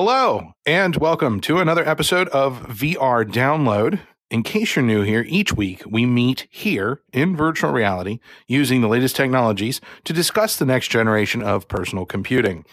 Hello, 0.00 0.52
and 0.64 0.94
welcome 0.94 1.40
to 1.40 1.58
another 1.58 1.84
episode 1.84 2.28
of 2.28 2.68
VR 2.68 3.28
Download. 3.28 3.98
In 4.30 4.44
case 4.44 4.76
you're 4.76 4.84
new 4.84 5.02
here, 5.02 5.24
each 5.26 5.54
week 5.54 5.82
we 5.90 6.06
meet 6.06 6.46
here 6.50 7.02
in 7.12 7.36
virtual 7.36 7.72
reality 7.72 8.20
using 8.46 8.80
the 8.80 8.86
latest 8.86 9.16
technologies 9.16 9.80
to 10.04 10.12
discuss 10.12 10.54
the 10.54 10.64
next 10.64 10.92
generation 10.92 11.42
of 11.42 11.66
personal 11.66 12.06
computing. 12.06 12.64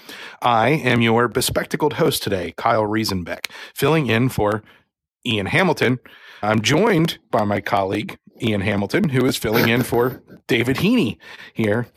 I 0.43 0.69
am 0.69 1.01
your 1.01 1.27
bespectacled 1.27 1.93
host 1.93 2.21
today, 2.21 2.53
Kyle 2.57 2.83
Riesenbeck, 2.83 3.49
filling 3.73 4.05
in 4.05 4.29
for 4.29 4.61
Ian 5.25 5.47
Hamilton. 5.47 5.97
I'm 6.43 6.61
joined 6.61 7.17
by 7.31 7.43
my 7.43 7.59
colleague, 7.59 8.19
Ian 8.41 8.61
Hamilton, 8.61 9.09
who 9.09 9.25
is 9.25 9.37
filling 9.37 9.69
in 9.69 9.83
for 9.83 10.21
David 10.47 10.77
Heaney 10.77 11.17
here 11.53 11.87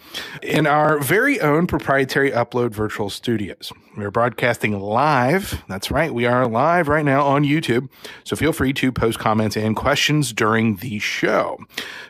in 0.42 0.66
our 0.66 1.00
very 1.00 1.40
own 1.40 1.66
proprietary 1.66 2.30
Upload 2.30 2.70
Virtual 2.70 3.10
Studios. 3.10 3.72
We're 3.96 4.10
broadcasting 4.10 4.78
live. 4.78 5.62
That's 5.68 5.90
right. 5.90 6.14
We 6.14 6.26
are 6.26 6.46
live 6.46 6.88
right 6.88 7.04
now 7.04 7.26
on 7.26 7.44
YouTube. 7.44 7.88
So 8.24 8.36
feel 8.36 8.52
free 8.52 8.72
to 8.74 8.92
post 8.92 9.18
comments 9.18 9.56
and 9.56 9.74
questions 9.74 10.32
during 10.32 10.76
the 10.76 10.98
show. 10.98 11.58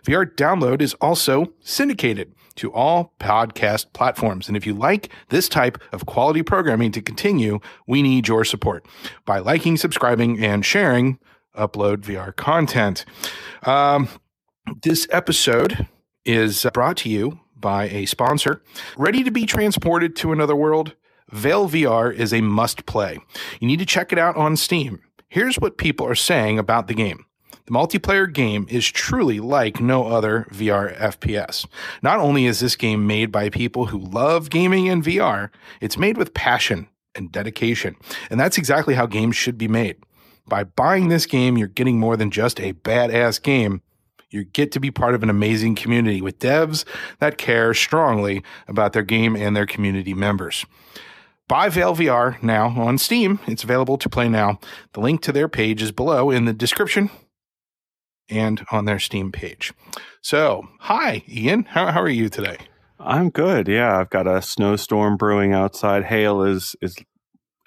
VR 0.05 0.27
Download 0.35 0.83
is 0.83 0.95
also 0.95 1.53
syndicated 1.61 2.35
to 2.57 2.73
all 2.73 3.15
podcast 3.19 3.93
platforms. 3.93 4.49
And 4.49 4.57
if 4.57 4.67
you 4.67 4.75
like 4.75 5.11
this 5.31 5.49
type 5.49 5.79
of 5.93 6.07
quality 6.07 6.43
programming 6.43 6.93
to 6.93 7.01
continue, 7.01 7.61
we 7.87 8.03
need 8.03 8.29
your 8.29 8.45
support 8.45 8.85
by 9.25 9.39
liking, 9.39 9.77
subscribing, 9.77 10.45
and 10.45 10.67
sharing 10.67 11.19
upload 11.59 11.99
VR 11.99 12.35
content. 12.35 13.05
Um, 13.65 14.09
this 14.83 15.07
episode 15.11 15.87
is 16.25 16.67
brought 16.73 16.99
to 16.99 17.09
you 17.09 17.41
by 17.57 17.89
a 17.89 18.07
sponsor. 18.07 18.63
Ready 18.97 19.25
to 19.25 19.31
be 19.31 19.47
transported 19.47 20.15
to 20.17 20.33
another 20.33 20.57
world? 20.57 20.95
Vail 21.31 21.69
VR 21.69 22.15
is 22.15 22.33
a 22.33 22.41
must 22.41 22.87
play. 22.87 23.19
You 23.61 23.67
need 23.67 23.81
to 23.81 23.87
check 23.87 24.13
it 24.13 24.19
out 24.19 24.37
on 24.37 24.57
Steam. 24.57 25.01
Here's 25.29 25.57
what 25.57 25.77
people 25.77 26.07
are 26.07 26.15
saying 26.15 26.59
about 26.59 26.87
the 26.87 26.95
game. 26.95 27.27
The 27.67 27.75
multiplayer 27.75 28.33
game 28.33 28.67
is 28.71 28.91
truly 28.91 29.41
like 29.41 29.79
no 29.79 30.07
other 30.07 30.47
VR 30.51 30.97
FPS. 30.97 31.67
Not 32.03 32.19
only 32.19 32.47
is 32.47 32.61
this 32.61 32.77
game 32.77 33.07
made 33.07 33.31
by 33.31 33.51
people 33.51 33.87
who 33.87 33.99
love 33.99 34.49
gaming 34.49 34.87
in 34.87 35.03
VR, 35.03 35.51
it's 35.83 35.99
made 35.99 36.17
with 36.17 36.33
passion 36.33 36.89
and 37.15 37.31
dedication. 37.31 37.97
And 38.31 38.41
that's 38.41 38.57
exactly 38.57 38.95
how 38.95 39.05
games 39.05 39.37
should 39.37 39.59
be 39.59 39.69
made. 39.69 39.97
By 40.49 40.65
buying 40.65 41.09
this 41.09 41.27
game, 41.27 41.59
you're 41.59 41.69
getting 41.69 41.99
more 41.99 42.17
than 42.17 42.31
just 42.31 42.61
a 42.61 42.73
badass 42.73 43.43
game. 43.43 43.83
You 44.31 44.45
get 44.45 44.73
to 44.73 44.81
be 44.81 44.91
part 44.91 45.15
of 45.15 45.23
an 45.23 45.31
amazing 45.31 45.75
community 45.75 46.21
with 46.21 46.39
devs 46.39 46.85
that 47.19 47.39
care 47.39 47.73
strongly 47.73 48.43
about 48.67 48.93
their 48.93 49.03
game 49.03 49.35
and 49.35 49.57
their 49.57 49.67
community 49.67 50.13
members. 50.13 50.67
Buy 51.49 51.71
Vail 51.71 51.97
VR 51.97 52.43
now 52.43 52.69
on 52.79 52.99
Steam. 52.99 53.41
It's 53.47 53.65
available 53.65 53.97
to 53.99 54.09
play 54.11 54.29
now. 54.29 54.61
The 54.93 55.01
link 55.01 55.23
to 55.23 55.33
their 55.33 55.49
page 55.49 55.81
is 55.81 55.93
below 55.93 56.31
in 56.31 56.45
the 56.45 56.53
description 56.53 57.09
and 58.29 58.67
on 58.71 58.85
their 58.85 58.99
Steam 58.99 59.33
page. 59.33 59.73
So, 60.21 60.69
hi, 60.81 61.23
Ian. 61.27 61.65
How, 61.65 61.91
how 61.91 62.03
are 62.03 62.09
you 62.09 62.29
today? 62.29 62.59
I'm 63.01 63.31
good. 63.31 63.67
Yeah, 63.67 63.99
I've 63.99 64.11
got 64.11 64.27
a 64.27 64.43
snowstorm 64.43 65.17
brewing 65.17 65.55
outside. 65.55 66.05
Hail 66.05 66.43
is 66.43 66.77
is 66.83 66.97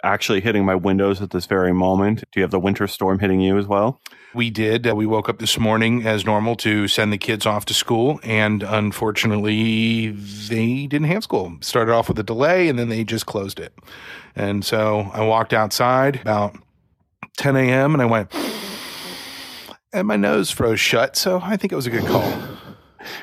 actually 0.04 0.42
hitting 0.42 0.66
my 0.66 0.76
windows 0.76 1.22
at 1.22 1.32
this 1.32 1.46
very 1.46 1.74
moment. 1.74 2.24
Do 2.32 2.40
you 2.40 2.44
have 2.44 2.52
the 2.52 2.60
winter 2.60 2.88
storm 2.88 3.20
hitting 3.20 3.40
you 3.40 3.58
as 3.58 3.68
well? 3.68 4.00
We 4.34 4.50
did. 4.50 4.88
Uh, 4.88 4.96
we 4.96 5.06
woke 5.06 5.28
up 5.28 5.40
this 5.40 5.60
morning 5.60 6.06
as 6.06 6.26
normal 6.26 6.56
to 6.58 6.88
send 6.88 7.12
the 7.12 7.18
kids 7.18 7.46
off 7.46 7.66
to 7.66 7.74
school, 7.74 8.20
and 8.24 8.64
unfortunately, 8.64 10.10
they 10.12 10.88
didn't 10.88 11.08
have 11.08 11.24
school. 11.24 11.58
Started 11.62 11.92
off 11.92 12.08
with 12.08 12.18
a 12.20 12.24
delay, 12.24 12.70
and 12.70 12.80
then 12.80 12.90
they 12.90 13.04
just 13.04 13.26
closed 13.26 13.60
it. 13.60 13.74
And 14.36 14.64
so 14.64 15.12
I 15.14 15.24
walked 15.24 15.54
outside 15.54 16.22
about 16.22 16.56
10 17.38 17.56
a.m. 17.58 17.94
and 17.94 18.02
I 18.02 18.06
went, 18.06 18.34
and 19.94 20.08
my 20.08 20.16
nose 20.16 20.50
froze 20.50 20.80
shut. 20.80 21.18
So 21.18 21.42
I 21.44 21.58
think 21.58 21.74
it 21.74 21.76
was 21.76 21.88
a 21.88 21.92
good 21.92 22.06
call. 22.06 22.34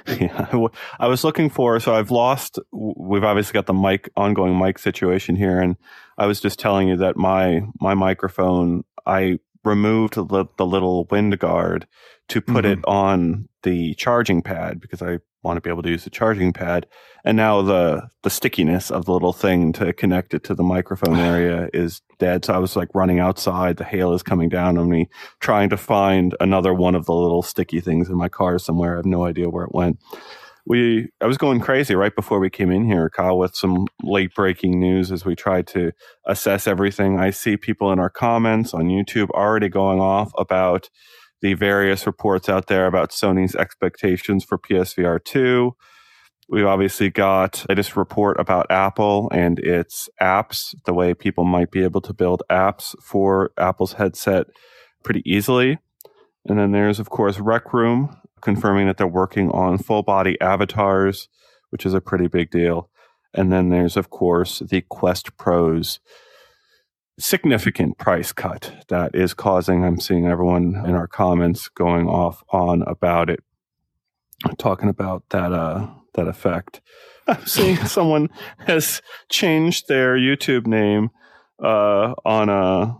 yeah, 0.20 0.68
I 0.98 1.06
was 1.06 1.24
looking 1.24 1.50
for. 1.50 1.78
So 1.80 1.94
I've 1.94 2.10
lost. 2.10 2.58
We've 2.72 3.24
obviously 3.24 3.52
got 3.52 3.66
the 3.66 3.74
mic 3.74 4.10
ongoing 4.16 4.58
mic 4.58 4.78
situation 4.78 5.36
here, 5.36 5.60
and 5.60 5.76
I 6.18 6.26
was 6.26 6.40
just 6.40 6.58
telling 6.58 6.88
you 6.88 6.96
that 6.98 7.16
my 7.16 7.62
my 7.80 7.94
microphone. 7.94 8.84
I 9.06 9.38
removed 9.64 10.14
the, 10.14 10.46
the 10.56 10.66
little 10.66 11.04
wind 11.10 11.38
guard 11.38 11.86
to 12.28 12.40
put 12.40 12.64
mm-hmm. 12.64 12.80
it 12.80 12.84
on 12.86 13.48
the 13.62 13.94
charging 13.94 14.42
pad 14.42 14.80
because 14.80 15.02
I 15.02 15.18
want 15.42 15.56
to 15.56 15.60
be 15.60 15.70
able 15.70 15.82
to 15.82 15.90
use 15.90 16.04
the 16.04 16.10
charging 16.10 16.52
pad. 16.52 16.86
And 17.24 17.36
now 17.36 17.62
the 17.62 18.08
the 18.22 18.30
stickiness 18.30 18.90
of 18.90 19.04
the 19.04 19.12
little 19.12 19.32
thing 19.32 19.72
to 19.74 19.92
connect 19.92 20.34
it 20.34 20.44
to 20.44 20.54
the 20.54 20.62
microphone 20.62 21.16
area 21.32 21.68
is 21.72 22.02
dead. 22.18 22.44
So 22.44 22.54
I 22.54 22.58
was 22.58 22.76
like 22.76 22.94
running 22.94 23.20
outside. 23.20 23.76
The 23.76 23.84
hail 23.84 24.12
is 24.12 24.22
coming 24.22 24.48
down 24.48 24.78
on 24.78 24.88
me, 24.88 25.08
trying 25.40 25.70
to 25.70 25.76
find 25.76 26.36
another 26.40 26.74
one 26.74 26.94
of 26.94 27.06
the 27.06 27.14
little 27.14 27.42
sticky 27.42 27.80
things 27.80 28.08
in 28.08 28.16
my 28.16 28.28
car 28.28 28.58
somewhere. 28.58 28.94
I 28.94 28.96
have 28.96 29.06
no 29.06 29.24
idea 29.24 29.48
where 29.48 29.64
it 29.64 29.74
went. 29.74 29.98
We 30.68 31.08
I 31.22 31.26
was 31.26 31.38
going 31.38 31.60
crazy 31.60 31.94
right 31.94 32.14
before 32.14 32.40
we 32.40 32.50
came 32.50 32.70
in 32.70 32.84
here, 32.84 33.08
Kyle, 33.08 33.38
with 33.38 33.56
some 33.56 33.86
late 34.02 34.34
breaking 34.34 34.78
news 34.78 35.10
as 35.10 35.24
we 35.24 35.34
tried 35.34 35.66
to 35.68 35.92
assess 36.26 36.66
everything. 36.66 37.18
I 37.18 37.30
see 37.30 37.56
people 37.56 37.90
in 37.90 37.98
our 37.98 38.10
comments 38.10 38.74
on 38.74 38.88
YouTube 38.88 39.30
already 39.30 39.70
going 39.70 39.98
off 39.98 40.30
about 40.36 40.90
the 41.40 41.54
various 41.54 42.06
reports 42.06 42.50
out 42.50 42.66
there 42.66 42.86
about 42.86 43.12
Sony's 43.12 43.54
expectations 43.54 44.44
for 44.44 44.58
PSVR 44.58 45.24
2. 45.24 45.72
We've 46.50 46.66
obviously 46.66 47.08
got 47.08 47.64
latest 47.70 47.96
report 47.96 48.38
about 48.38 48.70
Apple 48.70 49.30
and 49.32 49.58
its 49.60 50.10
apps, 50.20 50.74
the 50.84 50.92
way 50.92 51.14
people 51.14 51.44
might 51.44 51.70
be 51.70 51.82
able 51.82 52.02
to 52.02 52.12
build 52.12 52.42
apps 52.50 52.94
for 53.02 53.52
Apple's 53.56 53.94
headset 53.94 54.48
pretty 55.02 55.22
easily. 55.24 55.78
And 56.44 56.58
then 56.58 56.72
there's, 56.72 56.98
of 56.98 57.08
course, 57.08 57.38
Rec 57.38 57.72
Room 57.72 58.14
confirming 58.40 58.86
that 58.86 58.96
they're 58.96 59.06
working 59.06 59.50
on 59.50 59.78
full 59.78 60.02
body 60.02 60.40
avatars, 60.40 61.28
which 61.70 61.84
is 61.84 61.94
a 61.94 62.00
pretty 62.00 62.26
big 62.26 62.50
deal. 62.50 62.90
And 63.34 63.52
then 63.52 63.68
there's, 63.68 63.96
of 63.96 64.10
course, 64.10 64.60
the 64.60 64.82
Quest 64.88 65.36
Pros 65.36 66.00
significant 67.18 67.98
price 67.98 68.32
cut 68.32 68.84
that 68.88 69.14
is 69.14 69.34
causing, 69.34 69.84
I'm 69.84 70.00
seeing 70.00 70.26
everyone 70.26 70.82
in 70.86 70.94
our 70.94 71.08
comments 71.08 71.68
going 71.68 72.08
off 72.08 72.42
on 72.50 72.82
about 72.82 73.28
it, 73.28 73.40
talking 74.56 74.88
about 74.88 75.28
that, 75.30 75.52
uh, 75.52 75.88
that 76.14 76.28
effect. 76.28 76.80
I'm 77.26 77.44
seeing 77.44 77.76
someone 77.76 78.30
has 78.58 79.02
changed 79.28 79.88
their 79.88 80.16
YouTube 80.16 80.66
name, 80.66 81.10
uh, 81.62 82.14
on 82.24 82.48
a, 82.48 82.96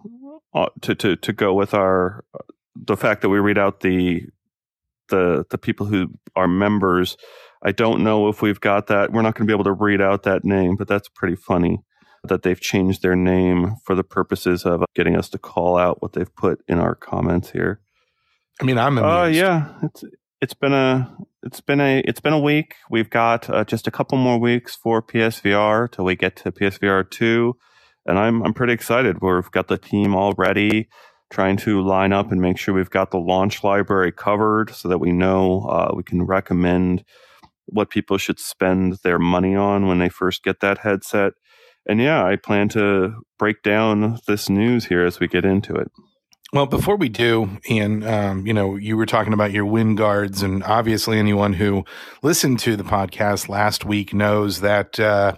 uh, 0.52 0.68
to, 0.82 0.94
to, 0.96 1.16
to 1.16 1.32
go 1.32 1.54
with 1.54 1.72
our, 1.72 2.24
the 2.74 2.96
fact 2.96 3.22
that 3.22 3.28
we 3.28 3.38
read 3.38 3.56
out 3.56 3.80
the, 3.80 4.26
the, 5.08 5.44
the 5.50 5.58
people 5.58 5.86
who 5.86 6.08
are 6.36 6.48
members. 6.48 7.16
I 7.62 7.72
don't 7.72 8.04
know 8.04 8.28
if 8.28 8.40
we've 8.40 8.60
got 8.60 8.86
that. 8.86 9.12
We're 9.12 9.22
not 9.22 9.34
going 9.34 9.46
to 9.46 9.50
be 9.50 9.54
able 9.54 9.64
to 9.64 9.72
read 9.72 10.00
out 10.00 10.22
that 10.22 10.44
name, 10.44 10.76
but 10.76 10.88
that's 10.88 11.08
pretty 11.08 11.36
funny 11.36 11.80
that 12.24 12.42
they've 12.42 12.60
changed 12.60 13.02
their 13.02 13.16
name 13.16 13.76
for 13.84 13.94
the 13.94 14.04
purposes 14.04 14.64
of 14.64 14.84
getting 14.94 15.16
us 15.16 15.28
to 15.30 15.38
call 15.38 15.76
out 15.76 16.02
what 16.02 16.12
they've 16.12 16.34
put 16.34 16.60
in 16.68 16.78
our 16.78 16.94
comments 16.94 17.50
here. 17.50 17.80
I 18.60 18.64
mean, 18.64 18.78
I'm 18.78 18.98
Oh 18.98 19.22
uh, 19.22 19.26
yeah, 19.26 19.72
it's 19.82 20.04
it's 20.40 20.54
been 20.54 20.72
a 20.72 21.16
it's 21.42 21.60
been 21.60 21.80
a 21.80 22.02
it's 22.04 22.20
been 22.20 22.32
a 22.32 22.40
week. 22.40 22.74
We've 22.90 23.10
got 23.10 23.48
uh, 23.48 23.64
just 23.64 23.86
a 23.86 23.90
couple 23.90 24.18
more 24.18 24.38
weeks 24.38 24.74
for 24.74 25.02
PSVR 25.02 25.90
till 25.90 26.04
we 26.04 26.16
get 26.16 26.36
to 26.36 26.52
PSVR 26.52 27.08
two, 27.08 27.56
and 28.06 28.18
I'm 28.18 28.42
I'm 28.42 28.54
pretty 28.54 28.72
excited. 28.72 29.22
We've 29.22 29.50
got 29.50 29.68
the 29.68 29.78
team 29.78 30.14
all 30.14 30.34
ready, 30.36 30.88
trying 31.30 31.56
to 31.56 31.82
line 31.82 32.12
up 32.12 32.32
and 32.32 32.40
make 32.40 32.58
sure 32.58 32.74
we've 32.74 32.90
got 32.90 33.10
the 33.10 33.18
launch 33.18 33.62
library 33.62 34.12
covered 34.12 34.74
so 34.74 34.88
that 34.88 34.98
we 34.98 35.12
know 35.12 35.62
uh, 35.68 35.92
we 35.94 36.02
can 36.02 36.22
recommend 36.22 37.04
what 37.66 37.90
people 37.90 38.16
should 38.16 38.38
spend 38.38 38.94
their 39.04 39.18
money 39.18 39.54
on 39.54 39.86
when 39.86 39.98
they 39.98 40.08
first 40.08 40.42
get 40.42 40.60
that 40.60 40.78
headset 40.78 41.34
and 41.88 42.00
yeah, 42.00 42.24
I 42.24 42.36
plan 42.36 42.68
to 42.70 43.22
break 43.38 43.62
down 43.62 44.18
this 44.26 44.50
news 44.50 44.84
here 44.84 45.04
as 45.04 45.18
we 45.18 45.26
get 45.26 45.46
into 45.46 45.74
it. 45.74 45.90
Well, 46.52 46.66
before 46.66 46.96
we 46.96 47.08
do, 47.08 47.58
Ian, 47.68 48.06
um, 48.06 48.46
you 48.46 48.52
know, 48.52 48.76
you 48.76 48.96
were 48.96 49.06
talking 49.06 49.32
about 49.32 49.52
your 49.52 49.66
wind 49.66 49.96
guards, 49.98 50.42
and 50.42 50.62
obviously, 50.64 51.18
anyone 51.18 51.54
who 51.54 51.84
listened 52.22 52.58
to 52.60 52.76
the 52.76 52.84
podcast 52.84 53.48
last 53.48 53.84
week 53.84 54.14
knows 54.14 54.60
that. 54.60 55.00
Uh, 55.00 55.36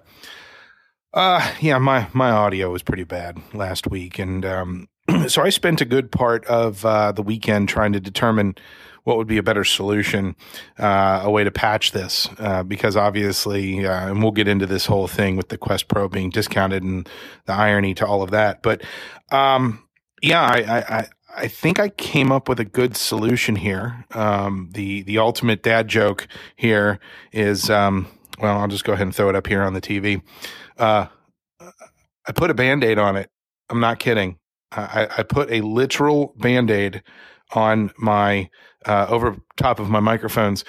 uh, 1.13 1.53
yeah, 1.61 1.79
my 1.79 2.07
my 2.13 2.31
audio 2.31 2.71
was 2.71 2.85
pretty 2.85 3.03
bad 3.03 3.39
last 3.53 3.89
week, 3.89 4.21
and 4.21 4.45
um, 4.45 4.87
so 5.29 5.43
I 5.43 5.51
spent 5.51 5.81
a 5.81 5.85
good 5.85 6.13
part 6.13 6.45
of 6.47 6.85
uh, 6.85 7.13
the 7.13 7.23
weekend 7.23 7.69
trying 7.69 7.93
to 7.95 8.01
determine 8.01 8.57
what 9.05 9.17
would 9.17 9.27
be 9.27 9.39
a 9.39 9.43
better 9.43 9.65
solution, 9.65 10.37
uh, 10.79 11.23
a 11.25 11.31
way 11.31 11.45
to 11.45 11.51
patch 11.51 11.93
this, 11.93 12.29
uh, 12.39 12.63
because 12.63 12.97
obviously, 12.97 13.87
uh, 13.87 14.09
and 14.09 14.23
we'll 14.23 14.33
get 14.33 14.49
into 14.49 14.67
this 14.67 14.87
whole 14.87 15.09
thing 15.09 15.37
with 15.37 15.49
the 15.49 15.59
Quest 15.59 15.89
Pro 15.89 16.09
being 16.09 16.31
discounted 16.31 16.83
and 16.83 17.09
the 17.47 17.53
irony 17.55 17.95
to 17.95 18.07
all 18.07 18.23
of 18.23 18.31
that. 18.31 18.63
But 18.63 18.83
um, 19.33 19.83
yeah, 20.23 20.43
I, 20.43 20.99
I, 20.99 21.09
I 21.37 21.49
think 21.49 21.81
I 21.81 21.89
came 21.89 22.31
up 22.33 22.49
with 22.49 22.61
a 22.61 22.65
good 22.65 22.97
solution 22.97 23.57
here. 23.57 24.05
Um, 24.13 24.71
the 24.75 25.03
the 25.03 25.19
ultimate 25.19 25.63
dad 25.63 25.89
joke 25.89 26.29
here 26.57 27.01
is, 27.33 27.71
um, 27.71 28.07
well, 28.41 28.59
I'll 28.59 28.69
just 28.69 28.85
go 28.85 28.93
ahead 28.93 29.07
and 29.07 29.15
throw 29.17 29.31
it 29.31 29.37
up 29.37 29.47
here 29.47 29.63
on 29.63 29.75
the 29.75 29.81
TV. 29.81 30.23
Uh, 30.79 31.07
I 32.27 32.33
put 32.33 32.51
a 32.51 32.55
band 32.55 32.85
aid 32.85 32.99
on 32.99 33.17
it 33.17 33.31
I'm 33.71 33.81
not 33.81 34.01
kidding. 34.01 34.40
I, 34.73 35.09
I 35.19 35.23
put 35.23 35.51
a 35.51 35.61
literal 35.63 36.35
band 36.37 36.71
aid 36.71 37.03
on 37.53 37.93
my 37.99 38.49
uh, 38.87 39.07
over 39.09 39.37
top 39.57 39.81
of 39.81 39.91
my 39.91 40.01
microphones. 40.01 40.65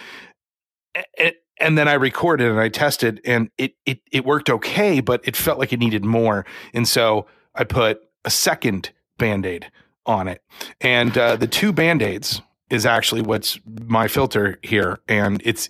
And, 1.18 1.33
and 1.59 1.77
then 1.77 1.88
I 1.88 1.94
recorded 1.94 2.50
and 2.50 2.59
I 2.59 2.69
tested 2.69 3.21
and 3.24 3.50
it, 3.57 3.75
it 3.86 4.01
it 4.12 4.25
worked 4.25 4.50
okay, 4.50 5.00
but 5.00 5.21
it 5.24 5.36
felt 5.36 5.59
like 5.59 5.71
it 5.71 5.80
needed 5.80 6.03
more. 6.03 6.45
And 6.74 6.88
so 6.88 7.27
I 7.56 7.63
put 7.63 8.01
a 8.25 8.30
second 8.30 8.92
band-aid 9.18 9.71
on 10.06 10.27
it. 10.27 10.42
And 10.80 11.15
uh, 11.18 11.36
the 11.36 11.48
two 11.48 11.71
band-aids 11.71 12.42
is 12.71 12.86
actually 12.86 13.21
what's 13.21 13.59
my 13.86 14.07
filter 14.07 14.57
here. 14.63 15.00
And 15.07 15.42
it's 15.45 15.69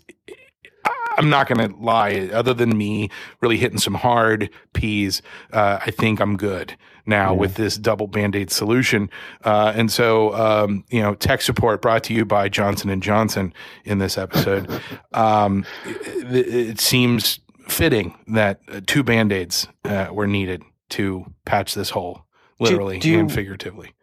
I'm 1.17 1.29
not 1.29 1.49
going 1.49 1.69
to 1.69 1.75
lie. 1.77 2.29
Other 2.31 2.53
than 2.53 2.77
me 2.77 3.09
really 3.41 3.57
hitting 3.57 3.79
some 3.79 3.95
hard 3.95 4.49
P's, 4.73 5.21
uh, 5.51 5.79
I 5.85 5.91
think 5.91 6.21
I'm 6.21 6.37
good 6.37 6.77
now 7.05 7.33
yeah. 7.33 7.39
with 7.39 7.55
this 7.55 7.77
double 7.77 8.07
band 8.07 8.35
aid 8.35 8.51
solution. 8.51 9.09
Uh, 9.43 9.73
and 9.75 9.91
so, 9.91 10.33
um, 10.33 10.83
you 10.89 11.01
know, 11.01 11.15
tech 11.15 11.41
support 11.41 11.81
brought 11.81 12.03
to 12.05 12.13
you 12.13 12.25
by 12.25 12.49
Johnson 12.49 12.89
and 12.89 13.01
Johnson 13.01 13.53
in 13.85 13.97
this 13.97 14.17
episode. 14.17 14.69
um, 15.13 15.65
it, 15.85 16.47
it, 16.47 16.79
seems 16.79 17.39
fitting 17.67 18.17
that 18.27 18.59
uh, 18.67 18.81
two 18.85 19.03
band 19.03 19.31
aids 19.31 19.67
uh, 19.85 20.07
were 20.11 20.27
needed 20.27 20.63
to 20.89 21.25
patch 21.45 21.73
this 21.73 21.89
hole, 21.89 22.25
literally 22.59 22.99
do, 22.99 23.13
do 23.13 23.19
and 23.19 23.31
figuratively. 23.31 23.93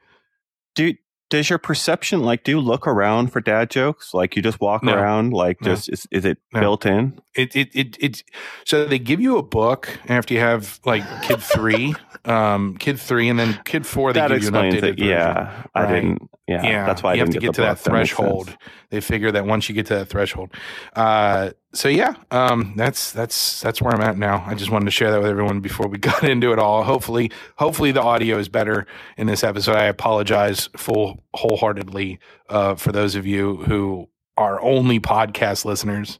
Do 0.74 0.94
does 1.30 1.50
your 1.50 1.58
perception 1.58 2.22
like 2.22 2.44
do 2.44 2.52
you 2.52 2.60
look 2.60 2.86
around 2.86 3.28
for 3.28 3.40
dad 3.40 3.70
jokes 3.70 4.14
like 4.14 4.34
you 4.36 4.42
just 4.42 4.60
walk 4.60 4.82
no. 4.82 4.94
around 4.94 5.32
like 5.32 5.60
no. 5.60 5.74
just 5.74 5.88
is, 5.88 6.06
is 6.10 6.24
it 6.24 6.38
no. 6.52 6.60
built 6.60 6.86
in 6.86 7.20
it, 7.34 7.54
it 7.54 7.68
it 7.74 7.96
it 8.00 8.22
so 8.64 8.84
they 8.84 8.98
give 8.98 9.20
you 9.20 9.36
a 9.36 9.42
book 9.42 9.98
after 10.08 10.34
you 10.34 10.40
have 10.40 10.80
like 10.84 11.04
kid 11.22 11.40
three 11.40 11.94
um 12.24 12.76
kid 12.78 12.98
three 12.98 13.28
and 13.28 13.38
then 13.38 13.58
kid 13.64 13.86
four 13.86 14.12
they 14.12 14.20
that 14.20 14.30
give 14.30 14.42
you 14.42 14.48
an 14.48 14.54
updated 14.54 14.82
it. 14.82 14.98
yeah 14.98 15.64
i 15.74 15.86
didn't 15.86 16.28
yeah, 16.46 16.62
yeah 16.62 16.86
that's 16.86 17.02
why 17.02 17.14
you 17.14 17.20
I 17.20 17.24
have 17.24 17.30
to 17.30 17.34
get, 17.34 17.48
get 17.48 17.54
to 17.56 17.60
that 17.62 17.78
threshold 17.78 18.56
they 18.90 19.00
figure 19.00 19.30
that 19.32 19.44
once 19.44 19.68
you 19.68 19.74
get 19.74 19.86
to 19.86 19.96
that 19.96 20.06
threshold 20.06 20.50
uh 20.94 21.50
so 21.74 21.88
yeah, 21.88 22.14
um, 22.30 22.72
that's 22.76 23.12
that's 23.12 23.60
that's 23.60 23.82
where 23.82 23.92
I'm 23.92 24.00
at 24.00 24.16
now. 24.16 24.42
I 24.46 24.54
just 24.54 24.70
wanted 24.70 24.86
to 24.86 24.90
share 24.90 25.10
that 25.10 25.20
with 25.20 25.28
everyone 25.28 25.60
before 25.60 25.86
we 25.86 25.98
got 25.98 26.24
into 26.24 26.52
it 26.52 26.58
all. 26.58 26.82
Hopefully, 26.82 27.30
hopefully 27.56 27.92
the 27.92 28.02
audio 28.02 28.38
is 28.38 28.48
better 28.48 28.86
in 29.18 29.26
this 29.26 29.44
episode. 29.44 29.76
I 29.76 29.84
apologize 29.84 30.70
full 30.76 31.17
wholeheartedly 31.34 32.18
uh, 32.48 32.74
for 32.74 32.92
those 32.92 33.14
of 33.14 33.26
you 33.26 33.56
who 33.56 34.08
are 34.36 34.60
only 34.60 35.00
podcast 35.00 35.64
listeners 35.64 36.18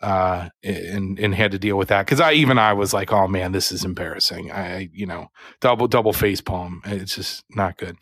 uh, 0.00 0.48
and 0.62 1.18
and 1.18 1.34
had 1.34 1.50
to 1.52 1.58
deal 1.58 1.76
with 1.76 1.88
that 1.88 2.06
because 2.06 2.20
I 2.20 2.32
even 2.32 2.58
I 2.58 2.72
was 2.72 2.94
like, 2.94 3.12
oh 3.12 3.28
man, 3.28 3.52
this 3.52 3.70
is 3.70 3.84
embarrassing. 3.84 4.50
I 4.50 4.90
you 4.92 5.06
know 5.06 5.30
double 5.60 5.88
double 5.88 6.12
face 6.12 6.40
palm. 6.40 6.82
It's 6.86 7.16
just 7.16 7.44
not 7.50 7.76
good. 7.76 7.96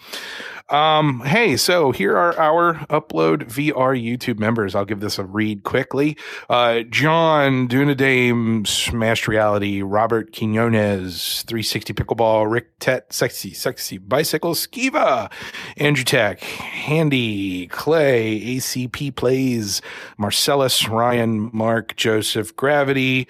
Um, 0.71 1.21
hey, 1.25 1.57
so 1.57 1.93
here 1.93 2.17
are 2.17 2.39
our 2.39 2.75
upload 2.91 3.45
VR 3.45 3.99
YouTube 3.99 4.39
members. 4.39 4.75
I'll 4.75 4.85
give 4.85 5.01
this 5.01 5.19
a 5.19 5.25
read 5.25 5.63
quickly. 5.63 6.17
Uh, 6.51 6.81
John 6.83 7.69
Dunadame, 7.69 8.67
Smashed 8.67 9.27
Reality, 9.27 9.81
Robert 9.81 10.37
Quinones, 10.37 11.43
360 11.45 11.95
Pickleball, 11.95 12.51
Rick 12.51 12.79
Tet, 12.81 13.13
Sexy 13.13 13.55
Sexy 13.55 13.97
Bicycle, 13.97 14.55
Skiva, 14.55 15.33
Andrew 15.79 16.05
Tech, 16.05 16.41
Handy, 16.41 17.67
Clay, 17.69 18.39
ACP 18.39 19.17
Plays, 19.17 19.81
Marcellus, 20.19 20.87
Ryan, 20.87 21.51
Mark. 21.53 21.88
Joseph, 21.97 22.55
Gravity, 22.57 23.29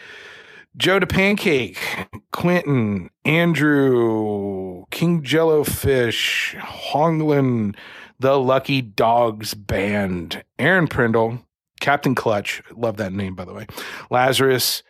Joe 0.76 0.98
to 0.98 1.06
Pancake, 1.06 1.78
Quentin, 2.32 3.10
Andrew, 3.24 4.84
King 4.90 5.22
Jellofish, 5.22 6.54
Honglin, 6.60 7.74
The 8.20 8.38
Lucky 8.38 8.82
Dogs 8.82 9.54
Band, 9.54 10.44
Aaron 10.58 10.86
Prindle, 10.86 11.44
Captain 11.80 12.14
Clutch, 12.14 12.62
love 12.76 12.96
that 12.98 13.12
name 13.12 13.34
by 13.34 13.44
the 13.44 13.52
way, 13.52 13.66
Lazarus, 14.10 14.82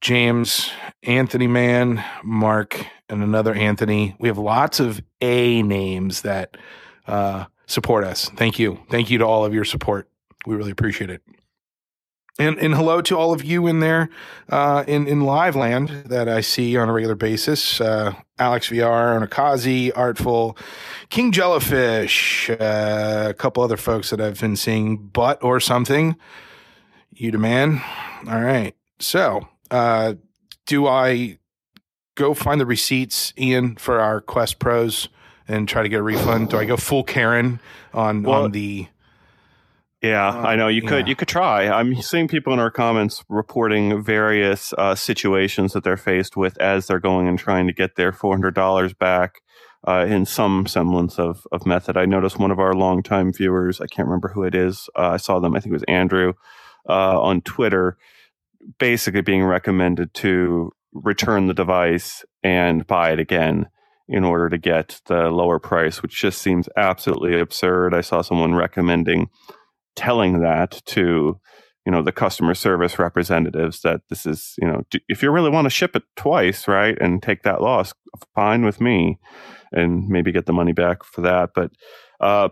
James, 0.00 0.70
Anthony 1.02 1.46
Mann, 1.46 2.04
Mark, 2.22 2.86
and 3.08 3.22
another 3.22 3.54
Anthony. 3.54 4.16
We 4.18 4.28
have 4.28 4.38
lots 4.38 4.80
of 4.80 5.02
A 5.20 5.62
names 5.62 6.22
that 6.22 6.56
uh, 7.06 7.46
support 7.66 8.04
us. 8.04 8.30
Thank 8.36 8.58
you. 8.58 8.80
Thank 8.90 9.10
you 9.10 9.18
to 9.18 9.24
all 9.24 9.44
of 9.44 9.52
your 9.52 9.64
support. 9.64 10.08
We 10.46 10.56
really 10.56 10.70
appreciate 10.70 11.10
it. 11.10 11.22
And, 12.40 12.58
and 12.58 12.74
hello 12.74 13.02
to 13.02 13.18
all 13.18 13.34
of 13.34 13.44
you 13.44 13.66
in 13.66 13.80
there 13.80 14.08
uh, 14.48 14.82
in, 14.88 15.06
in 15.06 15.20
live 15.20 15.56
land 15.56 15.90
that 16.06 16.26
I 16.26 16.40
see 16.40 16.74
on 16.74 16.88
a 16.88 16.92
regular 16.94 17.14
basis. 17.14 17.82
Uh, 17.82 18.14
Alex 18.38 18.70
VR, 18.70 19.20
Onakazi, 19.20 19.92
Artful, 19.94 20.56
King 21.10 21.32
Jellyfish, 21.32 22.48
uh, 22.48 23.26
a 23.28 23.34
couple 23.34 23.62
other 23.62 23.76
folks 23.76 24.08
that 24.08 24.22
I've 24.22 24.40
been 24.40 24.56
seeing, 24.56 24.96
But 24.96 25.44
or 25.44 25.60
something. 25.60 26.16
You 27.12 27.30
demand. 27.30 27.82
All 28.26 28.40
right. 28.40 28.74
So, 29.00 29.46
uh, 29.70 30.14
do 30.64 30.86
I 30.86 31.36
go 32.14 32.32
find 32.32 32.58
the 32.58 32.64
receipts, 32.64 33.34
Ian, 33.36 33.76
for 33.76 34.00
our 34.00 34.22
Quest 34.22 34.58
Pros 34.58 35.10
and 35.46 35.68
try 35.68 35.82
to 35.82 35.90
get 35.90 36.00
a 36.00 36.02
refund? 36.02 36.48
Do 36.48 36.56
I 36.56 36.64
go 36.64 36.78
full 36.78 37.04
Karen 37.04 37.60
on, 37.92 38.22
well, 38.22 38.44
on 38.44 38.52
the 38.52 38.86
yeah, 40.02 40.30
I 40.30 40.56
know 40.56 40.68
you 40.68 40.82
could. 40.82 41.06
Yeah. 41.06 41.10
You 41.10 41.16
could 41.16 41.28
try. 41.28 41.68
I'm 41.68 41.94
seeing 42.00 42.26
people 42.26 42.52
in 42.52 42.58
our 42.58 42.70
comments 42.70 43.22
reporting 43.28 44.02
various 44.02 44.72
uh, 44.78 44.94
situations 44.94 45.74
that 45.74 45.84
they're 45.84 45.96
faced 45.96 46.36
with 46.36 46.58
as 46.58 46.86
they're 46.86 47.00
going 47.00 47.28
and 47.28 47.38
trying 47.38 47.66
to 47.66 47.72
get 47.72 47.96
their 47.96 48.12
four 48.12 48.32
hundred 48.32 48.54
dollars 48.54 48.94
back 48.94 49.42
uh, 49.86 50.06
in 50.08 50.24
some 50.24 50.66
semblance 50.66 51.18
of 51.18 51.46
of 51.52 51.66
method. 51.66 51.96
I 51.96 52.06
noticed 52.06 52.38
one 52.38 52.50
of 52.50 52.58
our 52.58 52.72
longtime 52.72 53.32
viewers. 53.32 53.80
I 53.80 53.86
can't 53.86 54.08
remember 54.08 54.28
who 54.28 54.42
it 54.44 54.54
is. 54.54 54.88
Uh, 54.96 55.10
I 55.10 55.16
saw 55.18 55.38
them. 55.38 55.54
I 55.54 55.60
think 55.60 55.72
it 55.72 55.74
was 55.74 55.84
Andrew 55.88 56.32
uh, 56.88 57.20
on 57.20 57.42
Twitter, 57.42 57.98
basically 58.78 59.22
being 59.22 59.44
recommended 59.44 60.14
to 60.14 60.72
return 60.92 61.46
the 61.46 61.54
device 61.54 62.24
and 62.42 62.86
buy 62.86 63.12
it 63.12 63.20
again 63.20 63.68
in 64.08 64.24
order 64.24 64.48
to 64.48 64.58
get 64.58 65.00
the 65.06 65.28
lower 65.28 65.60
price, 65.60 66.02
which 66.02 66.20
just 66.20 66.42
seems 66.42 66.68
absolutely 66.76 67.38
absurd. 67.38 67.94
I 67.94 68.00
saw 68.00 68.22
someone 68.22 68.54
recommending 68.54 69.28
telling 70.00 70.40
that 70.40 70.80
to 70.86 71.38
you 71.84 71.92
know 71.92 72.02
the 72.02 72.10
customer 72.10 72.54
service 72.54 72.98
representatives 72.98 73.82
that 73.82 74.00
this 74.08 74.24
is 74.24 74.54
you 74.56 74.66
know 74.66 74.82
if 75.10 75.22
you 75.22 75.30
really 75.30 75.50
want 75.50 75.66
to 75.66 75.70
ship 75.70 75.94
it 75.94 76.02
twice 76.16 76.66
right 76.66 76.96
and 77.02 77.22
take 77.22 77.42
that 77.42 77.60
loss 77.60 77.92
fine 78.34 78.64
with 78.64 78.80
me 78.80 79.18
and 79.72 80.08
maybe 80.08 80.32
get 80.32 80.46
the 80.46 80.54
money 80.54 80.72
back 80.72 81.04
for 81.04 81.20
that 81.20 81.50
but 81.54 81.70
uh, 82.20 82.48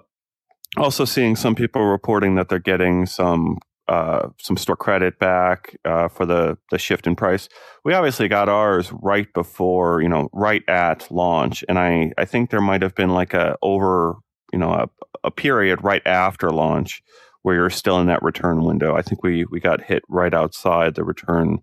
also 0.76 1.07
seeing 1.07 1.37
some 1.37 1.55
people 1.55 1.83
reporting 1.87 2.35
that 2.35 2.50
they're 2.50 2.59
getting 2.59 3.07
some 3.07 3.57
uh, 3.88 4.28
some 4.38 4.59
store 4.59 4.76
credit 4.76 5.19
back 5.19 5.75
uh, 5.87 6.09
for 6.09 6.26
the 6.26 6.59
the 6.71 6.78
shift 6.78 7.07
in 7.07 7.17
price. 7.17 7.49
We 7.87 7.95
obviously 7.95 8.28
got 8.28 8.50
ours 8.50 8.93
right 8.93 9.33
before, 9.33 10.02
you 10.02 10.11
know, 10.11 10.28
right 10.35 10.62
at 10.69 11.11
launch, 11.11 11.64
and 11.71 11.78
I 11.78 12.12
I 12.19 12.26
think 12.26 12.50
there 12.50 12.61
might 12.61 12.83
have 12.83 12.95
been 12.95 13.09
like 13.09 13.33
a 13.33 13.57
over, 13.62 14.17
you 14.52 14.59
know, 14.59 14.73
a, 14.73 14.88
a 15.25 15.31
period 15.31 15.83
right 15.83 16.07
after 16.07 16.50
launch 16.50 17.02
where 17.42 17.54
you're 17.54 17.71
still 17.71 17.99
in 18.00 18.07
that 18.07 18.23
return 18.23 18.64
window. 18.64 18.97
I 18.97 19.02
think 19.02 19.23
we 19.23 19.45
we 19.45 19.61
got 19.61 19.83
hit 19.83 20.02
right 20.09 20.35
outside 20.35 20.95
the 20.95 21.04
return 21.04 21.59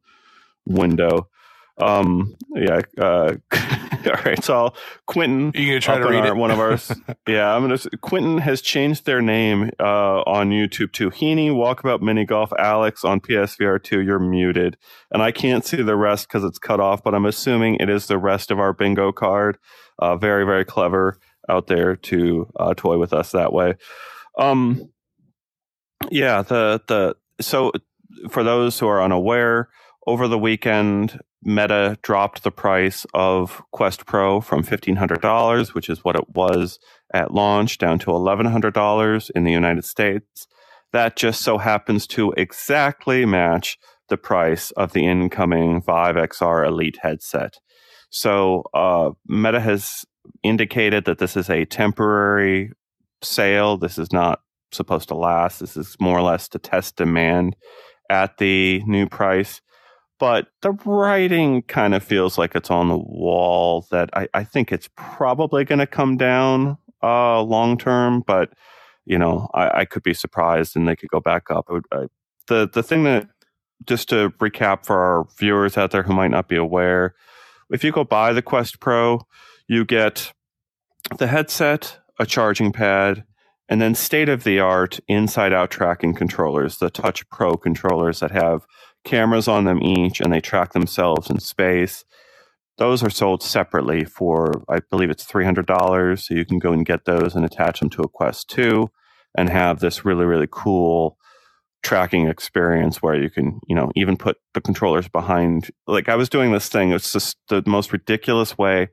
window. 0.66 1.30
Um, 1.78 2.36
yeah. 2.56 2.82
Uh, 2.98 3.36
all 3.52 4.24
right. 4.24 4.42
So 4.44 4.74
Quentin, 5.08 5.52
you 5.54 5.68
gonna 5.68 5.82
try 5.82 5.98
to 5.98 6.08
read 6.08 6.20
our, 6.20 6.28
it? 6.28 6.36
One 6.36 6.52
of 6.52 6.60
ours. 6.60 6.92
yeah, 7.28 7.54
I'm 7.54 7.64
gonna. 7.64 7.78
Quentin 8.02 8.38
has 8.38 8.62
changed 8.62 9.06
their 9.06 9.22
name 9.22 9.72
uh, 9.80 10.22
on 10.22 10.52
YouTube 10.52 10.94
to 10.94 11.10
Heaney 11.10 11.50
Walkabout 11.50 12.02
Mini 12.02 12.26
Golf 12.26 12.54
Alex 12.58 13.04
on 13.04 13.20
PSVR 13.20 13.84
two. 13.84 14.02
You're 14.02 14.20
muted, 14.20 14.78
and 15.12 15.22
I 15.22 15.32
can't 15.32 15.66
see 15.66 15.82
the 15.82 15.98
rest 15.98 16.28
because 16.28 16.44
it's 16.44 16.60
cut 16.60 16.80
off. 16.80 17.04
But 17.04 17.14
I'm 17.14 17.26
assuming 17.26 17.76
it 17.76 17.90
is 17.90 18.08
the 18.08 18.18
rest 18.18 18.52
of 18.52 18.60
our 18.60 18.74
bingo 18.74 19.12
card. 19.12 19.58
Uh, 20.00 20.16
very 20.16 20.46
very 20.46 20.66
clever 20.66 21.20
out 21.50 21.68
there 21.68 21.96
to 21.96 22.48
uh, 22.58 22.74
toy 22.76 22.98
with 22.98 23.14
us 23.14 23.32
that 23.32 23.54
way. 23.54 23.76
Um, 24.38 24.90
yeah, 26.12 26.42
the 26.42 26.82
the 26.88 27.16
so 27.42 27.72
for 28.30 28.44
those 28.44 28.80
who 28.80 28.88
are 28.88 29.02
unaware, 29.02 29.70
over 30.08 30.28
the 30.28 30.40
weekend, 30.40 31.20
Meta 31.44 31.98
dropped 32.02 32.44
the 32.44 32.52
price 32.52 33.06
of 33.14 33.62
Quest 33.72 34.06
Pro 34.06 34.42
from 34.42 34.64
fifteen 34.64 34.98
hundred 34.98 35.22
dollars, 35.22 35.74
which 35.74 35.90
is 35.90 36.04
what 36.04 36.16
it 36.16 36.30
was 36.36 36.80
at 37.14 37.34
launch, 37.34 37.78
down 37.78 38.00
to 38.00 38.12
eleven 38.12 38.46
hundred 38.46 38.74
dollars 38.74 39.32
in 39.36 39.44
the 39.44 39.52
United 39.52 39.86
States. 39.86 40.48
That 40.94 41.16
just 41.16 41.42
so 41.42 41.58
happens 41.58 42.08
to 42.08 42.32
exactly 42.38 43.26
match 43.26 43.78
the 44.08 44.18
price 44.18 44.72
of 44.72 44.94
the 44.94 45.06
incoming 45.06 45.82
Vive 45.82 46.16
XR 46.16 46.68
Elite 46.68 47.00
headset. 47.02 47.58
So 48.12 48.64
uh, 48.74 49.12
Meta 49.28 49.60
has 49.60 50.06
indicated 50.44 51.06
that 51.06 51.18
this 51.18 51.36
is 51.36 51.50
a 51.50 51.66
temporary 51.66 52.72
sale. 53.22 53.78
This 53.78 53.98
is 53.98 54.14
not 54.14 54.42
supposed 54.72 55.08
to 55.10 55.16
last. 55.16 55.60
This 55.60 55.78
is 55.78 55.96
more 56.00 56.18
or 56.18 56.22
less 56.22 56.48
to 56.50 56.60
test 56.60 56.96
demand 56.96 57.56
at 58.10 58.38
the 58.38 58.84
new 58.86 59.08
price. 59.08 59.62
but 60.18 60.48
the 60.62 60.72
writing 60.86 61.62
kind 61.64 61.94
of 61.94 62.02
feels 62.02 62.38
like 62.38 62.56
it's 62.56 62.72
on 62.72 62.88
the 62.88 62.98
wall 62.98 63.86
that 63.92 64.10
I, 64.14 64.28
I 64.34 64.44
think 64.46 64.72
it's 64.72 64.90
probably 64.96 65.66
going 65.66 65.80
to 65.80 65.88
come 65.88 66.16
down 66.16 66.78
uh, 67.04 67.42
long 67.42 67.78
term, 67.78 68.24
but 68.26 68.54
you 69.06 69.18
know, 69.18 69.50
I, 69.54 69.82
I, 69.82 69.86
could 69.86 70.04
be 70.04 70.14
surprised 70.14 70.76
and 70.76 70.88
they 70.88 70.96
could 70.96 71.10
go 71.10 71.20
back 71.20 71.52
up. 71.52 71.70
I, 71.92 72.06
the 72.48 72.70
the 72.72 72.82
thing 72.82 73.04
that 73.04 73.28
just 73.86 74.10
to 74.10 74.30
recap 74.40 74.86
for 74.86 74.98
our 75.00 75.28
viewers 75.38 75.78
out 75.78 75.92
there 75.92 76.04
who 76.04 76.14
might 76.14 76.32
not 76.32 76.48
be 76.48 76.56
aware, 76.56 77.14
if 77.70 77.84
you 77.84 77.92
go 77.92 78.04
buy 78.04 78.34
the 78.34 78.42
Quest 78.42 78.80
Pro, 78.80 79.22
you 79.68 79.86
get 79.86 80.34
the 81.18 81.28
headset, 81.28 82.00
a 82.20 82.26
charging 82.26 82.72
pad, 82.72 83.26
and 83.68 83.82
then 83.82 83.96
state 83.96 84.30
of 84.30 84.44
the 84.44 84.60
art 84.60 85.00
inside 85.08 85.54
out 85.54 85.72
tracking 85.72 86.14
controllers, 86.14 86.78
the 86.78 86.90
Touch 86.90 87.28
Pro 87.30 87.58
controllers 87.58 88.20
that 88.20 88.32
have 88.32 88.66
cameras 89.04 89.48
on 89.48 89.66
them 89.66 89.82
each 89.82 90.20
and 90.20 90.32
they 90.32 90.42
track 90.42 90.74
themselves 90.74 91.30
in 91.30 91.40
space. 91.40 92.06
Those 92.78 93.02
are 93.02 93.10
sold 93.10 93.42
separately 93.42 94.04
for, 94.04 94.64
I 94.70 94.82
believe 94.92 95.10
it's 95.10 95.26
$300. 95.26 96.20
So 96.20 96.34
you 96.34 96.46
can 96.46 96.60
go 96.60 96.74
and 96.74 96.86
get 96.86 97.06
those 97.06 97.36
and 97.36 97.46
attach 97.46 97.80
them 97.80 97.90
to 97.92 98.02
a 98.02 98.10
Quest 98.10 98.50
2 98.50 98.90
and 99.38 99.50
have 99.50 99.80
this 99.80 100.06
really, 100.06 100.26
really 100.26 100.48
cool 100.50 101.18
tracking 101.84 102.28
experience 102.28 103.02
where 103.02 103.16
you 103.16 103.30
can, 103.30 103.60
you 103.68 103.76
know, 103.76 103.92
even 103.96 104.18
put 104.18 104.38
the 104.54 104.62
controllers 104.62 105.08
behind. 105.08 105.70
Like 105.88 106.10
I 106.10 106.16
was 106.16 106.30
doing 106.30 106.52
this 106.52 106.68
thing, 106.68 106.92
it's 106.92 107.14
just 107.14 107.38
the 107.48 107.64
most 107.66 107.94
ridiculous 107.94 108.58
way 108.58 108.90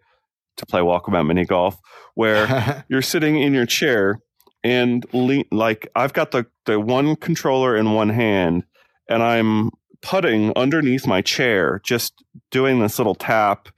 to 0.59 0.67
play 0.67 0.81
walkabout 0.81 1.27
mini 1.27 1.45
golf 1.45 1.79
where 2.15 2.85
you're 2.89 3.03
sitting 3.03 3.41
in 3.41 3.55
your 3.55 3.67
chair 3.67 4.21
and 4.65 5.05
le- 5.13 5.45
like 5.51 5.89
I've 5.95 6.13
got 6.13 6.31
the, 6.31 6.47
the 6.67 6.79
one 6.79 7.17
controller 7.17 7.77
in 7.77 7.93
one 7.93 8.11
hand 8.11 8.65
and 9.09 9.23
I'm 9.23 9.71
putting 10.03 10.53
underneath 10.57 11.07
my 11.07 11.23
chair, 11.23 11.81
just 11.85 12.23
doing 12.51 12.81
this 12.81 12.99
little 12.99 13.15
tap 13.15 13.69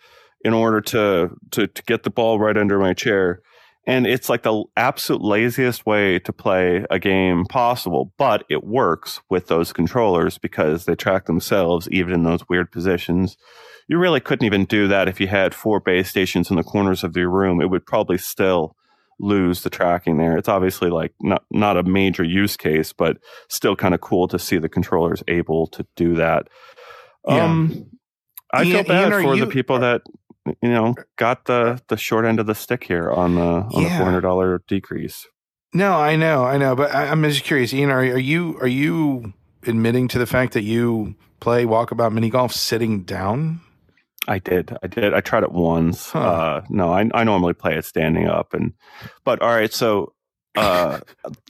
in 0.45 0.53
order 0.53 0.81
to, 0.81 1.31
to, 1.53 1.67
to 1.67 1.83
get 1.85 2.03
the 2.03 2.11
ball 2.11 2.39
right 2.39 2.57
under 2.57 2.79
my 2.79 2.93
chair. 2.93 3.41
And 3.87 4.07
it's 4.07 4.31
like 4.31 4.43
the 4.43 4.65
absolute 4.77 5.23
laziest 5.23 5.85
way 5.85 6.19
to 6.21 6.33
play 6.33 6.87
a 6.91 6.99
game 6.99 7.45
possible, 7.45 8.13
but 8.17 8.45
it 8.49 8.65
works 8.65 9.21
with 9.29 9.49
those 9.49 9.75
controllers 9.75 10.39
because 10.39 10.87
they 10.87 10.95
track 10.95 11.27
themselves 11.27 11.89
even 11.91 12.15
in 12.15 12.23
those 12.23 12.49
weird 12.49 12.73
positions. 12.73 13.37
You 13.87 13.99
really 13.99 14.21
couldn't 14.21 14.47
even 14.47 14.65
do 14.65 14.89
that 14.89 15.09
if 15.09 15.21
you 15.21 15.27
had 15.27 15.55
four 15.55 15.81
base 15.81 16.09
stations 16.09 16.49
in 16.49 16.57
the 16.57 16.63
corners 16.63 17.05
of 17.05 17.15
your 17.15 17.31
room. 17.31 17.61
It 17.61 17.69
would 17.69 17.85
probably 17.85 18.17
still 18.17 18.75
lose 19.25 19.63
the 19.63 19.71
tracking 19.71 20.19
there. 20.19 20.37
It's 20.37 20.49
obviously 20.49 20.91
like 20.91 21.13
not 21.21 21.45
not 21.51 21.77
a 21.77 21.83
major 21.83 22.25
use 22.25 22.57
case, 22.57 22.93
but 22.93 23.17
still 23.49 23.75
kind 23.75 23.95
of 23.95 24.01
cool 24.01 24.29
to 24.29 24.39
see 24.39 24.59
the 24.59 24.69
controllers 24.69 25.23
able 25.29 25.67
to 25.69 25.87
do 25.97 26.15
that. 26.15 26.49
Yeah. 27.27 27.45
Um, 27.45 27.87
I 28.53 28.65
Ian, 28.65 28.73
feel 28.73 28.85
bad 28.85 29.13
Ian, 29.13 29.23
for 29.23 29.35
you, 29.35 29.45
the 29.45 29.51
people 29.51 29.79
that 29.81 30.03
you 30.63 30.69
know 30.69 30.95
got 31.17 31.47
the 31.47 31.81
the 31.89 31.97
short 31.97 32.27
end 32.27 32.39
of 32.39 32.47
the 32.47 32.55
stick 32.55 32.85
here 32.85 33.11
on 33.11 33.35
the 33.35 33.41
on 33.41 33.83
yeah. 33.83 33.83
the 33.83 33.97
four 33.97 34.05
hundred 34.05 34.21
dollar 34.21 34.63
decrease. 34.69 35.27
No, 35.73 35.95
I 35.95 36.15
know, 36.15 36.45
I 36.45 36.57
know, 36.57 36.77
but 36.77 36.95
I, 36.95 37.07
am 37.07 37.25
just 37.25 37.43
curious, 37.43 37.75
Ian. 37.75 37.91
Are, 37.91 37.99
are 37.99 38.19
you 38.19 38.57
are 38.61 38.69
you 38.69 39.33
admitting 39.67 40.07
to 40.09 40.19
the 40.19 40.27
fact 40.27 40.53
that 40.53 40.63
you 40.63 41.17
play 41.41 41.65
walkabout 41.65 42.13
mini 42.13 42.31
golf 42.31 42.53
sitting 42.53 43.03
down? 43.03 43.61
I 44.27 44.39
did. 44.39 44.77
I 44.83 44.87
did. 44.87 45.15
I 45.15 45.21
tried 45.21 45.43
it 45.43 45.53
once. 45.53 46.11
Huh. 46.11 46.21
Uh, 46.21 46.61
no, 46.69 46.93
I, 46.93 47.09
I 47.13 47.25
normally 47.25 47.55
play 47.55 47.77
it 47.77 47.85
standing 47.85 48.27
up, 48.27 48.55
and 48.55 48.73
but 49.25 49.43
all 49.43 49.51
right. 49.55 49.73
So 49.73 50.15
uh, 50.57 51.01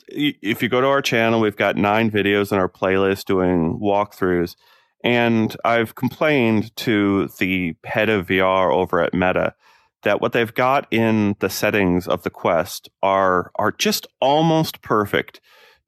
if 0.09 0.63
you 0.63 0.69
go 0.69 0.81
to 0.81 0.87
our 0.87 1.03
channel, 1.03 1.41
we've 1.41 1.57
got 1.57 1.77
nine 1.77 2.11
videos 2.11 2.53
in 2.53 2.59
our 2.59 2.69
playlist 2.69 3.27
doing 3.27 3.79
walkthroughs, 3.81 4.57
and 5.03 5.57
I've 5.65 5.95
complained 5.95 6.75
to 6.77 7.29
the 7.39 7.75
head 7.85 8.09
of 8.09 8.27
VR 8.27 8.73
over 8.73 9.01
at 9.01 9.15
Meta 9.15 9.55
that 10.03 10.21
what 10.21 10.33
they've 10.33 10.55
got 10.55 10.87
in 10.91 11.35
the 11.41 11.49
settings 11.51 12.09
of 12.09 12.23
the 12.23 12.31
Quest 12.31 12.89
are 13.03 13.53
are 13.57 13.73
just 13.73 14.07
almost 14.21 14.83
perfect 14.83 15.41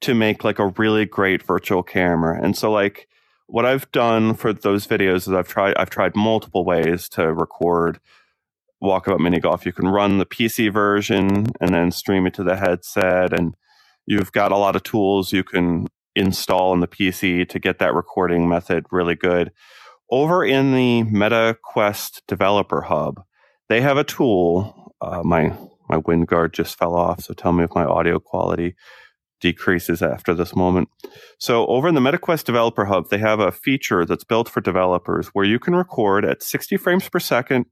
to 0.02 0.14
make 0.14 0.45
like 0.45 0.59
a 0.59 0.69
really 0.69 1.05
great 1.05 1.43
virtual 1.43 1.83
camera, 1.83 2.38
and 2.40 2.57
so 2.57 2.71
like 2.71 3.09
what 3.47 3.65
I've 3.65 3.91
done 3.93 4.35
for 4.35 4.53
those 4.53 4.87
videos 4.87 5.29
is 5.29 5.29
I've 5.29 5.49
tried 5.49 5.76
I've 5.76 5.91
tried 5.91 6.17
multiple 6.17 6.65
ways 6.65 7.09
to 7.11 7.33
record 7.33 8.00
walkabout 8.83 9.21
mini 9.21 9.41
golf. 9.41 9.65
You 9.65 9.73
can 9.73 9.88
run 9.88 10.19
the 10.19 10.26
PC 10.26 10.73
version 10.73 11.47
and 11.61 11.75
then 11.75 11.91
stream 11.91 12.26
it 12.26 12.35
to 12.35 12.45
the 12.45 12.57
headset, 12.57 13.33
and 13.33 13.55
you've 14.07 14.33
got 14.33 14.53
a 14.53 14.57
lot 14.57 14.76
of 14.76 14.83
tools 14.83 15.33
you 15.33 15.45
can 15.45 15.87
install 16.15 16.73
in 16.73 16.81
the 16.81 16.88
PC 16.88 17.49
to 17.49 17.59
get 17.59 17.79
that 17.79 17.95
recording 17.95 18.49
method 18.49 18.87
really 18.91 19.15
good. 19.15 19.53
Over 20.11 20.45
in 20.45 20.73
the 20.73 21.03
Meta 21.05 21.57
Quest 21.62 22.23
Developer 22.29 22.83
Hub, 22.83 23.23
they 23.69 23.81
have 23.81 23.97
a 23.97 24.05
tool. 24.05 24.95
Uh, 25.00 25.23
my 25.25 25.53
my 25.88 25.99
wind 25.99 26.26
guard 26.26 26.53
just 26.53 26.76
fell 26.76 26.95
off, 26.95 27.23
so 27.23 27.35
tell 27.35 27.53
me 27.53 27.65
if 27.65 27.71
my 27.75 27.85
audio 27.85 28.19
quality 28.19 28.75
decreases 29.40 30.02
after 30.02 30.35
this 30.35 30.57
moment. 30.57 30.88
So 31.38 31.66
over 31.66 31.88
in 31.88 31.95
the 31.95 32.00
MetaQuest 32.00 32.45
Developer 32.45 32.87
Hub, 32.87 33.09
they 33.09 33.19
have 33.19 33.40
a 33.40 33.52
feature 33.52 34.05
that's 34.05 34.25
built 34.25 34.49
for 34.49 34.61
developers 34.61 35.28
where 35.28 35.45
you 35.45 35.59
can 35.59 35.75
record 35.75 36.25
at 36.25 36.43
60 36.43 36.76
frames 36.76 37.09
per 37.09 37.19
second, 37.19 37.66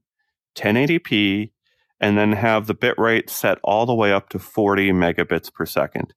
1080p, 0.55 1.51
and 1.99 2.17
then 2.17 2.33
have 2.33 2.67
the 2.67 2.75
bitrate 2.75 3.29
set 3.29 3.57
all 3.63 3.85
the 3.85 3.95
way 3.95 4.11
up 4.11 4.29
to 4.29 4.39
40 4.39 4.91
megabits 4.91 5.51
per 5.51 5.65
second. 5.65 6.13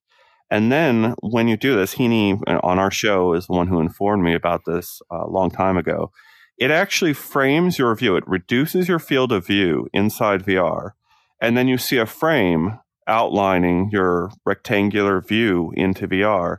And 0.51 0.71
then 0.71 1.13
when 1.21 1.47
you 1.47 1.57
do 1.57 1.75
this, 1.75 1.95
Heaney 1.95 2.41
uh, 2.47 2.59
on 2.63 2.79
our 2.79 2.91
show 2.91 3.33
is 3.33 3.47
the 3.47 3.53
one 3.53 3.67
who 3.67 3.79
informed 3.79 4.23
me 4.23 4.33
about 4.33 4.61
this 4.65 5.01
uh, 5.11 5.25
a 5.25 5.29
long 5.29 5.51
time 5.51 5.77
ago. 5.77 6.11
It 6.57 6.71
actually 6.71 7.13
frames 7.13 7.77
your 7.77 7.95
view. 7.95 8.15
It 8.15 8.27
reduces 8.27 8.87
your 8.87 8.99
field 8.99 9.31
of 9.31 9.45
view 9.45 9.87
inside 9.93 10.43
VR. 10.43 10.91
And 11.41 11.55
then 11.55 11.67
you 11.67 11.77
see 11.77 11.97
a 11.97 12.05
frame 12.05 12.79
outlining 13.09 13.89
your 13.91 14.31
rectangular 14.45 15.19
view 15.19 15.73
into 15.75 16.07
VR. 16.07 16.57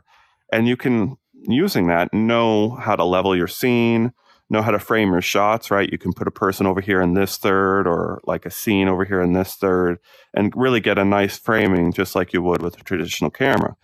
And 0.51 0.67
you 0.67 0.77
can, 0.77 1.15
using 1.33 1.87
that, 1.87 2.13
know 2.13 2.71
how 2.71 2.95
to 2.95 3.03
level 3.03 3.35
your 3.35 3.47
scene, 3.47 4.11
know 4.51 4.61
how 4.61 4.71
to 4.71 4.79
frame 4.79 5.11
your 5.11 5.21
shots, 5.21 5.71
right? 5.71 5.89
You 5.89 5.97
can 5.97 6.13
put 6.13 6.27
a 6.27 6.31
person 6.31 6.67
over 6.67 6.81
here 6.81 7.01
in 7.01 7.13
this 7.13 7.37
third 7.37 7.87
or 7.87 8.19
like 8.25 8.45
a 8.45 8.51
scene 8.51 8.89
over 8.89 9.05
here 9.05 9.21
in 9.21 9.33
this 9.33 9.55
third 9.55 9.97
and 10.33 10.53
really 10.55 10.81
get 10.81 10.99
a 10.99 11.05
nice 11.05 11.39
framing 11.39 11.93
just 11.93 12.15
like 12.15 12.33
you 12.33 12.41
would 12.41 12.61
with 12.61 12.79
a 12.79 12.83
traditional 12.83 13.31
camera. 13.31 13.75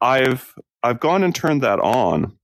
I've 0.00 0.54
I've 0.82 1.00
gone 1.00 1.22
and 1.22 1.34
turned 1.34 1.62
that 1.62 1.78
on 1.78 2.36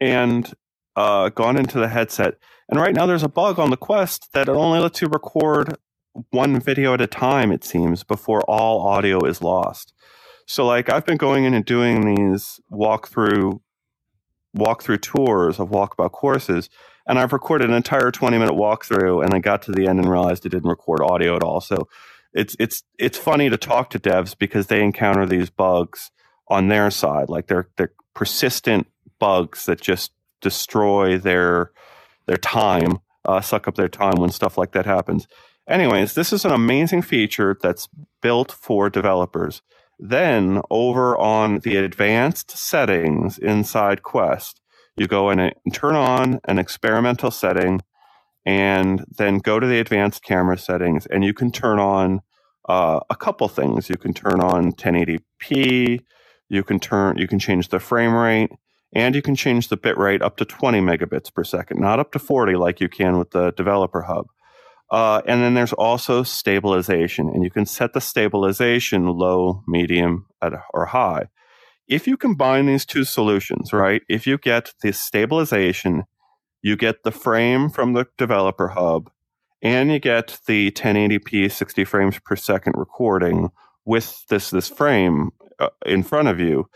and 0.00 0.52
uh, 0.96 1.30
gone 1.30 1.56
into 1.56 1.78
the 1.78 1.88
headset. 1.88 2.34
And 2.68 2.78
right 2.78 2.94
now 2.94 3.06
there's 3.06 3.22
a 3.22 3.28
bug 3.28 3.58
on 3.58 3.70
the 3.70 3.76
Quest 3.76 4.32
that 4.34 4.48
it 4.48 4.56
only 4.56 4.80
lets 4.80 5.00
you 5.00 5.08
record 5.08 5.76
one 6.30 6.60
video 6.60 6.94
at 6.94 7.00
a 7.00 7.06
time, 7.06 7.52
it 7.52 7.64
seems, 7.64 8.04
before 8.04 8.42
all 8.42 8.86
audio 8.86 9.24
is 9.24 9.42
lost. 9.42 9.94
So 10.46 10.66
like 10.66 10.88
I've 10.88 11.06
been 11.06 11.16
going 11.16 11.44
in 11.44 11.54
and 11.54 11.64
doing 11.64 12.14
these 12.14 12.60
walkthrough 12.70 13.60
walkthrough 14.56 15.00
tours 15.00 15.58
of 15.58 15.70
walkabout 15.70 16.12
courses, 16.12 16.68
and 17.06 17.18
I've 17.18 17.32
recorded 17.32 17.70
an 17.70 17.76
entire 17.76 18.10
20 18.10 18.38
minute 18.38 18.54
walkthrough 18.54 19.24
and 19.24 19.34
I 19.34 19.38
got 19.38 19.62
to 19.62 19.72
the 19.72 19.86
end 19.86 19.98
and 19.98 20.10
realized 20.10 20.44
it 20.44 20.50
didn't 20.50 20.68
record 20.68 21.00
audio 21.00 21.36
at 21.36 21.42
all. 21.42 21.60
So 21.60 21.88
it's 22.32 22.56
it's 22.58 22.82
it's 22.98 23.18
funny 23.18 23.50
to 23.50 23.56
talk 23.56 23.90
to 23.90 23.98
devs 23.98 24.36
because 24.36 24.66
they 24.66 24.82
encounter 24.82 25.26
these 25.26 25.50
bugs 25.50 26.10
on 26.48 26.68
their 26.68 26.90
side. 26.90 27.28
Like 27.28 27.46
they're 27.46 27.68
they're 27.76 27.92
persistent 28.14 28.86
bugs 29.18 29.66
that 29.66 29.80
just 29.80 30.12
destroy 30.40 31.18
their 31.18 31.72
their 32.26 32.36
time, 32.36 32.98
uh, 33.24 33.40
suck 33.40 33.68
up 33.68 33.74
their 33.74 33.88
time 33.88 34.14
when 34.16 34.30
stuff 34.30 34.56
like 34.56 34.72
that 34.72 34.86
happens. 34.86 35.26
Anyways, 35.72 36.12
this 36.12 36.34
is 36.34 36.44
an 36.44 36.50
amazing 36.50 37.00
feature 37.00 37.56
that's 37.58 37.88
built 38.20 38.52
for 38.52 38.90
developers. 38.90 39.62
Then 39.98 40.60
over 40.70 41.16
on 41.16 41.60
the 41.60 41.76
advanced 41.76 42.50
settings 42.50 43.38
inside 43.38 44.02
Quest, 44.02 44.60
you 44.98 45.06
go 45.06 45.30
in 45.30 45.38
and 45.38 45.54
turn 45.72 45.94
on 45.94 46.40
an 46.44 46.58
experimental 46.58 47.30
setting 47.30 47.80
and 48.44 49.06
then 49.16 49.38
go 49.38 49.58
to 49.58 49.66
the 49.66 49.80
advanced 49.80 50.22
camera 50.22 50.58
settings 50.58 51.06
and 51.06 51.24
you 51.24 51.32
can 51.32 51.50
turn 51.50 51.78
on 51.78 52.20
uh, 52.68 53.00
a 53.08 53.16
couple 53.16 53.48
things. 53.48 53.88
You 53.88 53.96
can 53.96 54.12
turn 54.12 54.42
on 54.42 54.72
1080p, 54.72 56.00
you 56.50 56.62
can 56.62 56.80
turn 56.80 57.16
you 57.16 57.26
can 57.26 57.38
change 57.38 57.70
the 57.70 57.80
frame 57.80 58.12
rate 58.12 58.50
and 58.94 59.14
you 59.14 59.22
can 59.22 59.34
change 59.34 59.68
the 59.68 59.78
bit 59.78 59.96
rate 59.96 60.20
up 60.20 60.36
to 60.36 60.44
20 60.44 60.82
megabits 60.82 61.32
per 61.32 61.44
second, 61.44 61.80
not 61.80 61.98
up 61.98 62.12
to 62.12 62.18
40 62.18 62.56
like 62.56 62.78
you 62.78 62.90
can 62.90 63.16
with 63.16 63.30
the 63.30 63.52
developer 63.52 64.02
hub. 64.02 64.26
Uh, 64.92 65.22
and 65.26 65.42
then 65.42 65.54
there's 65.54 65.72
also 65.72 66.22
stabilization, 66.22 67.30
and 67.30 67.42
you 67.42 67.50
can 67.50 67.64
set 67.64 67.94
the 67.94 68.00
stabilization 68.00 69.06
low, 69.06 69.64
medium, 69.66 70.26
or 70.74 70.84
high. 70.84 71.28
If 71.88 72.06
you 72.06 72.18
combine 72.18 72.66
these 72.66 72.84
two 72.84 73.04
solutions, 73.04 73.72
right, 73.72 74.02
if 74.10 74.26
you 74.26 74.36
get 74.36 74.74
the 74.82 74.92
stabilization, 74.92 76.04
you 76.60 76.76
get 76.76 77.04
the 77.04 77.10
frame 77.10 77.70
from 77.70 77.94
the 77.94 78.06
developer 78.18 78.68
hub, 78.68 79.10
and 79.62 79.90
you 79.90 79.98
get 79.98 80.38
the 80.46 80.70
1080p 80.72 81.50
60 81.50 81.84
frames 81.84 82.18
per 82.18 82.36
second 82.36 82.74
recording 82.76 83.50
with 83.86 84.26
this 84.28 84.50
this 84.50 84.68
frame 84.68 85.30
uh, 85.58 85.70
in 85.86 86.02
front 86.02 86.28
of 86.28 86.38
you, 86.38 86.68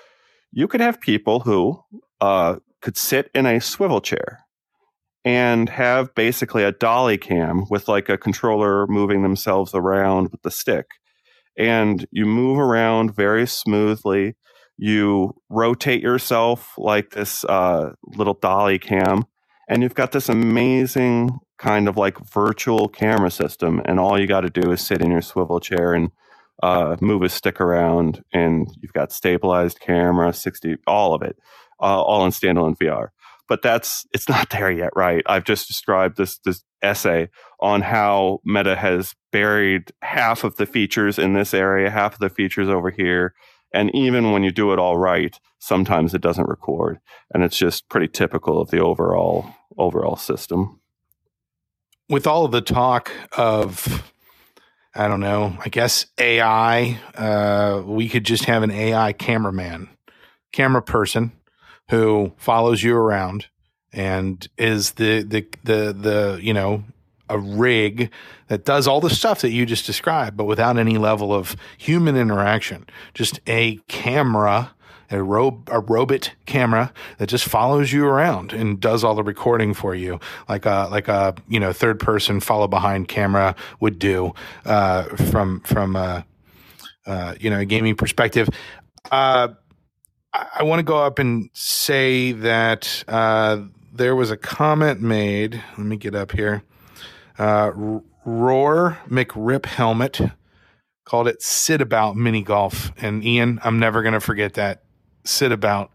you 0.52 0.66
could 0.66 0.80
have 0.80 1.02
people 1.02 1.40
who 1.40 1.84
uh, 2.22 2.56
could 2.80 2.96
sit 2.96 3.30
in 3.34 3.44
a 3.44 3.60
swivel 3.60 4.00
chair 4.00 4.45
and 5.26 5.68
have 5.68 6.14
basically 6.14 6.62
a 6.62 6.70
dolly 6.70 7.18
cam 7.18 7.64
with 7.68 7.88
like 7.88 8.08
a 8.08 8.16
controller 8.16 8.86
moving 8.86 9.22
themselves 9.24 9.74
around 9.74 10.30
with 10.30 10.40
the 10.42 10.52
stick. 10.52 10.86
And 11.58 12.06
you 12.12 12.26
move 12.26 12.60
around 12.60 13.16
very 13.16 13.44
smoothly. 13.44 14.36
You 14.78 15.34
rotate 15.50 16.00
yourself 16.00 16.74
like 16.78 17.10
this 17.10 17.44
uh, 17.44 17.94
little 18.04 18.34
dolly 18.34 18.78
cam, 18.78 19.24
and 19.68 19.82
you've 19.82 19.96
got 19.96 20.12
this 20.12 20.28
amazing 20.28 21.40
kind 21.58 21.88
of 21.88 21.96
like 21.96 22.18
virtual 22.32 22.88
camera 22.88 23.30
system. 23.30 23.82
And 23.84 23.98
all 23.98 24.20
you 24.20 24.28
got 24.28 24.42
to 24.42 24.50
do 24.50 24.70
is 24.70 24.86
sit 24.86 25.00
in 25.00 25.10
your 25.10 25.22
swivel 25.22 25.58
chair 25.58 25.92
and 25.92 26.10
uh, 26.62 26.96
move 27.00 27.22
a 27.22 27.28
stick 27.28 27.60
around, 27.60 28.22
and 28.32 28.68
you've 28.80 28.92
got 28.92 29.10
stabilized 29.10 29.80
camera, 29.80 30.32
60, 30.32 30.76
all 30.86 31.14
of 31.14 31.22
it, 31.22 31.36
uh, 31.80 32.00
all 32.00 32.24
in 32.24 32.30
standalone 32.30 32.76
VR 32.76 33.08
but 33.48 33.62
that's 33.62 34.06
it's 34.12 34.28
not 34.28 34.50
there 34.50 34.70
yet, 34.70 34.90
right? 34.96 35.22
I've 35.26 35.44
just 35.44 35.68
described 35.68 36.16
this 36.16 36.38
this 36.38 36.62
essay 36.82 37.28
on 37.60 37.82
how 37.82 38.40
Meta 38.44 38.76
has 38.76 39.14
buried 39.32 39.92
half 40.02 40.44
of 40.44 40.56
the 40.56 40.66
features 40.66 41.18
in 41.18 41.32
this 41.32 41.54
area, 41.54 41.90
half 41.90 42.14
of 42.14 42.18
the 42.20 42.28
features 42.28 42.68
over 42.68 42.90
here, 42.90 43.34
and 43.72 43.94
even 43.94 44.32
when 44.32 44.42
you 44.42 44.50
do 44.50 44.72
it 44.72 44.78
all 44.78 44.96
right, 44.96 45.38
sometimes 45.58 46.14
it 46.14 46.20
doesn't 46.20 46.48
record, 46.48 46.98
and 47.32 47.42
it's 47.42 47.56
just 47.56 47.88
pretty 47.88 48.08
typical 48.08 48.60
of 48.60 48.70
the 48.70 48.80
overall 48.80 49.54
overall 49.78 50.16
system. 50.16 50.80
With 52.08 52.26
all 52.26 52.44
of 52.44 52.52
the 52.52 52.60
talk 52.60 53.10
of 53.36 54.10
I 54.94 55.08
don't 55.08 55.20
know, 55.20 55.56
I 55.62 55.68
guess 55.68 56.06
AI, 56.18 56.98
uh, 57.14 57.82
we 57.84 58.08
could 58.08 58.24
just 58.24 58.46
have 58.46 58.62
an 58.62 58.70
AI 58.70 59.12
cameraman, 59.12 59.90
camera 60.52 60.80
person 60.80 61.32
who 61.90 62.32
follows 62.36 62.82
you 62.82 62.96
around 62.96 63.46
and 63.92 64.48
is 64.58 64.92
the 64.92 65.22
the 65.22 65.46
the 65.64 65.92
the 65.92 66.38
you 66.42 66.52
know 66.52 66.84
a 67.28 67.38
rig 67.38 68.10
that 68.48 68.64
does 68.64 68.86
all 68.86 69.00
the 69.00 69.10
stuff 69.10 69.40
that 69.40 69.50
you 69.50 69.66
just 69.66 69.86
described, 69.86 70.36
but 70.36 70.44
without 70.44 70.78
any 70.78 70.98
level 70.98 71.32
of 71.32 71.56
human 71.76 72.16
interaction. 72.16 72.86
Just 73.14 73.40
a 73.48 73.76
camera, 73.88 74.72
a, 75.10 75.22
ro- 75.22 75.62
a 75.66 75.80
robot 75.80 76.32
camera 76.46 76.92
that 77.18 77.28
just 77.28 77.44
follows 77.44 77.92
you 77.92 78.06
around 78.06 78.52
and 78.52 78.80
does 78.80 79.02
all 79.02 79.14
the 79.14 79.24
recording 79.24 79.74
for 79.74 79.94
you, 79.94 80.20
like 80.48 80.66
a 80.66 80.88
like 80.90 81.08
a 81.08 81.34
you 81.48 81.58
know 81.58 81.72
third 81.72 81.98
person 81.98 82.40
follow 82.40 82.68
behind 82.68 83.08
camera 83.08 83.54
would 83.80 83.98
do 83.98 84.32
uh, 84.64 85.04
from 85.30 85.60
from 85.60 85.96
a, 85.96 86.24
uh, 87.06 87.34
you 87.40 87.50
know 87.50 87.58
a 87.58 87.64
gaming 87.64 87.96
perspective. 87.96 88.48
Uh, 89.10 89.48
I 90.54 90.62
want 90.62 90.80
to 90.80 90.84
go 90.84 90.98
up 90.98 91.18
and 91.18 91.50
say 91.52 92.32
that 92.32 93.04
uh, 93.08 93.62
there 93.92 94.14
was 94.14 94.30
a 94.30 94.36
comment 94.36 95.00
made. 95.00 95.62
Let 95.76 95.86
me 95.86 95.96
get 95.96 96.14
up 96.14 96.32
here. 96.32 96.62
Uh, 97.38 98.00
Roar 98.24 98.98
McRip 99.08 99.66
Helmet 99.66 100.20
called 101.04 101.28
it 101.28 101.42
"Sit 101.42 101.80
About 101.80 102.16
Mini 102.16 102.42
Golf," 102.42 102.92
and 102.98 103.24
Ian, 103.24 103.60
I'm 103.62 103.78
never 103.78 104.02
going 104.02 104.14
to 104.14 104.20
forget 104.20 104.54
that. 104.54 104.82
Sit 105.24 105.52
about, 105.52 105.90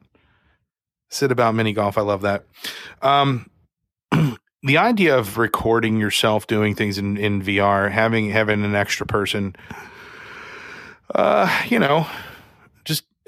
sit 1.09 1.31
about 1.31 1.55
mini 1.55 1.73
golf. 1.73 1.97
I 1.97 2.01
love 2.01 2.21
that. 2.21 2.45
Um, 3.01 3.49
the 4.63 4.77
idea 4.77 5.17
of 5.17 5.37
recording 5.37 5.97
yourself 5.97 6.47
doing 6.47 6.75
things 6.75 6.97
in, 6.97 7.17
in 7.17 7.41
VR, 7.41 7.89
having 7.89 8.29
having 8.29 8.65
an 8.65 8.75
extra 8.75 9.05
person, 9.05 9.55
uh, 11.15 11.63
you 11.69 11.79
know, 11.79 12.07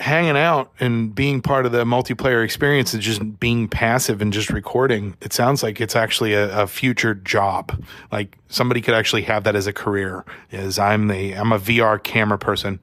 hanging 0.03 0.35
out 0.35 0.69
and 0.81 1.15
being 1.15 1.41
part 1.41 1.65
of 1.65 1.71
the 1.71 1.85
multiplayer 1.85 2.43
experience 2.43 2.93
is 2.93 2.99
just 2.99 3.39
being 3.39 3.69
passive 3.69 4.21
and 4.21 4.33
just 4.33 4.49
recording. 4.49 5.15
It 5.21 5.31
sounds 5.31 5.63
like 5.63 5.79
it's 5.79 5.95
actually 5.95 6.33
a, 6.33 6.63
a, 6.63 6.67
future 6.67 7.15
job. 7.15 7.81
Like 8.11 8.37
somebody 8.49 8.81
could 8.81 8.95
actually 8.95 9.21
have 9.21 9.45
that 9.45 9.55
as 9.55 9.65
a 9.65 9.71
career. 9.71 10.25
Is 10.51 10.77
I'm 10.77 11.07
the 11.07 11.33
I'm 11.33 11.53
a 11.53 11.57
VR 11.57 12.03
camera 12.03 12.37
person. 12.37 12.81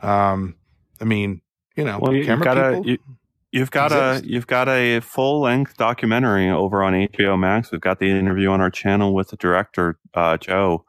Um, 0.00 0.54
I 1.00 1.04
mean, 1.04 1.40
you 1.74 1.82
know, 1.82 1.98
well, 2.00 2.14
you, 2.14 2.24
have 2.26 2.40
got 2.40 2.56
a 2.56 2.80
you, 2.84 2.98
you've 3.50 3.72
got 3.72 3.90
exist. 3.90 4.24
a 4.24 4.28
you've 4.28 4.46
got 4.46 4.68
a 4.68 5.00
full 5.00 5.40
length 5.40 5.76
documentary 5.76 6.48
over 6.48 6.84
on 6.84 6.92
HBO 6.92 7.36
Max. 7.36 7.72
We've 7.72 7.80
got 7.80 7.98
the 7.98 8.08
interview 8.10 8.48
on 8.48 8.60
our 8.60 8.70
channel 8.70 9.12
with 9.12 9.30
the 9.30 9.36
director 9.36 9.98
uh, 10.14 10.36
Joe 10.36 10.84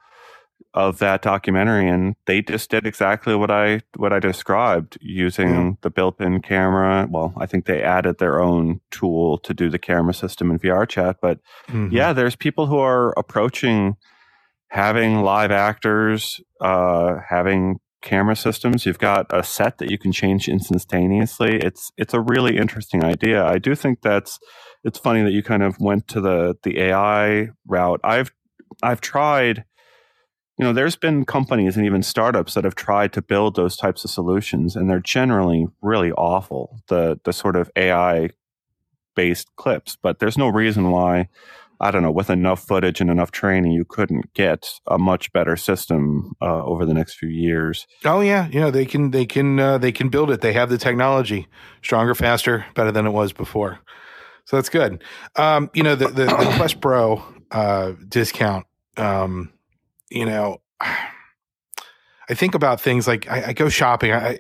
of 0.74 1.00
that 1.00 1.22
documentary 1.22 1.88
and 1.88 2.16
they 2.28 2.42
just 2.42 2.70
did 2.70 2.88
exactly 2.88 3.36
what 3.36 3.52
I 3.52 3.82
what 3.98 4.14
I 4.14 4.20
described 4.20 4.98
using 5.02 5.50
yeah. 5.50 5.72
the 5.82 5.90
built-in 5.90 6.42
camera. 6.42 7.08
Well, 7.10 7.34
I 7.38 7.46
think 7.46 7.66
they 7.66 7.84
added 7.84 8.20
their 8.20 8.42
own 8.42 8.80
tool 8.90 9.38
to 9.40 9.54
do 9.54 9.70
the 9.70 9.80
camera 9.80 10.14
system 10.14 10.50
in 10.50 10.60
VR 10.60 10.88
chat, 10.88 11.18
but 11.22 11.40
mm-hmm. 11.68 11.90
yeah, 11.92 12.14
there's 12.14 12.36
people 12.36 12.68
who 12.68 12.78
are 12.78 13.14
approaching 13.18 13.98
having 14.70 15.22
live 15.22 15.52
actors, 15.52 16.40
uh, 16.62 17.16
having 17.30 17.80
camera 18.02 18.36
systems. 18.36 18.86
You've 18.86 19.00
got 19.00 19.28
a 19.30 19.44
set 19.44 19.78
that 19.78 19.92
you 19.92 19.98
can 19.98 20.14
change 20.14 20.48
instantaneously. 20.48 21.58
It's 21.58 21.92
it's 21.98 22.14
a 22.14 22.22
really 22.22 22.58
interesting 22.58 23.04
idea. 23.04 23.46
I 23.46 23.58
do 23.58 23.76
think 23.76 24.02
that's 24.02 24.40
it's 24.84 24.98
funny 24.98 25.22
that 25.24 25.32
you 25.32 25.44
kind 25.44 25.64
of 25.64 25.80
went 25.80 26.08
to 26.10 26.22
the 26.22 26.56
the 26.64 26.80
AI 26.80 27.50
route. 27.68 28.00
I've 28.04 28.32
I've 28.82 29.02
tried 29.02 29.66
you 30.62 30.68
know, 30.68 30.74
there's 30.74 30.96
been 30.96 31.26
companies 31.26 31.76
and 31.76 31.88
even 31.88 32.04
startups 32.04 32.54
that 32.54 32.66
have 32.66 32.76
tried 32.76 33.14
to 33.14 33.22
build 33.24 33.56
those 33.56 33.76
types 33.76 34.06
of 34.06 34.12
solutions, 34.12 34.76
and 34.76 34.88
they're 34.88 35.00
generally 35.00 35.66
really 35.82 36.12
awful. 36.12 36.80
The 36.88 37.20
the 37.24 37.34
sort 37.34 37.56
of 37.56 37.72
AI 37.76 38.30
based 39.16 39.50
clips, 39.56 39.98
but 40.00 40.20
there's 40.20 40.38
no 40.38 40.48
reason 40.48 40.92
why. 40.92 41.30
I 41.84 41.90
don't 41.90 42.04
know, 42.04 42.12
with 42.12 42.30
enough 42.30 42.64
footage 42.64 43.02
and 43.02 43.10
enough 43.10 43.32
training, 43.32 43.72
you 43.72 43.86
couldn't 43.86 44.36
get 44.36 44.68
a 44.86 45.00
much 45.00 45.34
better 45.34 45.56
system 45.56 46.34
uh, 46.40 46.64
over 46.64 46.86
the 46.86 46.94
next 46.94 47.16
few 47.16 47.30
years. 47.30 47.88
Oh 48.06 48.22
yeah, 48.22 48.48
you 48.50 48.60
know 48.60 48.70
they 48.70 48.86
can 48.86 49.10
they 49.10 49.26
can 49.26 49.60
uh, 49.60 49.80
they 49.80 49.92
can 49.92 50.10
build 50.10 50.30
it. 50.30 50.42
They 50.42 50.54
have 50.54 50.70
the 50.70 50.78
technology, 50.78 51.48
stronger, 51.82 52.14
faster, 52.14 52.68
better 52.76 52.92
than 52.92 53.08
it 53.08 53.12
was 53.12 53.34
before. 53.34 53.80
So 54.46 54.58
that's 54.58 54.70
good. 54.70 55.04
Um, 55.38 55.72
you 55.74 55.82
know 55.82 55.96
the 55.96 56.10
the, 56.10 56.26
the 56.26 56.54
Quest 56.56 56.82
Pro 56.82 57.24
uh, 57.50 57.94
discount. 58.08 58.68
Um, 58.96 59.52
you 60.12 60.26
know, 60.26 60.62
I 60.82 62.34
think 62.34 62.54
about 62.54 62.82
things 62.82 63.08
like 63.08 63.30
I, 63.30 63.48
I 63.48 63.54
go 63.54 63.70
shopping. 63.70 64.12
I, 64.12 64.30
I, 64.30 64.40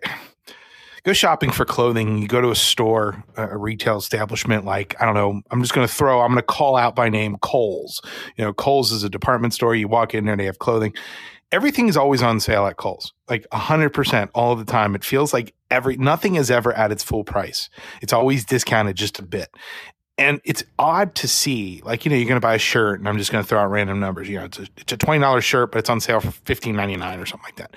go 1.03 1.13
shopping 1.13 1.51
for 1.51 1.65
clothing. 1.65 2.19
You 2.19 2.27
go 2.27 2.41
to 2.41 2.51
a 2.51 2.55
store, 2.55 3.23
a 3.35 3.57
retail 3.57 3.97
establishment. 3.97 4.65
Like 4.65 4.95
I 5.01 5.05
don't 5.05 5.15
know. 5.15 5.41
I'm 5.49 5.61
just 5.61 5.73
going 5.73 5.87
to 5.87 5.93
throw. 5.93 6.21
I'm 6.21 6.29
going 6.29 6.37
to 6.37 6.43
call 6.43 6.75
out 6.75 6.95
by 6.95 7.09
name 7.09 7.37
Kohl's. 7.41 8.01
You 8.37 8.45
know, 8.45 8.53
Kohl's 8.53 8.91
is 8.91 9.03
a 9.03 9.09
department 9.09 9.53
store. 9.53 9.75
You 9.75 9.87
walk 9.87 10.13
in 10.13 10.25
there, 10.25 10.37
they 10.37 10.45
have 10.45 10.59
clothing. 10.59 10.93
Everything 11.51 11.89
is 11.89 11.97
always 11.97 12.23
on 12.23 12.39
sale 12.39 12.65
at 12.65 12.77
Kohl's, 12.77 13.13
like 13.29 13.45
hundred 13.51 13.89
percent 13.89 14.31
all 14.33 14.55
the 14.55 14.63
time. 14.63 14.95
It 14.95 15.03
feels 15.03 15.33
like 15.33 15.53
every 15.69 15.97
nothing 15.97 16.35
is 16.35 16.49
ever 16.49 16.73
at 16.73 16.91
its 16.91 17.03
full 17.03 17.25
price. 17.25 17.69
It's 18.01 18.13
always 18.13 18.45
discounted 18.45 18.95
just 18.95 19.19
a 19.19 19.23
bit 19.23 19.49
and 20.21 20.39
it's 20.43 20.63
odd 20.77 21.15
to 21.15 21.27
see 21.27 21.81
like 21.83 22.05
you 22.05 22.11
know 22.11 22.15
you're 22.15 22.27
going 22.27 22.39
to 22.39 22.45
buy 22.45 22.55
a 22.55 22.59
shirt 22.59 22.99
and 22.99 23.09
i'm 23.09 23.17
just 23.17 23.31
going 23.31 23.43
to 23.43 23.47
throw 23.47 23.59
out 23.59 23.71
random 23.71 23.99
numbers. 23.99 24.29
You 24.29 24.39
know 24.39 24.45
it's 24.45 24.59
a, 24.59 24.67
it's 24.77 24.93
a 24.93 24.97
$20 24.97 25.41
shirt 25.41 25.71
but 25.71 25.79
it's 25.79 25.89
on 25.89 25.99
sale 25.99 26.19
for 26.19 26.31
$15.99 26.31 27.21
or 27.21 27.25
something 27.25 27.45
like 27.45 27.55
that. 27.55 27.75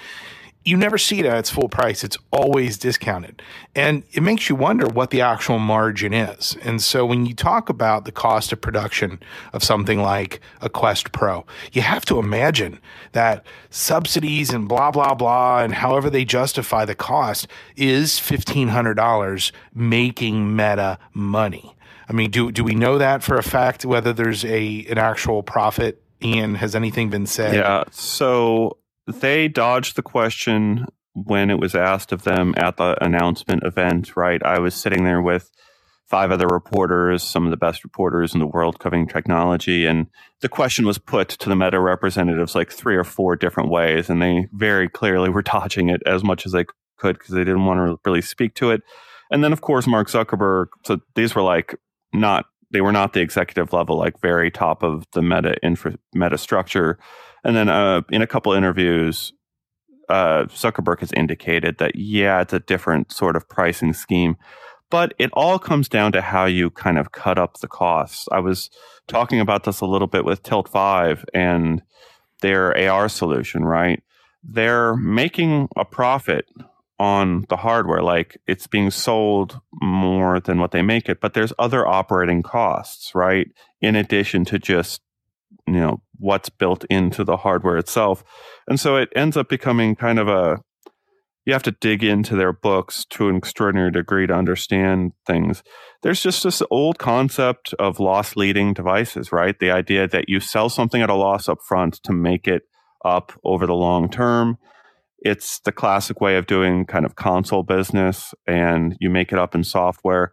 You 0.66 0.78
never 0.78 0.96
see 0.96 1.18
it 1.20 1.26
at 1.26 1.36
its 1.36 1.50
full 1.50 1.68
price. 1.68 2.02
It's 2.02 2.16
always 2.32 2.78
discounted. 2.78 3.42
And 3.74 4.02
it 4.12 4.22
makes 4.22 4.48
you 4.48 4.54
wonder 4.56 4.86
what 4.86 5.10
the 5.10 5.20
actual 5.20 5.58
margin 5.58 6.14
is. 6.14 6.56
And 6.62 6.80
so 6.80 7.04
when 7.04 7.26
you 7.26 7.34
talk 7.34 7.68
about 7.68 8.06
the 8.06 8.12
cost 8.12 8.50
of 8.50 8.62
production 8.62 9.20
of 9.52 9.62
something 9.62 10.00
like 10.00 10.40
a 10.62 10.70
quest 10.70 11.12
pro 11.12 11.44
you 11.72 11.82
have 11.82 12.06
to 12.06 12.18
imagine 12.18 12.80
that 13.12 13.44
subsidies 13.68 14.50
and 14.50 14.68
blah 14.68 14.90
blah 14.90 15.14
blah 15.14 15.60
and 15.60 15.74
however 15.74 16.08
they 16.08 16.24
justify 16.24 16.84
the 16.84 16.94
cost 16.94 17.46
is 17.76 18.12
$1500 18.12 19.52
making 19.74 20.56
meta 20.56 20.98
money 21.12 21.74
I 22.08 22.12
mean, 22.12 22.30
do 22.30 22.52
do 22.52 22.64
we 22.64 22.74
know 22.74 22.98
that 22.98 23.22
for 23.22 23.36
a 23.36 23.42
fact? 23.42 23.84
Whether 23.84 24.12
there's 24.12 24.44
a 24.44 24.86
an 24.86 24.98
actual 24.98 25.42
profit? 25.42 26.02
Ian, 26.22 26.54
has 26.54 26.74
anything 26.74 27.10
been 27.10 27.26
said? 27.26 27.54
Yeah. 27.54 27.84
So 27.90 28.78
they 29.06 29.48
dodged 29.48 29.96
the 29.96 30.02
question 30.02 30.86
when 31.12 31.50
it 31.50 31.58
was 31.58 31.74
asked 31.74 32.12
of 32.12 32.22
them 32.22 32.54
at 32.56 32.76
the 32.76 32.96
announcement 33.04 33.62
event. 33.64 34.16
Right. 34.16 34.42
I 34.42 34.58
was 34.58 34.74
sitting 34.74 35.04
there 35.04 35.20
with 35.20 35.50
five 36.06 36.30
other 36.30 36.46
reporters, 36.46 37.22
some 37.22 37.44
of 37.44 37.50
the 37.50 37.56
best 37.56 37.82
reporters 37.82 38.34
in 38.34 38.40
the 38.40 38.46
world 38.46 38.78
covering 38.78 39.08
technology. 39.08 39.86
And 39.86 40.06
the 40.40 40.48
question 40.48 40.86
was 40.86 40.98
put 40.98 41.28
to 41.30 41.48
the 41.48 41.56
Meta 41.56 41.80
representatives 41.80 42.54
like 42.54 42.70
three 42.70 42.96
or 42.96 43.04
four 43.04 43.36
different 43.36 43.70
ways. 43.70 44.10
And 44.10 44.20
they 44.20 44.48
very 44.52 44.88
clearly 44.88 45.30
were 45.30 45.42
dodging 45.54 45.88
it 45.88 46.02
as 46.06 46.22
much 46.22 46.46
as 46.46 46.52
they 46.52 46.66
could 46.98 47.18
because 47.18 47.34
they 47.34 47.44
didn't 47.44 47.64
want 47.64 47.78
to 47.78 47.98
really 48.08 48.22
speak 48.22 48.54
to 48.54 48.70
it. 48.70 48.82
And 49.30 49.42
then, 49.42 49.52
of 49.52 49.62
course, 49.62 49.86
Mark 49.86 50.08
Zuckerberg. 50.08 50.66
So 50.84 51.00
these 51.14 51.34
were 51.34 51.42
like 51.42 51.74
not 52.14 52.46
they 52.70 52.80
were 52.80 52.92
not 52.92 53.12
the 53.12 53.20
executive 53.20 53.72
level, 53.72 53.96
like 53.96 54.20
very 54.20 54.50
top 54.50 54.82
of 54.82 55.06
the 55.12 55.22
meta 55.22 55.56
infra, 55.62 55.96
meta 56.12 56.36
structure. 56.36 56.98
And 57.44 57.54
then 57.54 57.68
uh, 57.68 58.02
in 58.10 58.20
a 58.20 58.26
couple 58.26 58.52
interviews, 58.52 59.32
uh, 60.08 60.44
Zuckerberg 60.46 61.00
has 61.00 61.12
indicated 61.12 61.78
that 61.78 61.94
yeah, 61.94 62.40
it's 62.40 62.52
a 62.52 62.58
different 62.58 63.12
sort 63.12 63.36
of 63.36 63.48
pricing 63.48 63.92
scheme, 63.92 64.36
but 64.90 65.14
it 65.18 65.30
all 65.34 65.58
comes 65.58 65.88
down 65.88 66.12
to 66.12 66.20
how 66.20 66.46
you 66.46 66.70
kind 66.70 66.98
of 66.98 67.12
cut 67.12 67.38
up 67.38 67.60
the 67.60 67.68
costs. 67.68 68.26
I 68.32 68.40
was 68.40 68.70
talking 69.06 69.40
about 69.40 69.64
this 69.64 69.80
a 69.80 69.86
little 69.86 70.08
bit 70.08 70.24
with 70.24 70.42
Tilt 70.42 70.68
5 70.68 71.24
and 71.32 71.82
their 72.40 72.76
AR 72.90 73.08
solution, 73.08 73.64
right? 73.64 74.02
They're 74.42 74.96
making 74.96 75.68
a 75.76 75.84
profit 75.84 76.46
on 76.98 77.44
the 77.48 77.56
hardware. 77.56 78.02
Like 78.02 78.36
it's 78.46 78.66
being 78.66 78.90
sold 78.90 79.60
more 79.82 80.40
than 80.40 80.58
what 80.58 80.70
they 80.70 80.82
make 80.82 81.08
it, 81.08 81.20
but 81.20 81.34
there's 81.34 81.52
other 81.58 81.86
operating 81.86 82.42
costs, 82.42 83.14
right? 83.14 83.48
In 83.80 83.96
addition 83.96 84.44
to 84.46 84.58
just, 84.58 85.00
you 85.66 85.74
know, 85.80 86.02
what's 86.18 86.48
built 86.48 86.84
into 86.84 87.24
the 87.24 87.38
hardware 87.38 87.76
itself. 87.76 88.22
And 88.68 88.78
so 88.78 88.96
it 88.96 89.08
ends 89.16 89.36
up 89.36 89.48
becoming 89.48 89.96
kind 89.96 90.18
of 90.18 90.28
a, 90.28 90.58
you 91.44 91.52
have 91.52 91.62
to 91.64 91.76
dig 91.80 92.02
into 92.02 92.36
their 92.36 92.52
books 92.52 93.04
to 93.10 93.28
an 93.28 93.36
extraordinary 93.36 93.90
degree 93.90 94.26
to 94.26 94.32
understand 94.32 95.12
things. 95.26 95.62
There's 96.02 96.22
just 96.22 96.42
this 96.42 96.62
old 96.70 96.98
concept 96.98 97.74
of 97.78 98.00
loss 98.00 98.36
leading 98.36 98.72
devices, 98.72 99.30
right? 99.30 99.58
The 99.58 99.70
idea 99.70 100.08
that 100.08 100.28
you 100.28 100.40
sell 100.40 100.68
something 100.70 101.02
at 101.02 101.10
a 101.10 101.14
loss 101.14 101.48
up 101.48 101.58
front 101.66 102.00
to 102.04 102.12
make 102.12 102.46
it 102.46 102.62
up 103.04 103.32
over 103.44 103.66
the 103.66 103.74
long 103.74 104.10
term 104.10 104.56
it's 105.24 105.60
the 105.60 105.72
classic 105.72 106.20
way 106.20 106.36
of 106.36 106.46
doing 106.46 106.86
kind 106.86 107.06
of 107.06 107.16
console 107.16 107.64
business 107.64 108.34
and 108.46 108.96
you 109.00 109.10
make 109.10 109.32
it 109.32 109.38
up 109.38 109.54
in 109.54 109.64
software. 109.64 110.32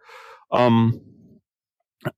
Um, 0.52 1.00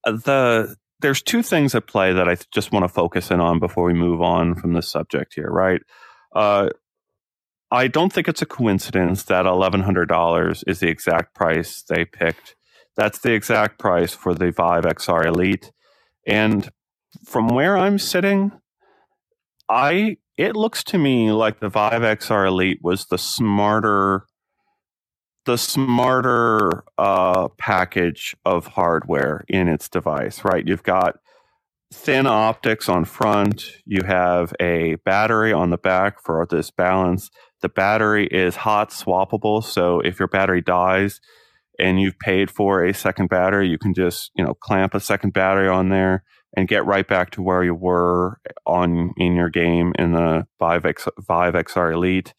the 0.05 0.77
there's 1.01 1.23
two 1.23 1.43
things 1.43 1.75
at 1.75 1.87
play 1.87 2.13
that 2.13 2.29
i 2.29 2.37
just 2.53 2.73
want 2.73 2.85
to 2.85 2.89
focus 2.89 3.31
in 3.31 3.41
on 3.41 3.59
before 3.59 3.85
we 3.85 3.93
move 3.93 4.23
on 4.23 4.55
from 4.55 4.73
this 4.73 4.89
subject 4.89 5.35
here 5.35 5.51
right? 5.51 5.83
Uh, 6.35 6.69
i 7.71 7.87
don't 7.89 8.13
think 8.13 8.29
it's 8.29 8.43
a 8.43 8.47
coincidence 8.47 9.25
that 9.25 9.45
$1100 9.47 10.65
is 10.67 10.81
the 10.81 10.89
exact 10.89 11.35
price 11.35 11.83
they 11.89 12.05
picked. 12.05 12.57
That's 12.97 13.19
the 13.19 13.33
exact 13.33 13.79
price 13.79 14.15
for 14.15 14.35
the 14.35 14.53
vive 14.53 14.85
xr 14.85 15.27
elite. 15.27 15.71
And 16.27 16.69
from 17.25 17.49
where 17.49 17.77
i'm 17.77 17.99
sitting 17.99 18.53
i 19.69 20.17
it 20.37 20.57
looks 20.57 20.83
to 20.85 20.99
me 20.99 21.31
like 21.33 21.61
the 21.61 21.69
Vive 21.69 22.03
XR 22.03 22.49
Elite 22.49 22.81
was 22.83 23.07
the 23.07 23.19
smarter 23.19 24.27
the 25.47 25.59
smarter 25.59 26.85
uh, 26.97 27.49
package 27.59 28.35
of 28.47 28.67
hardware 28.67 29.45
in 29.47 29.69
its 29.69 29.91
device, 29.91 30.43
right? 30.43 30.67
You've 30.67 30.83
got 30.83 31.17
thin 31.93 32.27
optics 32.27 32.89
on 32.89 33.05
front. 33.05 33.67
You 33.85 34.05
have 34.07 34.55
a 34.59 34.95
battery 35.05 35.53
on 35.53 35.69
the 35.69 35.77
back 35.77 36.23
for 36.23 36.47
this 36.49 36.71
balance. 36.71 37.31
The 37.61 37.69
battery 37.69 38.27
is 38.27 38.57
hot 38.57 38.89
swappable, 38.89 39.63
so 39.63 40.01
if 40.01 40.19
your 40.19 40.29
battery 40.29 40.63
dies 40.63 41.21
and 41.79 42.01
you've 42.01 42.19
paid 42.19 42.51
for 42.51 42.83
a 42.83 42.95
second 42.95 43.29
battery, 43.29 43.69
you 43.69 43.79
can 43.79 43.93
just 43.93 44.31
you 44.35 44.45
know 44.45 44.55
clamp 44.55 44.95
a 44.95 45.01
second 45.01 45.35
battery 45.35 45.69
on 45.69 45.91
there 45.91 46.25
and 46.57 46.69
get 46.69 46.87
right 46.87 47.07
back 47.07 47.31
to 47.31 47.43
where 47.43 47.65
you 47.65 47.75
were 47.75 48.39
on 48.67 49.13
in 49.17 49.35
your 49.35 49.51
game 49.51 49.93
in 49.99 50.13
the 50.13 50.47
Vive, 50.59 50.87
X, 50.87 51.09
Vive 51.19 51.55
XR 51.55 51.93
Elite. 51.93 52.35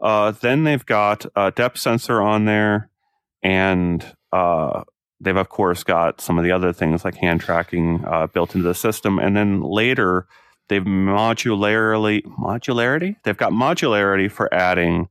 Uh, 0.00 0.32
then 0.32 0.64
they've 0.64 0.84
got 0.84 1.24
a 1.36 1.52
depth 1.52 1.78
sensor 1.78 2.20
on 2.20 2.44
there, 2.44 2.90
and 3.42 4.04
uh, 4.32 4.82
they've 5.20 5.36
of 5.36 5.48
course 5.48 5.84
got 5.84 6.20
some 6.20 6.38
of 6.38 6.44
the 6.44 6.50
other 6.50 6.72
things 6.72 7.04
like 7.04 7.14
hand 7.16 7.40
tracking 7.40 8.04
uh, 8.04 8.26
built 8.26 8.54
into 8.54 8.66
the 8.66 8.74
system. 8.74 9.18
And 9.18 9.36
then 9.36 9.62
later, 9.62 10.26
they've 10.68 10.82
modularly 10.82 12.22
modularity. 12.24 13.16
They've 13.22 13.36
got 13.36 13.52
modularity 13.52 14.30
for 14.30 14.52
adding 14.52 15.08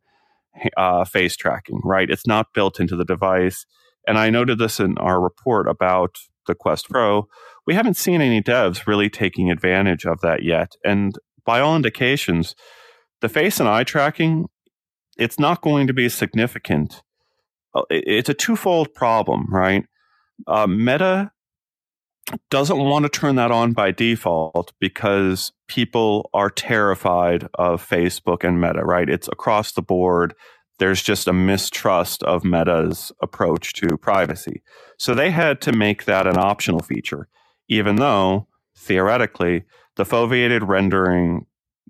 uh, 0.75 1.05
face 1.05 1.37
tracking. 1.37 1.79
Right, 1.85 2.09
it's 2.09 2.27
not 2.27 2.53
built 2.53 2.79
into 2.79 2.97
the 2.97 3.05
device. 3.05 3.65
And 4.05 4.17
I 4.17 4.29
noted 4.29 4.57
this 4.57 4.79
in 4.79 4.97
our 4.97 5.21
report 5.21 5.69
about 5.69 6.17
the 6.47 6.55
Quest 6.55 6.89
Pro 6.89 7.27
we 7.65 7.75
haven't 7.75 7.97
seen 7.97 8.21
any 8.21 8.41
devs 8.41 8.87
really 8.87 9.09
taking 9.09 9.51
advantage 9.51 10.05
of 10.05 10.21
that 10.21 10.43
yet. 10.43 10.73
And 10.83 11.15
by 11.45 11.59
all 11.59 11.75
indications, 11.75 12.55
the 13.21 13.29
face 13.29 13.59
and 13.59 13.69
eye 13.69 13.83
tracking, 13.83 14.47
it's 15.17 15.39
not 15.39 15.61
going 15.61 15.87
to 15.87 15.93
be 15.93 16.09
significant. 16.09 17.03
Uh, 17.73 17.83
it's 17.89 18.29
a 18.29 18.33
twofold 18.33 18.93
problem, 18.93 19.45
right? 19.51 19.85
Uh, 20.47 20.67
Meta 20.67 21.31
doesn't 22.49 22.77
want 22.77 23.03
to 23.03 23.09
turn 23.09 23.35
that 23.35 23.51
on 23.51 23.73
by 23.73 23.91
default 23.91 24.73
because 24.79 25.51
people 25.67 26.29
are 26.33 26.49
terrified 26.49 27.47
of 27.55 27.87
Facebook 27.87 28.43
and 28.43 28.59
Meta, 28.59 28.83
right? 28.83 29.09
It's 29.09 29.27
across 29.27 29.71
the 29.71 29.81
board. 29.81 30.33
There's 30.81 31.01
just 31.01 31.29
a 31.29 31.33
mistrust 31.33 32.23
of 32.23 32.43
Meta's 32.43 33.13
approach 33.21 33.73
to 33.75 33.97
privacy. 33.97 34.63
So 34.97 35.13
they 35.15 35.31
had 35.31 35.61
to 35.61 35.71
make 35.71 36.05
that 36.05 36.27
an 36.27 36.37
optional 36.37 36.81
feature 36.81 37.29
even 37.71 37.95
though 37.95 38.47
theoretically 38.77 39.63
the 39.95 40.03
foveated 40.03 40.67
rendering 40.67 41.45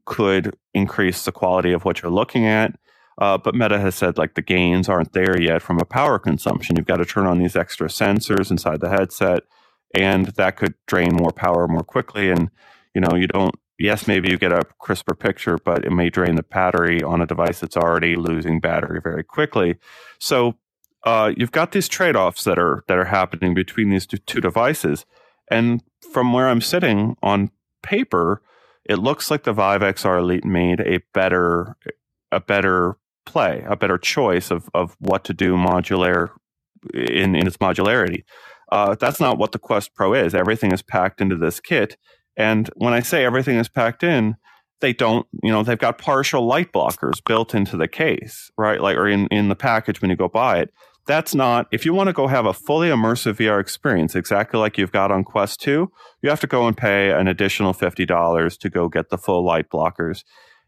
could 0.05 0.55
increase 0.73 1.25
the 1.25 1.31
quality 1.31 1.71
of 1.73 1.83
what 1.83 2.01
you're 2.01 2.11
looking 2.11 2.45
at. 2.45 2.77
Uh, 3.17 3.37
but 3.37 3.55
Meta 3.55 3.79
has 3.79 3.95
said 3.95 4.17
like 4.17 4.35
the 4.35 4.41
gains 4.41 4.87
aren't 4.87 5.13
there 5.13 5.41
yet 5.41 5.61
from 5.61 5.79
a 5.79 5.85
power 5.85 6.19
consumption. 6.19 6.75
You've 6.75 6.85
got 6.85 6.97
to 6.97 7.05
turn 7.05 7.27
on 7.27 7.39
these 7.39 7.55
extra 7.55 7.87
sensors 7.87 8.51
inside 8.51 8.79
the 8.79 8.89
headset, 8.89 9.43
and 9.95 10.27
that 10.27 10.57
could 10.57 10.75
drain 10.87 11.15
more 11.15 11.31
power 11.31 11.67
more 11.67 11.83
quickly. 11.83 12.29
And 12.29 12.49
you 12.95 13.01
know, 13.01 13.15
you 13.15 13.27
don't. 13.27 13.55
Yes, 13.81 14.07
maybe 14.07 14.29
you 14.29 14.37
get 14.37 14.51
a 14.51 14.63
crisper 14.77 15.15
picture, 15.15 15.57
but 15.57 15.85
it 15.85 15.91
may 15.91 16.11
drain 16.11 16.35
the 16.35 16.43
battery 16.43 17.01
on 17.01 17.19
a 17.19 17.25
device 17.25 17.59
that's 17.59 17.75
already 17.75 18.15
losing 18.15 18.59
battery 18.59 19.01
very 19.01 19.23
quickly. 19.23 19.77
So 20.19 20.55
uh, 21.03 21.33
you've 21.35 21.51
got 21.51 21.71
these 21.71 21.87
trade-offs 21.87 22.43
that 22.43 22.59
are 22.59 22.83
that 22.87 22.99
are 22.99 23.05
happening 23.05 23.55
between 23.55 23.89
these 23.89 24.05
two, 24.05 24.39
devices. 24.39 25.07
And 25.49 25.81
from 26.13 26.31
where 26.31 26.47
I'm 26.47 26.61
sitting 26.61 27.15
on 27.23 27.49
paper, 27.81 28.43
it 28.85 28.97
looks 28.99 29.31
like 29.31 29.43
the 29.43 29.53
Vive 29.53 29.81
XR 29.81 30.19
Elite 30.19 30.45
made 30.45 30.81
a 30.81 30.99
better 31.11 31.75
a 32.31 32.39
better 32.39 32.97
play, 33.25 33.65
a 33.67 33.75
better 33.75 33.97
choice 33.97 34.51
of 34.51 34.69
of 34.75 34.95
what 34.99 35.23
to 35.23 35.33
do 35.33 35.55
modular 35.55 36.29
in, 36.93 37.35
in 37.35 37.47
its 37.47 37.57
modularity. 37.57 38.25
Uh, 38.71 38.95
that's 38.95 39.19
not 39.19 39.39
what 39.39 39.53
the 39.53 39.59
Quest 39.59 39.95
Pro 39.95 40.13
is. 40.13 40.35
Everything 40.35 40.71
is 40.71 40.83
packed 40.83 41.19
into 41.19 41.35
this 41.35 41.59
kit. 41.59 41.97
And 42.37 42.69
when 42.75 42.93
I 42.93 43.01
say 43.01 43.25
everything 43.25 43.57
is 43.57 43.67
packed 43.67 44.03
in, 44.03 44.35
they 44.79 44.93
don't, 44.93 45.27
you 45.43 45.51
know, 45.51 45.63
they've 45.63 45.77
got 45.77 45.97
partial 45.97 46.45
light 46.45 46.71
blockers 46.71 47.23
built 47.23 47.53
into 47.53 47.77
the 47.77 47.87
case, 47.87 48.49
right? 48.57 48.81
Like, 48.81 48.97
or 48.97 49.07
in, 49.07 49.27
in 49.27 49.49
the 49.49 49.55
package 49.55 50.01
when 50.01 50.09
you 50.09 50.15
go 50.15 50.27
buy 50.27 50.59
it 50.59 50.73
that's 51.07 51.33
not 51.33 51.67
if 51.71 51.85
you 51.85 51.93
want 51.93 52.07
to 52.07 52.13
go 52.13 52.27
have 52.27 52.45
a 52.45 52.53
fully 52.53 52.89
immersive 52.89 53.35
VR 53.35 53.59
experience 53.59 54.15
exactly 54.15 54.59
like 54.59 54.77
you've 54.77 54.91
got 54.91 55.11
on 55.11 55.23
Quest 55.23 55.61
2, 55.61 55.91
you 56.21 56.29
have 56.29 56.39
to 56.41 56.47
go 56.47 56.67
and 56.67 56.77
pay 56.77 57.11
an 57.11 57.27
additional 57.27 57.73
$50 57.73 58.59
to 58.59 58.69
go 58.69 58.87
get 58.87 59.09
the 59.09 59.17
full 59.17 59.43
light 59.43 59.69
blockers. 59.69 60.23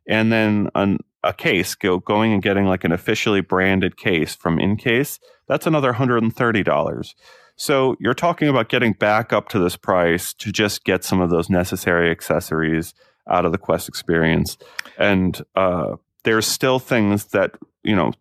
And 0.08 0.32
then 0.32 0.70
an, 0.76 0.98
a 1.24 1.34
case, 1.34 1.76
go, 1.76 2.00
going 2.00 2.34
and 2.34 2.42
getting 2.42 2.66
like 2.66 2.84
an 2.84 2.92
officially 2.92 3.42
branded 3.42 3.96
case 3.96 4.36
from 4.36 4.58
InCase, 4.58 5.20
that's 5.48 5.68
another 5.68 5.94
$130. 5.94 7.14
So 7.56 7.96
you're 8.00 8.14
talking 8.14 8.48
about 8.48 8.70
getting 8.70 8.94
back 8.94 9.32
up 9.32 9.50
to 9.50 9.60
this 9.60 9.76
price 9.76 10.34
to 10.36 10.52
just 10.52 10.84
get 10.84 11.04
some 11.04 11.22
of 11.22 11.30
those 11.30 11.50
necessary 11.50 12.10
accessories 12.10 12.94
out 13.30 13.46
of 13.46 13.52
the 13.52 13.58
Quest 13.58 13.88
experience. 13.88 14.58
And 14.98 15.42
uh, 15.56 15.96
there's 16.24 16.48
still 16.48 16.80
things 16.80 17.26
that, 17.26 17.52
you 17.84 17.96
know, 17.96 18.12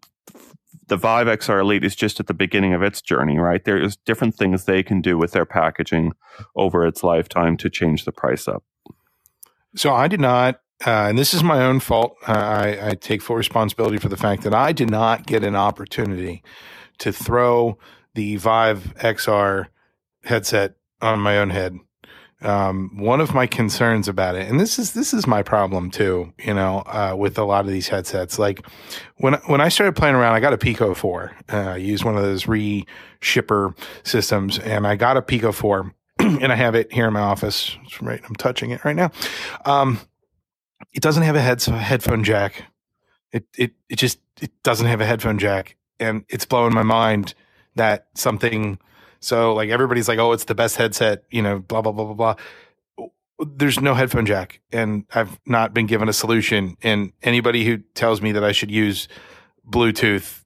the 0.88 0.96
Vive 0.96 1.26
XR 1.26 1.60
Elite 1.60 1.84
is 1.84 1.96
just 1.96 2.20
at 2.20 2.26
the 2.26 2.34
beginning 2.34 2.74
of 2.74 2.82
its 2.82 3.00
journey, 3.00 3.38
right? 3.38 3.64
There's 3.64 3.96
different 3.96 4.34
things 4.34 4.64
they 4.64 4.82
can 4.82 5.00
do 5.00 5.16
with 5.16 5.32
their 5.32 5.46
packaging 5.46 6.12
over 6.54 6.86
its 6.86 7.02
lifetime 7.02 7.56
to 7.58 7.70
change 7.70 8.04
the 8.04 8.12
price 8.12 8.46
up. 8.46 8.62
So 9.74 9.94
I 9.94 10.06
did 10.08 10.20
not, 10.20 10.56
uh, 10.86 11.06
and 11.08 11.18
this 11.18 11.32
is 11.32 11.42
my 11.42 11.64
own 11.64 11.80
fault. 11.80 12.16
Uh, 12.28 12.32
I, 12.32 12.88
I 12.90 12.94
take 12.94 13.22
full 13.22 13.36
responsibility 13.36 13.96
for 13.96 14.10
the 14.10 14.16
fact 14.16 14.42
that 14.42 14.52
I 14.52 14.72
did 14.72 14.90
not 14.90 15.26
get 15.26 15.44
an 15.44 15.56
opportunity 15.56 16.42
to 16.98 17.10
throw 17.10 17.78
the 18.14 18.36
Vive 18.36 18.94
XR 18.98 19.68
headset 20.24 20.74
on 21.00 21.18
my 21.20 21.38
own 21.38 21.50
head 21.50 21.78
um, 22.42 22.90
one 22.96 23.20
of 23.20 23.34
my 23.34 23.46
concerns 23.46 24.08
about 24.08 24.34
it, 24.34 24.48
and 24.50 24.58
this 24.58 24.78
is 24.78 24.92
this 24.92 25.14
is 25.14 25.26
my 25.26 25.42
problem 25.42 25.90
too, 25.90 26.32
you 26.38 26.52
know, 26.52 26.78
uh, 26.86 27.14
with 27.16 27.38
a 27.38 27.44
lot 27.44 27.64
of 27.64 27.70
these 27.70 27.88
headsets. 27.88 28.38
Like 28.38 28.66
when 29.16 29.34
when 29.46 29.60
I 29.60 29.68
started 29.68 29.94
playing 29.94 30.16
around, 30.16 30.34
I 30.34 30.40
got 30.40 30.52
a 30.52 30.58
Pico 30.58 30.94
Four. 30.94 31.32
Uh, 31.52 31.56
I 31.56 31.76
used 31.76 32.04
one 32.04 32.16
of 32.16 32.22
those 32.22 32.48
re-shipper 32.48 33.74
systems, 34.02 34.58
and 34.58 34.86
I 34.86 34.96
got 34.96 35.16
a 35.16 35.22
Pico 35.22 35.52
Four, 35.52 35.94
and 36.18 36.52
I 36.52 36.56
have 36.56 36.74
it 36.74 36.92
here 36.92 37.06
in 37.06 37.12
my 37.12 37.20
office. 37.20 37.76
Right, 38.00 38.20
I'm 38.26 38.34
touching 38.34 38.70
it 38.70 38.84
right 38.84 38.96
now. 38.96 39.12
Um, 39.64 40.00
it 40.92 41.02
doesn't 41.02 41.22
have 41.22 41.36
a 41.36 41.40
head 41.40 41.62
headphone 41.62 42.24
jack. 42.24 42.64
It 43.30 43.46
it 43.56 43.72
it 43.88 43.96
just 43.96 44.18
it 44.40 44.50
doesn't 44.64 44.88
have 44.88 45.00
a 45.00 45.06
headphone 45.06 45.38
jack, 45.38 45.76
and 46.00 46.24
it's 46.28 46.44
blowing 46.44 46.74
my 46.74 46.82
mind 46.82 47.34
that 47.76 48.06
something 48.14 48.78
so 49.20 49.54
like 49.54 49.70
everybody's 49.70 50.08
like, 50.08 50.18
oh, 50.18 50.32
it's 50.32 50.44
the 50.44 50.54
best 50.54 50.76
headset, 50.76 51.22
you 51.30 51.42
know, 51.42 51.60
blah 51.60 51.80
blah 51.82 51.92
blah 51.92 52.12
blah 52.12 52.14
blah. 52.14 53.08
There's 53.38 53.80
no 53.80 53.94
headphone 53.94 54.26
jack, 54.26 54.60
and 54.72 55.04
I've 55.14 55.40
not 55.46 55.74
been 55.74 55.86
given 55.86 56.08
a 56.08 56.12
solution. 56.12 56.76
And 56.82 57.12
anybody 57.22 57.64
who 57.64 57.78
tells 57.94 58.20
me 58.20 58.32
that 58.32 58.44
I 58.44 58.52
should 58.52 58.70
use 58.70 59.08
Bluetooth, 59.68 60.42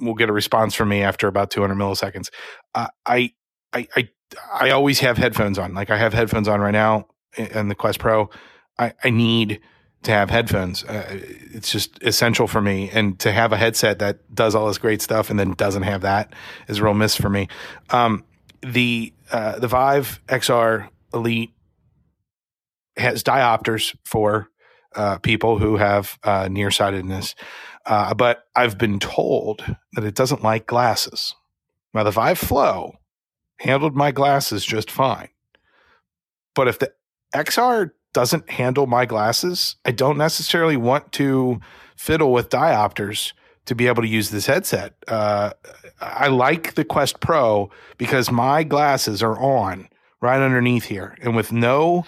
will 0.00 0.14
get 0.14 0.28
a 0.28 0.32
response 0.32 0.74
from 0.74 0.88
me 0.88 1.02
after 1.02 1.28
about 1.28 1.50
200 1.50 1.74
milliseconds. 1.74 2.30
Uh, 2.74 2.88
I, 3.06 3.32
I, 3.72 3.86
I, 3.96 4.08
I 4.52 4.70
always 4.70 5.00
have 5.00 5.18
headphones 5.18 5.58
on. 5.58 5.74
Like 5.74 5.90
I 5.90 5.98
have 5.98 6.14
headphones 6.14 6.48
on 6.48 6.60
right 6.60 6.70
now 6.70 7.06
and 7.36 7.70
the 7.70 7.74
Quest 7.74 7.98
Pro. 7.98 8.30
I, 8.78 8.94
I 9.04 9.10
need 9.10 9.60
to 10.02 10.12
have 10.12 10.30
headphones. 10.30 10.84
Uh, 10.84 11.04
it's 11.52 11.70
just 11.70 12.02
essential 12.02 12.46
for 12.46 12.60
me. 12.60 12.90
And 12.90 13.18
to 13.20 13.32
have 13.32 13.52
a 13.52 13.56
headset 13.56 13.98
that 13.98 14.34
does 14.34 14.54
all 14.54 14.66
this 14.66 14.78
great 14.78 15.02
stuff 15.02 15.30
and 15.30 15.38
then 15.38 15.52
doesn't 15.52 15.82
have 15.82 16.02
that 16.02 16.32
is 16.68 16.78
a 16.78 16.84
real 16.84 16.94
miss 16.94 17.16
for 17.16 17.28
me. 17.28 17.48
Um, 17.90 18.24
the 18.62 19.12
uh, 19.30 19.58
the 19.58 19.68
Vive 19.68 20.20
XR 20.28 20.88
Elite 21.14 21.52
has 22.96 23.22
diopters 23.22 23.96
for 24.04 24.48
uh, 24.94 25.18
people 25.18 25.58
who 25.58 25.76
have 25.76 26.18
uh, 26.24 26.48
nearsightedness, 26.50 27.34
uh, 27.86 28.12
but 28.14 28.44
I've 28.54 28.76
been 28.76 28.98
told 28.98 29.64
that 29.92 30.04
it 30.04 30.14
doesn't 30.14 30.42
like 30.42 30.66
glasses. 30.66 31.34
Now 31.94 32.02
the 32.02 32.10
Vive 32.10 32.38
Flow 32.38 32.94
handled 33.60 33.94
my 33.94 34.10
glasses 34.10 34.64
just 34.64 34.90
fine, 34.90 35.28
but 36.54 36.68
if 36.68 36.78
the 36.78 36.92
XR 37.34 37.92
doesn't 38.12 38.50
handle 38.50 38.86
my 38.86 39.06
glasses, 39.06 39.76
I 39.84 39.92
don't 39.92 40.18
necessarily 40.18 40.76
want 40.76 41.12
to 41.12 41.60
fiddle 41.96 42.32
with 42.32 42.48
diopters 42.48 43.32
to 43.66 43.74
be 43.74 43.86
able 43.86 44.02
to 44.02 44.08
use 44.08 44.30
this 44.30 44.46
headset. 44.46 44.94
Uh, 45.06 45.52
I 46.00 46.28
like 46.28 46.74
the 46.74 46.84
Quest 46.84 47.20
Pro 47.20 47.70
because 47.98 48.30
my 48.30 48.62
glasses 48.62 49.22
are 49.22 49.38
on 49.38 49.88
right 50.20 50.40
underneath 50.40 50.84
here, 50.84 51.16
and 51.22 51.36
with 51.36 51.52
no 51.52 52.04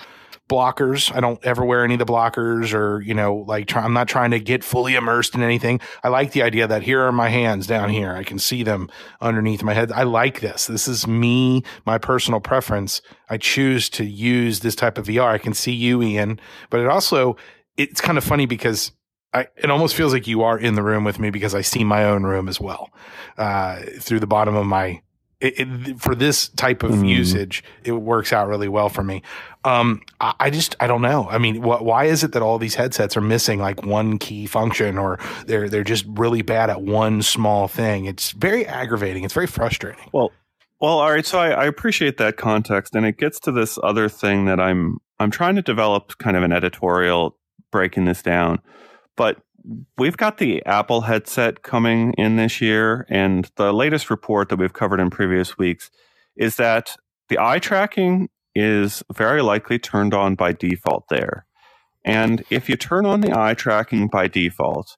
blockers. 0.52 1.14
I 1.14 1.20
don't 1.20 1.42
ever 1.44 1.64
wear 1.64 1.82
any 1.82 1.94
of 1.94 1.98
the 1.98 2.06
blockers 2.06 2.74
or, 2.74 3.00
you 3.00 3.14
know, 3.14 3.36
like 3.48 3.66
try, 3.66 3.82
I'm 3.82 3.94
not 3.94 4.06
trying 4.06 4.32
to 4.32 4.38
get 4.38 4.62
fully 4.62 4.94
immersed 4.94 5.34
in 5.34 5.42
anything. 5.42 5.80
I 6.04 6.08
like 6.08 6.32
the 6.32 6.42
idea 6.42 6.66
that 6.66 6.82
here 6.82 7.00
are 7.02 7.12
my 7.12 7.30
hands 7.30 7.66
down 7.66 7.88
here. 7.88 8.12
I 8.12 8.22
can 8.22 8.38
see 8.38 8.62
them 8.62 8.90
underneath 9.20 9.62
my 9.62 9.72
head. 9.72 9.90
I 9.92 10.02
like 10.02 10.40
this. 10.40 10.66
This 10.66 10.86
is 10.86 11.06
me, 11.06 11.62
my 11.86 11.96
personal 11.96 12.40
preference. 12.40 13.00
I 13.30 13.38
choose 13.38 13.88
to 13.90 14.04
use 14.04 14.60
this 14.60 14.76
type 14.76 14.98
of 14.98 15.06
VR. 15.06 15.28
I 15.28 15.38
can 15.38 15.54
see 15.54 15.72
you, 15.72 16.02
Ian, 16.02 16.38
but 16.68 16.80
it 16.80 16.86
also, 16.86 17.36
it's 17.78 18.02
kind 18.02 18.18
of 18.18 18.24
funny 18.24 18.44
because 18.44 18.92
I, 19.32 19.46
it 19.56 19.70
almost 19.70 19.94
feels 19.94 20.12
like 20.12 20.26
you 20.26 20.42
are 20.42 20.58
in 20.58 20.74
the 20.74 20.82
room 20.82 21.04
with 21.04 21.18
me 21.18 21.30
because 21.30 21.54
I 21.54 21.62
see 21.62 21.84
my 21.84 22.04
own 22.04 22.24
room 22.24 22.48
as 22.48 22.60
well 22.60 22.90
uh, 23.38 23.80
through 23.98 24.20
the 24.20 24.26
bottom 24.26 24.54
of 24.54 24.66
my. 24.66 25.00
It, 25.42 25.58
it, 25.58 26.00
for 26.00 26.14
this 26.14 26.48
type 26.48 26.82
of 26.82 26.92
mm. 26.92 27.08
usage, 27.08 27.64
it 27.82 27.92
works 27.92 28.32
out 28.32 28.46
really 28.46 28.68
well 28.68 28.88
for 28.88 29.02
me. 29.02 29.22
Um, 29.64 30.02
I, 30.20 30.34
I, 30.38 30.50
just 30.50 30.76
I 30.78 30.86
don't 30.86 31.02
know. 31.02 31.28
I 31.28 31.38
mean, 31.38 31.56
wh- 31.56 31.82
why 31.82 32.04
is 32.04 32.22
it 32.22 32.32
that 32.32 32.42
all 32.42 32.58
these 32.58 32.76
headsets 32.76 33.16
are 33.16 33.20
missing 33.20 33.58
like 33.58 33.82
one 33.84 34.18
key 34.18 34.46
function, 34.46 34.98
or 34.98 35.18
they're 35.46 35.68
they're 35.68 35.84
just 35.84 36.04
really 36.08 36.42
bad 36.42 36.70
at 36.70 36.82
one 36.82 37.22
small 37.22 37.66
thing? 37.66 38.04
It's 38.06 38.30
very 38.30 38.66
aggravating. 38.66 39.24
It's 39.24 39.34
very 39.34 39.48
frustrating. 39.48 40.08
Well, 40.12 40.30
well, 40.80 41.00
all 41.00 41.10
right. 41.10 41.26
So 41.26 41.40
I, 41.40 41.50
I 41.50 41.64
appreciate 41.64 42.18
that 42.18 42.36
context, 42.36 42.94
and 42.94 43.04
it 43.04 43.18
gets 43.18 43.40
to 43.40 43.52
this 43.52 43.78
other 43.82 44.08
thing 44.08 44.44
that 44.44 44.60
I'm 44.60 44.98
I'm 45.18 45.32
trying 45.32 45.56
to 45.56 45.62
develop 45.62 46.16
kind 46.18 46.36
of 46.36 46.44
an 46.44 46.52
editorial 46.52 47.36
breaking 47.72 48.04
this 48.04 48.22
down 48.22 48.60
but 49.16 49.38
we've 49.96 50.16
got 50.16 50.38
the 50.38 50.64
Apple 50.66 51.02
headset 51.02 51.62
coming 51.62 52.14
in 52.18 52.36
this 52.36 52.60
year, 52.60 53.06
and 53.08 53.50
the 53.56 53.72
latest 53.72 54.10
report 54.10 54.48
that 54.48 54.58
we've 54.58 54.72
covered 54.72 55.00
in 55.00 55.10
previous 55.10 55.58
weeks 55.58 55.90
is 56.36 56.56
that 56.56 56.96
the 57.28 57.38
eye 57.38 57.58
tracking 57.58 58.28
is 58.54 59.02
very 59.12 59.42
likely 59.42 59.78
turned 59.78 60.14
on 60.14 60.34
by 60.34 60.52
default 60.52 61.04
there. 61.08 61.46
And 62.04 62.44
if 62.50 62.68
you 62.68 62.76
turn 62.76 63.06
on 63.06 63.20
the 63.20 63.36
eye 63.38 63.54
tracking 63.54 64.08
by 64.08 64.28
default, 64.28 64.96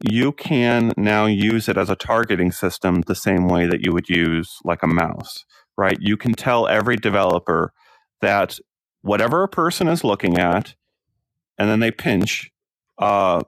you 0.00 0.32
can 0.32 0.92
now 0.96 1.26
use 1.26 1.68
it 1.68 1.76
as 1.76 1.90
a 1.90 1.96
targeting 1.96 2.52
system 2.52 3.02
the 3.02 3.14
same 3.14 3.48
way 3.48 3.66
that 3.66 3.84
you 3.84 3.92
would 3.92 4.08
use 4.08 4.58
like 4.64 4.82
a 4.82 4.86
mouse, 4.86 5.44
right? 5.76 5.98
You 6.00 6.16
can 6.16 6.32
tell 6.32 6.66
every 6.66 6.96
developer 6.96 7.72
that 8.20 8.58
whatever 9.02 9.42
a 9.42 9.48
person 9.48 9.88
is 9.88 10.04
looking 10.04 10.38
at, 10.38 10.74
and 11.58 11.68
then 11.68 11.80
they 11.80 11.90
pinch, 11.90 12.50
uh, 12.98 13.42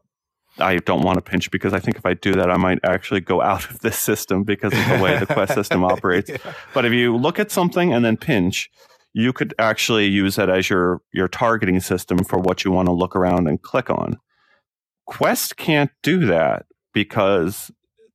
I 0.59 0.77
don't 0.77 1.03
want 1.03 1.17
to 1.17 1.23
pinch 1.23 1.51
because 1.51 1.73
I 1.73 1.81
think 1.81 1.97
if 1.97 2.05
I 2.05 2.15
do 2.15 2.33
that, 2.35 2.51
I 2.51 2.57
might 2.57 2.79
actually 2.85 3.21
go 3.21 3.41
out 3.51 3.69
of 3.71 3.81
this 3.81 3.99
system 3.99 4.45
because 4.45 4.73
of 4.73 4.89
the 4.89 5.03
way 5.03 5.19
the 5.19 5.27
Quest 5.27 5.55
system 5.55 5.85
operates. 5.93 6.31
yeah. 6.31 6.39
But 6.75 6.85
if 6.85 6.93
you 6.93 7.17
look 7.17 7.39
at 7.39 7.51
something 7.51 7.93
and 7.93 8.05
then 8.05 8.17
pinch, 8.17 8.71
you 9.15 9.33
could 9.33 9.55
actually 9.59 10.07
use 10.07 10.39
it 10.39 10.49
as 10.49 10.71
your 10.71 11.03
your 11.13 11.29
targeting 11.29 11.81
system 11.81 12.25
for 12.25 12.39
what 12.39 12.65
you 12.65 12.71
want 12.71 12.87
to 12.87 12.93
look 12.93 13.15
around 13.15 13.47
and 13.47 13.61
click 13.61 13.91
on. 13.91 14.19
Quest 15.07 15.57
can't 15.57 15.91
do 16.03 16.25
that 16.27 16.67
because 16.95 17.71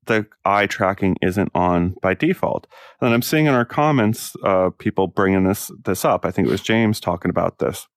the 0.06 0.26
eye 0.46 0.66
tracking 0.66 1.18
isn't 1.22 1.52
on 1.54 1.96
by 2.02 2.14
default. 2.14 2.66
And 3.02 3.14
I'm 3.14 3.22
seeing 3.22 3.46
in 3.46 3.54
our 3.54 3.66
comments 3.66 4.36
uh, 4.44 4.72
people 4.78 5.08
bringing 5.08 5.44
this 5.44 5.70
this 5.84 6.04
up. 6.04 6.26
I 6.26 6.32
think 6.32 6.48
it 6.48 6.52
was 6.52 6.62
James 6.62 7.00
talking 7.00 7.30
about 7.30 7.60
this. 7.60 7.88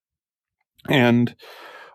And 0.88 1.34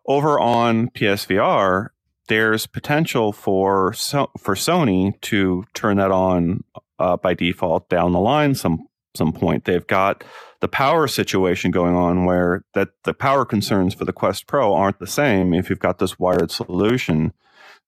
over 0.07 0.39
on 0.39 0.89
PSVR, 0.89 1.89
there's 2.27 2.65
potential 2.65 3.31
for 3.31 3.93
so, 3.93 4.31
for 4.37 4.55
Sony 4.55 5.19
to 5.21 5.65
turn 5.73 5.97
that 5.97 6.11
on 6.11 6.63
uh, 6.99 7.17
by 7.17 7.33
default 7.33 7.89
down 7.89 8.13
the 8.13 8.19
line 8.19 8.55
some 8.55 8.87
some 9.15 9.31
point. 9.31 9.65
They've 9.65 9.85
got 9.85 10.23
the 10.61 10.67
power 10.67 11.07
situation 11.07 11.71
going 11.71 11.95
on 11.95 12.25
where 12.25 12.63
that 12.73 12.89
the 13.03 13.13
power 13.13 13.45
concerns 13.45 13.93
for 13.93 14.05
the 14.05 14.13
Quest 14.13 14.47
Pro 14.47 14.73
aren't 14.73 14.99
the 14.99 15.07
same 15.07 15.53
if 15.53 15.69
you've 15.69 15.79
got 15.79 15.99
this 15.99 16.19
wired 16.19 16.51
solution 16.51 17.33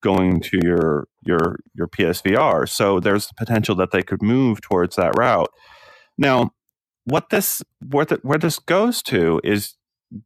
going 0.02 0.39
to 0.41 0.60
your 0.63 1.08
your 1.21 1.60
your 1.73 1.88
PSVR. 1.88 2.67
So 2.69 3.00
there's 3.00 3.28
the 3.28 3.34
potential 3.36 3.76
that 3.76 3.91
they 3.91 4.04
could 4.04 4.21
move 4.21 4.62
towards 4.62 4.95
that 4.95 5.17
route. 5.17 5.50
Now, 6.17 6.52
what 7.06 7.30
this 7.30 7.62
where, 7.89 8.06
the, 8.06 8.19
where 8.21 8.38
this 8.38 8.60
goes 8.60 9.02
to 9.04 9.41
is 9.43 9.76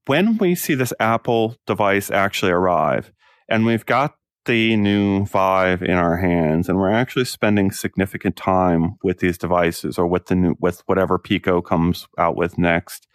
when 0.06 0.38
we 0.38 0.56
see 0.56 0.76
this 0.76 0.94
Apple 1.00 1.56
device 1.66 2.12
actually 2.12 2.52
arrive, 2.52 3.12
and 3.52 3.66
we've 3.66 3.86
got 3.86 4.16
the 4.46 4.76
new 4.76 5.26
Vive 5.26 5.84
in 5.84 5.92
our 5.92 6.18
hands, 6.18 6.68
and 6.68 6.80
we're 6.80 6.90
actually 6.90 7.26
spending 7.26 7.70
significant 7.70 8.36
time 8.36 8.96
with 9.04 9.20
these 9.20 9.38
devices, 9.38 10.00
or 10.00 10.08
with 10.08 10.28
the 10.28 10.36
new 10.36 10.56
with 10.60 10.82
whatever 10.88 11.20
Pico 11.20 11.62
comes 11.62 12.08
out 12.18 12.36
with 12.36 12.58
next, 12.58 13.08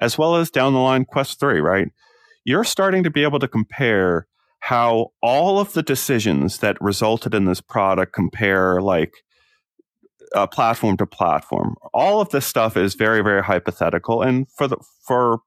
as 0.00 0.18
well 0.18 0.34
as 0.34 0.50
down 0.50 0.72
the 0.72 0.80
line 0.80 1.04
Quest 1.04 1.38
Three. 1.38 1.60
Right, 1.60 1.88
you're 2.44 2.64
starting 2.64 3.04
to 3.04 3.10
be 3.10 3.22
able 3.22 3.38
to 3.38 3.46
compare 3.46 4.26
how 4.60 5.12
all 5.22 5.60
of 5.60 5.74
the 5.74 5.82
decisions 5.82 6.58
that 6.58 6.80
resulted 6.80 7.34
in 7.34 7.44
this 7.44 7.60
product 7.60 8.14
compare 8.14 8.80
like 8.80 9.12
uh, 10.34 10.46
platform 10.46 10.96
to 10.96 11.06
platform. 11.06 11.76
All 11.92 12.20
of 12.20 12.30
this 12.30 12.46
stuff 12.46 12.76
is 12.76 12.94
very, 12.94 13.22
very 13.22 13.42
hypothetical, 13.42 14.22
and 14.22 14.50
for 14.56 14.66
the 14.66 14.78
for 15.06 15.40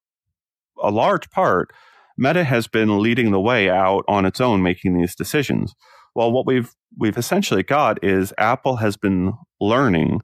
a 0.81 0.91
large 0.91 1.29
part, 1.31 1.73
Meta 2.17 2.43
has 2.43 2.67
been 2.67 2.99
leading 2.99 3.31
the 3.31 3.39
way 3.39 3.69
out 3.69 4.03
on 4.07 4.25
its 4.25 4.41
own, 4.41 4.63
making 4.63 4.97
these 4.97 5.15
decisions. 5.15 5.75
Well, 6.15 6.31
what 6.31 6.47
we've 6.47 6.73
we've 6.97 7.17
essentially 7.17 7.63
got 7.63 8.03
is 8.03 8.33
Apple 8.37 8.77
has 8.77 8.97
been 8.97 9.33
learning 9.61 10.21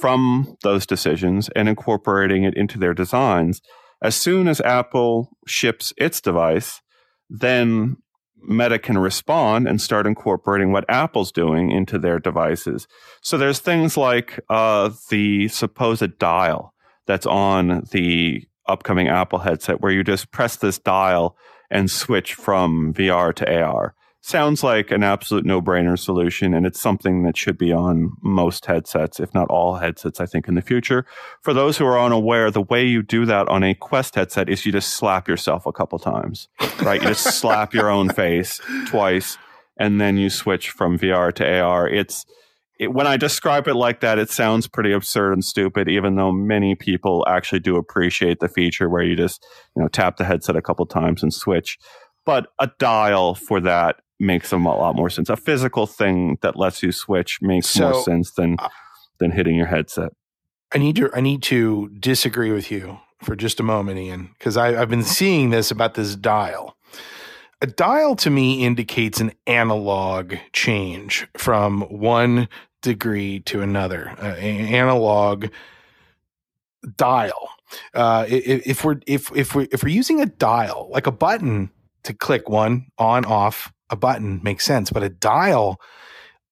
from 0.00 0.56
those 0.62 0.86
decisions 0.86 1.48
and 1.54 1.68
incorporating 1.68 2.44
it 2.44 2.54
into 2.56 2.78
their 2.78 2.94
designs. 2.94 3.60
As 4.02 4.14
soon 4.14 4.48
as 4.48 4.60
Apple 4.60 5.36
ships 5.46 5.92
its 5.96 6.20
device, 6.20 6.80
then 7.28 7.96
Meta 8.40 8.78
can 8.78 8.98
respond 8.98 9.66
and 9.66 9.80
start 9.80 10.06
incorporating 10.06 10.72
what 10.72 10.84
Apple's 10.88 11.32
doing 11.32 11.70
into 11.70 11.98
their 11.98 12.18
devices. 12.18 12.86
So 13.20 13.36
there's 13.36 13.58
things 13.58 13.96
like 13.96 14.38
uh, 14.48 14.90
the 15.10 15.48
supposed 15.48 16.18
dial 16.18 16.72
that's 17.06 17.26
on 17.26 17.84
the 17.90 18.44
upcoming 18.68 19.08
Apple 19.08 19.40
headset 19.40 19.80
where 19.80 19.92
you 19.92 20.04
just 20.04 20.30
press 20.30 20.56
this 20.56 20.78
dial 20.78 21.36
and 21.70 21.90
switch 21.90 22.34
from 22.34 22.94
VR 22.94 23.34
to 23.34 23.62
AR. 23.62 23.94
Sounds 24.20 24.64
like 24.64 24.90
an 24.90 25.02
absolute 25.02 25.46
no 25.46 25.62
brainer 25.62 25.98
solution, 25.98 26.52
and 26.52 26.66
it's 26.66 26.80
something 26.80 27.22
that 27.22 27.36
should 27.36 27.56
be 27.56 27.72
on 27.72 28.10
most 28.20 28.66
headsets, 28.66 29.20
if 29.20 29.32
not 29.32 29.48
all 29.48 29.76
headsets, 29.76 30.20
I 30.20 30.26
think, 30.26 30.48
in 30.48 30.54
the 30.54 30.60
future. 30.60 31.06
For 31.40 31.54
those 31.54 31.78
who 31.78 31.86
are 31.86 31.98
unaware, 31.98 32.50
the 32.50 32.60
way 32.60 32.84
you 32.84 33.02
do 33.02 33.24
that 33.26 33.48
on 33.48 33.62
a 33.62 33.74
Quest 33.74 34.16
headset 34.16 34.48
is 34.48 34.66
you 34.66 34.72
just 34.72 34.90
slap 34.90 35.28
yourself 35.28 35.66
a 35.66 35.72
couple 35.72 35.98
times, 35.98 36.48
right? 36.82 37.00
you 37.00 37.08
just 37.08 37.38
slap 37.38 37.72
your 37.72 37.88
own 37.88 38.10
face 38.10 38.60
twice, 38.86 39.38
and 39.78 40.00
then 40.00 40.16
you 40.16 40.30
switch 40.30 40.70
from 40.70 40.98
VR 40.98 41.32
to 41.34 41.60
AR. 41.60 41.88
It's 41.88 42.26
it, 42.78 42.92
when 42.92 43.06
I 43.06 43.16
describe 43.16 43.66
it 43.66 43.74
like 43.74 44.00
that, 44.00 44.18
it 44.18 44.30
sounds 44.30 44.66
pretty 44.66 44.92
absurd 44.92 45.32
and 45.32 45.44
stupid, 45.44 45.88
even 45.88 46.16
though 46.16 46.32
many 46.32 46.74
people 46.74 47.24
actually 47.28 47.60
do 47.60 47.76
appreciate 47.76 48.40
the 48.40 48.48
feature 48.48 48.88
where 48.88 49.02
you 49.02 49.16
just, 49.16 49.44
you 49.76 49.82
know, 49.82 49.88
tap 49.88 50.16
the 50.16 50.24
headset 50.24 50.56
a 50.56 50.62
couple 50.62 50.86
times 50.86 51.22
and 51.22 51.34
switch. 51.34 51.78
But 52.24 52.48
a 52.58 52.70
dial 52.78 53.34
for 53.34 53.60
that 53.60 53.96
makes 54.20 54.52
a 54.52 54.56
lot 54.56 54.96
more 54.96 55.10
sense. 55.10 55.28
A 55.28 55.36
physical 55.36 55.86
thing 55.86 56.38
that 56.42 56.56
lets 56.56 56.82
you 56.82 56.92
switch 56.92 57.38
makes 57.40 57.68
so, 57.68 57.90
more 57.90 58.02
sense 58.02 58.32
than 58.32 58.56
uh, 58.58 58.68
than 59.18 59.30
hitting 59.30 59.56
your 59.56 59.66
headset. 59.66 60.12
I 60.72 60.78
need 60.78 60.96
to 60.96 61.10
I 61.14 61.20
need 61.20 61.42
to 61.44 61.88
disagree 61.98 62.52
with 62.52 62.70
you 62.70 62.98
for 63.22 63.34
just 63.34 63.58
a 63.58 63.64
moment, 63.64 63.98
Ian, 63.98 64.30
because 64.38 64.56
I've 64.56 64.90
been 64.90 65.02
seeing 65.02 65.50
this 65.50 65.70
about 65.70 65.94
this 65.94 66.14
dial. 66.14 66.76
A 67.60 67.66
dial 67.66 68.14
to 68.16 68.30
me 68.30 68.64
indicates 68.64 69.20
an 69.20 69.32
analog 69.48 70.36
change 70.52 71.26
from 71.36 71.80
one 71.82 72.48
degree 72.82 73.40
to 73.40 73.62
another, 73.62 74.14
uh, 74.20 74.36
analog 74.36 75.46
dial. 76.96 77.50
Uh, 77.94 78.24
if, 78.28 78.66
if 78.66 78.84
we're 78.84 78.98
if 79.06 79.30
if 79.36 79.54
we 79.54 79.64
if 79.72 79.82
we're 79.82 79.88
using 79.90 80.20
a 80.20 80.26
dial 80.26 80.88
like 80.90 81.06
a 81.06 81.12
button 81.12 81.70
to 82.04 82.14
click 82.14 82.48
one 82.48 82.86
on 82.98 83.24
off 83.24 83.72
a 83.90 83.96
button 83.96 84.40
makes 84.42 84.64
sense, 84.64 84.90
but 84.90 85.02
a 85.02 85.08
dial, 85.08 85.80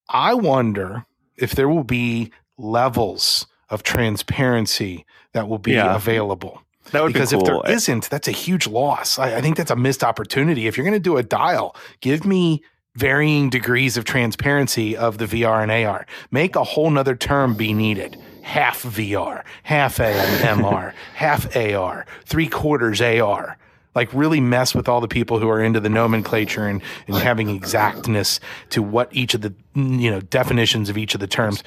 I 0.09 0.35
wonder 0.35 1.07
if 1.37 1.55
there 1.55 1.69
will 1.69 1.85
be 1.85 2.33
levels 2.59 3.47
of 3.69 3.83
transparency 3.83 5.05
that 5.33 5.49
will 5.49 5.59
be 5.59 5.73
yeah. 5.73 5.95
available. 5.95 6.63
That 6.93 7.03
would 7.03 7.13
because 7.13 7.31
be 7.31 7.39
cool. 7.39 7.61
if 7.61 7.65
there 7.65 7.75
isn't, 7.75 8.09
that's 8.11 8.29
a 8.29 8.33
huge 8.33 8.67
loss. 8.67 9.19
I, 9.19 9.37
I 9.37 9.41
think 9.41 9.57
that's 9.57 9.71
a 9.71 9.77
missed 9.77 10.05
opportunity. 10.05 10.67
If 10.67 10.77
you're 10.77 10.85
going 10.85 10.95
to 10.95 11.01
do 11.01 11.17
a 11.17 11.23
dial, 11.23 11.75
give 12.01 12.25
me 12.25 12.63
varying 12.97 13.51
degrees 13.51 13.97
of 13.97 14.05
transparency 14.05 14.97
of 14.97 15.19
the 15.19 15.27
VR 15.27 15.63
and 15.63 15.71
AR. 15.71 16.07
Make 16.31 16.57
a 16.57 16.65
whole 16.65 16.91
nother 16.91 17.15
term 17.15 17.55
be 17.55 17.73
needed. 17.73 18.17
Half 18.43 18.83
VR, 18.83 19.45
half 19.63 19.99
MR, 19.99 20.93
half 21.15 21.57
AR, 21.57 22.07
three 22.25 22.49
quarters 22.49 23.01
AR. 23.01 23.59
Like 23.95 24.13
really 24.13 24.41
mess 24.41 24.75
with 24.75 24.89
all 24.89 25.01
the 25.01 25.09
people 25.09 25.39
who 25.39 25.49
are 25.49 25.63
into 25.63 25.81
the 25.81 25.89
nomenclature 25.89 26.67
and, 26.67 26.83
and 27.07 27.17
having 27.17 27.49
exactness 27.49 28.41
to 28.71 28.83
what 28.83 29.09
each 29.11 29.33
of 29.35 29.41
the 29.41 29.55
you 29.75 30.11
know 30.11 30.21
definitions 30.21 30.91
of 30.91 30.99
each 30.99 31.15
of 31.15 31.21
the 31.21 31.27
terms. 31.27 31.63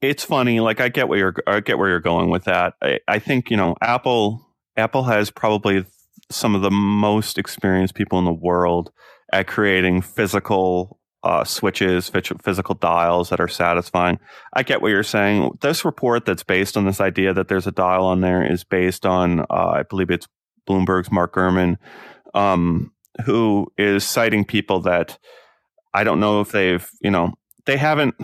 It's 0.00 0.24
funny. 0.24 0.60
Like 0.60 0.80
I 0.80 0.88
get 0.88 1.08
where 1.08 1.18
you're 1.18 1.34
I 1.46 1.60
get 1.60 1.78
where 1.78 1.88
you're 1.88 2.00
going 2.00 2.30
with 2.30 2.44
that. 2.44 2.74
I, 2.82 2.98
I 3.06 3.18
think 3.20 3.48
you 3.48 3.56
know 3.56 3.76
Apple 3.80 4.44
Apple 4.76 5.04
has 5.04 5.30
probably 5.30 5.84
some 6.30 6.54
of 6.54 6.62
the 6.62 6.70
most 6.70 7.38
experienced 7.38 7.94
people 7.94 8.18
in 8.18 8.24
the 8.24 8.32
world 8.32 8.90
at 9.34 9.48
creating 9.48 10.00
physical 10.00 11.00
uh, 11.24 11.42
switches, 11.42 12.08
physical 12.08 12.76
dials 12.76 13.30
that 13.30 13.40
are 13.40 13.48
satisfying. 13.48 14.20
I 14.52 14.62
get 14.62 14.80
what 14.80 14.90
you're 14.90 15.02
saying. 15.02 15.58
This 15.60 15.84
report 15.84 16.24
that's 16.24 16.44
based 16.44 16.76
on 16.76 16.84
this 16.84 17.00
idea 17.00 17.34
that 17.34 17.48
there's 17.48 17.66
a 17.66 17.72
dial 17.72 18.04
on 18.04 18.20
there 18.20 18.44
is 18.44 18.62
based 18.62 19.04
on, 19.04 19.40
uh, 19.40 19.44
I 19.50 19.82
believe 19.82 20.10
it's 20.10 20.28
Bloomberg's 20.68 21.10
Mark 21.10 21.34
Gurman, 21.34 21.78
um, 22.32 22.92
who 23.24 23.66
is 23.76 24.04
citing 24.04 24.44
people 24.44 24.80
that 24.82 25.18
I 25.92 26.04
don't 26.04 26.20
know 26.20 26.40
if 26.40 26.52
they've, 26.52 26.88
you 27.00 27.10
know, 27.10 27.32
they 27.66 27.76
haven't. 27.76 28.14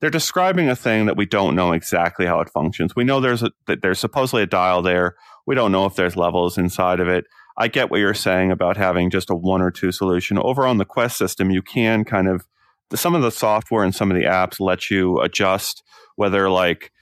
They're 0.00 0.10
describing 0.10 0.68
a 0.68 0.76
thing 0.76 1.06
that 1.06 1.16
we 1.16 1.26
don't 1.26 1.54
know 1.54 1.72
exactly 1.72 2.26
how 2.26 2.40
it 2.40 2.50
functions. 2.50 2.94
We 2.94 3.04
know 3.04 3.20
there's 3.20 3.42
a 3.42 3.52
that 3.68 3.80
there's 3.80 4.00
supposedly 4.00 4.42
a 4.42 4.46
dial 4.46 4.82
there. 4.82 5.14
We 5.46 5.54
don't 5.54 5.72
know 5.72 5.86
if 5.86 5.94
there's 5.94 6.16
levels 6.16 6.58
inside 6.58 6.98
of 6.98 7.08
it. 7.08 7.24
I 7.56 7.68
get 7.68 7.90
what 7.90 8.00
you're 8.00 8.14
saying 8.14 8.50
about 8.50 8.76
having 8.76 9.10
just 9.10 9.30
a 9.30 9.34
one 9.34 9.62
or 9.62 9.70
two 9.70 9.92
solution. 9.92 10.38
Over 10.38 10.66
on 10.66 10.78
the 10.78 10.84
Quest 10.84 11.16
system, 11.16 11.50
you 11.50 11.62
can 11.62 12.04
kind 12.04 12.28
of 12.28 12.46
some 12.94 13.14
of 13.14 13.22
the 13.22 13.30
software 13.30 13.84
and 13.84 13.94
some 13.94 14.10
of 14.10 14.16
the 14.16 14.24
apps 14.24 14.60
let 14.60 14.90
you 14.90 15.20
adjust 15.20 15.82
whether 16.16 16.48
like 16.50 16.92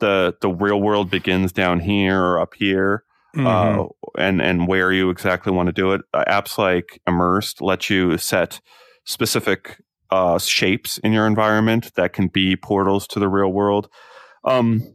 the 0.00 0.34
the 0.40 0.50
real 0.50 0.80
world 0.80 1.10
begins 1.10 1.52
down 1.52 1.80
here 1.80 2.20
or 2.20 2.40
up 2.40 2.54
here. 2.54 3.04
Mm-hmm. 3.36 3.46
Uh, 3.46 3.86
and 4.18 4.42
and 4.42 4.68
where 4.68 4.92
you 4.92 5.08
exactly 5.08 5.52
want 5.52 5.68
to 5.68 5.72
do 5.72 5.92
it. 5.92 6.02
Uh, 6.12 6.24
apps 6.28 6.58
like 6.58 7.00
Immersed 7.06 7.62
let 7.62 7.88
you 7.88 8.18
set 8.18 8.60
specific 9.04 9.82
uh, 10.10 10.38
shapes 10.38 10.98
in 10.98 11.12
your 11.12 11.26
environment 11.26 11.94
that 11.94 12.12
can 12.12 12.28
be 12.28 12.56
portals 12.56 13.06
to 13.08 13.18
the 13.18 13.28
real 13.28 13.50
world. 13.50 13.88
Um, 14.44 14.94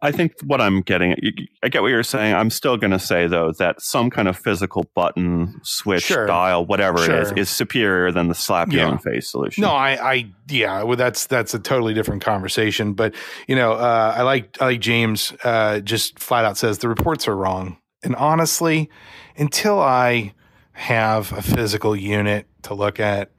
I 0.00 0.12
think 0.12 0.32
what 0.44 0.60
I'm 0.60 0.80
getting, 0.80 1.14
I 1.62 1.68
get 1.68 1.82
what 1.82 1.88
you're 1.88 2.02
saying. 2.02 2.34
I'm 2.34 2.50
still 2.50 2.76
going 2.76 2.90
to 2.92 2.98
say 2.98 3.26
though 3.26 3.52
that 3.58 3.82
some 3.82 4.10
kind 4.10 4.28
of 4.28 4.38
physical 4.38 4.86
button, 4.94 5.60
switch, 5.62 6.04
sure. 6.04 6.26
dial, 6.26 6.64
whatever 6.64 6.98
sure. 6.98 7.16
it 7.16 7.22
is, 7.22 7.32
is 7.32 7.50
superior 7.50 8.10
than 8.10 8.28
the 8.28 8.34
slap 8.34 8.72
your 8.72 8.86
own 8.86 8.98
face 8.98 9.30
solution. 9.30 9.62
No, 9.62 9.70
I, 9.70 10.12
I, 10.12 10.32
yeah, 10.48 10.82
well, 10.82 10.96
that's 10.96 11.26
that's 11.26 11.54
a 11.54 11.58
totally 11.58 11.94
different 11.94 12.22
conversation. 12.22 12.94
But 12.94 13.14
you 13.46 13.56
know, 13.56 13.72
uh, 13.72 14.14
I 14.16 14.22
like 14.22 14.56
I 14.60 14.66
like 14.66 14.80
James 14.80 15.32
uh, 15.44 15.80
just 15.80 16.18
flat 16.18 16.44
out 16.44 16.56
says 16.56 16.78
the 16.78 16.88
reports 16.88 17.28
are 17.28 17.36
wrong, 17.36 17.76
and 18.02 18.16
honestly, 18.16 18.90
until 19.36 19.78
I 19.78 20.34
have 20.72 21.32
a 21.32 21.42
physical 21.42 21.94
unit 21.94 22.46
to 22.62 22.74
look 22.74 22.98
at, 22.98 23.30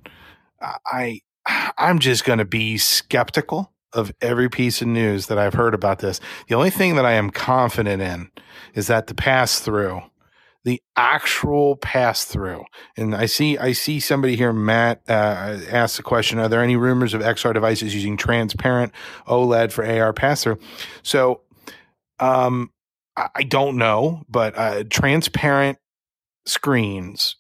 I 0.62 1.20
I'm 1.78 2.00
just 2.00 2.24
going 2.26 2.40
to 2.40 2.46
be 2.46 2.78
skeptical 2.78 3.73
of 3.94 4.12
every 4.22 4.50
piece 4.50 4.82
of 4.82 4.88
news 4.88 5.28
that 5.28 5.38
I've 5.38 5.54
heard 5.54 5.74
about 5.74 6.00
this. 6.00 6.20
The 6.48 6.56
only 6.56 6.70
thing 6.70 6.96
that 6.96 7.06
I 7.06 7.14
am 7.14 7.30
confident 7.30 8.02
in 8.02 8.32
is 8.74 8.88
that 8.88 9.08
the 9.08 9.16
pass 9.16 9.60
through, 9.60 10.02
the 10.64 10.82
actual 10.96 11.76
pass 11.76 12.26
through, 12.26 12.64
and 12.98 13.16
I 13.16 13.26
see 13.26 13.58
I 13.58 13.74
see 13.74 14.00
somebody 14.00 14.36
here, 14.36 14.54
Matt, 14.54 15.02
uh, 15.08 15.60
asked 15.70 15.98
the 15.98 16.04
question: 16.04 16.40
Are 16.40 16.50
there 16.50 16.64
any 16.64 16.76
rumors 16.76 17.14
of 17.14 17.22
XR 17.22 17.54
devices 17.54 17.94
using 17.94 18.18
transparent 18.18 18.94
OLED 19.28 19.72
for 19.72 19.86
AR 19.86 20.14
pass 20.14 20.44
through? 20.44 20.60
So, 21.02 21.42
um, 22.20 22.72
I 23.16 23.44
don't 23.44 23.78
know, 23.78 24.24
but 24.28 24.58
uh, 24.58 24.84
transparent 24.90 25.78
screens 26.46 27.36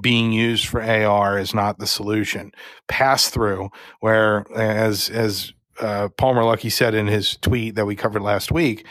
being 0.00 0.32
used 0.32 0.66
for 0.66 0.82
AR 0.82 1.38
is 1.38 1.54
not 1.54 1.78
the 1.78 1.86
solution. 1.86 2.52
Pass 2.88 3.28
through, 3.28 3.70
where 4.00 4.44
as 4.54 5.08
as 5.10 5.52
uh, 5.80 6.08
Palmer 6.16 6.42
Luckey 6.42 6.70
said 6.70 6.94
in 6.94 7.06
his 7.06 7.36
tweet 7.36 7.74
that 7.74 7.86
we 7.86 7.96
covered 7.96 8.22
last 8.22 8.50
week, 8.52 8.86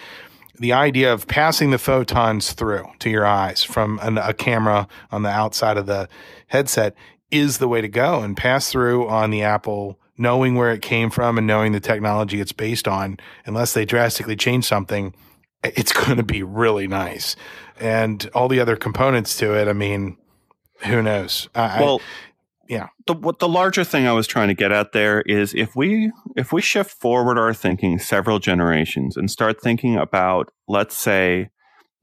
the 0.60 0.74
idea 0.74 1.12
of 1.12 1.28
passing 1.28 1.72
the 1.72 1.78
photons 1.78 2.54
through 2.54 2.86
to 3.00 3.10
your 3.10 3.26
eyes 3.26 3.64
from 3.64 4.00
an, 4.02 4.18
a 4.18 4.34
camera 4.34 4.88
on 5.12 5.24
the 5.24 5.30
outside 5.30 5.78
of 5.78 5.86
the 5.86 6.08
headset 6.48 6.96
is 7.32 7.58
the 7.58 7.68
way 7.68 7.82
to 7.82 7.88
go 7.88 8.22
and 8.22 8.38
pass 8.38 8.72
through 8.72 9.08
on 9.08 9.32
the 9.32 9.42
Apple, 9.42 10.00
knowing 10.18 10.56
where 10.56 10.72
it 10.72 10.82
came 10.82 11.10
from 11.10 11.38
and 11.38 11.46
knowing 11.46 11.72
the 11.72 11.80
technology 11.80 12.40
it's 12.40 12.54
based 12.54 12.88
on, 12.88 13.18
unless 13.46 13.74
they 13.74 13.84
drastically 13.84 14.36
change 14.36 14.66
something, 14.66 15.14
it's 15.64 15.92
going 15.92 16.18
to 16.18 16.24
be 16.24 16.44
really 16.44 16.88
nice. 16.88 17.36
And 17.80 18.30
all 18.34 18.48
the 18.48 18.60
other 18.60 18.78
components 18.78 19.36
to 19.38 19.54
it, 19.54 19.68
I 19.68 19.74
mean, 19.74 20.18
who 20.86 21.02
knows? 21.02 21.50
I, 21.56 21.82
well, 21.82 22.02
yeah. 22.68 22.88
The 23.08 23.14
what 23.14 23.40
the 23.40 23.48
larger 23.48 23.84
thing 23.84 24.08
i 24.08 24.12
was 24.12 24.28
trying 24.28 24.48
to 24.48 24.54
get 24.54 24.72
at 24.72 24.92
there 24.92 25.22
is 25.22 25.54
if 25.54 25.76
we 25.76 26.12
if 26.36 26.52
we 26.52 26.62
shift 26.62 26.92
forward 26.92 27.38
our 27.38 27.54
thinking 27.54 28.00
several 28.00 28.40
generations 28.40 29.18
and 29.18 29.30
start 29.30 29.62
thinking 29.62 29.96
about 29.96 30.52
let's 30.68 30.98
say 30.98 31.50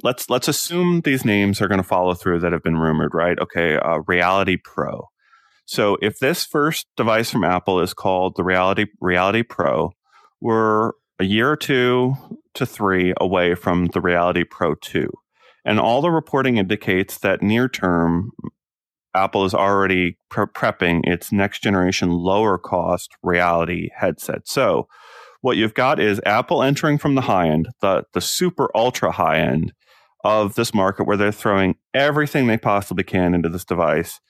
let's 0.03 0.31
let's 0.31 0.49
assume 0.49 1.01
these 1.01 1.25
names 1.25 1.61
are 1.61 1.69
going 1.69 1.83
to 1.83 1.87
follow 1.87 2.15
through 2.15 2.41
that 2.41 2.53
have 2.53 2.63
been 2.63 2.79
rumored 2.79 3.13
right? 3.15 3.39
Okay 3.39 3.77
uh, 3.77 3.99
reality 4.07 4.57
pro. 4.57 5.09
So 5.65 5.97
if 6.03 6.19
this 6.19 6.45
first 6.45 6.87
device 6.97 7.31
from 7.31 7.45
apple 7.45 7.81
is 7.81 7.95
called 7.95 8.35
the 8.37 8.45
reality 8.45 8.87
reality 9.01 9.43
pro 9.43 9.93
we're 10.41 10.93
a 11.19 11.25
year 11.25 11.51
or 11.51 11.57
two 11.57 12.15
to 12.55 12.67
three 12.67 13.15
away 13.21 13.55
from 13.55 13.87
the 13.87 14.01
reality 14.01 14.45
pro 14.45 14.75
2 14.75 15.09
and 15.65 15.79
all 15.79 16.03
the 16.03 16.11
reporting 16.11 16.57
indicates 16.57 17.19
that 17.19 17.43
near 17.43 17.69
term 17.69 18.31
Apple 19.15 19.45
is 19.45 19.55
already 19.55 20.17
pre- 20.31 20.47
prepping 20.47 21.01
its 21.05 21.33
next 21.33 21.63
generation 21.63 22.11
lower 22.11 22.59
cost 22.59 23.11
reality 23.23 23.91
headset. 23.97 24.49
So, 24.49 24.89
what 25.41 25.57
you've 25.57 25.75
got 25.75 25.99
is 25.99 26.21
Apple 26.25 26.63
entering 26.63 26.99
from 26.99 27.17
the 27.17 27.23
high 27.23 27.49
end, 27.49 27.69
the, 27.81 28.05
the 28.15 28.21
super 28.21 28.71
ultra 28.77 29.11
high 29.11 29.41
end 29.41 29.73
of 30.25 30.55
this 30.55 30.73
market 30.73 31.05
where 31.05 31.17
they're 31.17 31.33
throwing 31.33 31.75
everything 31.95 32.47
they 32.47 32.57
possibly 32.57 33.03
can 33.03 33.35
into 33.35 33.49
this 33.49 33.65
device. 33.65 34.21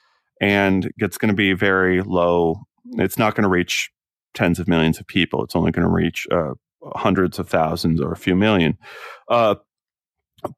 And 0.41 0.91
it's 0.97 1.19
going 1.19 1.29
to 1.29 1.37
be 1.37 1.53
very 1.53 2.03
low. 2.03 2.63
It's 2.93 3.19
not 3.19 3.35
going 3.35 3.43
to 3.43 3.51
reach 3.51 3.91
tens 4.35 4.59
of 4.59 4.67
millions 4.67 4.99
of 4.99 5.07
people. 5.07 5.45
It's 5.45 5.55
only 5.55 5.71
going 5.71 5.87
to 5.87 5.93
reach 5.93 6.27
uh, 6.33 6.55
hundreds 6.95 7.39
of 7.39 7.49
thousands 7.49 8.01
or 8.01 8.11
a 8.11 8.17
few 8.17 8.35
million. 8.35 8.79
Uh, 9.29 9.57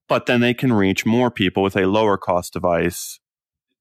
but 0.09 0.27
then 0.27 0.41
they 0.41 0.55
can 0.55 0.73
reach 0.73 1.05
more 1.05 1.31
people 1.31 1.63
with 1.63 1.77
a 1.77 1.87
lower 1.87 2.17
cost 2.17 2.53
device 2.53 3.19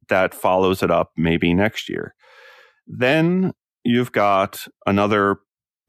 that 0.09 0.33
follows 0.33 0.83
it 0.83 0.91
up 0.91 1.11
maybe 1.17 1.53
next 1.53 1.89
year. 1.89 2.15
Then 2.87 3.53
you've 3.83 4.11
got 4.11 4.67
another 4.85 5.39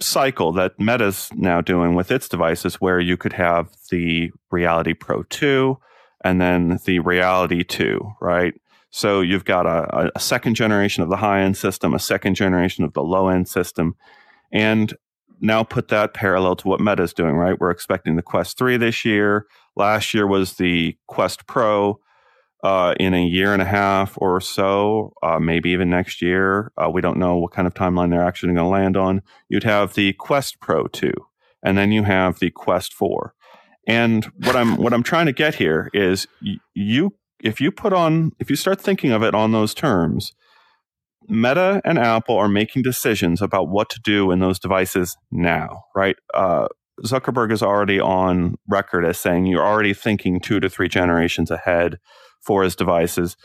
cycle 0.01 0.53
that 0.53 0.79
Meta's 0.79 1.31
now 1.35 1.61
doing 1.61 1.95
with 1.95 2.11
its 2.11 2.29
devices 2.29 2.77
where 2.77 3.01
you 3.01 3.17
could 3.17 3.33
have 3.33 3.69
the 3.91 4.31
Reality 4.51 4.95
Pro 4.95 5.23
2 5.25 5.79
and 6.25 6.41
then 6.41 6.79
the 6.85 6.99
Reality 7.01 7.63
2, 7.63 8.01
right? 8.21 8.55
So 8.91 9.21
you've 9.21 9.45
got 9.45 9.67
a, 9.67 10.13
a 10.15 10.21
second 10.21 10.55
generation 10.55 11.03
of 11.03 11.11
the 11.11 11.17
high 11.17 11.41
end 11.41 11.57
system, 11.57 11.95
a 11.95 11.99
second 11.99 12.35
generation 12.35 12.85
of 12.85 12.93
the 12.93 13.03
low 13.03 13.29
end 13.29 13.49
system, 13.49 13.97
and 14.53 14.95
now 15.41 15.63
put 15.65 15.89
that 15.89 16.15
parallel 16.15 16.57
to 16.57 16.69
what 16.69 16.81
Meta's 16.81 17.13
doing, 17.13 17.35
right? 17.35 17.59
We're 17.59 17.71
expecting 17.71 18.17
the 18.17 18.23
Quest 18.23 18.57
3 18.57 18.77
this 18.77 19.05
year. 19.05 19.47
Last 19.77 20.15
year 20.15 20.27
was 20.27 20.55
the 20.55 20.97
Quest 21.09 21.47
Pro 21.47 22.01
uh, 22.65 22.95
in 23.01 23.15
a 23.15 23.25
year 23.25 23.53
and 23.53 23.63
a 23.63 23.67
half 23.67 24.15
or 24.19 24.41
so, 24.41 25.15
uh, 25.23 25.39
maybe 25.41 25.71
even 25.73 25.91
next 25.91 26.23
year. 26.23 26.73
Uh, 26.79 26.91
we 26.91 27.03
don't 27.03 27.19
know 27.19 27.37
what 27.37 27.53
kind 27.53 27.69
of 27.69 27.75
timeline 27.75 28.11
they're 28.11 28.27
actually 28.27 28.55
going 28.55 28.65
to 28.67 28.71
land 28.71 28.97
on. 28.97 29.23
You'd 29.51 29.65
have 29.65 29.95
the 29.95 30.15
Quest 30.15 30.61
Pro 30.61 30.89
2, 30.89 31.13
and 31.63 31.79
then 31.79 31.93
you 31.93 32.05
have 32.05 32.41
the 32.41 32.51
Quest 32.51 32.95
4. 32.95 33.35
And 33.89 34.27
what 34.39 34.57
I'm 34.57 34.79
what 34.79 34.95
I'm 34.95 35.05
trying 35.05 35.27
to 35.27 35.33
get 35.33 35.57
here 35.57 35.91
is 35.95 36.27
y- 36.45 36.57
you 36.75 37.15
if 37.43 37.61
you 37.61 37.73
put 37.73 37.93
on 37.93 38.33
if 38.41 38.51
you 38.51 38.57
start 38.57 38.81
thinking 38.81 39.13
of 39.13 39.23
it 39.23 39.35
on 39.35 39.53
those 39.53 39.75
terms, 39.75 40.33
Meta 41.29 41.83
and 41.85 41.99
Apple 41.99 42.37
are 42.37 42.49
making 42.49 42.83
decisions 42.83 43.43
about 43.43 43.69
what 43.69 43.91
to 43.91 44.01
do 44.01 44.31
in 44.31 44.41
those 44.41 44.59
devices 44.59 45.17
now, 45.33 45.85
right? 45.97 46.17
Uh, 46.35 46.69
Zuckerberg 47.05 47.53
is 47.53 47.63
already 47.63 48.01
on 48.01 48.57
record 48.69 49.05
as 49.05 49.19
saying 49.21 49.47
you're 49.47 49.67
already 49.67 49.95
thinking 49.95 50.41
two 50.41 50.61
to 50.61 50.71
three 50.71 50.89
generations 50.89 51.51
ahead 51.51 51.99
for 52.45 52.63
his 52.63 52.77
devices. 52.77 53.37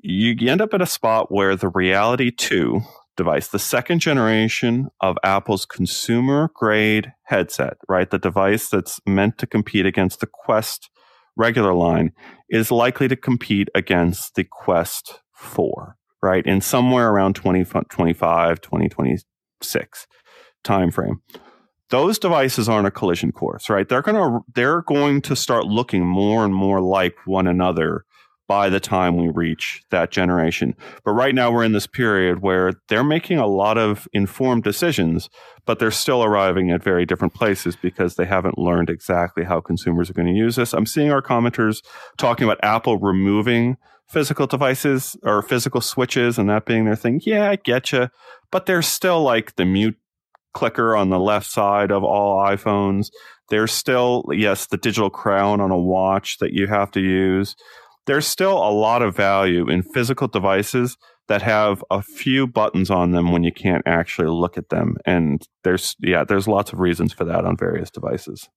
You 0.00 0.36
end 0.48 0.60
up 0.60 0.74
at 0.74 0.82
a 0.82 0.86
spot 0.86 1.32
where 1.32 1.56
the 1.56 1.68
Reality 1.68 2.30
2 2.30 2.80
device, 3.16 3.48
the 3.48 3.58
second 3.58 3.98
generation 3.98 4.88
of 5.00 5.18
Apple's 5.24 5.66
consumer 5.66 6.50
grade 6.54 7.12
headset, 7.24 7.76
right? 7.88 8.08
The 8.08 8.18
device 8.18 8.68
that's 8.68 9.00
meant 9.06 9.38
to 9.38 9.46
compete 9.46 9.86
against 9.86 10.20
the 10.20 10.28
Quest 10.28 10.88
regular 11.38 11.72
line, 11.72 12.12
is 12.50 12.70
likely 12.70 13.08
to 13.08 13.16
compete 13.16 13.68
against 13.74 14.34
the 14.34 14.44
Quest 14.44 15.20
4, 15.32 15.96
right? 16.20 16.44
In 16.44 16.60
somewhere 16.60 17.10
around 17.10 17.34
2025, 17.34 18.60
2026 18.60 20.06
timeframe 20.64 21.20
those 21.90 22.18
devices 22.18 22.68
aren't 22.68 22.86
a 22.86 22.90
collision 22.90 23.32
course, 23.32 23.70
right? 23.70 23.88
They're 23.88 24.02
gonna 24.02 24.40
they're 24.54 24.82
going 24.82 25.22
to 25.22 25.36
start 25.36 25.64
looking 25.64 26.06
more 26.06 26.44
and 26.44 26.54
more 26.54 26.80
like 26.80 27.14
one 27.24 27.46
another 27.46 28.04
by 28.48 28.70
the 28.70 28.80
time 28.80 29.16
we 29.16 29.28
reach 29.28 29.82
that 29.90 30.10
generation. 30.10 30.74
But 31.04 31.12
right 31.12 31.34
now 31.34 31.52
we're 31.52 31.64
in 31.64 31.72
this 31.72 31.86
period 31.86 32.40
where 32.40 32.72
they're 32.88 33.04
making 33.04 33.38
a 33.38 33.46
lot 33.46 33.76
of 33.76 34.08
informed 34.14 34.64
decisions, 34.64 35.28
but 35.66 35.78
they're 35.78 35.90
still 35.90 36.24
arriving 36.24 36.70
at 36.70 36.82
very 36.82 37.04
different 37.04 37.34
places 37.34 37.76
because 37.76 38.14
they 38.14 38.24
haven't 38.24 38.56
learned 38.56 38.88
exactly 38.88 39.44
how 39.44 39.60
consumers 39.60 40.08
are 40.08 40.14
going 40.14 40.32
to 40.32 40.38
use 40.38 40.56
this. 40.56 40.72
I'm 40.72 40.86
seeing 40.86 41.12
our 41.12 41.20
commenters 41.20 41.84
talking 42.16 42.44
about 42.44 42.58
Apple 42.62 42.96
removing 42.96 43.76
physical 44.08 44.46
devices 44.46 45.14
or 45.22 45.42
physical 45.42 45.82
switches 45.82 46.38
and 46.38 46.48
that 46.48 46.64
being 46.64 46.86
their 46.86 46.96
thing. 46.96 47.20
Yeah, 47.24 47.50
I 47.50 47.56
get 47.56 47.92
you. 47.92 48.08
But 48.50 48.64
there's 48.64 48.86
still 48.86 49.22
like 49.22 49.56
the 49.56 49.66
mute 49.66 49.98
clicker 50.58 50.96
on 50.96 51.08
the 51.08 51.20
left 51.20 51.46
side 51.46 51.92
of 51.92 52.02
all 52.02 52.44
iPhones. 52.44 53.12
There's 53.48 53.70
still, 53.70 54.24
yes, 54.32 54.66
the 54.66 54.76
digital 54.76 55.08
crown 55.08 55.60
on 55.60 55.70
a 55.70 55.78
watch 55.78 56.38
that 56.38 56.52
you 56.52 56.66
have 56.66 56.90
to 56.92 57.00
use. 57.00 57.54
There's 58.06 58.26
still 58.26 58.56
a 58.56 58.72
lot 58.72 59.00
of 59.02 59.14
value 59.14 59.68
in 59.68 59.84
physical 59.84 60.26
devices 60.26 60.96
that 61.28 61.42
have 61.42 61.84
a 61.92 62.02
few 62.02 62.48
buttons 62.48 62.90
on 62.90 63.12
them 63.12 63.30
when 63.30 63.44
you 63.44 63.52
can't 63.52 63.84
actually 63.86 64.26
look 64.26 64.58
at 64.58 64.70
them. 64.70 64.96
And 65.06 65.46
there's, 65.62 65.94
yeah, 66.00 66.24
there's 66.24 66.48
lots 66.48 66.72
of 66.72 66.80
reasons 66.80 67.12
for 67.12 67.24
that 67.24 67.44
on 67.44 67.56
various 67.56 67.90
devices. 67.90 68.48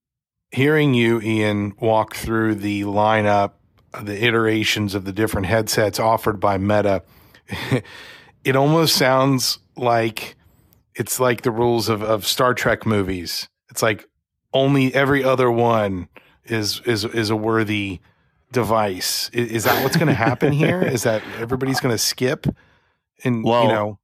Hearing 0.50 0.96
you, 0.96 1.22
Ian, 1.22 1.76
walk 1.80 2.16
through 2.16 2.56
the 2.56 2.82
lineup, 2.82 3.52
the 4.02 4.26
iterations 4.26 4.96
of 4.96 5.06
the 5.06 5.14
different 5.14 5.46
headsets 5.46 6.00
offered 6.00 6.40
by 6.40 6.58
Meta, 6.58 7.04
it 8.44 8.56
almost 8.56 8.96
sounds 8.96 9.60
like 9.78 10.36
it's 10.96 11.20
like 11.20 11.42
the 11.42 11.52
rules 11.52 11.90
of, 11.90 12.02
of 12.02 12.26
Star 12.26 12.54
Trek 12.54 12.86
movies. 12.86 13.48
It's 13.70 13.82
like 13.82 14.08
only 14.54 14.94
every 14.94 15.24
other 15.24 15.50
one 15.52 16.10
is 16.46 16.82
is 16.86 17.06
is 17.06 17.30
a 17.30 17.36
worthy 17.36 18.00
device. 18.52 19.30
Is, 19.34 19.52
is 19.52 19.64
that 19.64 19.84
what's 19.84 19.96
going 19.96 20.08
to 20.08 20.14
happen 20.14 20.52
here? 20.52 20.82
Is 20.86 21.04
that 21.04 21.24
everybody's 21.40 21.80
going 21.80 21.94
to 21.94 21.98
skip? 21.98 22.48
And 23.24 23.44
well, 23.44 23.64
you 23.64 23.70
know, 23.70 24.00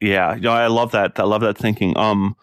yeah, 0.00 0.34
you 0.34 0.42
know, 0.42 0.52
I 0.52 0.68
love 0.68 0.92
that. 0.92 1.18
I 1.18 1.24
love 1.24 1.40
that 1.40 1.58
thinking. 1.58 1.96
Um, 1.96 2.36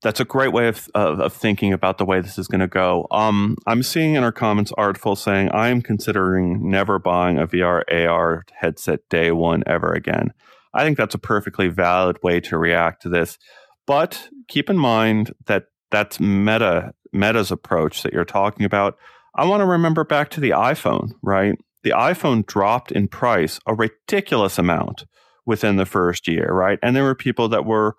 that's 0.00 0.20
a 0.20 0.24
great 0.24 0.52
way 0.52 0.68
of, 0.68 0.88
of, 0.94 1.18
of 1.18 1.32
thinking 1.32 1.72
about 1.72 1.98
the 1.98 2.04
way 2.04 2.20
this 2.20 2.38
is 2.38 2.46
going 2.46 2.60
to 2.60 2.68
go. 2.68 3.08
Um, 3.10 3.56
I'm 3.66 3.82
seeing 3.82 4.14
in 4.14 4.22
our 4.22 4.30
comments 4.30 4.72
Artful 4.78 5.16
saying, 5.16 5.50
I 5.50 5.68
am 5.68 5.82
considering 5.82 6.70
never 6.70 7.00
buying 7.00 7.36
a 7.36 7.48
VR 7.48 7.82
AR 7.92 8.44
headset 8.52 9.00
day 9.08 9.32
one 9.32 9.64
ever 9.66 9.92
again. 9.92 10.32
I 10.74 10.84
think 10.84 10.96
that's 10.96 11.14
a 11.14 11.18
perfectly 11.18 11.68
valid 11.68 12.18
way 12.22 12.40
to 12.40 12.58
react 12.58 13.02
to 13.02 13.08
this. 13.08 13.38
But 13.86 14.28
keep 14.48 14.68
in 14.68 14.78
mind 14.78 15.32
that 15.46 15.64
that's 15.90 16.20
Meta 16.20 16.92
Meta's 17.12 17.50
approach 17.50 18.02
that 18.02 18.12
you're 18.12 18.24
talking 18.24 18.66
about. 18.66 18.96
I 19.34 19.46
want 19.46 19.60
to 19.60 19.66
remember 19.66 20.04
back 20.04 20.30
to 20.30 20.40
the 20.40 20.50
iPhone, 20.50 21.12
right? 21.22 21.54
The 21.84 21.90
iPhone 21.90 22.44
dropped 22.44 22.92
in 22.92 23.08
price 23.08 23.60
a 23.66 23.74
ridiculous 23.74 24.58
amount 24.58 25.04
within 25.46 25.76
the 25.76 25.86
first 25.86 26.28
year, 26.28 26.52
right? 26.52 26.78
And 26.82 26.94
there 26.94 27.04
were 27.04 27.14
people 27.14 27.48
that 27.48 27.64
were 27.64 27.96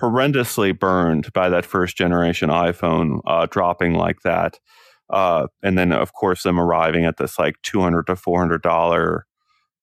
horrendously 0.00 0.78
burned 0.78 1.32
by 1.32 1.48
that 1.48 1.66
first 1.66 1.96
generation 1.96 2.48
iPhone 2.50 3.20
uh, 3.26 3.46
dropping 3.50 3.94
like 3.94 4.20
that. 4.22 4.58
Uh, 5.10 5.46
and 5.62 5.76
then, 5.76 5.92
of 5.92 6.12
course, 6.12 6.42
them 6.42 6.60
arriving 6.60 7.04
at 7.04 7.16
this 7.16 7.38
like 7.38 7.56
two 7.62 7.80
hundred 7.80 8.06
to 8.06 8.16
four 8.16 8.38
hundred 8.38 8.62
dollar 8.62 9.26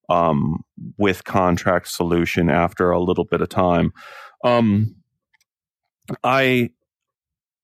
um, 0.09 0.63
with 0.97 1.23
contract 1.23 1.87
solution 1.87 2.49
after 2.49 2.91
a 2.91 2.99
little 2.99 3.25
bit 3.25 3.41
of 3.41 3.49
time. 3.49 3.93
Um, 4.43 4.95
I, 6.23 6.71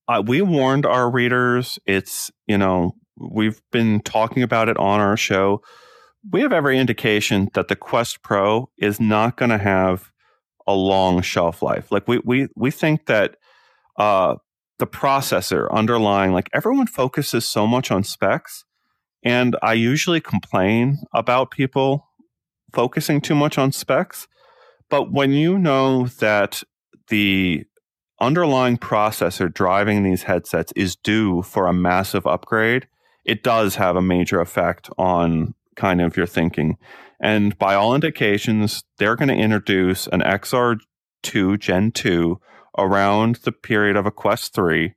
I, 0.08 0.20
we 0.20 0.42
warned 0.42 0.86
our 0.86 1.10
readers. 1.10 1.80
It's 1.86 2.32
you 2.48 2.58
know 2.58 2.96
we've 3.18 3.62
been 3.72 4.02
talking 4.02 4.44
about 4.44 4.70
it 4.70 4.78
on 4.78 5.00
our 5.00 5.18
show. 5.18 5.62
We 6.32 6.42
have 6.42 6.54
every 6.54 6.80
indication 6.80 7.50
that 7.54 7.68
the 7.68 7.76
Quest 7.76 8.22
Pro 8.22 8.70
is 8.78 9.00
not 9.00 9.38
going 9.38 9.52
to 9.52 9.58
have 9.58 10.12
a 10.68 10.74
long 10.74 11.22
shelf 11.22 11.62
life. 11.62 11.92
Like 11.92 12.08
we 12.08 12.20
we 12.24 12.48
we 12.56 12.72
think 12.72 13.08
that 13.08 13.38
uh, 13.98 14.36
the 14.78 14.88
processor 14.88 15.72
underlying, 15.72 16.34
like 16.34 16.50
everyone 16.54 16.88
focuses 16.88 17.48
so 17.48 17.66
much 17.66 17.90
on 17.90 18.04
specs, 18.04 18.66
and 19.24 19.56
I 19.64 19.74
usually 19.74 20.22
complain 20.22 21.00
about 21.14 21.50
people 21.50 22.08
focusing 22.76 23.22
too 23.22 23.34
much 23.34 23.58
on 23.58 23.72
specs. 23.72 24.28
But 24.90 25.12
when 25.12 25.32
you 25.32 25.58
know 25.58 26.08
that 26.20 26.62
the 27.08 27.64
underlying 28.22 28.78
processor 28.78 29.52
driving 29.52 30.04
these 30.04 30.24
headsets 30.24 30.72
is 30.76 30.96
due 30.96 31.42
for 31.42 31.68
a 31.68 31.74
massive 31.74 32.28
upgrade, 32.28 32.88
it 33.26 33.42
does 33.42 33.76
have 33.76 33.96
a 33.96 34.02
major 34.02 34.40
effect 34.40 34.90
on 34.98 35.56
kind 35.76 36.02
of 36.02 36.16
your 36.16 36.28
thinking. 36.28 36.78
And 37.20 37.58
by 37.58 37.76
all 37.76 37.96
indications, 37.96 38.84
they're 38.98 39.16
going 39.16 39.30
to 39.30 39.36
introduce 39.36 40.08
an 40.08 40.22
XR2 40.22 41.60
Gen 41.60 41.92
2 41.92 42.40
around 42.78 43.38
the 43.38 43.52
period 43.52 43.96
of 43.96 44.06
a 44.06 44.12
Quest 44.12 44.54
3. 44.54 44.94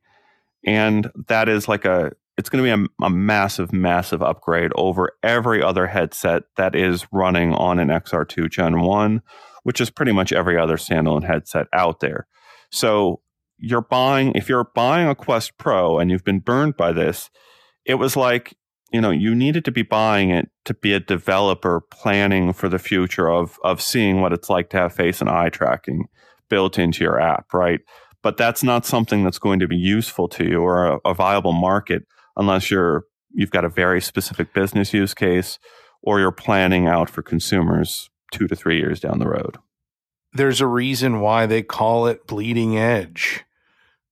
And 0.65 1.09
that 1.27 1.49
is 1.49 1.67
like 1.67 1.85
a 1.85 2.11
it's 2.39 2.47
going 2.47 2.63
to 2.63 2.77
be 2.77 2.83
a, 3.01 3.05
a, 3.05 3.09
massive, 3.09 3.73
massive 3.73 4.23
upgrade 4.23 4.71
over 4.75 5.11
every 5.21 5.61
other 5.61 5.87
headset 5.87 6.43
that 6.55 6.73
is 6.73 7.05
running 7.11 7.53
on 7.53 7.79
an 7.79 7.89
XR2 7.89 8.49
Gen 8.49 8.79
1, 8.79 9.21
which 9.63 9.81
is 9.81 9.89
pretty 9.89 10.13
much 10.13 10.31
every 10.31 10.57
other 10.57 10.77
standalone 10.77 11.25
headset 11.25 11.67
out 11.73 11.99
there. 11.99 12.27
So 12.71 13.19
you're 13.57 13.81
buying, 13.81 14.31
if 14.35 14.47
you're 14.47 14.69
buying 14.73 15.09
a 15.09 15.15
Quest 15.15 15.57
Pro 15.57 15.99
and 15.99 16.09
you've 16.09 16.23
been 16.23 16.39
burned 16.39 16.77
by 16.77 16.93
this, 16.93 17.29
it 17.83 17.95
was 17.95 18.15
like, 18.15 18.55
you 18.93 19.01
know, 19.01 19.11
you 19.11 19.35
needed 19.35 19.65
to 19.65 19.71
be 19.71 19.83
buying 19.83 20.29
it 20.29 20.49
to 20.63 20.73
be 20.73 20.93
a 20.93 20.99
developer 21.01 21.81
planning 21.91 22.53
for 22.53 22.69
the 22.69 22.79
future 22.79 23.29
of, 23.29 23.59
of 23.65 23.81
seeing 23.81 24.21
what 24.21 24.31
it's 24.31 24.49
like 24.49 24.69
to 24.69 24.77
have 24.77 24.93
face 24.93 25.19
and 25.19 25.29
eye 25.29 25.49
tracking 25.49 26.05
built 26.49 26.79
into 26.79 27.03
your 27.03 27.19
app, 27.19 27.53
right? 27.53 27.81
But 28.23 28.37
that's 28.37 28.63
not 28.63 28.85
something 28.85 29.25
that's 29.25 29.39
going 29.39 29.59
to 29.59 29.67
be 29.67 29.75
useful 29.75 30.29
to 30.29 30.45
you 30.45 30.61
or 30.61 30.87
a, 30.87 30.99
a 31.03 31.13
viable 31.13 31.51
market 31.51 32.03
unless 32.37 32.71
you're 32.71 33.05
you've 33.31 33.51
got 33.51 33.65
a 33.65 33.69
very 33.69 34.01
specific 34.01 34.53
business 34.53 34.93
use 34.93 35.13
case 35.13 35.59
or 36.01 36.19
you're 36.19 36.31
planning 36.31 36.87
out 36.87 37.09
for 37.09 37.21
consumers 37.21 38.09
two 38.31 38.47
to 38.47 38.55
three 38.55 38.77
years 38.77 38.99
down 38.99 39.19
the 39.19 39.27
road. 39.27 39.57
There's 40.33 40.61
a 40.61 40.67
reason 40.67 41.19
why 41.19 41.45
they 41.45 41.63
call 41.63 42.07
it 42.07 42.27
bleeding 42.27 42.77
edge. 42.77 43.43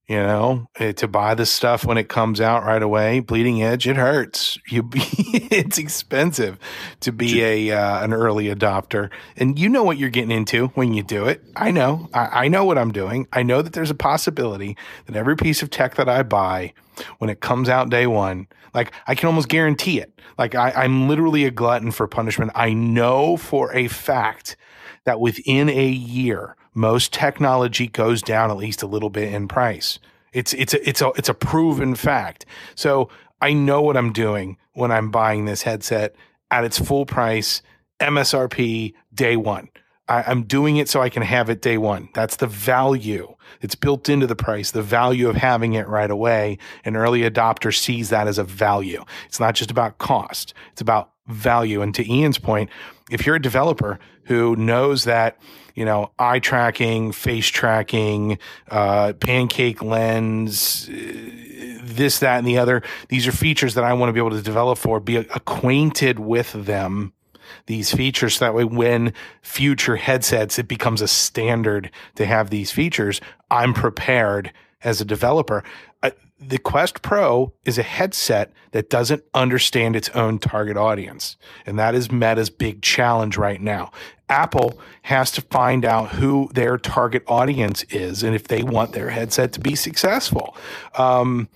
You 0.08 0.16
know, 0.16 0.70
eh, 0.78 0.94
to 0.94 1.08
buy 1.10 1.36
the 1.36 1.46
stuff 1.46 1.84
when 1.84 1.98
it 1.98 2.08
comes 2.08 2.40
out 2.40 2.64
right 2.64 2.82
away, 2.82 3.20
bleeding 3.20 3.62
edge, 3.62 3.90
it 3.90 3.98
hurts. 3.98 4.58
You, 4.70 4.90
it's 4.94 5.78
expensive 5.78 6.58
to 7.02 7.12
be 7.12 7.44
a 7.44 7.78
uh, 7.78 8.06
an 8.06 8.14
early 8.14 8.46
adopter, 8.46 9.10
and 9.36 9.60
you 9.60 9.68
know 9.68 9.84
what 9.84 9.98
you're 9.98 10.10
getting 10.10 10.32
into 10.32 10.68
when 10.68 10.94
you 10.94 11.04
do 11.04 11.26
it. 11.26 11.44
I 11.58 11.72
know, 11.72 12.08
I, 12.14 12.46
I 12.46 12.48
know 12.48 12.64
what 12.64 12.78
I'm 12.78 12.94
doing. 12.94 13.28
I 13.34 13.44
know 13.44 13.62
that 13.62 13.74
there's 13.74 13.92
a 13.92 13.96
possibility 13.96 14.78
that 15.08 15.18
every 15.18 15.36
piece 15.36 15.62
of 15.62 15.70
tech 15.70 15.96
that 15.96 16.08
I 16.08 16.24
buy 16.24 16.74
when 17.18 17.30
it 17.30 17.42
comes 17.42 17.68
out 17.68 17.90
day 17.90 18.08
one. 18.08 18.48
Like 18.74 18.94
I 19.08 19.16
can 19.16 19.28
almost 19.28 19.50
guarantee 19.50 20.00
it. 20.00 20.14
Like 20.38 20.56
I, 20.56 20.72
I'm 20.72 21.08
literally 21.08 21.46
a 21.46 21.52
glutton 21.52 21.92
for 21.92 22.08
punishment. 22.08 22.52
I 22.56 22.74
know 22.74 23.38
for 23.38 23.74
a 23.74 23.88
fact 23.88 24.56
that 25.04 25.20
within 25.20 25.70
a 25.70 25.88
year, 25.88 26.57
most 26.78 27.12
technology 27.12 27.88
goes 27.88 28.22
down 28.22 28.52
at 28.52 28.58
least 28.58 28.84
a 28.84 28.88
little 28.88 29.10
bit 29.10 29.34
in 29.34 29.48
price. 29.48 29.98
It's 30.32 30.54
it's 30.54 30.74
a, 30.74 30.88
it's 30.88 31.02
a 31.02 31.12
it's 31.16 31.30
a 31.30 31.34
proven 31.34 31.96
fact. 31.96 32.46
So 32.76 33.10
I 33.42 33.54
know 33.54 33.82
what 33.82 33.98
I'm 33.98 34.14
doing 34.14 34.58
when 34.74 34.92
I'm 34.92 35.10
buying 35.10 35.46
this 35.46 35.64
headset 35.64 36.16
at 36.52 36.64
its 36.64 36.78
full 36.78 37.06
price, 37.06 37.62
MSRP 38.00 38.94
day 39.14 39.36
one. 39.36 39.70
I, 40.08 40.32
am 40.32 40.44
doing 40.44 40.78
it 40.78 40.88
so 40.88 41.02
I 41.02 41.10
can 41.10 41.24
have 41.24 41.50
it 41.50 41.62
day 41.62 41.78
one. 41.78 42.10
That's 42.14 42.38
the 42.38 42.48
value. 42.48 43.36
It's 43.60 43.76
built 43.76 44.08
into 44.08 44.28
the 44.28 44.36
price, 44.36 44.72
the 44.72 44.82
value 44.82 45.28
of 45.28 45.36
having 45.36 45.74
it 45.74 45.88
right 45.88 46.10
away. 46.10 46.60
An 46.86 46.96
early 46.96 47.22
adopter 47.22 47.76
sees 47.76 48.10
that 48.10 48.28
as 48.28 48.38
a 48.38 48.44
value. 48.44 49.04
It's 49.26 49.40
not 49.40 49.56
just 49.56 49.72
about 49.72 49.98
cost. 49.98 50.54
It's 50.72 50.82
about 50.82 51.12
value. 51.28 51.82
And 51.82 51.94
to 51.96 52.10
Ian's 52.10 52.38
point, 52.38 52.70
if 53.12 53.26
you're 53.26 53.36
a 53.36 53.42
developer 53.42 54.00
who 54.26 54.56
knows 54.56 55.04
that, 55.04 55.38
you 55.78 55.86
know, 55.86 56.10
eye 56.18 56.40
tracking, 56.40 57.12
face 57.12 57.46
tracking, 57.46 58.40
uh, 58.72 59.14
pancake 59.20 59.84
lens, 59.84 60.90
uh, 60.90 61.78
this, 61.84 62.18
that, 62.18 62.40
and 62.40 62.48
the 62.48 62.58
other, 62.58 62.82
these 63.10 63.28
are 63.28 63.32
features 63.32 63.76
that 63.76 63.84
I 63.84 63.94
want 63.94 64.10
to 64.10 64.14
be 64.14 64.20
able 64.20 64.32
to 64.32 64.42
develop 64.42 64.80
for, 64.80 65.00
be 65.00 65.18
acquainted 65.18 66.18
with 66.18 66.52
them 66.54 67.14
these 67.68 67.94
features. 67.94 68.38
So 68.38 68.46
that 68.46 68.56
way 68.56 68.64
when 68.64 69.14
future 69.44 69.98
headsets 69.98 70.58
it 70.58 70.68
becomes 70.68 71.00
a 71.00 71.08
standard 71.08 71.92
to 72.16 72.26
have 72.26 72.50
these 72.50 72.72
features. 72.72 73.22
I'm 73.52 73.76
prepared 73.76 74.52
as 74.84 75.00
a 75.00 75.06
developer. 75.06 75.64
The 76.40 76.60
quest 76.60 77.02
pro 77.02 77.52
is 77.66 77.80
a 77.80 77.84
headset 77.84 78.54
that 78.70 78.92
doesn't 78.92 79.24
understand 79.34 79.96
its 79.96 80.10
own 80.10 80.38
target 80.38 80.78
audience. 80.78 81.36
And 81.66 81.80
that 81.80 81.96
is 81.96 82.12
meta's 82.12 82.52
big 82.52 82.84
challenge 82.84 83.38
right 83.38 83.60
now 83.60 83.92
apple 84.30 84.80
has 85.04 85.32
to 85.32 85.42
find 85.42 85.86
out 85.86 86.10
who 86.10 86.50
their 86.54 86.78
target 86.78 87.24
audience 87.28 87.84
is 87.84 88.24
and 88.24 88.36
if 88.36 88.48
they 88.48 88.64
want 88.64 88.92
their 88.94 89.10
headset 89.10 89.54
to 89.54 89.60
be 89.60 89.76
successful 89.76 90.56
um, 90.98 91.48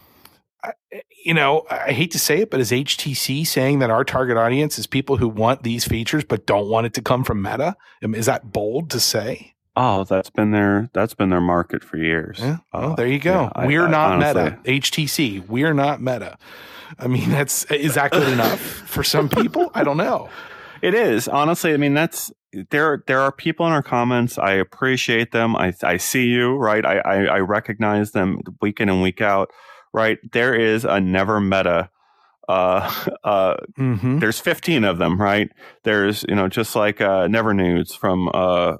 you 1.23 1.33
know, 1.33 1.65
I 1.69 1.91
hate 1.91 2.11
to 2.11 2.19
say 2.19 2.41
it, 2.41 2.49
but 2.49 2.59
is 2.59 2.71
HTC 2.71 3.45
saying 3.45 3.79
that 3.79 3.89
our 3.89 4.03
target 4.03 4.37
audience 4.37 4.79
is 4.79 4.87
people 4.87 5.17
who 5.17 5.27
want 5.27 5.63
these 5.63 5.85
features 5.85 6.23
but 6.23 6.45
don't 6.45 6.67
want 6.67 6.87
it 6.87 6.93
to 6.95 7.01
come 7.01 7.23
from 7.23 7.41
Meta? 7.41 7.75
Is 8.01 8.25
that 8.25 8.51
bold 8.51 8.89
to 8.91 8.99
say? 8.99 9.53
Oh, 9.75 10.03
that's 10.03 10.29
been 10.29 10.51
their 10.51 10.89
that's 10.93 11.13
been 11.13 11.29
their 11.29 11.41
market 11.41 11.83
for 11.83 11.97
years. 11.97 12.39
Yeah. 12.39 12.57
Well, 12.73 12.91
uh, 12.91 12.95
there 12.95 13.07
you 13.07 13.19
go. 13.19 13.51
Yeah, 13.55 13.67
We're 13.67 13.87
I, 13.87 13.91
not 13.91 14.23
I 14.23 14.33
Meta. 14.33 14.59
HTC. 14.65 15.47
We're 15.47 15.73
not 15.73 16.01
Meta. 16.01 16.37
I 16.99 17.07
mean, 17.07 17.29
that's 17.29 17.63
is 17.65 17.95
that 17.95 18.11
good 18.11 18.27
enough 18.27 18.59
for 18.59 19.03
some 19.03 19.29
people? 19.29 19.71
I 19.73 19.83
don't 19.83 19.97
know. 19.97 20.29
It 20.81 20.93
is 20.93 21.27
honestly. 21.27 21.73
I 21.73 21.77
mean, 21.77 21.93
that's 21.93 22.31
there. 22.69 23.03
There 23.07 23.19
are 23.21 23.31
people 23.31 23.65
in 23.65 23.71
our 23.71 23.83
comments. 23.83 24.37
I 24.37 24.53
appreciate 24.53 25.31
them. 25.31 25.55
I 25.55 25.73
I 25.83 25.97
see 25.97 26.25
you 26.25 26.55
right. 26.55 26.85
I 26.85 26.97
I, 26.99 27.23
I 27.25 27.39
recognize 27.39 28.11
them 28.11 28.39
week 28.61 28.79
in 28.79 28.89
and 28.89 29.01
week 29.01 29.21
out 29.21 29.51
right? 29.93 30.19
There 30.31 30.53
is 30.53 30.85
a 30.85 30.99
never 30.99 31.39
meta. 31.39 31.89
Uh, 32.47 33.09
uh, 33.23 33.55
mm-hmm. 33.77 34.19
There's 34.19 34.39
15 34.39 34.83
of 34.83 34.97
them, 34.97 35.21
right? 35.21 35.49
There's, 35.83 36.25
you 36.27 36.35
know, 36.35 36.47
just 36.47 36.75
like 36.75 37.01
uh, 37.01 37.27
Never 37.27 37.53
Nudes 37.53 37.93
from 37.93 38.29
uh, 38.33 38.77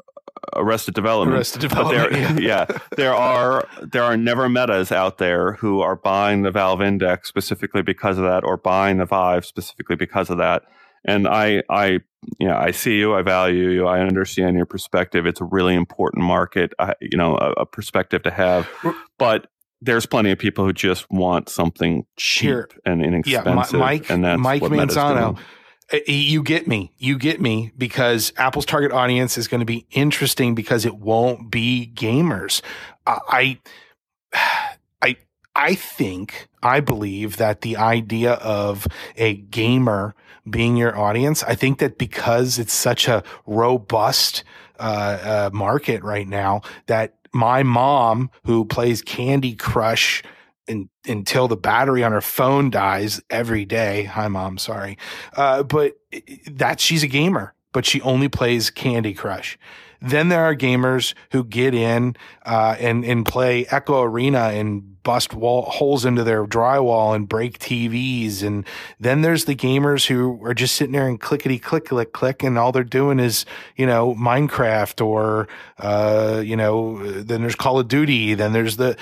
Arrested 0.55 0.93
Development. 0.93 1.38
Arrested 1.38 1.61
Development. 1.61 2.11
There, 2.11 2.41
yeah. 2.41 2.65
yeah, 2.69 2.78
there 2.95 3.13
are 3.13 3.67
there 3.82 4.03
are 4.03 4.17
never 4.17 4.49
metas 4.49 4.91
out 4.91 5.17
there 5.17 5.53
who 5.53 5.82
are 5.82 5.95
buying 5.95 6.41
the 6.41 6.51
Valve 6.51 6.82
Index 6.82 7.30
specifically 7.30 7.84
because 7.84 8.17
of 8.17 8.24
that, 8.24 8.43
or 8.43 8.57
buying 8.57 8.97
the 8.97 9.05
Vive 9.05 9.45
specifically 9.45 9.95
because 9.95 10.30
of 10.30 10.38
that. 10.38 10.63
And 11.06 11.28
I, 11.28 11.64
I, 11.70 11.99
you 12.39 12.47
know, 12.47 12.56
I 12.56 12.72
see 12.72 12.97
you, 12.97 13.14
I 13.14 13.22
value 13.22 13.70
you, 13.70 13.88
I 13.88 14.02
understand 14.02 14.56
your 14.56 14.66
perspective. 14.66 15.26
It's 15.26 15.41
a 15.41 15.45
really 15.45 15.76
important 15.76 16.24
market, 16.24 16.74
I, 16.80 16.93
you 17.02 17.18
know, 17.18 17.36
a, 17.36 17.62
a 17.62 17.66
perspective 17.66 18.24
to 18.24 18.32
have. 18.32 18.68
But 19.18 19.47
there's 19.82 20.06
plenty 20.06 20.32
of 20.32 20.38
people 20.38 20.64
who 20.64 20.74
just 20.74 21.10
want 21.10 21.49
something 21.49 22.06
cheap 22.18 22.47
Here, 22.47 22.70
and 22.86 23.04
inexpensive. 23.04 23.74
Yeah, 23.74 23.80
Mike, 23.80 24.10
and 24.10 24.24
that's 24.24 24.39
Mike 24.39 24.62
Manzano. 24.62 25.39
Uh, 25.91 25.97
you 26.06 26.43
get 26.43 26.68
me. 26.68 26.91
You 26.97 27.18
get 27.18 27.41
me 27.41 27.72
because 27.78 28.32
Apple's 28.38 28.66
target 28.66 28.91
audience 28.91 29.38
is 29.38 29.47
going 29.47 29.60
to 29.60 29.66
be 29.66 29.88
interesting 29.91 30.56
because 30.56 30.86
it 30.86 30.95
won't 30.95 31.52
be 31.52 31.91
gamers. 31.95 32.62
I, 33.08 33.60
I, 35.02 35.18
I 35.56 35.76
think, 35.76 36.47
I 36.62 36.80
believe 36.80 37.38
that 37.38 37.62
the 37.62 37.78
idea 37.78 38.34
of 38.34 38.88
a 39.18 39.34
gamer 39.34 40.16
being 40.50 40.76
your 40.78 40.98
audience, 40.98 41.44
I 41.44 41.56
think 41.56 41.80
that 41.80 41.98
because 41.98 42.60
it's 42.60 42.74
such 42.74 43.08
a 43.08 43.24
robust 43.46 44.44
uh, 44.80 44.84
uh, 44.84 45.50
market 45.54 46.04
right 46.04 46.28
now, 46.28 46.62
that 46.88 47.16
my 47.34 47.64
mom 47.64 48.30
who 48.46 48.66
plays 48.66 49.02
Candy 49.02 49.56
Crush 49.56 50.24
in, 50.68 50.89
until 51.08 51.48
the 51.48 51.58
battery 51.58 52.04
on 52.04 52.12
her 52.12 52.22
phone 52.22 52.70
dies 52.70 53.22
every 53.30 53.66
day. 53.66 54.04
Hi, 54.04 54.28
mom. 54.28 54.58
Sorry. 54.58 54.98
Uh, 55.36 55.64
but 55.64 55.94
that 56.48 56.80
she's 56.80 57.04
a 57.04 57.08
gamer, 57.08 57.54
but 57.74 57.86
she 57.86 58.02
only 58.02 58.28
plays 58.28 58.70
Candy 58.70 59.14
Crush. 59.14 59.58
Then 60.02 60.30
there 60.30 60.43
are 60.43 60.56
gamers 60.56 61.14
who 61.32 61.43
get 61.43 61.76
in 61.76 62.16
uh, 62.45 62.76
and 62.80 63.06
and 63.06 63.26
play 63.26 63.66
Echo 63.68 64.02
Arena 64.02 64.49
and 64.49 65.02
bust 65.04 65.34
wall 65.34 65.64
holes 65.64 66.06
into 66.06 66.24
their 66.24 66.45
drywall 66.45 67.16
and 67.16 67.28
break 67.28 67.60
TVs. 67.60 68.43
And 68.43 68.66
then 68.99 69.22
there's 69.22 69.45
the 69.45 69.56
gamers 69.56 70.08
who 70.08 70.43
are 70.45 70.54
just 70.54 70.76
sitting 70.76 70.93
there 70.93 71.08
and 71.08 71.20
clickety 71.20 71.60
click 71.60 71.86
click 71.86 72.14
click, 72.14 72.43
and 72.43 72.58
all 72.58 72.72
they're 72.72 72.84
doing 72.84 73.20
is 73.20 73.45
you 73.76 73.86
know 73.86 74.16
Minecraft 74.16 75.06
or 75.06 75.47
uh, 75.78 76.41
you 76.43 76.56
know 76.56 77.22
then 77.22 77.41
there's 77.41 77.56
Call 77.56 77.80
of 77.80 77.88
Duty. 77.88 78.34
Then 78.34 78.54
there's 78.54 78.78
the 78.78 78.97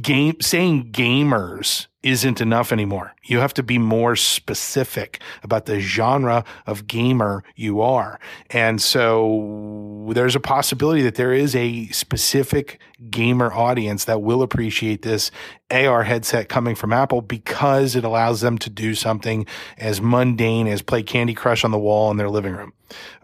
game 0.00 0.40
saying 0.40 0.92
gamers 0.92 1.86
isn't 2.02 2.40
enough 2.40 2.72
anymore. 2.72 3.14
You 3.24 3.38
have 3.38 3.54
to 3.54 3.62
be 3.62 3.78
more 3.78 4.16
specific 4.16 5.20
about 5.42 5.66
the 5.66 5.80
genre 5.80 6.44
of 6.66 6.86
gamer 6.86 7.44
you 7.56 7.80
are. 7.80 8.18
And 8.50 8.80
so 8.80 10.06
there's 10.12 10.36
a 10.36 10.40
possibility 10.40 11.02
that 11.02 11.16
there 11.16 11.32
is 11.32 11.54
a 11.54 11.86
specific 11.88 12.78
gamer 13.08 13.52
audience 13.52 14.04
that 14.04 14.20
will 14.20 14.42
appreciate 14.42 15.02
this 15.02 15.30
AR 15.70 16.02
headset 16.02 16.48
coming 16.48 16.74
from 16.74 16.92
Apple 16.92 17.22
because 17.22 17.96
it 17.96 18.04
allows 18.04 18.40
them 18.40 18.58
to 18.58 18.68
do 18.68 18.94
something 18.94 19.46
as 19.78 20.00
mundane 20.02 20.66
as 20.66 20.82
play 20.82 21.02
Candy 21.02 21.32
Crush 21.32 21.64
on 21.64 21.70
the 21.70 21.78
wall 21.78 22.10
in 22.10 22.18
their 22.18 22.28
living 22.28 22.54
room, 22.54 22.72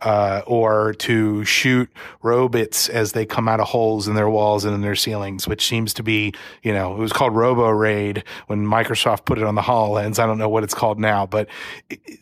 uh, 0.02 0.42
or 0.46 0.94
to 0.94 1.44
shoot 1.44 1.90
robots 2.22 2.88
as 2.88 3.12
they 3.12 3.26
come 3.26 3.48
out 3.48 3.60
of 3.60 3.66
holes 3.66 4.08
in 4.08 4.14
their 4.14 4.30
walls 4.30 4.64
and 4.64 4.74
in 4.74 4.80
their 4.80 4.94
ceilings, 4.94 5.46
which 5.46 5.66
seems 5.66 5.92
to 5.94 6.02
be, 6.02 6.32
you 6.62 6.72
know, 6.72 6.94
it 6.94 6.98
was 6.98 7.12
called 7.12 7.34
Robo 7.34 7.68
Raid 7.68 8.24
when 8.46 8.64
Microsoft 8.64 9.26
put 9.26 9.38
it 9.38 9.44
on 9.44 9.56
the 9.56 9.62
HoloLens. 9.62 10.18
I 10.18 10.26
don't 10.26 10.38
know 10.38 10.48
what 10.48 10.64
it's 10.64 10.74
called 10.74 10.98
now, 10.98 11.26
but 11.26 11.48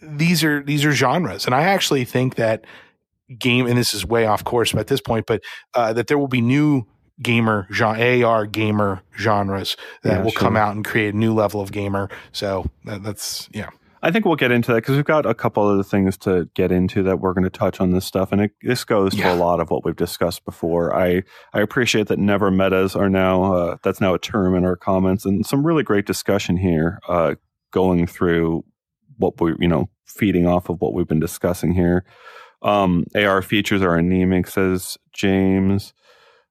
these 0.03 0.43
are 0.43 0.63
these 0.63 0.85
are 0.85 0.93
genres, 0.93 1.47
and 1.47 1.55
I 1.55 1.63
actually 1.63 2.05
think 2.05 2.35
that 2.35 2.65
game, 3.39 3.67
and 3.67 3.79
this 3.79 3.95
is 3.95 4.05
way 4.05 4.27
off 4.27 4.45
course 4.45 4.75
at 4.75 4.89
this 4.89 5.01
point, 5.01 5.27
but 5.27 5.43
uh, 5.75 5.93
that 5.93 6.09
there 6.09 6.19
will 6.19 6.29
be 6.29 6.41
new 6.41 6.87
gamer 7.23 7.67
genre, 7.73 8.25
AR 8.25 8.47
gamer 8.47 9.03
genres 9.19 9.77
that 10.03 10.19
yeah, 10.19 10.23
will 10.23 10.31
sure. 10.31 10.41
come 10.41 10.57
out 10.57 10.75
and 10.75 10.85
create 10.85 11.15
a 11.15 11.17
new 11.17 11.33
level 11.35 11.61
of 11.61 11.73
gamer. 11.73 12.09
So 12.33 12.71
that, 12.85 13.03
that's 13.03 13.49
yeah. 13.53 13.71
I 14.03 14.11
think 14.11 14.27
we'll 14.27 14.37
get 14.37 14.51
into 14.51 14.71
that 14.73 14.83
because 14.83 14.97
we've 14.97 15.05
got 15.07 15.25
a 15.25 15.33
couple 15.33 15.67
other 15.67 15.83
things 15.83 16.19
to 16.19 16.47
get 16.53 16.71
into 16.71 17.03
that 17.05 17.21
we're 17.21 17.33
going 17.33 17.45
to 17.45 17.51
touch 17.51 17.81
on 17.81 17.93
this 17.93 18.05
stuff, 18.05 18.33
and 18.33 18.43
it, 18.43 18.51
this 18.61 18.85
goes 18.85 19.15
yeah. 19.15 19.31
to 19.31 19.35
a 19.35 19.37
lot 19.37 19.61
of 19.61 19.71
what 19.71 19.83
we've 19.83 19.97
discussed 19.97 20.45
before. 20.45 20.95
I 20.95 21.23
I 21.55 21.61
appreciate 21.63 22.09
that 22.09 22.19
never 22.19 22.51
metas 22.51 22.95
are 22.95 23.09
now 23.09 23.55
uh, 23.55 23.77
that's 23.83 24.03
now 24.03 24.13
a 24.13 24.19
term 24.19 24.55
in 24.57 24.65
our 24.67 24.77
comments, 24.77 25.25
and 25.25 25.47
some 25.47 25.67
really 25.67 25.83
great 25.83 26.05
discussion 26.05 26.59
here, 26.59 26.99
uh, 27.09 27.37
going 27.71 28.07
through 28.07 28.65
what 29.17 29.41
we 29.41 29.55
you 29.59 29.69
know 29.69 29.89
feeding 30.05 30.47
off 30.47 30.69
of 30.69 30.83
what 30.83 30.93
we've 30.93 31.09
been 31.09 31.19
discussing 31.19 31.73
here. 31.73 32.05
Um, 32.61 33.05
AR 33.15 33.41
features 33.41 33.81
are 33.81 33.97
anemic, 33.97 34.49
says 34.49 34.99
James. 35.15 35.95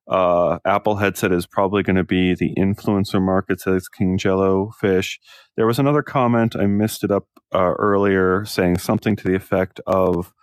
Uh, 0.08 0.60
Apple 0.66 0.97
headset 0.97 1.32
is 1.32 1.47
probably 1.47 1.82
going 1.82 1.95
to 1.95 2.04
be 2.04 2.36
the 2.36 2.54
influencer 2.58 3.22
market, 3.22 3.62
says 3.62 3.88
King 3.88 4.18
Jello 4.18 4.72
Fish. 4.80 5.20
There 5.56 5.68
was 5.68 5.80
another 5.80 6.01
comment, 6.01 6.56
I 6.56 6.66
missed 6.66 7.04
it 7.04 7.12
up 7.12 7.28
uh, 7.54 7.74
earlier, 7.80 8.43
saying 8.45 8.80
something 8.80 9.16
to 9.16 9.24
the 9.24 9.36
effect 9.36 9.80
of 9.88 10.34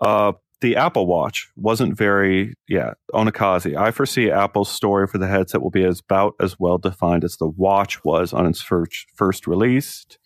uh, 0.00 0.32
the 0.60 0.76
Apple 0.76 1.06
Watch 1.06 1.48
wasn't 1.56 1.96
very, 1.96 2.54
yeah, 2.68 2.94
Onakazi. 3.14 3.76
I 3.76 3.92
foresee 3.92 4.30
Apple's 4.30 4.70
story 4.70 5.06
for 5.06 5.18
the 5.18 5.28
headset 5.28 5.62
will 5.62 5.70
be 5.70 5.84
as 5.84 6.00
about 6.00 6.34
as 6.40 6.58
well 6.58 6.78
defined 6.78 7.22
as 7.22 7.36
the 7.36 7.46
watch 7.46 8.04
was 8.04 8.32
on 8.32 8.46
its 8.46 8.60
first, 8.60 9.06
first 9.14 9.46
released 9.46 10.18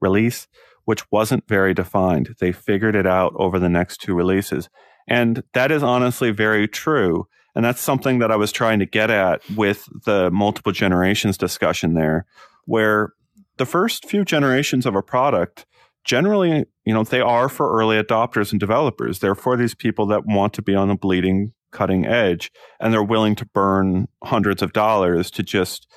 release, 0.00 0.48
which 0.84 1.10
wasn't 1.12 1.46
very 1.48 1.74
defined. 1.74 2.34
They 2.40 2.52
figured 2.52 2.96
it 2.96 3.06
out 3.06 3.32
over 3.36 3.58
the 3.58 3.68
next 3.68 3.98
two 3.98 4.14
releases. 4.14 4.68
And 5.08 5.44
that 5.54 5.70
is 5.70 5.82
honestly 5.82 6.32
very 6.32 6.66
true 6.66 7.28
and 7.56 7.64
that's 7.64 7.80
something 7.80 8.18
that 8.18 8.30
I 8.30 8.36
was 8.36 8.52
trying 8.52 8.78
to 8.80 8.86
get 8.86 9.10
at 9.10 9.40
with 9.56 9.88
the 10.04 10.30
multiple 10.30 10.72
generations 10.72 11.38
discussion 11.38 11.94
there, 11.94 12.26
where 12.66 13.14
the 13.56 13.64
first 13.64 14.06
few 14.06 14.26
generations 14.26 14.84
of 14.84 14.94
a 14.94 15.02
product 15.02 15.64
generally, 16.04 16.66
you 16.84 16.92
know, 16.92 17.02
they 17.02 17.22
are 17.22 17.48
for 17.48 17.72
early 17.72 18.00
adopters 18.00 18.52
and 18.52 18.60
developers. 18.60 19.18
They're 19.18 19.34
for 19.34 19.56
these 19.56 19.74
people 19.74 20.06
that 20.08 20.26
want 20.26 20.52
to 20.52 20.62
be 20.62 20.74
on 20.74 20.88
the 20.88 20.94
bleeding 20.94 21.54
cutting 21.72 22.06
edge 22.06 22.52
and 22.78 22.92
they're 22.92 23.02
willing 23.02 23.34
to 23.36 23.46
burn 23.46 24.06
hundreds 24.22 24.60
of 24.60 24.74
dollars 24.74 25.30
to 25.30 25.42
just 25.42 25.88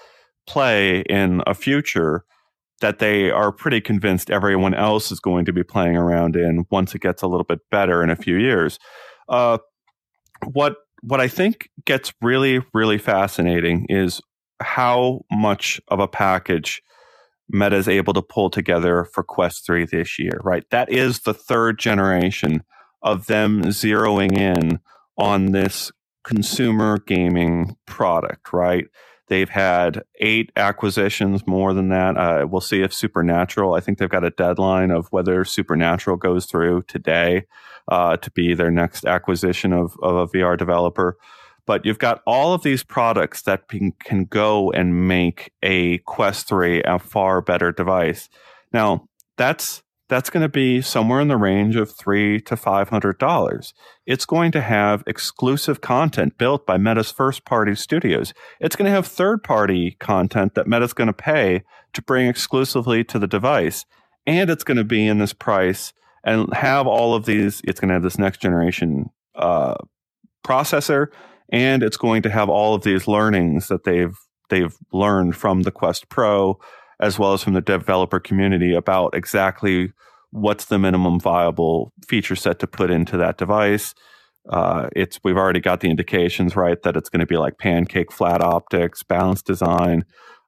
play 0.47 1.01
in 1.01 1.43
a 1.45 1.53
future 1.53 2.24
that 2.80 2.99
they 2.99 3.30
are 3.30 3.51
pretty 3.51 3.82
convinced 3.82 4.32
everyone 4.32 4.74
else 4.74 5.12
is 5.12 5.20
going 5.20 5.43
to 5.43 5.53
be 5.53 5.64
playing 5.64 5.97
around 5.97 6.38
in 6.38 6.66
once 6.72 6.95
it 6.95 7.01
gets 7.01 7.22
a 7.22 7.28
little 7.28 7.43
bit 7.43 7.60
better 7.70 8.01
in 8.01 8.10
a 8.10 8.16
few 8.16 8.38
years. 8.38 8.80
Uh, 9.28 9.57
what 10.53 10.78
what 11.01 11.21
I 11.21 11.27
think 11.27 11.69
gets 11.85 12.13
really, 12.21 12.61
really 12.73 12.97
fascinating 12.97 13.85
is 13.89 14.21
how 14.61 15.21
much 15.31 15.79
of 15.87 15.99
a 15.99 16.07
package 16.07 16.81
Meta 17.51 17.75
is 17.75 17.87
able 17.87 18.13
to 18.13 18.21
pull 18.21 18.49
together 18.49 19.05
for 19.05 19.23
Quest 19.23 19.65
3 19.65 19.85
this 19.85 20.19
year, 20.19 20.39
right? 20.43 20.63
That 20.69 20.91
is 20.91 21.21
the 21.21 21.33
third 21.33 21.79
generation 21.79 22.63
of 23.01 23.25
them 23.25 23.63
zeroing 23.63 24.37
in 24.37 24.79
on 25.17 25.47
this 25.47 25.91
consumer 26.23 26.99
gaming 26.99 27.75
product, 27.87 28.53
right? 28.53 28.85
They've 29.30 29.49
had 29.49 30.01
eight 30.19 30.51
acquisitions, 30.55 31.45
more 31.45 31.73
than 31.73 31.89
that. 31.89 32.17
Uh, 32.17 32.47
we'll 32.49 32.61
see 32.61 32.82
if 32.82 32.91
Supernatural, 32.91 33.75
I 33.75 33.80
think 33.80 33.99
they've 33.99 34.09
got 34.09 34.23
a 34.23 34.32
deadline 34.32 34.89
of 34.89 35.07
whether 35.11 35.45
Supernatural 35.45 36.17
goes 36.17 36.47
through 36.47 36.84
today 36.84 37.45
uh, 37.88 38.17
to 38.17 38.32
be 38.32 38.55
their 38.55 38.71
next 38.71 39.05
acquisition 39.05 39.71
of, 39.71 39.95
of 40.01 40.15
a 40.15 40.27
VR 40.27 40.57
developer. 40.57 41.15
But 41.67 41.86
you've 41.86 41.99
got 41.99 42.23
all 42.25 42.53
of 42.53 42.63
these 42.63 42.84
products 42.84 43.43
that 43.43 43.67
can, 43.67 43.93
can 44.03 44.25
go 44.25 44.71
and 44.71 45.07
make 45.07 45.51
a 45.61 45.99
Quest 45.99 46.47
3 46.47 46.82
a 46.82 46.97
far 46.97 47.41
better 47.41 47.71
device. 47.71 48.30
Now, 48.73 49.07
that's 49.38 49.84
that's 50.10 50.30
going 50.32 50.41
to 50.41 50.49
be 50.49 50.82
somewhere 50.82 51.22
in 51.22 51.28
the 51.28 51.38
range 51.38 51.76
of 51.76 51.95
three 51.95 52.41
to 52.41 52.57
five 52.57 52.89
hundred 52.89 53.20
dollars. 53.20 53.74
It's 54.05 54.26
going 54.26 54.51
to 54.53 54.62
have 54.62 55.03
exclusive 55.07 55.82
content 55.82 56.38
built 56.38 56.66
by 56.66 56.78
Meta's 56.78 57.12
first 57.12 57.45
party 57.45 57.76
studios. 57.76 58.34
It's 58.60 58.76
going 58.76 58.88
to 58.88 58.95
have 58.95 59.07
third 59.07 59.43
party 59.43 59.95
content 59.99 60.55
that 60.55 60.68
Meta's 60.68 60.93
going 60.93 61.07
to 61.07 61.14
pay 61.14 61.64
to 61.93 62.01
bring 62.01 62.28
exclusively 62.28 63.03
to 63.05 63.20
the 63.20 63.28
device. 63.28 63.86
And 64.26 64.49
it's 64.49 64.64
going 64.64 64.78
to 64.78 64.84
be 64.84 65.07
in 65.07 65.20
this 65.20 65.34
price 65.34 65.93
and 66.24 66.53
have 66.53 66.88
all 66.88 67.14
of 67.14 67.26
these. 67.26 67.62
It's 67.64 67.80
going 67.80 67.89
to 67.89 67.93
have 67.95 68.03
this 68.03 68.20
next 68.20 68.41
generation 68.41 69.12
uh, 69.36 69.76
processor, 70.45 71.07
and 71.49 71.84
it's 71.84 71.97
going 71.97 72.24
to 72.24 72.30
have 72.30 72.49
all 72.49 72.74
of 72.74 72.84
these 72.84 73.07
learnings 73.07 73.68
that 73.68 73.84
they've 73.84 74.16
they've 74.49 74.76
learned 74.91 75.36
from 75.36 75.62
the 75.62 75.72
Quest 75.72 76.10
Pro 76.10 76.60
as 76.99 77.17
well 77.17 77.33
as 77.33 77.43
from 77.43 77.53
the 77.53 77.61
developer 77.61 78.19
community 78.19 78.73
about 78.73 79.15
exactly 79.15 79.91
what's 80.31 80.65
the 80.65 80.77
minimum 80.77 81.19
viable 81.19 81.93
feature 82.07 82.35
set 82.35 82.59
to 82.59 82.67
put 82.67 82.91
into 82.91 83.17
that 83.17 83.37
device. 83.37 83.93
Uh, 84.49 84.89
it's 84.95 85.19
we've 85.23 85.37
already 85.37 85.59
got 85.59 85.79
the 85.79 85.89
indications 85.89 86.55
right 86.55 86.81
that 86.83 86.95
it's 86.95 87.09
going 87.09 87.19
to 87.19 87.25
be 87.25 87.37
like 87.37 87.57
pancake 87.57 88.11
flat 88.11 88.41
optics, 88.41 89.03
balanced 89.03 89.45
design. 89.45 90.05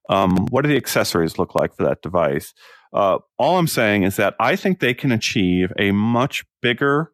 Um, 0.09 0.47
what 0.47 0.63
do 0.63 0.69
the 0.69 0.77
accessories 0.77 1.37
look 1.37 1.55
like 1.55 1.75
for 1.75 1.83
that 1.83 2.01
device? 2.01 2.53
Uh, 2.93 3.19
all 3.37 3.57
I'm 3.57 3.67
saying 3.67 4.03
is 4.03 4.17
that 4.17 4.35
I 4.39 4.55
think 4.55 4.79
they 4.79 4.93
can 4.93 5.11
achieve 5.11 5.71
a 5.79 5.91
much 5.91 6.43
bigger, 6.61 7.11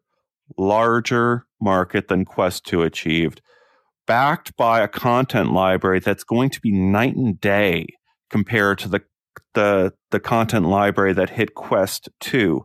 larger 0.56 1.46
market 1.60 2.08
than 2.08 2.24
Quest 2.24 2.64
2 2.66 2.82
achieved, 2.82 3.40
backed 4.06 4.56
by 4.56 4.80
a 4.80 4.88
content 4.88 5.52
library 5.52 6.00
that's 6.00 6.24
going 6.24 6.50
to 6.50 6.60
be 6.60 6.72
night 6.72 7.14
and 7.14 7.40
day 7.40 7.86
compared 8.30 8.78
to 8.78 8.88
the 8.88 9.02
the 9.54 9.92
the 10.10 10.20
content 10.20 10.66
library 10.66 11.12
that 11.14 11.30
hit 11.30 11.54
Quest 11.54 12.08
2. 12.20 12.64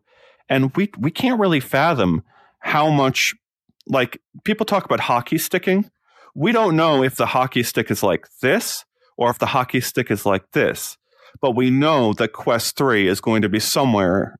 And 0.49 0.75
we 0.75 0.89
we 0.97 1.11
can't 1.11 1.39
really 1.39 1.59
fathom 1.59 2.23
how 2.59 2.89
much 2.89 3.33
like 3.87 4.21
people 4.43 4.65
talk 4.65 4.85
about 4.85 4.99
hockey 4.99 5.37
sticking. 5.37 5.89
We 6.35 6.51
don't 6.51 6.75
know 6.75 7.03
if 7.03 7.15
the 7.15 7.25
hockey 7.25 7.63
stick 7.63 7.91
is 7.91 8.01
like 8.03 8.27
this 8.41 8.85
or 9.17 9.29
if 9.29 9.39
the 9.39 9.45
hockey 9.47 9.81
stick 9.81 10.09
is 10.09 10.25
like 10.25 10.51
this. 10.51 10.97
But 11.41 11.51
we 11.51 11.69
know 11.69 12.13
that 12.13 12.33
Quest 12.33 12.75
3 12.77 13.07
is 13.07 13.19
going 13.19 13.41
to 13.41 13.49
be 13.49 13.59
somewhere 13.59 14.39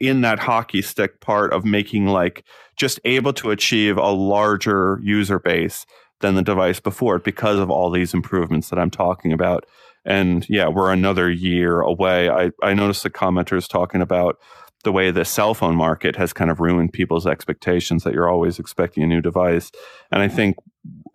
in 0.00 0.20
that 0.20 0.38
hockey 0.38 0.82
stick 0.82 1.20
part 1.20 1.52
of 1.52 1.64
making 1.64 2.06
like 2.06 2.44
just 2.76 3.00
able 3.04 3.32
to 3.34 3.50
achieve 3.50 3.96
a 3.96 4.10
larger 4.10 5.00
user 5.02 5.38
base 5.38 5.86
than 6.20 6.34
the 6.34 6.42
device 6.42 6.80
before 6.80 7.16
it 7.16 7.24
because 7.24 7.58
of 7.58 7.70
all 7.70 7.90
these 7.90 8.14
improvements 8.14 8.70
that 8.70 8.78
I'm 8.78 8.90
talking 8.90 9.32
about. 9.32 9.64
And 10.04 10.46
yeah, 10.48 10.68
we're 10.68 10.92
another 10.92 11.30
year 11.30 11.80
away. 11.80 12.28
I, 12.28 12.50
I 12.62 12.74
noticed 12.74 13.02
the 13.02 13.10
commenters 13.10 13.68
talking 13.68 14.02
about 14.02 14.38
the 14.84 14.92
way 14.92 15.10
the 15.10 15.24
cell 15.24 15.54
phone 15.54 15.74
market 15.74 16.14
has 16.16 16.32
kind 16.32 16.50
of 16.50 16.60
ruined 16.60 16.92
people's 16.92 17.26
expectations 17.26 18.04
that 18.04 18.12
you're 18.12 18.28
always 18.28 18.58
expecting 18.58 19.02
a 19.02 19.06
new 19.06 19.22
device. 19.22 19.72
And 20.12 20.22
I 20.22 20.28
think 20.28 20.56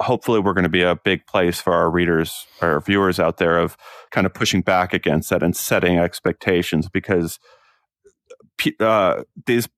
hopefully 0.01 0.39
we're 0.39 0.53
going 0.53 0.63
to 0.63 0.69
be 0.69 0.81
a 0.81 0.95
big 0.95 1.25
place 1.27 1.61
for 1.61 1.73
our 1.73 1.89
readers 1.89 2.47
or 2.61 2.81
viewers 2.81 3.19
out 3.19 3.37
there 3.37 3.59
of 3.59 3.77
kind 4.11 4.25
of 4.25 4.33
pushing 4.33 4.61
back 4.61 4.93
against 4.93 5.29
that 5.29 5.43
and 5.43 5.55
setting 5.55 5.97
expectations 5.97 6.89
because 6.89 7.39
uh, 8.79 9.23
these 9.45 9.69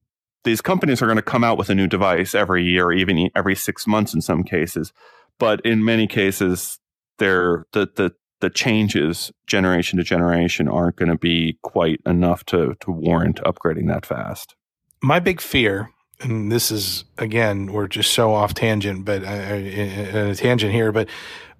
these 0.43 0.61
companies 0.61 1.01
are 1.01 1.05
going 1.05 1.17
to 1.17 1.21
come 1.21 1.43
out 1.43 1.57
with 1.57 1.69
a 1.69 1.75
new 1.75 1.85
device 1.85 2.33
every 2.33 2.63
year, 2.63 2.91
even 2.91 3.29
every 3.35 3.55
six 3.55 3.85
months 3.85 4.13
in 4.13 4.21
some 4.21 4.43
cases. 4.43 4.91
But 5.37 5.61
in 5.63 5.85
many 5.85 6.07
cases, 6.07 6.79
they're 7.19 7.65
the 7.73 7.89
the 7.95 8.11
the 8.41 8.49
changes 8.49 9.31
generation 9.47 9.97
to 9.97 10.03
generation 10.03 10.67
aren't 10.67 10.95
going 10.95 11.09
to 11.09 11.17
be 11.17 11.57
quite 11.61 12.01
enough 12.05 12.43
to 12.45 12.75
to 12.81 12.91
warrant 12.91 13.41
upgrading 13.43 13.87
that 13.87 14.05
fast. 14.05 14.55
My 15.01 15.19
big 15.19 15.41
fear, 15.41 15.89
and 16.19 16.51
this 16.51 16.71
is 16.71 17.05
again, 17.17 17.71
we're 17.71 17.87
just 17.87 18.11
so 18.11 18.33
off 18.33 18.53
tangent, 18.53 19.05
but 19.05 19.23
a 19.23 20.35
tangent 20.35 20.73
here, 20.73 20.91
but 20.91 21.07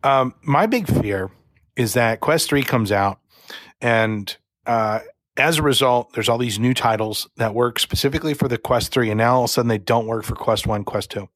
um, 0.03 0.34
my 0.41 0.65
big 0.65 0.88
fear 0.88 1.32
is 1.75 1.93
that 1.93 2.19
Quest 2.19 2.49
Three 2.49 2.63
comes 2.63 2.91
out, 2.91 3.19
and 3.79 4.36
uh, 4.65 4.99
as 5.38 5.57
a 5.57 5.63
result, 5.63 6.13
there's 6.13 6.27
all 6.27 6.38
these 6.38 6.59
new 6.59 6.73
titles 6.73 7.29
that 7.38 7.53
work 7.53 7.79
specifically 7.79 8.34
for 8.34 8.47
the 8.47 8.57
Quest 8.57 8.91
Three, 8.91 9.09
and 9.09 9.17
now 9.17 9.36
all 9.36 9.43
of 9.43 9.49
a 9.49 9.53
sudden 9.53 9.69
they 9.69 9.77
don't 9.77 10.07
work 10.07 10.25
for 10.25 10.36
Quest 10.36 10.67
One, 10.67 10.84
Quest 10.84 11.11
Two 11.11 11.29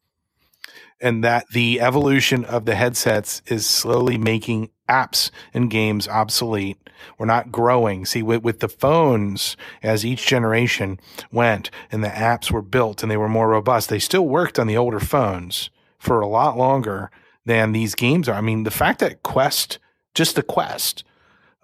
and 1.01 1.23
that 1.23 1.45
the 1.49 1.81
evolution 1.81 2.45
of 2.45 2.65
the 2.65 2.75
headsets 2.75 3.41
is 3.47 3.65
slowly 3.65 4.17
making 4.17 4.69
apps 4.87 5.31
and 5.53 5.69
games 5.69 6.07
obsolete. 6.07 6.77
We're 7.17 7.25
not 7.25 7.51
growing. 7.51 8.05
See, 8.05 8.23
with, 8.23 8.43
with 8.43 8.59
the 8.59 8.69
phones, 8.69 9.57
as 9.83 10.05
each 10.05 10.25
generation 10.25 10.99
went 11.31 11.69
and 11.91 12.03
the 12.03 12.09
apps 12.09 12.51
were 12.51 12.61
built 12.61 13.03
and 13.03 13.11
they 13.11 13.17
were 13.17 13.29
more 13.29 13.49
robust, 13.49 13.89
they 13.89 13.99
still 13.99 14.27
worked 14.27 14.59
on 14.59 14.67
the 14.67 14.77
older 14.77 14.99
phones 14.99 15.69
for 15.97 16.21
a 16.21 16.27
lot 16.27 16.57
longer 16.57 17.11
than 17.45 17.71
these 17.71 17.95
games 17.95 18.27
are. 18.27 18.35
I 18.35 18.41
mean, 18.41 18.63
the 18.63 18.71
fact 18.71 18.99
that 18.99 19.23
Quest, 19.23 19.79
just 20.13 20.35
the 20.35 20.43
Quest, 20.43 21.03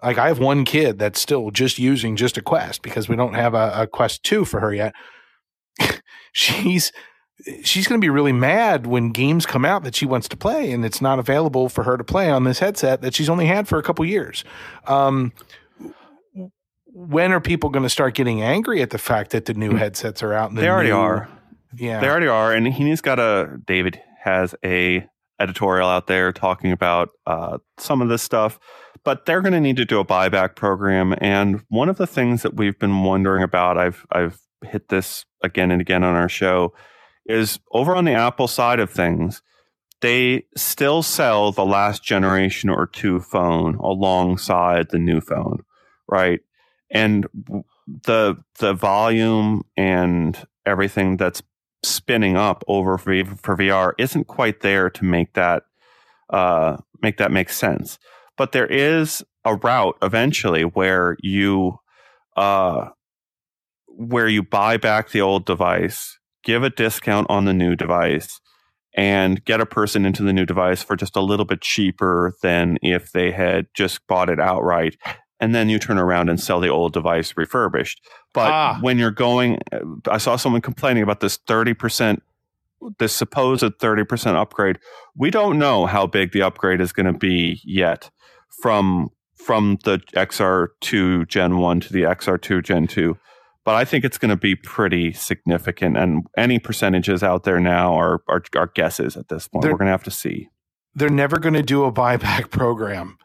like 0.02 0.18
I 0.18 0.28
have 0.28 0.38
one 0.38 0.64
kid 0.64 0.98
that's 0.98 1.20
still 1.20 1.50
just 1.50 1.78
using 1.78 2.16
just 2.16 2.36
a 2.36 2.42
Quest 2.42 2.82
because 2.82 3.08
we 3.08 3.16
don't 3.16 3.34
have 3.34 3.54
a, 3.54 3.72
a 3.74 3.86
Quest 3.86 4.22
2 4.24 4.44
for 4.44 4.60
her 4.60 4.74
yet. 4.74 4.94
She's 6.32 6.92
she's 7.62 7.86
going 7.86 8.00
to 8.00 8.04
be 8.04 8.10
really 8.10 8.32
mad 8.32 8.86
when 8.86 9.10
games 9.10 9.46
come 9.46 9.64
out 9.64 9.84
that 9.84 9.94
she 9.94 10.06
wants 10.06 10.28
to 10.28 10.36
play 10.36 10.72
and 10.72 10.84
it's 10.84 11.00
not 11.00 11.18
available 11.18 11.68
for 11.68 11.84
her 11.84 11.96
to 11.96 12.04
play 12.04 12.30
on 12.30 12.44
this 12.44 12.60
headset 12.60 13.02
that 13.02 13.14
she's 13.14 13.28
only 13.28 13.46
had 13.46 13.66
for 13.68 13.78
a 13.78 13.82
couple 13.82 14.04
years. 14.04 14.44
Um, 14.86 15.32
when 16.94 17.32
are 17.32 17.40
people 17.40 17.70
going 17.70 17.84
to 17.84 17.88
start 17.88 18.14
getting 18.14 18.42
angry 18.42 18.82
at 18.82 18.90
the 18.90 18.98
fact 18.98 19.30
that 19.30 19.46
the 19.46 19.54
new 19.54 19.70
hmm. 19.70 19.76
headsets 19.78 20.22
are 20.22 20.32
out? 20.32 20.54
The 20.54 20.60
they 20.60 20.68
already 20.68 20.90
new, 20.90 20.96
are. 20.96 21.28
Yeah, 21.74 22.00
they 22.00 22.08
already 22.08 22.26
are, 22.26 22.52
and 22.52 22.68
he's 22.68 23.00
got 23.00 23.18
a 23.18 23.58
David 23.64 24.00
has 24.22 24.54
a 24.62 25.06
editorial 25.40 25.88
out 25.88 26.06
there 26.06 26.32
talking 26.32 26.70
about 26.70 27.08
uh, 27.26 27.58
some 27.78 28.02
of 28.02 28.08
this 28.08 28.22
stuff. 28.22 28.58
But 29.04 29.24
they're 29.24 29.40
going 29.40 29.54
to 29.54 29.60
need 29.60 29.78
to 29.78 29.84
do 29.84 29.98
a 29.98 30.04
buyback 30.04 30.54
program, 30.54 31.14
and 31.18 31.64
one 31.68 31.88
of 31.88 31.96
the 31.96 32.06
things 32.06 32.42
that 32.42 32.56
we've 32.56 32.78
been 32.78 33.02
wondering 33.02 33.42
about, 33.42 33.78
I've 33.78 34.06
I've 34.12 34.38
hit 34.62 34.88
this 34.90 35.24
again 35.42 35.70
and 35.70 35.80
again 35.80 36.04
on 36.04 36.14
our 36.14 36.28
show, 36.28 36.74
is 37.26 37.58
over 37.72 37.94
on 37.94 38.04
the 38.04 38.12
Apple 38.12 38.48
side 38.48 38.80
of 38.80 38.90
things, 38.90 39.42
they 40.00 40.44
still 40.56 41.02
sell 41.02 41.52
the 41.52 41.64
last 41.64 42.02
generation 42.02 42.68
or 42.68 42.86
two 42.86 43.20
phone 43.20 43.76
alongside 43.76 44.90
the 44.90 44.98
new 44.98 45.20
phone, 45.20 45.62
right? 46.08 46.40
And 46.90 47.26
the 47.86 48.36
the 48.58 48.74
volume 48.74 49.62
and 49.76 50.46
everything 50.66 51.16
that's 51.16 51.42
spinning 51.84 52.36
up 52.36 52.62
over 52.68 52.98
for, 52.98 53.24
for 53.24 53.56
VR 53.56 53.92
isn't 53.98 54.26
quite 54.26 54.60
there 54.60 54.90
to 54.90 55.04
make 55.04 55.34
that 55.34 55.64
uh, 56.30 56.76
make 57.00 57.18
that 57.18 57.30
make 57.30 57.50
sense. 57.50 57.98
But 58.36 58.52
there 58.52 58.66
is 58.66 59.22
a 59.44 59.56
route 59.56 59.96
eventually 60.02 60.62
where 60.62 61.16
you 61.22 61.78
uh, 62.36 62.88
where 63.86 64.28
you 64.28 64.42
buy 64.42 64.76
back 64.76 65.10
the 65.10 65.20
old 65.20 65.44
device 65.44 66.18
give 66.42 66.62
a 66.62 66.70
discount 66.70 67.26
on 67.30 67.44
the 67.44 67.54
new 67.54 67.76
device 67.76 68.40
and 68.94 69.44
get 69.44 69.60
a 69.60 69.66
person 69.66 70.04
into 70.04 70.22
the 70.22 70.32
new 70.32 70.44
device 70.44 70.82
for 70.82 70.96
just 70.96 71.16
a 71.16 71.20
little 71.20 71.46
bit 71.46 71.62
cheaper 71.62 72.34
than 72.42 72.78
if 72.82 73.12
they 73.12 73.30
had 73.30 73.66
just 73.74 74.06
bought 74.06 74.28
it 74.28 74.40
outright. 74.40 74.96
And 75.40 75.54
then 75.54 75.68
you 75.68 75.78
turn 75.78 75.98
around 75.98 76.28
and 76.28 76.38
sell 76.38 76.60
the 76.60 76.68
old 76.68 76.92
device 76.92 77.34
refurbished. 77.36 78.00
But 78.32 78.52
ah. 78.52 78.78
when 78.80 78.98
you're 78.98 79.10
going, 79.10 79.58
I 80.08 80.18
saw 80.18 80.36
someone 80.36 80.60
complaining 80.60 81.02
about 81.02 81.20
this 81.20 81.38
30%, 81.48 82.20
this 82.98 83.12
supposed 83.12 83.64
30% 83.64 84.34
upgrade. 84.34 84.78
We 85.16 85.30
don't 85.30 85.58
know 85.58 85.86
how 85.86 86.06
big 86.06 86.32
the 86.32 86.42
upgrade 86.42 86.80
is 86.80 86.92
going 86.92 87.12
to 87.12 87.18
be 87.18 87.60
yet 87.64 88.10
from 88.60 89.10
from 89.34 89.78
the 89.82 89.98
XR2 90.14 91.26
Gen 91.26 91.58
1 91.58 91.80
to 91.80 91.92
the 91.92 92.02
XR2 92.02 92.62
Gen 92.62 92.86
2 92.86 93.18
but 93.64 93.74
I 93.74 93.84
think 93.84 94.04
it's 94.04 94.18
going 94.18 94.30
to 94.30 94.36
be 94.36 94.54
pretty 94.56 95.12
significant. 95.12 95.96
And 95.96 96.26
any 96.36 96.58
percentages 96.58 97.22
out 97.22 97.44
there 97.44 97.60
now 97.60 97.94
are 97.94 98.22
are, 98.28 98.42
are 98.56 98.70
guesses 98.74 99.16
at 99.16 99.28
this 99.28 99.48
point. 99.48 99.62
They're, 99.62 99.72
We're 99.72 99.78
going 99.78 99.86
to 99.86 99.92
have 99.92 100.04
to 100.04 100.10
see. 100.10 100.48
They're 100.94 101.08
never 101.08 101.38
going 101.38 101.54
to 101.54 101.62
do 101.62 101.84
a 101.84 101.92
buyback 101.92 102.50
program 102.50 103.18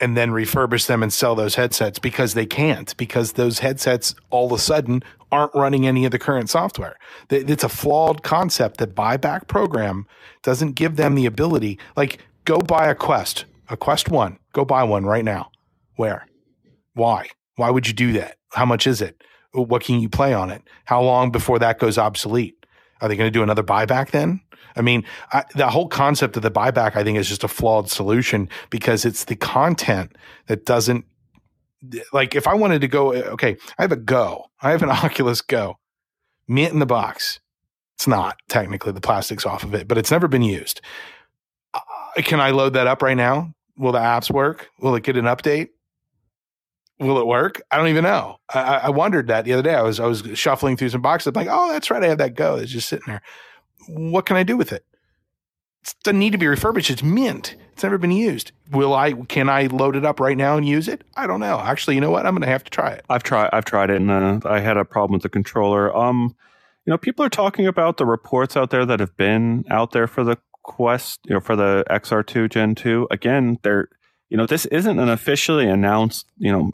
and 0.00 0.16
then 0.16 0.30
refurbish 0.30 0.86
them 0.86 1.02
and 1.02 1.12
sell 1.12 1.34
those 1.34 1.56
headsets 1.56 1.98
because 1.98 2.34
they 2.34 2.46
can't 2.46 2.96
because 2.96 3.32
those 3.32 3.58
headsets 3.58 4.14
all 4.30 4.46
of 4.46 4.52
a 4.52 4.58
sudden 4.58 5.02
aren't 5.30 5.54
running 5.54 5.86
any 5.86 6.04
of 6.04 6.10
the 6.10 6.18
current 6.18 6.48
software. 6.48 6.96
It's 7.28 7.62
a 7.62 7.68
flawed 7.68 8.22
concept 8.22 8.78
that 8.78 8.94
buyback 8.94 9.46
program 9.46 10.06
doesn't 10.42 10.72
give 10.72 10.96
them 10.96 11.14
the 11.14 11.26
ability. 11.26 11.78
Like, 11.96 12.18
go 12.44 12.58
buy 12.58 12.88
a 12.88 12.94
Quest, 12.94 13.44
a 13.68 13.76
Quest 13.76 14.08
One. 14.08 14.38
Go 14.52 14.64
buy 14.64 14.82
one 14.82 15.04
right 15.04 15.24
now. 15.24 15.50
Where? 15.96 16.26
Why? 16.94 17.28
Why 17.56 17.70
would 17.70 17.86
you 17.86 17.92
do 17.92 18.12
that? 18.14 18.38
How 18.52 18.64
much 18.64 18.86
is 18.86 19.00
it? 19.02 19.22
What 19.52 19.82
can 19.82 20.00
you 20.00 20.08
play 20.08 20.32
on 20.32 20.50
it? 20.50 20.62
How 20.84 21.02
long 21.02 21.30
before 21.30 21.58
that 21.58 21.78
goes 21.78 21.98
obsolete? 21.98 22.66
Are 23.00 23.08
they 23.08 23.16
going 23.16 23.26
to 23.26 23.36
do 23.36 23.42
another 23.42 23.62
buyback 23.62 24.10
then? 24.10 24.40
I 24.76 24.82
mean, 24.82 25.04
I, 25.32 25.44
the 25.54 25.68
whole 25.68 25.88
concept 25.88 26.36
of 26.36 26.42
the 26.42 26.50
buyback, 26.50 26.96
I 26.96 27.02
think, 27.02 27.18
is 27.18 27.28
just 27.28 27.44
a 27.44 27.48
flawed 27.48 27.90
solution 27.90 28.48
because 28.68 29.04
it's 29.04 29.24
the 29.24 29.36
content 29.36 30.16
that 30.46 30.64
doesn't 30.64 31.04
like. 32.12 32.34
If 32.34 32.46
I 32.46 32.54
wanted 32.54 32.80
to 32.82 32.88
go, 32.88 33.12
okay, 33.12 33.56
I 33.78 33.82
have 33.82 33.92
a 33.92 33.96
Go, 33.96 34.46
I 34.62 34.70
have 34.70 34.82
an 34.82 34.90
Oculus 34.90 35.40
Go, 35.40 35.78
mint 36.46 36.72
in 36.72 36.78
the 36.78 36.86
box. 36.86 37.40
It's 37.96 38.06
not 38.06 38.38
technically 38.48 38.92
the 38.92 39.00
plastic's 39.00 39.44
off 39.44 39.62
of 39.62 39.74
it, 39.74 39.88
but 39.88 39.98
it's 39.98 40.10
never 40.10 40.28
been 40.28 40.42
used. 40.42 40.80
Uh, 41.74 41.80
can 42.18 42.40
I 42.40 42.50
load 42.50 42.74
that 42.74 42.86
up 42.86 43.02
right 43.02 43.16
now? 43.16 43.52
Will 43.76 43.92
the 43.92 43.98
apps 43.98 44.30
work? 44.30 44.70
Will 44.78 44.94
it 44.94 45.02
get 45.02 45.16
an 45.16 45.24
update? 45.24 45.68
Will 47.00 47.18
it 47.18 47.26
work? 47.26 47.60
I 47.70 47.76
don't 47.76 47.88
even 47.88 48.04
know. 48.04 48.38
I, 48.52 48.80
I, 48.84 48.90
wondered 48.90 49.28
that 49.28 49.44
the 49.44 49.54
other 49.54 49.62
day. 49.62 49.74
I 49.74 49.82
was 49.82 49.98
I 49.98 50.06
was 50.06 50.22
shuffling 50.34 50.76
through 50.76 50.90
some 50.90 51.00
boxes. 51.00 51.28
I'm 51.28 51.34
like, 51.34 51.48
oh, 51.50 51.72
that's 51.72 51.90
right. 51.90 52.02
I 52.02 52.08
have 52.08 52.18
that 52.18 52.34
Go. 52.34 52.56
It's 52.56 52.70
just 52.70 52.88
sitting 52.88 53.06
there. 53.06 53.22
What 53.88 54.26
can 54.26 54.36
I 54.36 54.42
do 54.42 54.56
with 54.56 54.72
it? 54.72 54.84
It 55.82 55.94
doesn't 56.04 56.18
need 56.18 56.32
to 56.32 56.38
be 56.38 56.46
refurbished. 56.46 56.90
It's 56.90 57.02
mint. 57.02 57.56
It's 57.72 57.82
never 57.82 57.96
been 57.96 58.12
used. 58.12 58.52
Will 58.70 58.94
I? 58.94 59.14
Can 59.14 59.48
I 59.48 59.66
load 59.66 59.96
it 59.96 60.04
up 60.04 60.20
right 60.20 60.36
now 60.36 60.56
and 60.56 60.68
use 60.68 60.88
it? 60.88 61.02
I 61.16 61.26
don't 61.26 61.40
know. 61.40 61.58
Actually, 61.58 61.94
you 61.94 62.02
know 62.02 62.10
what? 62.10 62.26
I'm 62.26 62.34
going 62.34 62.42
to 62.42 62.48
have 62.48 62.64
to 62.64 62.70
try 62.70 62.90
it. 62.90 63.04
I've 63.08 63.22
tried. 63.22 63.50
I've 63.52 63.64
tried 63.64 63.90
it, 63.90 63.96
and 63.96 64.10
uh, 64.10 64.40
I 64.48 64.60
had 64.60 64.76
a 64.76 64.84
problem 64.84 65.14
with 65.14 65.22
the 65.22 65.30
controller. 65.30 65.96
Um, 65.96 66.34
you 66.84 66.90
know, 66.90 66.98
people 66.98 67.24
are 67.24 67.30
talking 67.30 67.66
about 67.66 67.96
the 67.96 68.06
reports 68.06 68.56
out 68.56 68.70
there 68.70 68.84
that 68.84 69.00
have 69.00 69.16
been 69.16 69.64
out 69.70 69.92
there 69.92 70.06
for 70.06 70.22
the 70.22 70.36
Quest, 70.62 71.20
you 71.24 71.34
know, 71.34 71.40
for 71.40 71.56
the 71.56 71.84
XR2 71.90 72.50
Gen 72.50 72.74
2. 72.74 73.08
Again, 73.10 73.58
they're 73.62 73.88
you 74.30 74.36
know, 74.36 74.46
this 74.46 74.64
isn't 74.66 74.98
an 74.98 75.08
officially 75.08 75.68
announced, 75.68 76.26
you 76.38 76.52
know, 76.52 76.70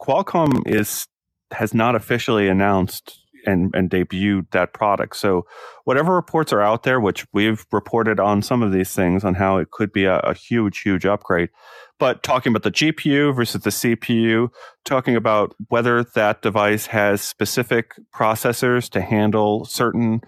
Qualcomm 0.00 0.62
is 0.66 1.06
has 1.52 1.74
not 1.74 1.94
officially 1.94 2.48
announced 2.48 3.20
and, 3.46 3.74
and 3.74 3.90
debuted 3.90 4.50
that 4.52 4.72
product. 4.72 5.16
So 5.16 5.46
whatever 5.84 6.14
reports 6.14 6.52
are 6.52 6.60
out 6.60 6.82
there, 6.82 7.00
which 7.00 7.26
we've 7.32 7.64
reported 7.72 8.18
on 8.18 8.42
some 8.42 8.62
of 8.62 8.72
these 8.72 8.94
things 8.94 9.24
on 9.24 9.34
how 9.34 9.58
it 9.58 9.70
could 9.70 9.92
be 9.92 10.04
a, 10.04 10.18
a 10.20 10.34
huge, 10.34 10.80
huge 10.80 11.06
upgrade. 11.06 11.50
But 11.98 12.22
talking 12.22 12.50
about 12.50 12.62
the 12.62 12.70
GPU 12.70 13.34
versus 13.34 13.62
the 13.62 13.70
CPU, 13.70 14.48
talking 14.84 15.16
about 15.16 15.54
whether 15.68 16.02
that 16.14 16.42
device 16.42 16.86
has 16.86 17.20
specific 17.20 17.92
processors 18.14 18.88
to 18.90 19.00
handle 19.00 19.64
certain 19.64 20.20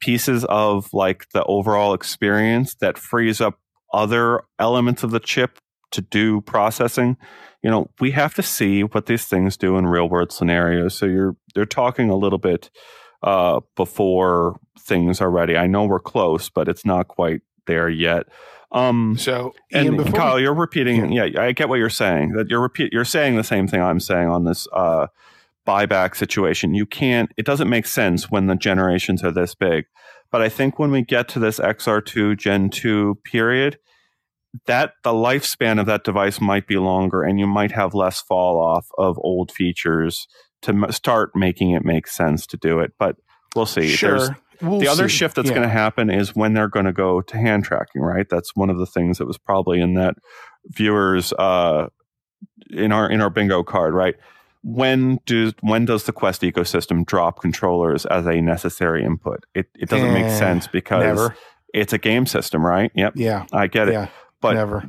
pieces 0.00 0.44
of 0.46 0.88
like 0.92 1.26
the 1.32 1.44
overall 1.44 1.94
experience 1.94 2.74
that 2.76 2.98
frees 2.98 3.40
up 3.40 3.58
other 3.92 4.42
elements 4.58 5.02
of 5.02 5.12
the 5.12 5.20
chip 5.20 5.58
to 5.94 6.02
do 6.02 6.40
processing 6.42 7.16
you 7.64 7.70
know, 7.70 7.88
we 7.98 8.10
have 8.10 8.34
to 8.34 8.42
see 8.42 8.84
what 8.84 9.06
these 9.06 9.24
things 9.24 9.56
do 9.56 9.78
in 9.78 9.86
real 9.86 10.06
world 10.06 10.30
scenarios. 10.30 10.94
So 10.94 11.06
you're 11.06 11.34
they're 11.54 11.64
talking 11.64 12.10
a 12.10 12.14
little 12.14 12.38
bit 12.38 12.70
uh, 13.22 13.60
before 13.74 14.60
things 14.78 15.22
are 15.22 15.30
ready. 15.30 15.56
I 15.56 15.66
know 15.66 15.86
we're 15.86 15.98
close, 15.98 16.50
but 16.50 16.68
it's 16.68 16.84
not 16.84 17.08
quite 17.08 17.40
there 17.66 17.88
yet. 17.88 18.26
Um, 18.70 19.16
so, 19.18 19.54
Ian, 19.74 19.98
and 19.98 20.14
Kyle, 20.14 20.36
we, 20.36 20.42
you're 20.42 20.52
repeating. 20.52 21.10
Yeah. 21.10 21.24
yeah, 21.24 21.40
I 21.40 21.52
get 21.52 21.70
what 21.70 21.78
you're 21.78 21.88
saying. 21.88 22.32
That 22.32 22.50
you're 22.50 22.60
repeat. 22.60 22.92
You're 22.92 23.06
saying 23.06 23.36
the 23.36 23.44
same 23.44 23.66
thing 23.66 23.80
I'm 23.80 24.00
saying 24.00 24.28
on 24.28 24.44
this 24.44 24.68
uh, 24.74 25.06
buyback 25.66 26.16
situation. 26.16 26.74
You 26.74 26.84
can't. 26.84 27.32
It 27.38 27.46
doesn't 27.46 27.70
make 27.70 27.86
sense 27.86 28.30
when 28.30 28.46
the 28.46 28.56
generations 28.56 29.24
are 29.24 29.32
this 29.32 29.54
big. 29.54 29.86
But 30.30 30.42
I 30.42 30.50
think 30.50 30.78
when 30.78 30.90
we 30.90 31.00
get 31.00 31.28
to 31.28 31.38
this 31.38 31.58
XR2 31.58 32.36
Gen 32.36 32.68
2 32.68 33.20
period, 33.24 33.78
that 34.66 34.94
the 35.02 35.12
lifespan 35.12 35.80
of 35.80 35.86
that 35.86 36.04
device 36.04 36.40
might 36.40 36.66
be 36.66 36.76
longer 36.76 37.22
and 37.22 37.38
you 37.38 37.46
might 37.46 37.72
have 37.72 37.94
less 37.94 38.20
fall 38.20 38.58
off 38.58 38.86
of 38.98 39.18
old 39.18 39.50
features 39.50 40.28
to 40.62 40.72
m- 40.72 40.90
start 40.90 41.30
making 41.34 41.70
it 41.70 41.84
make 41.84 42.06
sense 42.06 42.46
to 42.46 42.56
do 42.56 42.80
it 42.80 42.92
but 42.98 43.16
we'll 43.54 43.66
see 43.66 43.88
sure. 43.88 44.36
We'll 44.62 44.78
the 44.78 44.88
other 44.88 45.08
see. 45.08 45.16
shift 45.16 45.36
that's 45.36 45.48
yeah. 45.48 45.54
going 45.54 45.68
to 45.68 45.72
happen 45.72 46.10
is 46.10 46.34
when 46.34 46.54
they're 46.54 46.68
going 46.68 46.86
to 46.86 46.92
go 46.92 47.20
to 47.20 47.36
hand 47.36 47.64
tracking 47.64 48.02
right 48.02 48.28
that's 48.28 48.54
one 48.54 48.70
of 48.70 48.78
the 48.78 48.86
things 48.86 49.18
that 49.18 49.26
was 49.26 49.38
probably 49.38 49.80
in 49.80 49.94
that 49.94 50.14
viewers 50.66 51.32
uh, 51.32 51.88
in 52.70 52.92
our 52.92 53.10
in 53.10 53.20
our 53.20 53.30
bingo 53.30 53.62
card 53.62 53.94
right 53.94 54.14
when 54.62 55.20
do 55.26 55.52
when 55.60 55.84
does 55.84 56.04
the 56.04 56.12
quest 56.12 56.42
ecosystem 56.42 57.04
drop 57.04 57.40
controllers 57.40 58.06
as 58.06 58.26
a 58.26 58.40
necessary 58.40 59.04
input 59.04 59.44
it, 59.54 59.66
it 59.78 59.88
doesn't 59.88 60.08
eh, 60.08 60.22
make 60.22 60.30
sense 60.30 60.66
because 60.66 61.02
never. 61.02 61.36
it's 61.74 61.92
a 61.92 61.98
game 61.98 62.24
system 62.24 62.64
right 62.64 62.90
yep 62.94 63.12
yeah 63.14 63.44
i 63.52 63.66
get 63.66 63.88
it 63.88 63.92
yeah. 63.92 64.08
But 64.44 64.56
Never. 64.56 64.84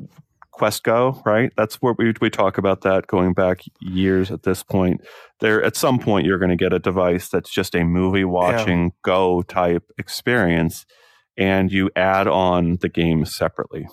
Quest 0.51 0.83
Go, 0.83 1.21
right? 1.25 1.49
That's 1.55 1.75
where 1.75 1.95
we 1.97 2.13
we 2.19 2.29
talk 2.29 2.57
about 2.57 2.81
that 2.81 3.07
going 3.07 3.31
back 3.31 3.61
years 3.79 4.31
at 4.31 4.43
this 4.43 4.63
point. 4.63 4.99
There 5.39 5.63
at 5.63 5.77
some 5.77 5.97
point 5.97 6.27
you're 6.27 6.39
going 6.39 6.49
to 6.49 6.57
get 6.57 6.73
a 6.73 6.79
device 6.79 7.29
that's 7.29 7.49
just 7.49 7.73
a 7.73 7.85
movie 7.85 8.25
watching 8.25 8.83
yeah. 8.83 8.89
Go 9.03 9.43
type 9.43 9.83
experience 9.97 10.85
and 11.37 11.71
you 11.71 11.89
add 11.95 12.27
on 12.27 12.79
the 12.81 12.89
games 12.89 13.33
separately. 13.33 13.87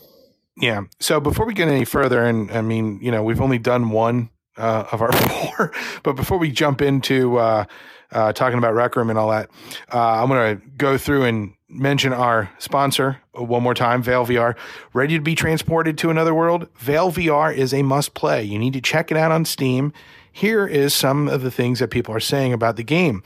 Yeah. 0.57 0.83
So 0.99 1.21
before 1.21 1.47
we 1.47 1.55
get 1.55 1.69
any 1.69 1.85
further 1.85 2.25
and 2.25 2.51
I 2.51 2.61
mean, 2.61 2.99
you 3.01 3.13
know, 3.13 3.23
we've 3.23 3.41
only 3.41 3.59
done 3.59 3.91
one 3.91 4.31
uh, 4.57 4.87
of 4.91 5.01
our 5.01 5.13
four, 5.13 5.73
but 6.03 6.15
before 6.15 6.39
we 6.39 6.51
jump 6.51 6.83
into 6.83 7.39
uh, 7.39 7.67
uh, 8.11 8.33
talking 8.33 8.59
about 8.59 8.75
Rec 8.75 8.97
Room 8.97 9.11
and 9.11 9.19
all 9.19 9.31
that, 9.31 9.49
uh, 9.95 10.23
I'm 10.23 10.29
going 10.29 10.59
to 10.59 10.67
go 10.77 10.99
through 10.99 11.23
and 11.23 11.55
mention 11.73 12.13
our 12.13 12.51
sponsor 12.59 13.21
uh, 13.37 13.43
one 13.43 13.63
more 13.63 13.75
time, 13.75 14.03
Vail 14.03 14.27
VR. 14.27 14.57
Ready 14.93 15.17
to 15.17 15.23
be 15.23 15.35
transported 15.35 15.97
to 15.99 16.11
another 16.11 16.35
world? 16.35 16.69
Vail 16.77 17.11
VR 17.11 17.55
is 17.55 17.73
a 17.73 17.83
must 17.83 18.15
play. 18.15 18.43
You 18.43 18.59
need 18.59 18.75
to 18.75 18.81
check 18.81 19.11
it 19.11 19.17
out 19.17 19.33
on 19.33 19.45
Steam. 19.45 19.93
Here 20.31 20.67
is 20.67 20.95
some 20.95 21.29
of 21.29 21.43
the 21.43 21.51
things 21.51 21.79
that 21.79 21.89
people 21.89 22.15
are 22.15 22.21
saying 22.21 22.53
about 22.53 22.77
the 22.77 22.83
game. 22.83 23.23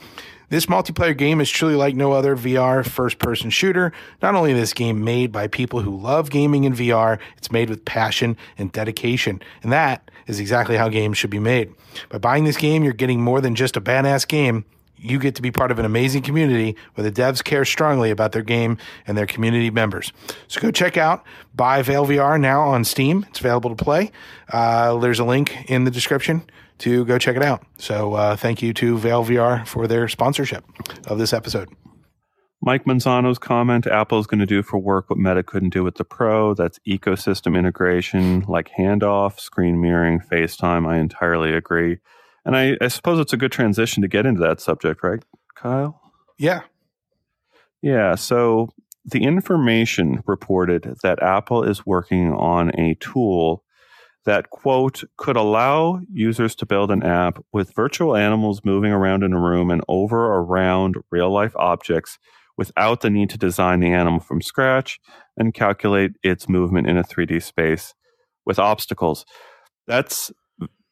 This 0.49 0.67
multiplayer 0.67 1.17
game 1.17 1.41
is 1.41 1.51
truly 1.51 1.75
like 1.75 1.97
no 1.97 2.13
other 2.13 2.37
VR 2.37 2.87
first 2.87 3.19
person 3.19 3.51
shooter. 3.51 3.93
Not 4.23 4.37
only 4.37 4.53
is 4.53 4.59
this 4.59 4.73
game 4.73 5.05
made 5.05 5.33
by 5.33 5.49
people 5.49 5.81
who 5.81 5.97
love 5.97 6.31
gaming 6.31 6.63
in 6.65 6.73
VR, 6.73 7.19
it's 7.37 7.51
made 7.51 7.69
with 7.69 7.85
passion 7.85 8.37
and 8.57 8.71
dedication. 8.71 9.43
And 9.65 9.73
that 9.73 10.09
is 10.29 10.39
exactly 10.39 10.77
how 10.77 10.89
games 10.89 11.19
should 11.19 11.31
be 11.31 11.41
made. 11.41 11.75
By 12.11 12.19
buying 12.19 12.45
this 12.45 12.57
game, 12.57 12.85
you're 12.85 12.93
getting 12.93 13.21
more 13.21 13.41
than 13.41 13.57
just 13.57 13.77
a 13.77 13.81
badass 13.81 14.27
game 14.27 14.65
you 14.97 15.19
get 15.19 15.35
to 15.37 15.43
be 15.43 15.51
part 15.51 15.71
of 15.71 15.79
an 15.79 15.85
amazing 15.85 16.23
community 16.23 16.77
where 16.95 17.09
the 17.09 17.13
devs 17.13 17.43
care 17.43 17.65
strongly 17.65 18.11
about 18.11 18.33
their 18.33 18.43
game 18.43 18.79
and 19.07 19.17
their 19.17 19.27
community 19.27 19.71
members. 19.71 20.13
So 20.49 20.61
go 20.61 20.71
check 20.71 20.97
out 20.97 21.25
Buy 21.55 21.83
Vail 21.83 22.07
VR 22.07 22.41
now 22.41 22.63
on 22.63 22.85
Steam. 22.85 23.27
It's 23.29 23.41
available 23.41 23.75
to 23.75 23.85
play. 23.85 24.11
Uh, 24.51 24.97
there's 24.99 25.19
a 25.19 25.25
link 25.25 25.71
in 25.71 25.85
the 25.85 25.91
description 25.91 26.43
to 26.79 27.05
go 27.05 27.19
check 27.19 27.37
it 27.37 27.43
out. 27.43 27.65
So 27.79 28.15
uh, 28.15 28.37
thank 28.37 28.63
you 28.63 28.73
to 28.75 28.99
Vail 28.99 29.25
VR 29.25 29.67
for 29.67 29.87
their 29.87 30.09
sponsorship 30.09 30.65
of 31.07 31.19
this 31.19 31.33
episode. 31.33 31.69
Mike 32.63 32.85
Manzano's 32.85 33.39
comment 33.39 33.87
Apple 33.87 34.19
is 34.19 34.27
going 34.27 34.41
to 34.41 34.47
do 34.47 34.63
for 34.63 34.79
work 34.79 35.11
what 35.11 35.19
Meta 35.19 35.43
couldn't 35.43 35.71
do 35.71 35.85
with 35.85 35.97
the 35.97 36.05
Pro. 36.05 36.55
That's 36.55 36.81
ecosystem 36.87 37.57
integration 37.57 38.41
like 38.49 38.71
handoff, 38.79 39.39
screen 39.39 39.81
mirroring, 39.81 40.21
FaceTime. 40.21 40.87
I 40.87 40.99
entirely 40.99 41.53
agree. 41.53 41.99
And 42.47 42.57
I, 42.57 42.77
I 42.81 42.89
suppose 42.89 43.19
it's 43.19 43.33
a 43.33 43.37
good 43.37 43.51
transition 43.51 44.03
to 44.03 44.09
get 44.09 44.25
into 44.25 44.41
that 44.41 44.61
subject, 44.61 45.03
right, 45.03 45.23
Kyle? 45.57 46.01
Yeah. 46.39 46.63
Yeah. 47.83 48.15
So 48.15 48.71
the 49.05 49.25
information 49.25 50.23
reported 50.27 50.97
that 51.03 51.23
Apple 51.23 51.65
is 51.65 51.85
working 51.85 52.33
on 52.33 52.71
a 52.79 52.95
tool 53.01 53.65
that, 54.27 54.51
quote, 54.51 55.03
could 55.17 55.37
allow 55.37 56.01
users 56.13 56.55
to 56.57 56.67
build 56.67 56.93
an 56.93 57.03
app 57.03 57.45
with 57.53 57.75
virtual 57.75 58.17
animals 58.17 58.61
moving 58.65 58.93
around 58.93 59.25
in 59.25 59.33
a 59.33 59.41
room 59.41 59.71
and 59.71 59.83
over 59.89 60.27
or 60.27 60.43
around 60.43 60.97
real 61.11 61.33
life 61.33 61.55
objects 61.57 62.17
without 62.57 63.01
the 63.01 63.11
need 63.11 63.31
to 63.31 63.39
design 63.39 63.81
the 63.81 63.93
animal 63.93 64.21
from 64.21 64.41
scratch 64.41 65.01
and 65.37 65.53
calculate 65.53 66.13
its 66.23 66.49
movement 66.49 66.89
in 66.89 66.97
a 66.97 67.05
3D 67.05 67.43
space 67.43 67.93
with 68.45 68.59
obstacles. 68.59 69.27
That's 69.87 70.31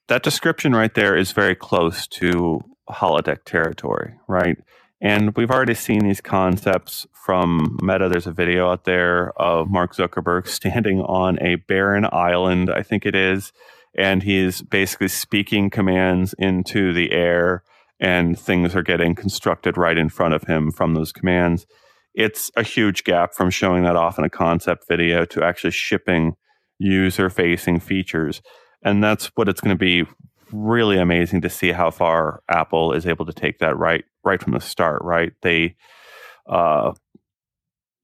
that 0.09 0.23
description 0.23 0.75
right 0.75 0.95
there 0.95 1.17
is 1.17 1.33
very 1.33 1.55
close 1.55 2.07
to 2.07 2.61
holodeck 2.91 3.45
territory, 3.45 4.15
right? 4.29 4.59
And 5.01 5.35
we've 5.37 5.51
already 5.51 5.75
seen 5.75 6.01
these 6.01 6.21
concepts 6.21 7.07
from 7.25 7.79
Meta. 7.83 8.09
There's 8.09 8.27
a 8.27 8.33
video 8.33 8.71
out 8.71 8.85
there 8.85 9.33
of 9.41 9.71
Mark 9.71 9.95
Zuckerberg 9.95 10.47
standing 10.49 11.01
on 11.01 11.39
a 11.43 11.57
barren 11.57 12.07
island, 12.11 12.71
I 12.71 12.83
think 12.83 13.07
it 13.07 13.15
is, 13.15 13.53
and 13.97 14.23
he's 14.23 14.63
basically 14.63 15.09
speaking 15.09 15.71
commands 15.71 16.35
into 16.39 16.93
the 16.93 17.13
air, 17.13 17.63
and 18.01 18.39
things 18.39 18.75
are 18.75 18.83
getting 18.83 19.15
constructed 19.15 19.77
right 19.77 19.97
in 19.97 20.09
front 20.09 20.35
of 20.35 20.45
him 20.45 20.71
from 20.71 20.95
those 20.95 21.13
commands. 21.13 21.67
It's 22.15 22.51
a 22.57 22.63
huge 22.63 23.05
gap 23.05 23.35
from 23.35 23.51
showing 23.51 23.83
that 23.85 23.97
off 23.97 24.19
in 24.19 24.25
a 24.25 24.31
concept 24.31 24.85
video 24.89 25.25
to 25.27 25.43
actually 25.43 25.73
shipping 25.73 26.35
user 26.79 27.31
facing 27.31 27.81
features 27.81 28.43
and 28.85 29.03
that's 29.03 29.27
what 29.35 29.49
it's 29.49 29.61
going 29.61 29.77
to 29.77 29.79
be 29.79 30.09
really 30.53 30.99
amazing 30.99 31.41
to 31.41 31.51
see 31.51 31.73
how 31.73 31.91
far 31.91 32.43
Apple 32.49 32.93
is 32.93 33.07
able 33.07 33.27
to 33.27 33.33
take 33.33 33.59
that 33.59 33.77
right 33.77 34.05
right 34.25 34.43
from 34.43 34.53
the 34.53 34.61
start. 34.61 35.03
Right, 35.03 35.33
they, 35.43 35.77
uh, 36.47 36.93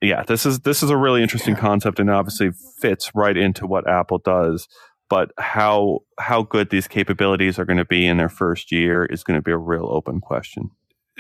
yeah, 0.01 0.23
this 0.25 0.47
is 0.47 0.61
this 0.61 0.83
is 0.83 0.91
a 0.91 0.97
really 0.97 1.23
interesting 1.23 1.57
concept, 1.57 2.01
and 2.01 2.11
obviously 2.11 2.51
fits 2.81 3.13
right 3.15 3.37
into 3.37 3.67
what 3.67 3.89
Apple 3.89 4.19
does. 4.19 4.67
But 5.09 5.33
how 5.39 6.01
how 6.19 6.43
good 6.43 6.71
these 6.71 6.89
capabilities 6.89 7.59
are 7.59 7.65
going 7.65 7.79
to 7.79 7.85
be 7.85 8.07
in 8.07 8.17
their 8.17 8.29
first 8.29 8.73
year 8.73 9.05
is 9.05 9.25
going 9.25 9.39
to 9.39 9.43
be 9.43 9.53
a 9.53 9.59
real 9.59 9.87
open 9.87 10.21
question 10.21 10.71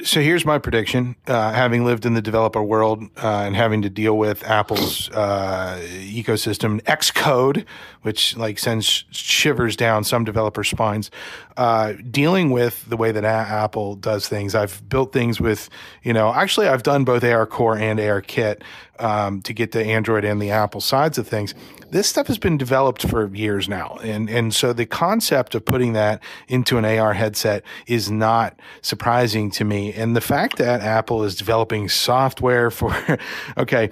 so 0.04 0.20
here's 0.20 0.44
my 0.44 0.58
prediction. 0.58 1.16
Uh, 1.26 1.52
having 1.52 1.84
lived 1.84 2.06
in 2.06 2.14
the 2.14 2.22
developer 2.22 2.62
world 2.62 3.02
uh, 3.22 3.42
and 3.44 3.56
having 3.56 3.82
to 3.82 3.90
deal 3.90 4.16
with 4.16 4.44
Apple's 4.44 5.10
uh, 5.10 5.80
ecosystem, 5.82 6.80
Xcode, 6.82 7.64
which 8.02 8.36
like 8.36 8.58
sends 8.58 9.04
shivers 9.10 9.76
down 9.76 10.04
some 10.04 10.24
developer 10.24 10.64
spines, 10.64 11.10
uh, 11.56 11.94
dealing 12.10 12.50
with 12.50 12.88
the 12.88 12.96
way 12.96 13.12
that 13.12 13.24
Apple 13.24 13.94
does 13.94 14.28
things. 14.28 14.54
I've 14.54 14.88
built 14.88 15.12
things 15.12 15.40
with, 15.40 15.68
you 16.02 16.12
know, 16.12 16.32
actually 16.32 16.68
I've 16.68 16.82
done 16.82 17.04
both 17.04 17.22
ARCore 17.22 17.78
and 17.78 17.98
ARKit 17.98 18.62
um, 19.00 19.42
to 19.42 19.52
get 19.52 19.72
the 19.72 19.84
Android 19.84 20.24
and 20.24 20.40
the 20.40 20.50
Apple 20.50 20.80
sides 20.80 21.18
of 21.18 21.26
things 21.26 21.54
this 21.90 22.08
stuff 22.08 22.26
has 22.28 22.38
been 22.38 22.56
developed 22.56 23.06
for 23.06 23.34
years 23.34 23.68
now. 23.68 23.98
And, 24.02 24.30
and 24.30 24.54
so 24.54 24.72
the 24.72 24.86
concept 24.86 25.54
of 25.54 25.64
putting 25.64 25.92
that 25.94 26.22
into 26.48 26.78
an 26.78 26.84
AR 26.84 27.14
headset 27.14 27.64
is 27.86 28.10
not 28.10 28.58
surprising 28.82 29.50
to 29.52 29.64
me. 29.64 29.92
And 29.92 30.14
the 30.14 30.20
fact 30.20 30.58
that 30.58 30.80
Apple 30.80 31.24
is 31.24 31.36
developing 31.36 31.88
software 31.88 32.70
for, 32.70 33.18
okay, 33.56 33.90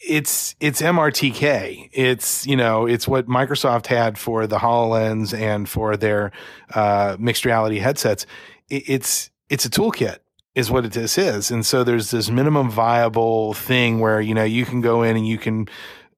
it's 0.00 0.54
it's 0.60 0.80
MRTK. 0.80 1.90
It's 1.92 2.46
you 2.46 2.56
know 2.56 2.86
it's 2.86 3.08
what 3.08 3.26
Microsoft 3.26 3.88
had 3.88 4.16
for 4.16 4.46
the 4.46 4.58
Hololens 4.58 5.36
and 5.36 5.68
for 5.68 5.96
their 5.96 6.30
uh, 6.72 7.16
mixed 7.18 7.44
reality 7.44 7.78
headsets. 7.78 8.24
It's 8.68 9.30
it's 9.50 9.64
a 9.64 9.70
toolkit 9.70 10.18
is 10.54 10.70
what 10.70 10.92
this 10.92 11.18
is. 11.18 11.50
And 11.50 11.64
so 11.64 11.84
there's 11.84 12.10
this 12.10 12.30
minimum 12.30 12.70
viable 12.70 13.54
thing 13.54 14.00
where 14.00 14.20
you 14.20 14.34
know 14.34 14.44
you 14.44 14.64
can 14.64 14.80
go 14.80 15.02
in 15.02 15.16
and 15.16 15.26
you 15.26 15.38
can 15.38 15.68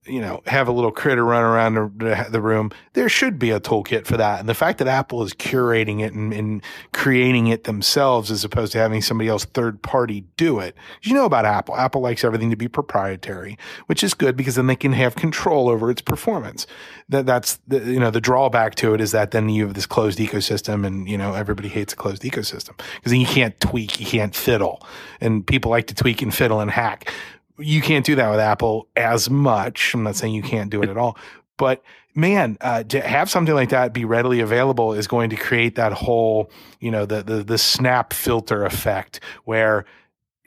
you 0.06 0.20
know, 0.20 0.42
have 0.46 0.66
a 0.66 0.72
little 0.72 0.90
critter 0.90 1.22
run 1.22 1.42
around 1.42 1.74
the, 1.74 2.40
room. 2.40 2.70
There 2.94 3.08
should 3.10 3.38
be 3.38 3.50
a 3.50 3.60
toolkit 3.60 4.06
for 4.06 4.16
that. 4.16 4.40
And 4.40 4.48
the 4.48 4.54
fact 4.54 4.78
that 4.78 4.88
Apple 4.88 5.22
is 5.22 5.34
curating 5.34 6.00
it 6.00 6.14
and, 6.14 6.32
and 6.32 6.62
creating 6.94 7.48
it 7.48 7.64
themselves 7.64 8.30
as 8.30 8.42
opposed 8.42 8.72
to 8.72 8.78
having 8.78 9.02
somebody 9.02 9.28
else 9.28 9.44
third 9.44 9.82
party 9.82 10.24
do 10.38 10.58
it. 10.58 10.74
You 11.02 11.12
know 11.12 11.26
about 11.26 11.44
Apple. 11.44 11.76
Apple 11.76 12.00
likes 12.00 12.24
everything 12.24 12.48
to 12.48 12.56
be 12.56 12.66
proprietary, 12.66 13.58
which 13.86 14.02
is 14.02 14.14
good 14.14 14.38
because 14.38 14.54
then 14.54 14.68
they 14.68 14.76
can 14.76 14.94
have 14.94 15.16
control 15.16 15.68
over 15.68 15.90
its 15.90 16.00
performance. 16.00 16.66
That 17.10 17.26
that's 17.26 17.58
the, 17.68 17.80
you 17.80 18.00
know, 18.00 18.10
the 18.10 18.22
drawback 18.22 18.76
to 18.76 18.94
it 18.94 19.02
is 19.02 19.12
that 19.12 19.32
then 19.32 19.50
you 19.50 19.64
have 19.66 19.74
this 19.74 19.86
closed 19.86 20.18
ecosystem 20.18 20.86
and, 20.86 21.10
you 21.10 21.18
know, 21.18 21.34
everybody 21.34 21.68
hates 21.68 21.92
a 21.92 21.96
closed 21.96 22.22
ecosystem 22.22 22.74
because 22.96 23.12
then 23.12 23.20
you 23.20 23.26
can't 23.26 23.58
tweak, 23.60 24.00
you 24.00 24.06
can't 24.06 24.34
fiddle. 24.34 24.82
And 25.20 25.46
people 25.46 25.70
like 25.70 25.88
to 25.88 25.94
tweak 25.94 26.22
and 26.22 26.34
fiddle 26.34 26.60
and 26.60 26.70
hack 26.70 27.12
you 27.60 27.80
can't 27.80 28.04
do 28.04 28.14
that 28.16 28.30
with 28.30 28.40
Apple 28.40 28.88
as 28.96 29.30
much. 29.30 29.94
I'm 29.94 30.02
not 30.02 30.16
saying 30.16 30.34
you 30.34 30.42
can't 30.42 30.70
do 30.70 30.82
it 30.82 30.88
at 30.88 30.96
all, 30.96 31.16
but 31.56 31.82
man, 32.14 32.56
uh, 32.60 32.82
to 32.84 33.00
have 33.00 33.30
something 33.30 33.54
like 33.54 33.70
that 33.70 33.92
be 33.92 34.04
readily 34.04 34.40
available 34.40 34.92
is 34.92 35.06
going 35.06 35.30
to 35.30 35.36
create 35.36 35.76
that 35.76 35.92
whole, 35.92 36.50
you 36.80 36.90
know, 36.90 37.06
the 37.06 37.22
the 37.22 37.42
the 37.42 37.58
snap 37.58 38.12
filter 38.12 38.64
effect 38.64 39.20
where 39.44 39.84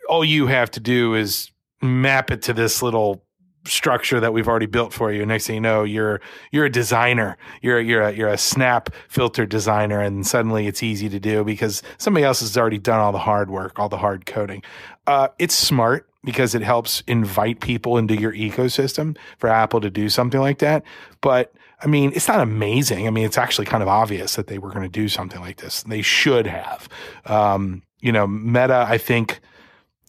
all 0.09 0.26
you 0.26 0.47
have 0.47 0.70
to 0.72 0.80
do 0.80 1.16
is 1.16 1.51
map 1.82 2.32
it 2.32 2.41
to 2.43 2.53
this 2.53 2.82
little 2.82 3.24
structure 3.66 4.20
that 4.20 4.34
we've 4.34 4.47
already 4.47 4.66
built 4.66 4.91
for 4.91 5.11
you. 5.11 5.26
Next 5.26 5.47
thing 5.47 5.55
you 5.55 5.61
know, 5.61 5.84
you're 5.84 6.22
you're 6.51 6.66
a 6.66 6.72
designer. 6.72 7.38
You're 7.61 7.80
you're 7.80 8.01
a, 8.01 8.11
you're 8.11 8.30
a 8.30 8.38
snap 8.38 8.89
filter 9.07 9.45
designer, 9.45 10.01
and 10.01 10.26
suddenly 10.28 10.68
it's 10.68 10.84
easy 10.84 11.09
to 11.09 11.20
do 11.20 11.43
because 11.43 11.82
somebody 11.97 12.26
else 12.26 12.41
has 12.41 12.57
already 12.57 12.78
done 12.78 12.99
all 12.99 13.11
the 13.11 13.20
hard 13.20 13.49
work, 13.49 13.80
all 13.80 13.89
the 13.89 13.97
hard 13.97 14.26
coding. 14.26 14.64
Uh, 15.08 15.28
it's 15.39 15.56
smart 15.56 16.10
because 16.24 16.56
it 16.56 16.62
helps 16.62 17.01
invite 17.08 17.60
people 17.60 17.97
into 17.97 18.16
your 18.16 18.32
ecosystem 18.34 19.18
for 19.38 19.49
Apple 19.49 19.82
to 19.82 19.89
do 19.89 20.10
something 20.10 20.39
like 20.39 20.60
that. 20.60 20.84
But 21.22 21.54
I 21.82 21.88
mean, 21.88 22.14
it's 22.16 22.28
not 22.28 22.39
amazing. 22.39 23.08
I 23.08 23.10
mean, 23.10 23.26
it's 23.26 23.38
actually 23.38 23.66
kind 23.66 23.84
of 23.84 23.89
obvious 23.89 24.36
that 24.36 24.47
they 24.47 24.58
were 24.58 24.70
going 24.70 24.84
to 24.84 24.89
do 24.89 25.10
something 25.10 25.41
like 25.41 25.58
this. 25.58 25.84
They 25.84 26.01
should 26.01 26.47
have. 26.47 26.88
Um, 27.26 27.84
you 27.99 28.12
know, 28.12 28.26
Meta, 28.26 28.86
I 28.88 28.97
think, 28.97 29.41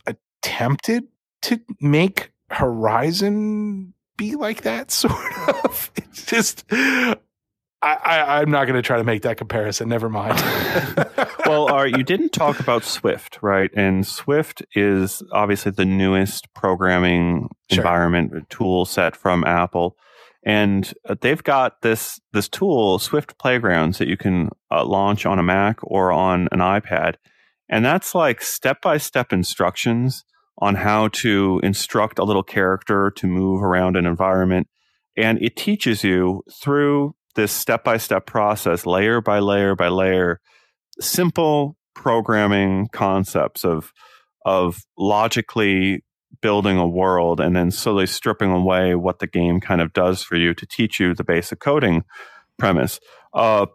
attempted 0.07 1.05
to 1.43 1.61
make 1.81 2.31
Horizon 2.51 3.93
be 4.17 4.37
like 4.37 4.63
that, 4.63 4.91
sort 4.93 5.15
of. 5.65 5.91
It's 5.97 6.27
just, 6.27 6.65
I, 7.85 8.43
am 8.43 8.51
not 8.51 8.67
going 8.67 8.77
to 8.77 8.83
try 8.83 8.97
to 8.97 9.05
make 9.05 9.23
that 9.23 9.37
comparison. 9.37 9.89
Never 9.89 10.09
mind. 10.09 10.39
well, 11.47 11.69
all 11.69 11.83
right, 11.83 11.97
you 11.97 12.03
didn't 12.03 12.33
talk 12.33 12.61
about 12.61 12.85
Swift, 12.85 13.39
right? 13.43 13.71
And 13.75 14.07
Swift 14.07 14.63
is 14.75 15.23
obviously 15.33 15.73
the 15.73 15.85
newest 15.85 16.53
programming 16.55 17.51
sure. 17.71 17.83
environment 17.83 18.49
tool 18.49 18.85
set 18.85 19.15
from 19.15 19.45
Apple, 19.45 19.97
and 20.45 20.93
uh, 21.09 21.15
they've 21.21 21.43
got 21.43 21.83
this 21.83 22.21
this 22.33 22.49
tool, 22.49 22.99
Swift 22.99 23.39
Playgrounds, 23.39 23.99
that 23.99 24.09
you 24.09 24.17
can 24.17 24.51
uh, 24.71 24.85
launch 24.85 25.27
on 25.27 25.39
a 25.39 25.43
Mac 25.43 25.79
or 25.83 26.11
on 26.13 26.49
an 26.53 26.61
iPad, 26.61 27.17
and 27.69 27.85
that's 27.85 28.15
like 28.15 28.41
step 28.41 28.81
by 28.81 28.97
step 28.97 29.33
instructions 29.33 30.25
on 30.59 30.77
how 30.77 31.09
to 31.09 31.61
instruct 31.63 32.19
a 32.19 32.25
little 32.25 32.43
character 32.43 33.13
to 33.17 33.27
move 33.27 33.63
around 33.63 33.97
an 33.97 34.07
environment. 34.07 34.69
And 35.17 35.41
it 35.43 35.57
teaches 35.57 36.05
you 36.05 36.43
through 36.63 37.15
this 37.35 37.53
step 37.53 37.85
by 37.85 37.97
step 37.97 38.27
process, 38.27 38.87
layer 38.87 39.21
by 39.21 39.39
layer 39.39 39.75
by 39.75 39.89
layer, 39.89 40.41
simple 41.01 41.77
programming 41.95 42.89
concepts 42.89 43.65
of, 43.65 43.93
of 44.45 44.85
logically 44.99 46.05
building 46.41 46.77
a 46.77 46.87
world 46.87 47.41
and 47.41 47.57
then 47.57 47.71
slowly 47.71 48.07
stripping 48.07 48.51
away 48.51 48.95
what 48.95 49.19
the 49.19 49.27
game 49.27 49.61
kind 49.61 49.81
of 49.81 49.93
does 49.93 50.23
for 50.23 50.37
you 50.37 50.53
to 50.55 50.67
teach 50.67 51.01
you 51.01 51.15
the 51.15 51.25
basic 51.25 51.61
coding 51.61 52.05
premise. 52.59 53.01
Uh, 53.33 53.67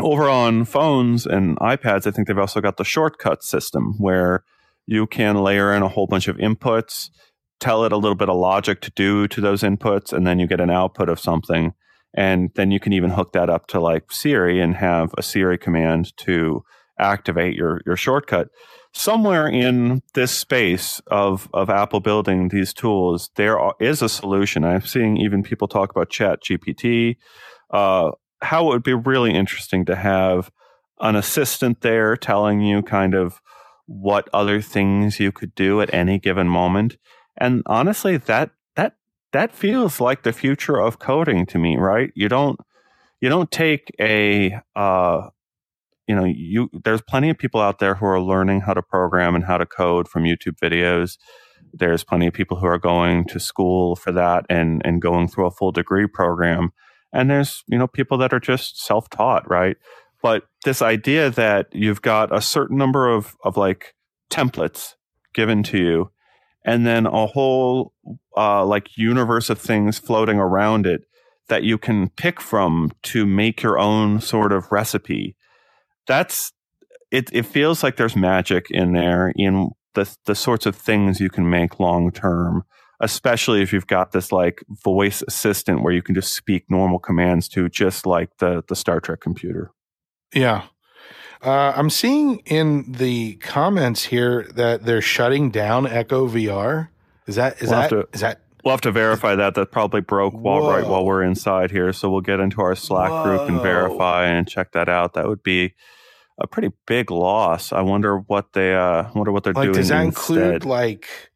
over 0.00 0.28
on 0.28 0.64
phones 0.64 1.26
and 1.26 1.56
iPads, 1.58 2.06
I 2.06 2.10
think 2.10 2.28
they've 2.28 2.38
also 2.38 2.60
got 2.60 2.76
the 2.76 2.84
shortcut 2.84 3.42
system 3.42 3.94
where 3.98 4.44
you 4.86 5.06
can 5.06 5.36
layer 5.36 5.74
in 5.74 5.82
a 5.82 5.88
whole 5.88 6.06
bunch 6.06 6.28
of 6.28 6.36
inputs, 6.36 7.10
tell 7.60 7.84
it 7.84 7.92
a 7.92 7.96
little 7.96 8.14
bit 8.14 8.28
of 8.28 8.36
logic 8.36 8.80
to 8.82 8.92
do 8.94 9.28
to 9.28 9.40
those 9.40 9.62
inputs, 9.62 10.12
and 10.12 10.26
then 10.26 10.38
you 10.38 10.46
get 10.46 10.60
an 10.60 10.70
output 10.70 11.08
of 11.08 11.20
something. 11.20 11.74
And 12.18 12.50
then 12.56 12.72
you 12.72 12.80
can 12.80 12.92
even 12.92 13.10
hook 13.10 13.32
that 13.34 13.48
up 13.48 13.68
to 13.68 13.78
like 13.78 14.10
Siri 14.10 14.60
and 14.60 14.74
have 14.74 15.14
a 15.16 15.22
Siri 15.22 15.56
command 15.56 16.16
to 16.16 16.64
activate 16.98 17.54
your, 17.54 17.80
your 17.86 17.96
shortcut. 17.96 18.48
Somewhere 18.92 19.46
in 19.46 20.02
this 20.14 20.32
space 20.32 21.00
of, 21.06 21.48
of 21.54 21.70
Apple 21.70 22.00
building 22.00 22.48
these 22.48 22.74
tools, 22.74 23.30
there 23.36 23.56
is 23.78 24.02
a 24.02 24.08
solution. 24.08 24.64
I'm 24.64 24.82
seeing 24.82 25.16
even 25.16 25.44
people 25.44 25.68
talk 25.68 25.92
about 25.92 26.10
Chat 26.10 26.42
GPT. 26.42 27.18
Uh, 27.70 28.10
how 28.42 28.64
it 28.64 28.70
would 28.70 28.82
be 28.82 28.94
really 28.94 29.32
interesting 29.32 29.84
to 29.84 29.94
have 29.94 30.50
an 30.98 31.14
assistant 31.14 31.82
there 31.82 32.16
telling 32.16 32.60
you 32.60 32.82
kind 32.82 33.14
of 33.14 33.40
what 33.86 34.28
other 34.32 34.60
things 34.60 35.20
you 35.20 35.30
could 35.30 35.54
do 35.54 35.80
at 35.80 35.94
any 35.94 36.18
given 36.18 36.48
moment. 36.48 36.96
And 37.36 37.62
honestly, 37.66 38.16
that 38.16 38.50
that 39.32 39.54
feels 39.54 40.00
like 40.00 40.22
the 40.22 40.32
future 40.32 40.78
of 40.78 40.98
coding 40.98 41.46
to 41.46 41.58
me, 41.58 41.76
right? 41.76 42.10
You 42.14 42.28
don't 42.28 42.58
you 43.20 43.28
don't 43.28 43.50
take 43.50 43.94
a 44.00 44.58
uh, 44.76 45.28
you 46.06 46.14
know 46.14 46.24
you 46.24 46.70
there's 46.84 47.02
plenty 47.02 47.30
of 47.30 47.38
people 47.38 47.60
out 47.60 47.78
there 47.78 47.96
who 47.96 48.06
are 48.06 48.20
learning 48.20 48.62
how 48.62 48.74
to 48.74 48.82
program 48.82 49.34
and 49.34 49.44
how 49.44 49.58
to 49.58 49.66
code 49.66 50.08
from 50.08 50.24
YouTube 50.24 50.58
videos. 50.62 51.18
There's 51.72 52.04
plenty 52.04 52.26
of 52.26 52.32
people 52.32 52.58
who 52.58 52.66
are 52.66 52.78
going 52.78 53.26
to 53.26 53.40
school 53.40 53.96
for 53.96 54.12
that 54.12 54.46
and 54.48 54.82
and 54.84 55.02
going 55.02 55.28
through 55.28 55.46
a 55.46 55.50
full 55.50 55.72
degree 55.72 56.06
program. 56.06 56.70
And 57.12 57.30
there's 57.30 57.64
you 57.66 57.78
know 57.78 57.86
people 57.86 58.18
that 58.18 58.32
are 58.32 58.40
just 58.40 58.82
self 58.82 59.10
taught, 59.10 59.48
right? 59.48 59.76
But 60.22 60.44
this 60.64 60.82
idea 60.82 61.30
that 61.30 61.68
you've 61.72 62.02
got 62.02 62.34
a 62.34 62.40
certain 62.40 62.76
number 62.76 63.08
of, 63.08 63.36
of 63.44 63.56
like 63.56 63.94
templates 64.30 64.94
given 65.32 65.62
to 65.64 65.78
you, 65.78 66.10
and 66.64 66.86
then 66.86 67.06
a 67.06 67.26
whole 67.26 67.92
uh, 68.36 68.64
like 68.64 68.96
universe 68.96 69.50
of 69.50 69.58
things 69.58 69.98
floating 69.98 70.38
around 70.38 70.86
it 70.86 71.02
that 71.48 71.62
you 71.62 71.78
can 71.78 72.10
pick 72.10 72.40
from 72.40 72.90
to 73.02 73.24
make 73.24 73.62
your 73.62 73.78
own 73.78 74.20
sort 74.20 74.52
of 74.52 74.70
recipe. 74.70 75.36
That's 76.06 76.52
it. 77.10 77.30
It 77.32 77.46
feels 77.46 77.82
like 77.82 77.96
there's 77.96 78.16
magic 78.16 78.66
in 78.70 78.92
there 78.92 79.32
in 79.36 79.70
the 79.94 80.14
the 80.26 80.34
sorts 80.34 80.66
of 80.66 80.76
things 80.76 81.20
you 81.20 81.30
can 81.30 81.48
make 81.48 81.80
long 81.80 82.10
term 82.10 82.64
especially 83.00 83.62
if 83.62 83.72
you've 83.72 83.86
got 83.86 84.12
this 84.12 84.32
like 84.32 84.62
voice 84.82 85.22
assistant 85.26 85.82
where 85.82 85.92
you 85.92 86.02
can 86.02 86.14
just 86.14 86.34
speak 86.34 86.64
normal 86.68 86.98
commands 86.98 87.48
to 87.48 87.68
just 87.68 88.06
like 88.06 88.30
the 88.38 88.62
the 88.68 88.76
Star 88.76 89.00
Trek 89.00 89.20
computer. 89.20 89.70
Yeah. 90.34 90.64
Uh, 91.42 91.72
I'm 91.76 91.90
seeing 91.90 92.38
in 92.46 92.92
the 92.92 93.34
comments 93.36 94.04
here 94.04 94.48
that 94.54 94.84
they're 94.84 95.00
shutting 95.00 95.50
down 95.50 95.86
Echo 95.86 96.28
VR. 96.28 96.88
Is 97.26 97.36
that 97.36 97.62
is 97.62 97.70
we'll 97.70 97.80
that 97.80 97.90
to, 97.90 98.08
is 98.12 98.20
that 98.20 98.40
We'll 98.64 98.72
have 98.72 98.80
to 98.82 98.92
verify 98.92 99.34
that. 99.36 99.54
That 99.54 99.70
probably 99.70 100.00
broke 100.00 100.34
while 100.34 100.62
Whoa. 100.62 100.72
right 100.72 100.86
while 100.86 101.04
we're 101.04 101.22
inside 101.22 101.70
here. 101.70 101.92
So 101.92 102.10
we'll 102.10 102.20
get 102.20 102.40
into 102.40 102.60
our 102.60 102.74
Slack 102.74 103.10
Whoa. 103.10 103.22
group 103.22 103.48
and 103.48 103.62
verify 103.62 104.26
and 104.26 104.48
check 104.48 104.72
that 104.72 104.88
out. 104.88 105.14
That 105.14 105.26
would 105.26 105.42
be 105.42 105.74
a 106.38 106.46
pretty 106.46 106.72
big 106.86 107.10
loss. 107.10 107.72
I 107.72 107.82
wonder 107.82 108.18
what 108.18 108.52
they 108.52 108.74
uh 108.74 109.04
wonder 109.14 109.32
what 109.32 109.44
they're 109.44 109.52
like, 109.52 109.64
doing. 109.64 109.74
Does 109.74 109.88
that 109.88 110.04
instead. 110.04 110.36
include 110.36 110.64
like 110.64 111.30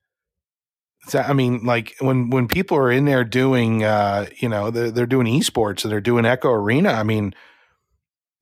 that, 1.12 1.28
I 1.28 1.32
mean, 1.32 1.64
like 1.64 1.94
when 2.00 2.30
when 2.30 2.48
people 2.48 2.76
are 2.76 2.90
in 2.90 3.04
there 3.04 3.24
doing, 3.24 3.82
uh, 3.84 4.26
you 4.36 4.48
know, 4.48 4.70
they're, 4.70 4.90
they're 4.90 5.06
doing 5.06 5.26
esports 5.26 5.84
and 5.84 5.92
they're 5.92 6.00
doing 6.00 6.24
Echo 6.24 6.50
Arena. 6.50 6.90
I 6.90 7.02
mean, 7.02 7.34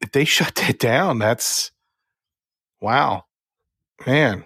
if 0.00 0.12
they 0.12 0.24
shut 0.24 0.54
that 0.56 0.78
down, 0.78 1.18
that's 1.18 1.70
wow, 2.80 3.24
man. 4.06 4.44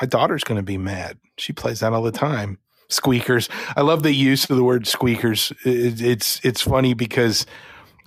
My 0.00 0.06
daughter's 0.06 0.44
going 0.44 0.56
to 0.56 0.62
be 0.62 0.78
mad. 0.78 1.18
She 1.36 1.52
plays 1.52 1.80
that 1.80 1.92
all 1.92 2.02
the 2.02 2.10
time. 2.10 2.58
Squeakers. 2.88 3.48
I 3.76 3.82
love 3.82 4.02
the 4.02 4.12
use 4.12 4.48
of 4.48 4.56
the 4.56 4.64
word 4.64 4.86
squeakers. 4.86 5.52
It, 5.64 6.00
it's 6.00 6.40
it's 6.42 6.62
funny 6.62 6.94
because 6.94 7.46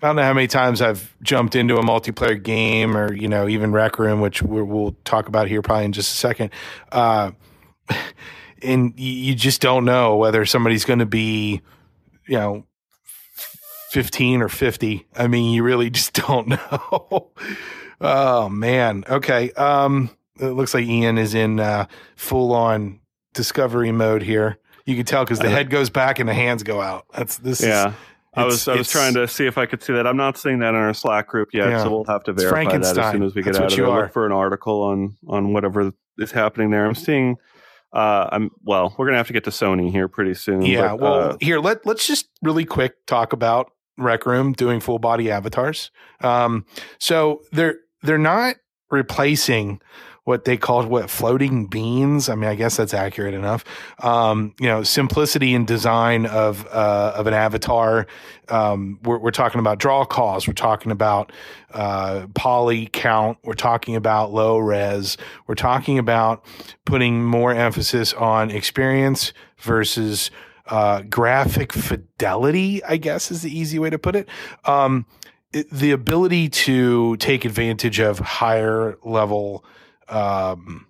I 0.02 0.08
don't 0.08 0.18
know 0.18 0.24
how 0.24 0.34
many 0.34 0.48
times 0.48 0.82
I've 0.82 1.16
jumped 1.22 1.56
into 1.56 1.78
a 1.78 1.82
multiplayer 1.82 2.42
game 2.42 2.98
or 2.98 3.14
you 3.14 3.30
know 3.30 3.48
even 3.48 3.72
Rec 3.72 3.98
Room, 4.00 4.20
which 4.20 4.42
we'll 4.42 4.96
talk 5.06 5.28
about 5.30 5.48
here 5.48 5.62
probably 5.62 5.86
in 5.86 5.94
just 5.94 6.14
a 6.14 6.18
second. 6.18 6.50
Uh, 6.92 7.32
and 8.62 9.00
you 9.00 9.36
just 9.36 9.62
don't 9.62 9.86
know 9.86 10.18
whether 10.18 10.46
somebody's 10.46 10.86
going 10.86 11.00
to 11.00 11.06
be, 11.06 11.62
you 12.28 12.38
know, 12.38 12.66
15 13.94 14.42
or 14.42 14.50
50. 14.50 15.06
I 15.16 15.28
mean, 15.28 15.54
you 15.54 15.62
really 15.62 15.92
just 15.92 16.14
don't 16.28 16.48
know. 16.48 17.32
oh 18.02 18.50
man. 18.50 19.04
Okay. 19.08 19.52
Um, 19.52 20.10
it 20.40 20.48
looks 20.48 20.74
like 20.74 20.86
Ian 20.86 21.20
is 21.20 21.36
in 21.36 21.60
uh, 21.60 21.86
full 22.16 22.54
on 22.54 23.00
discovery 23.34 23.92
mode 23.92 24.24
here. 24.24 24.58
You 24.86 24.96
can 24.96 25.06
tell 25.06 25.24
because 25.24 25.38
the 25.38 25.48
uh, 25.48 25.52
head 25.52 25.70
goes 25.70 25.92
back 25.92 26.18
and 26.18 26.28
the 26.28 26.34
hands 26.34 26.64
go 26.64 26.82
out. 26.82 27.06
That's 27.16 27.38
this. 27.38 27.62
Yeah. 27.62 27.90
Is, 27.90 27.96
I 28.34 28.46
was 28.46 28.68
I 28.68 28.76
was 28.76 28.90
trying 28.90 29.14
to 29.14 29.28
see 29.28 29.46
if 29.46 29.60
I 29.60 29.68
could 29.68 29.84
see 29.84 29.94
that. 29.94 30.08
I'm 30.08 30.18
not 30.18 30.40
seeing 30.40 30.58
that 30.60 30.70
in 30.70 30.76
our 30.76 30.96
Slack 30.96 31.28
group 31.28 31.50
yet, 31.54 31.70
yeah. 31.70 31.84
so 31.84 31.92
we'll 31.92 32.04
have 32.06 32.24
to 32.24 32.34
verify 32.34 32.64
that 32.64 32.98
as 32.98 33.12
soon 33.12 33.22
as 33.22 33.36
we 33.36 33.44
get 33.44 33.54
That's 33.54 33.66
out 33.66 33.72
of 33.72 33.78
there. 33.78 33.88
Look 33.88 34.12
for 34.12 34.26
an 34.26 34.32
article 34.32 34.82
on 34.82 35.16
on 35.28 35.54
whatever 35.54 35.92
is 36.18 36.32
happening 36.32 36.72
there. 36.72 36.84
I'm 36.84 36.96
seeing 36.96 37.38
uh, 37.94 38.28
I'm 38.32 38.50
well. 38.64 38.96
We're 38.98 39.06
gonna 39.06 39.18
have 39.18 39.28
to 39.28 39.34
get 39.34 39.44
to 39.44 39.52
Sony 39.52 39.92
here 39.92 40.08
pretty 40.08 40.34
soon. 40.34 40.64
Yeah. 40.64 40.90
But, 40.90 41.00
well, 41.00 41.14
uh, 41.14 41.38
here 41.40 41.60
let 41.60 41.86
let's 41.86 42.08
just 42.08 42.28
really 42.42 42.66
quick 42.66 43.06
talk 43.06 43.34
about 43.34 43.72
Rec 43.98 44.26
Room 44.26 44.54
doing 44.54 44.80
full 44.80 45.00
body 45.00 45.30
avatars. 45.32 45.92
Um, 46.22 46.66
so 46.98 47.42
they're 47.52 47.78
they're 48.02 48.18
not 48.18 48.56
replacing 48.90 49.82
what 50.26 50.46
they 50.46 50.56
called 50.56 50.88
what 50.88 51.10
floating 51.10 51.68
beans. 51.68 52.30
I 52.30 52.36
mean, 52.36 52.50
I 52.50 52.56
guess 52.56 52.78
that's 52.78 52.94
accurate 52.94 53.34
enough. 53.34 53.66
Um, 54.00 54.56
you 54.60 54.68
know, 54.68 54.84
simplicity 54.84 55.54
in 55.54 55.66
design 55.66 56.26
of 56.26 56.66
uh, 56.68 57.14
of 57.16 57.28
an 57.28 57.34
avatar. 57.34 58.08
Um, 58.50 59.00
we're, 59.04 59.18
we're, 59.18 59.32
talking 59.32 59.60
about 59.60 59.80
draw 59.80 60.06
calls. 60.06 60.48
We're 60.48 60.54
talking 60.54 60.92
about 60.92 61.32
uh, 61.74 62.28
poly 62.36 62.88
count. 62.88 63.38
We're 63.44 63.54
talking 63.54 63.96
about 63.96 64.32
low 64.32 64.58
res. 64.58 65.18
We're 65.48 65.56
talking 65.56 65.98
about 65.98 66.46
putting 66.86 67.24
more 67.24 67.54
emphasis 67.54 68.14
on 68.14 68.50
experience 68.52 69.34
versus 69.60 70.32
uh, 70.68 71.02
graphic 71.04 71.74
fidelity. 71.74 72.84
I 72.84 72.98
guess 72.98 73.32
is 73.32 73.42
the 73.42 73.58
easy 73.58 73.80
way 73.80 73.90
to 73.90 74.00
put 74.00 74.16
it. 74.16 74.30
Um, 74.66 75.06
the 75.72 75.92
ability 75.92 76.50
to 76.50 77.16
take 77.18 77.46
advantage 77.46 78.00
of 78.00 78.20
higher 78.20 78.98
level 79.04 79.64
um, 80.10 80.88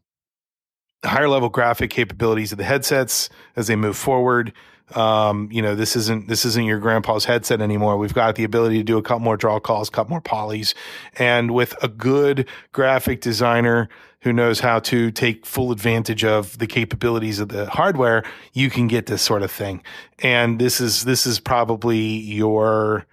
higher 1.03 1.27
level 1.27 1.49
graphic 1.49 1.89
capabilities 1.89 2.51
of 2.51 2.57
the 2.57 2.63
headsets 2.63 3.29
as 3.55 3.67
they 3.67 3.75
move 3.75 3.97
forward. 3.97 4.53
Um, 4.95 5.49
you 5.51 5.61
know, 5.61 5.75
this 5.75 5.95
isn't 5.95 6.27
this 6.27 6.45
isn't 6.45 6.65
your 6.65 6.79
grandpa's 6.79 7.25
headset 7.25 7.61
anymore. 7.61 7.97
We've 7.97 8.13
got 8.13 8.35
the 8.35 8.43
ability 8.43 8.77
to 8.77 8.83
do 8.83 8.97
a 8.97 9.01
couple 9.01 9.21
more 9.21 9.37
draw 9.37 9.59
calls, 9.59 9.89
couple 9.89 10.11
more 10.11 10.21
polys, 10.21 10.73
and 11.17 11.51
with 11.51 11.75
a 11.83 11.87
good 11.87 12.47
graphic 12.71 13.21
designer 13.21 13.89
who 14.21 14.31
knows 14.31 14.61
how 14.61 14.79
to 14.79 15.11
take 15.11 15.45
full 15.45 15.71
advantage 15.71 16.23
of 16.23 16.57
the 16.57 16.67
capabilities 16.67 17.39
of 17.39 17.49
the 17.49 17.69
hardware, 17.69 18.23
you 18.53 18.69
can 18.69 18.87
get 18.87 19.05
this 19.05 19.21
sort 19.21 19.41
of 19.41 19.51
thing. 19.51 19.83
And 20.19 20.59
this 20.59 20.79
is 20.79 21.03
this 21.03 21.25
is 21.25 21.39
probably 21.39 21.99
your 21.99 23.05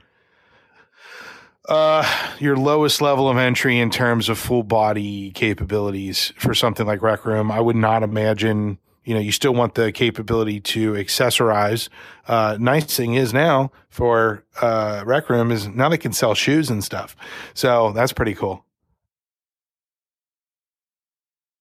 uh, 1.69 2.35
your 2.39 2.57
lowest 2.57 3.01
level 3.01 3.29
of 3.29 3.37
entry 3.37 3.79
in 3.79 3.91
terms 3.91 4.29
of 4.29 4.39
full 4.39 4.63
body 4.63 5.31
capabilities 5.33 6.33
for 6.37 6.55
something 6.55 6.87
like 6.87 7.03
Rec 7.03 7.25
Room. 7.25 7.51
I 7.51 7.61
would 7.61 7.77
not 7.77 8.03
imagine. 8.03 8.79
You 9.05 9.15
know, 9.15 9.21
you 9.21 9.33
still 9.33 9.55
want 9.55 9.75
the 9.75 9.93
capability 9.93 10.61
to 10.61 10.93
accessorize. 10.93 11.89
Uh, 12.29 12.57
nice 12.61 12.95
thing 12.97 13.15
is 13.15 13.33
now 13.33 13.73
for 13.89 14.45
uh, 14.61 15.03
Rec 15.07 15.31
Room 15.31 15.51
is 15.51 15.69
now 15.69 15.89
they 15.89 15.99
can 15.99 16.13
sell 16.13 16.35
shoes 16.35 16.71
and 16.71 16.85
stuff. 16.85 17.17
So 17.55 17.93
that's 17.93 18.13
pretty 18.13 18.35
cool. 18.35 18.65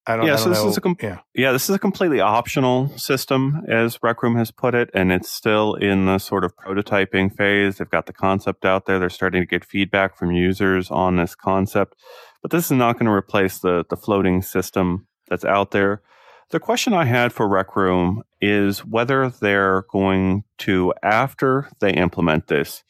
I 0.09 0.15
don't, 0.15 0.25
yeah, 0.25 0.33
I 0.33 0.35
don't 0.37 0.43
so 0.43 0.49
this 0.49 0.63
know. 0.63 0.69
is 0.69 0.77
a 0.77 0.81
com- 0.81 0.97
yeah. 1.03 1.19
yeah, 1.35 1.51
this 1.51 1.69
is 1.69 1.75
a 1.75 1.79
completely 1.79 2.19
optional 2.19 2.89
system, 2.97 3.63
as 3.67 3.99
Rec 4.01 4.23
Room 4.23 4.35
has 4.37 4.49
put 4.49 4.73
it, 4.73 4.89
and 4.95 5.11
it's 5.11 5.29
still 5.29 5.75
in 5.75 6.07
the 6.07 6.17
sort 6.17 6.43
of 6.43 6.55
prototyping 6.55 7.35
phase. 7.35 7.77
They've 7.77 7.89
got 7.89 8.07
the 8.07 8.13
concept 8.13 8.65
out 8.65 8.87
there. 8.87 8.97
They're 8.97 9.11
starting 9.11 9.43
to 9.43 9.45
get 9.45 9.63
feedback 9.63 10.17
from 10.17 10.31
users 10.31 10.89
on 10.89 11.17
this 11.17 11.35
concept, 11.35 11.95
but 12.41 12.49
this 12.49 12.65
is 12.65 12.71
not 12.71 12.93
going 12.93 13.05
to 13.05 13.11
replace 13.11 13.59
the 13.59 13.85
the 13.87 13.95
floating 13.95 14.41
system 14.41 15.05
that's 15.29 15.45
out 15.45 15.71
there. 15.71 16.01
The 16.52 16.60
question 16.60 16.93
I 16.93 17.06
had 17.06 17.32
for 17.32 17.47
Rec 17.47 17.76
Room 17.76 18.24
is 18.41 18.84
whether 18.84 19.30
they're 19.30 19.84
going 19.91 20.45
to, 20.60 20.93
after 21.04 21.70
they 21.80 21.93
implement 21.93 22.47
this, 22.47 22.84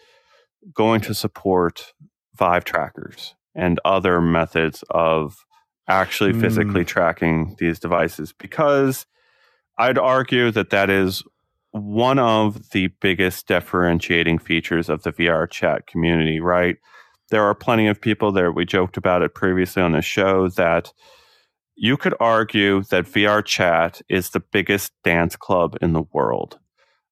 going 0.73 1.01
to 1.01 1.13
support 1.13 1.93
Vive 2.35 2.63
trackers 2.63 3.35
and 3.53 3.79
other 3.83 4.21
methods 4.21 4.83
of 4.89 5.45
actually 5.89 6.31
physically 6.31 6.83
mm. 6.83 6.87
tracking 6.87 7.55
these 7.59 7.79
devices 7.79 8.31
because 8.31 9.05
I'd 9.77 9.97
argue 9.97 10.51
that 10.51 10.69
that 10.69 10.89
is 10.89 11.23
one 11.71 12.19
of 12.19 12.69
the 12.69 12.87
biggest 13.01 13.47
differentiating 13.47 14.39
features 14.39 14.87
of 14.87 15.03
the 15.03 15.11
VR 15.11 15.49
chat 15.49 15.85
community, 15.85 16.39
right? 16.39 16.77
There 17.29 17.43
are 17.43 17.55
plenty 17.55 17.87
of 17.87 17.99
people 17.99 18.31
there. 18.31 18.51
We 18.51 18.65
joked 18.65 18.95
about 18.97 19.21
it 19.21 19.35
previously 19.35 19.81
on 19.81 19.91
the 19.91 20.01
show 20.01 20.47
that 20.49 20.93
you 21.81 21.95
could 21.95 22.13
argue 22.19 22.83
that 22.83 23.05
VR 23.05 23.43
chat 23.43 24.01
is 24.09 24.31
the 24.31 24.41
biggest 24.41 24.91
dance 25.05 25.37
club 25.37 25.77
in 25.81 25.93
the 25.93 26.03
world. 26.11 26.59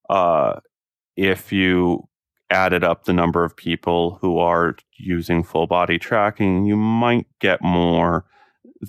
Uh, 0.10 0.60
if 1.16 1.54
you 1.54 2.04
added 2.50 2.84
up 2.84 3.06
the 3.06 3.14
number 3.14 3.46
of 3.46 3.56
people 3.56 4.18
who 4.22 4.40
are 4.40 4.76
using 4.98 5.42
full 5.42 5.68
body 5.68 5.98
tracking, 5.98 6.66
you 6.66 6.76
might 6.76 7.28
get 7.40 7.62
more 7.62 8.26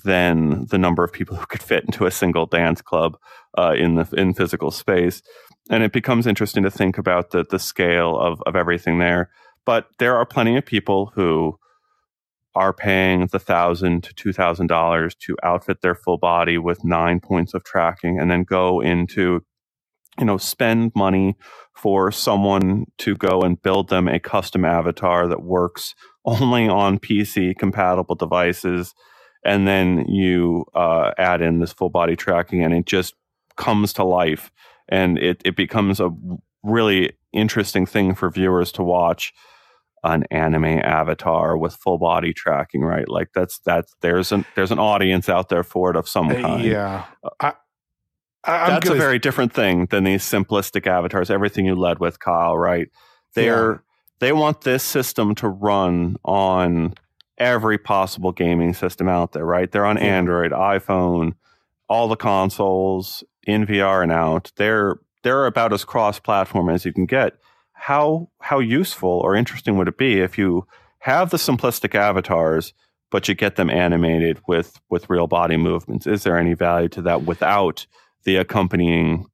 than 0.05 0.66
the 0.66 0.79
number 0.79 1.05
of 1.05 1.12
people 1.12 1.37
who 1.39 1.47
could 1.47 1.62
fit 1.62 1.85
into 1.85 2.07
a 2.07 2.11
single 2.11 2.47
dance 2.47 2.83
club 2.83 3.16
uh, 3.57 3.74
in 3.76 3.95
the 3.95 4.09
in 4.16 4.35
physical 4.35 4.72
space. 4.72 5.22
And 5.70 5.85
it 5.85 5.93
becomes 5.93 6.26
interesting 6.26 6.64
to 6.64 6.72
think 6.72 6.99
about 6.99 7.31
the 7.31 7.45
the 7.49 7.61
scale 7.61 8.18
of 8.18 8.43
of 8.47 8.57
everything 8.57 8.99
there. 8.99 9.31
But 9.64 9.87
there 10.01 10.16
are 10.16 10.26
plenty 10.26 10.57
of 10.57 10.66
people 10.66 11.12
who 11.14 11.57
are 12.55 12.72
paying 12.72 13.26
the 13.26 13.38
thousand 13.38 14.03
to 14.05 14.14
two 14.14 14.32
thousand 14.32 14.66
dollars 14.66 15.14
to 15.16 15.36
outfit 15.42 15.80
their 15.80 15.94
full 15.94 16.18
body 16.18 16.59
with 16.59 16.84
nine 16.84 17.20
points 17.20 17.55
of 17.55 17.64
tracking, 17.64 18.18
and 18.18 18.30
then 18.30 18.44
go 18.44 18.80
into 18.80 19.42
you 20.18 20.24
know 20.24 20.36
spend 20.38 20.92
money 20.94 21.36
for 21.74 22.11
someone 22.11 22.86
to 22.99 23.14
go 23.14 23.42
and 23.42 23.62
build 23.62 23.88
them 23.88 24.09
a 24.09 24.18
custom 24.18 24.64
avatar 24.64 25.28
that 25.28 25.42
works 25.42 25.94
only 26.24 26.68
on 26.68 26.99
PC 26.99 27.57
compatible 27.57 28.14
devices. 28.14 28.94
And 29.44 29.68
then 29.68 30.07
you 30.09 30.66
uh, 30.74 31.12
add 31.16 31.40
in 31.40 31.61
this 31.61 31.72
full 31.72 31.90
body 31.90 32.16
tracking 32.16 32.64
and 32.64 32.74
it 32.74 32.86
just 32.86 33.14
comes 33.57 33.92
to 33.94 34.05
life. 34.05 34.51
And 34.88 35.16
it, 35.18 35.40
it 35.44 35.55
becomes 35.55 36.01
a 36.01 36.11
really 36.64 37.12
interesting 37.32 37.86
thing 37.86 38.14
for 38.14 38.30
viewers 38.30 38.72
to 38.72 38.82
watch 38.82 39.32
an 40.05 40.24
anime 40.30 40.64
avatar 40.64 41.57
with 41.57 41.74
full 41.74 41.99
body 41.99 42.32
tracking 42.32 42.82
right 42.82 43.09
like 43.09 43.28
that's 43.34 43.59
that's 43.61 43.94
there's 44.01 44.32
an 44.32 44.44
there's 44.55 44.70
an 44.70 44.78
audience 44.78 45.28
out 45.28 45.49
there 45.49 45.64
for 45.64 45.90
it 45.90 45.96
of 45.96 46.09
some 46.09 46.28
uh, 46.28 46.34
kind 46.34 46.64
yeah 46.64 47.05
I, 47.40 47.53
I, 48.44 48.70
that's 48.70 48.88
a 48.88 48.94
very 48.94 49.18
different 49.18 49.53
thing 49.53 49.86
than 49.86 50.05
these 50.05 50.22
simplistic 50.22 50.86
avatars 50.86 51.30
everything 51.30 51.66
you 51.66 51.74
led 51.74 51.99
with 51.99 52.20
kyle 52.20 52.57
right 52.57 52.88
they're 53.34 53.72
yeah. 53.72 53.78
they 54.20 54.32
want 54.32 54.62
this 54.62 54.84
system 54.84 55.34
to 55.36 55.49
run 55.49 56.16
on 56.24 56.94
every 57.38 57.78
possible 57.78 58.32
gaming 58.32 58.74
system 58.74 59.09
out 59.09 59.32
there, 59.32 59.46
right? 59.46 59.70
They're 59.70 59.86
on 59.86 59.96
yeah. 59.96 60.05
Android, 60.05 60.53
iPhone, 60.53 61.34
all 61.88 62.09
the 62.09 62.16
consoles 62.16 63.24
in 63.46 63.66
VR 63.66 64.03
and 64.03 64.12
out. 64.12 64.53
They're 64.57 64.96
they're 65.22 65.46
about 65.46 65.72
as 65.72 65.84
cross-platform 65.84 66.68
as 66.70 66.84
you 66.84 66.92
can 66.92 67.07
get. 67.07 67.34
How 67.79 68.29
how 68.41 68.59
useful 68.59 69.09
or 69.09 69.35
interesting 69.35 69.76
would 69.79 69.89
it 69.89 69.99
be 69.99 70.20
if 70.20 70.37
you 70.37 70.66
have 71.01 71.31
the 71.31 71.37
simplistic 71.37 71.95
avatars, 71.95 72.74
but 73.11 73.29
you 73.29 73.35
get 73.35 73.57
them 73.57 73.70
animated 73.70 74.41
with 74.47 74.81
with 74.91 75.09
real 75.09 75.26
body 75.26 75.57
movements? 75.57 76.07
Is 76.07 76.24
there 76.24 76.37
any 76.39 76.55
value 76.55 76.89
to 76.91 77.03
that 77.03 77.22
without 77.22 77.87
the 78.24 78.37
accompanying 78.37 79.26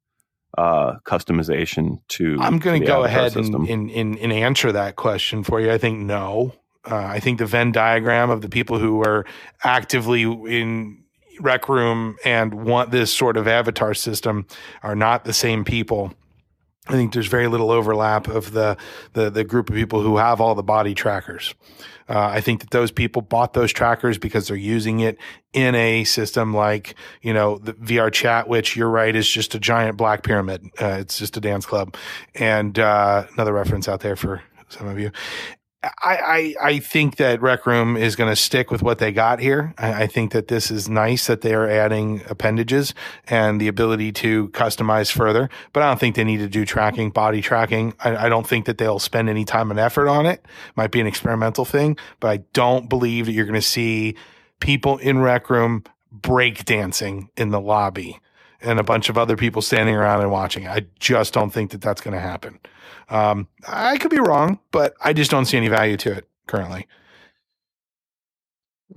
uh, 0.57 0.99
customization 0.99 1.99
to. 2.07 2.37
I'm 2.39 2.59
going 2.59 2.81
to 2.81 2.87
go 2.87 3.03
ahead 3.03 3.35
and, 3.35 3.53
and, 3.67 3.91
and, 3.91 4.17
and, 4.17 4.31
answer 4.31 4.71
that 4.71 4.95
question 4.95 5.43
for 5.43 5.59
you. 5.59 5.69
I 5.69 5.77
think 5.77 5.99
no. 5.99 6.53
Uh, 6.89 6.95
I 6.95 7.19
think 7.19 7.39
the 7.39 7.45
Venn 7.45 7.71
diagram 7.71 8.29
of 8.29 8.41
the 8.41 8.47
people 8.47 8.79
who 8.79 9.01
are 9.01 9.25
actively 9.63 10.21
in 10.21 11.03
rec 11.41 11.67
room 11.67 12.15
and 12.23 12.53
want 12.53 12.91
this 12.91 13.11
sort 13.11 13.35
of 13.37 13.47
avatar 13.47 13.93
system 13.93 14.47
are 14.81 14.95
not 14.95 15.25
the 15.25 15.33
same 15.33 15.65
people. 15.65 16.13
I 16.87 16.93
think 16.93 17.13
there's 17.13 17.27
very 17.27 17.47
little 17.47 17.71
overlap 17.71 18.27
of 18.27 18.51
the, 18.51 18.77
the, 19.13 19.29
the 19.29 19.43
group 19.43 19.69
of 19.69 19.75
people 19.75 20.01
who 20.01 20.17
have 20.17 20.39
all 20.39 20.53
the 20.53 20.63
body 20.63 20.93
trackers. 20.93 21.55
Uh, 22.07 22.19
I 22.19 22.41
think 22.41 22.61
that 22.61 22.69
those 22.69 22.91
people 22.91 23.23
bought 23.23 23.53
those 23.53 23.73
trackers 23.73 24.19
because 24.19 24.47
they're 24.47 24.55
using 24.55 24.99
it 24.99 25.17
in 25.53 25.73
a 25.73 26.03
system 26.03 26.53
like, 26.53 26.93
you 27.23 27.33
know, 27.33 27.57
the 27.57 27.73
VR 27.73 28.11
chat, 28.11 28.47
which 28.47 28.75
you're 28.75 28.89
right 28.89 29.15
is 29.15 29.27
just 29.27 29.55
a 29.55 29.59
giant 29.59 29.97
black 29.97 30.21
pyramid. 30.21 30.69
Uh, 30.79 30.97
it's 30.99 31.17
just 31.17 31.35
a 31.37 31.41
dance 31.41 31.65
club. 31.65 31.95
And, 32.35 32.77
uh, 32.77 33.25
another 33.33 33.53
reference 33.53 33.87
out 33.87 34.01
there 34.01 34.15
for 34.15 34.43
some 34.69 34.87
of 34.87 34.99
you. 34.99 35.11
I, 36.01 36.55
I, 36.61 36.67
I 36.67 36.79
think 36.79 37.17
that 37.17 37.41
Rec 37.41 37.65
Room 37.65 37.95
is 37.97 38.15
going 38.15 38.29
to 38.29 38.35
stick 38.35 38.71
with 38.71 38.81
what 38.81 38.99
they 38.99 39.11
got 39.11 39.39
here. 39.39 39.73
I, 39.77 40.03
I, 40.03 40.07
think 40.07 40.31
that 40.31 40.47
this 40.47 40.71
is 40.71 40.89
nice 40.89 41.27
that 41.27 41.41
they 41.41 41.53
are 41.53 41.67
adding 41.67 42.21
appendages 42.27 42.93
and 43.27 43.59
the 43.61 43.67
ability 43.67 44.11
to 44.13 44.49
customize 44.49 45.11
further, 45.11 45.49
but 45.73 45.83
I 45.83 45.87
don't 45.87 45.99
think 45.99 46.15
they 46.15 46.23
need 46.23 46.37
to 46.37 46.47
do 46.47 46.65
tracking, 46.65 47.11
body 47.11 47.41
tracking. 47.41 47.93
I, 47.99 48.25
I 48.25 48.29
don't 48.29 48.47
think 48.47 48.65
that 48.65 48.77
they'll 48.77 48.99
spend 48.99 49.29
any 49.29 49.45
time 49.45 49.69
and 49.69 49.79
effort 49.79 50.07
on 50.07 50.25
it. 50.25 50.45
Might 50.75 50.91
be 50.91 51.01
an 51.01 51.07
experimental 51.07 51.65
thing, 51.65 51.97
but 52.19 52.29
I 52.29 52.37
don't 52.53 52.89
believe 52.89 53.27
that 53.27 53.33
you're 53.33 53.45
going 53.45 53.55
to 53.55 53.61
see 53.61 54.15
people 54.59 54.97
in 54.97 55.19
Rec 55.19 55.49
Room 55.49 55.83
break 56.11 56.65
dancing 56.65 57.29
in 57.37 57.49
the 57.49 57.61
lobby 57.61 58.19
and 58.61 58.79
a 58.79 58.83
bunch 58.83 59.09
of 59.09 59.17
other 59.17 59.35
people 59.35 59.61
standing 59.61 59.95
around 59.95 60.21
and 60.21 60.31
watching. 60.31 60.67
I 60.67 60.87
just 60.99 61.33
don't 61.33 61.51
think 61.51 61.71
that 61.71 61.81
that's 61.81 62.01
going 62.01 62.13
to 62.15 62.21
happen. 62.21 62.59
Um, 63.09 63.47
I 63.67 63.97
could 63.97 64.11
be 64.11 64.19
wrong, 64.19 64.59
but 64.71 64.95
I 65.01 65.13
just 65.13 65.31
don't 65.31 65.45
see 65.45 65.57
any 65.57 65.67
value 65.69 65.97
to 65.97 66.11
it 66.13 66.27
currently. 66.47 66.87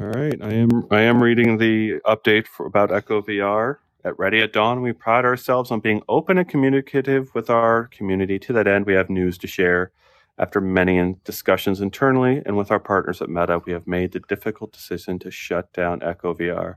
All 0.00 0.06
right, 0.09 0.40
I 0.42 0.52
am 0.54 0.86
I 0.90 1.02
am 1.02 1.22
reading 1.22 1.59
the 1.59 2.00
update 2.06 2.46
for, 2.46 2.66
about 2.66 2.92
Echo 2.92 3.22
VR. 3.22 3.76
At 4.04 4.18
Ready 4.18 4.40
at 4.42 4.52
Dawn, 4.52 4.82
we 4.82 4.92
pride 4.92 5.24
ourselves 5.24 5.70
on 5.70 5.80
being 5.80 6.02
open 6.09 6.38
and 6.38 6.48
communicative 6.48 7.30
with 7.34 7.50
our 7.50 7.86
community. 7.88 8.38
To 8.40 8.52
that 8.54 8.68
end, 8.68 8.86
we 8.86 8.94
have 8.94 9.11
news 9.11 9.38
to 9.38 9.46
share. 9.46 9.92
After 10.38 10.61
many 10.61 11.16
discussions 11.24 11.80
internally 11.80 12.42
and 12.46 12.56
with 12.56 12.70
our 12.70 12.80
partners 12.80 13.22
at 13.22 13.28
Meta, 13.30 13.61
we 13.66 13.72
have 13.72 13.86
made 13.88 14.12
the 14.12 14.20
difficult 14.20 14.72
decision 14.72 15.18
to 15.20 15.30
shut 15.30 15.72
down 15.72 16.02
Echo 16.02 16.34
VR. 16.34 16.76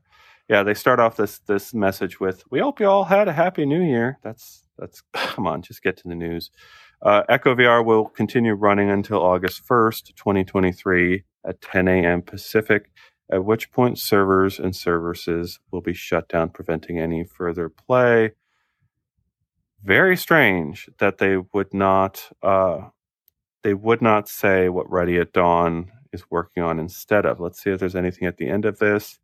Yeah, 0.50 0.64
they 0.64 0.74
start 0.74 1.00
off 1.00 1.18
this 1.18 1.40
this 1.40 1.74
message 1.74 2.20
with, 2.20 2.44
"We 2.52 2.60
hope 2.60 2.80
you 2.80 2.88
all 2.88 3.06
had 3.06 3.28
a 3.28 3.34
happy 3.34 3.66
New 3.66 3.82
Year." 3.84 4.20
That's 4.24 4.64
that's 4.78 5.02
come 5.14 5.48
on, 5.48 5.62
just 5.64 5.84
get 5.84 5.98
to 5.98 6.08
the 6.08 6.16
news. 6.16 6.52
Uh, 7.04 7.24
Echo 7.30 7.56
VR 7.56 7.84
will 7.84 8.06
continue 8.06 8.54
running 8.54 8.90
until 8.90 9.22
August 9.22 9.68
1st, 9.68 10.16
2023 10.16 11.24
at 11.46 11.62
10 11.62 11.88
a.m. 11.88 12.22
Pacific, 12.22 12.92
at 13.32 13.44
which 13.44 13.72
point 13.72 13.98
servers 13.98 14.60
and 14.60 14.76
services 14.76 15.60
will 15.72 15.82
be 15.82 15.94
shut 15.94 16.30
down, 16.30 16.50
preventing 16.50 17.00
any 17.00 17.24
further 17.24 17.70
play. 17.70 18.32
Very 19.84 20.16
strange 20.16 20.90
that 21.00 21.18
they 21.18 21.38
would 21.54 21.74
not 21.74 22.30
uh, 22.44 22.90
they 23.64 23.74
would 23.74 24.02
not 24.02 24.28
say 24.28 24.70
what 24.70 24.90
Ready 24.92 25.18
at 25.18 25.34
Dawn 25.34 25.92
is 26.14 26.30
working 26.30 26.62
on 26.62 26.80
instead 26.80 27.26
of. 27.26 27.40
Let's 27.40 27.62
see 27.64 27.72
if 27.72 27.80
there's 27.80 27.96
anything 27.96 28.28
at 28.28 28.38
the 28.38 28.48
end 28.48 28.66
of 28.66 28.78
this. 28.80 29.20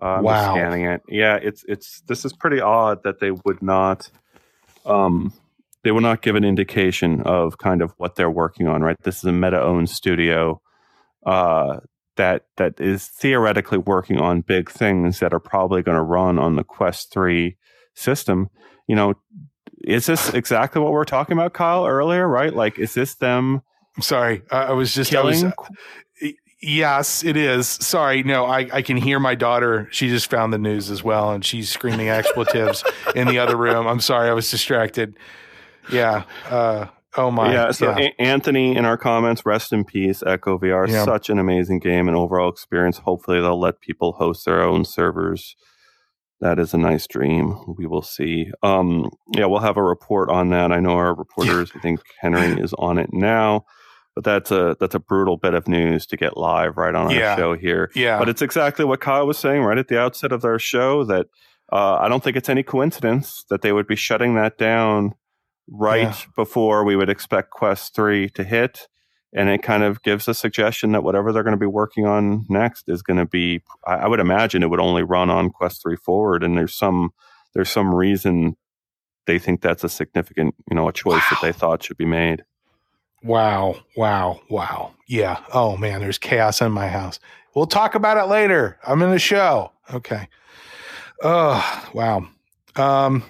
Uh, 0.00 0.20
wow. 0.22 0.54
scanning 0.54 0.84
it. 0.84 1.02
Yeah, 1.08 1.36
it's 1.42 1.64
it's 1.66 2.02
this 2.02 2.24
is 2.24 2.32
pretty 2.32 2.60
odd 2.60 3.02
that 3.04 3.20
they 3.20 3.32
would 3.32 3.62
not 3.62 4.10
um 4.86 5.32
they 5.84 5.92
will 5.92 6.00
not 6.00 6.22
give 6.22 6.34
an 6.34 6.44
indication 6.44 7.20
of 7.22 7.58
kind 7.58 7.82
of 7.82 7.92
what 7.98 8.16
they're 8.16 8.30
working 8.30 8.66
on, 8.66 8.82
right? 8.82 9.00
This 9.02 9.18
is 9.18 9.24
a 9.24 9.32
meta 9.32 9.62
owned 9.62 9.90
studio 9.90 10.60
uh, 11.26 11.80
that 12.16 12.46
that 12.56 12.80
is 12.80 13.06
theoretically 13.06 13.78
working 13.78 14.18
on 14.18 14.40
big 14.40 14.70
things 14.70 15.20
that 15.20 15.34
are 15.34 15.40
probably 15.40 15.82
going 15.82 15.96
to 15.96 16.02
run 16.02 16.38
on 16.38 16.56
the 16.56 16.64
Quest 16.64 17.12
3 17.12 17.56
system. 17.94 18.48
You 18.88 18.96
know, 18.96 19.14
is 19.84 20.06
this 20.06 20.32
exactly 20.32 20.80
what 20.80 20.92
we 20.92 20.98
are 20.98 21.04
talking 21.04 21.36
about, 21.36 21.52
Kyle, 21.52 21.86
earlier, 21.86 22.26
right? 22.26 22.54
Like, 22.54 22.78
is 22.78 22.94
this 22.94 23.14
them? 23.16 23.62
I'm 23.96 24.02
sorry. 24.02 24.42
I 24.50 24.72
was 24.72 24.94
just, 24.94 25.10
killing? 25.10 25.44
I 25.44 25.52
was, 25.56 25.68
Yes, 26.66 27.22
it 27.22 27.36
is. 27.36 27.68
Sorry, 27.68 28.22
no, 28.22 28.46
I, 28.46 28.66
I 28.72 28.80
can 28.80 28.96
hear 28.96 29.20
my 29.20 29.34
daughter. 29.34 29.86
She 29.90 30.08
just 30.08 30.30
found 30.30 30.50
the 30.50 30.58
news 30.58 30.88
as 30.88 31.04
well, 31.04 31.30
and 31.32 31.44
she's 31.44 31.70
screaming 31.70 32.08
expletives 32.08 32.82
in 33.14 33.28
the 33.28 33.38
other 33.38 33.54
room. 33.54 33.86
I'm 33.86 34.00
sorry, 34.00 34.30
I 34.30 34.32
was 34.32 34.50
distracted. 34.50 35.18
Yeah. 35.90 36.24
Uh, 36.48 36.86
oh 37.16 37.30
my. 37.30 37.52
Yeah. 37.52 37.70
So 37.72 37.90
yeah. 37.90 38.08
A- 38.18 38.22
Anthony 38.22 38.76
in 38.76 38.84
our 38.84 38.96
comments, 38.96 39.44
rest 39.44 39.72
in 39.72 39.84
peace. 39.84 40.22
Echo 40.26 40.58
VR, 40.58 40.88
yeah. 40.88 41.04
such 41.04 41.30
an 41.30 41.38
amazing 41.38 41.78
game 41.78 42.08
and 42.08 42.16
overall 42.16 42.48
experience. 42.48 42.98
Hopefully, 42.98 43.40
they'll 43.40 43.60
let 43.60 43.80
people 43.80 44.12
host 44.12 44.44
their 44.44 44.62
own 44.62 44.84
servers. 44.84 45.56
That 46.40 46.58
is 46.58 46.74
a 46.74 46.78
nice 46.78 47.06
dream. 47.06 47.74
We 47.78 47.86
will 47.86 48.02
see. 48.02 48.50
Um, 48.62 49.10
yeah, 49.34 49.46
we'll 49.46 49.60
have 49.60 49.76
a 49.76 49.82
report 49.82 50.28
on 50.28 50.50
that. 50.50 50.72
I 50.72 50.80
know 50.80 50.90
our 50.90 51.14
reporters. 51.14 51.70
I 51.74 51.78
think 51.78 52.00
Henry 52.20 52.60
is 52.60 52.74
on 52.74 52.98
it 52.98 53.12
now 53.12 53.64
but 54.14 54.24
that's 54.24 54.50
a 54.50 54.76
that's 54.78 54.94
a 54.94 55.00
brutal 55.00 55.36
bit 55.36 55.54
of 55.54 55.66
news 55.66 56.06
to 56.06 56.16
get 56.16 56.36
live 56.36 56.76
right 56.76 56.94
on 56.94 57.06
our 57.06 57.12
yeah. 57.12 57.36
show 57.36 57.54
here. 57.54 57.90
Yeah. 57.94 58.18
But 58.18 58.28
it's 58.28 58.42
exactly 58.42 58.84
what 58.84 59.00
Kyle 59.00 59.26
was 59.26 59.38
saying 59.38 59.62
right 59.62 59.78
at 59.78 59.88
the 59.88 59.98
outset 59.98 60.32
of 60.32 60.44
our 60.44 60.58
show 60.58 61.04
that 61.04 61.26
uh, 61.72 61.96
I 61.96 62.08
don't 62.08 62.22
think 62.22 62.36
it's 62.36 62.48
any 62.48 62.62
coincidence 62.62 63.44
that 63.50 63.62
they 63.62 63.72
would 63.72 63.86
be 63.86 63.96
shutting 63.96 64.36
that 64.36 64.56
down 64.56 65.14
right 65.68 66.02
yeah. 66.02 66.32
before 66.36 66.84
we 66.84 66.96
would 66.96 67.10
expect 67.10 67.50
Quest 67.50 67.94
3 67.94 68.28
to 68.30 68.44
hit. 68.44 68.88
And 69.36 69.48
it 69.48 69.62
kind 69.62 69.82
of 69.82 70.02
gives 70.02 70.28
a 70.28 70.34
suggestion 70.34 70.92
that 70.92 71.02
whatever 71.02 71.32
they're 71.32 71.42
going 71.42 71.56
to 71.56 71.58
be 71.58 71.66
working 71.66 72.06
on 72.06 72.46
next 72.48 72.88
is 72.88 73.02
going 73.02 73.16
to 73.16 73.26
be, 73.26 73.62
I, 73.84 74.06
would 74.06 74.20
imagine 74.20 74.62
it 74.62 74.70
would 74.70 74.80
only 74.80 75.02
run 75.02 75.28
on 75.28 75.50
Quest 75.50 75.82
3 75.82 75.96
forward. 75.96 76.44
And 76.44 76.56
there's 76.56 76.74
some, 76.74 77.10
there's 77.52 77.70
some 77.70 77.92
reason 77.92 78.56
they 79.26 79.38
think 79.38 79.60
that's 79.60 79.82
a 79.82 79.88
significant, 79.88 80.54
you 80.70 80.76
know, 80.76 80.88
a 80.88 80.92
choice 80.92 81.14
wow. 81.14 81.26
that 81.30 81.38
they 81.42 81.52
thought 81.52 81.82
should 81.82 81.96
be 81.96 82.04
made. 82.04 82.44
Wow, 83.24 83.76
wow, 83.96 84.40
wow. 84.50 84.92
Yeah. 85.06 85.40
Oh 85.52 85.78
man, 85.78 86.00
there's 86.00 86.18
chaos 86.18 86.60
in 86.60 86.72
my 86.72 86.88
house. 86.88 87.18
We'll 87.54 87.66
talk 87.66 87.94
about 87.94 88.18
it 88.18 88.28
later. 88.28 88.78
I'm 88.86 89.00
in 89.00 89.10
the 89.10 89.18
show. 89.18 89.72
Okay. 89.92 90.28
Oh, 91.22 91.90
wow. 91.94 92.28
Um 92.76 93.24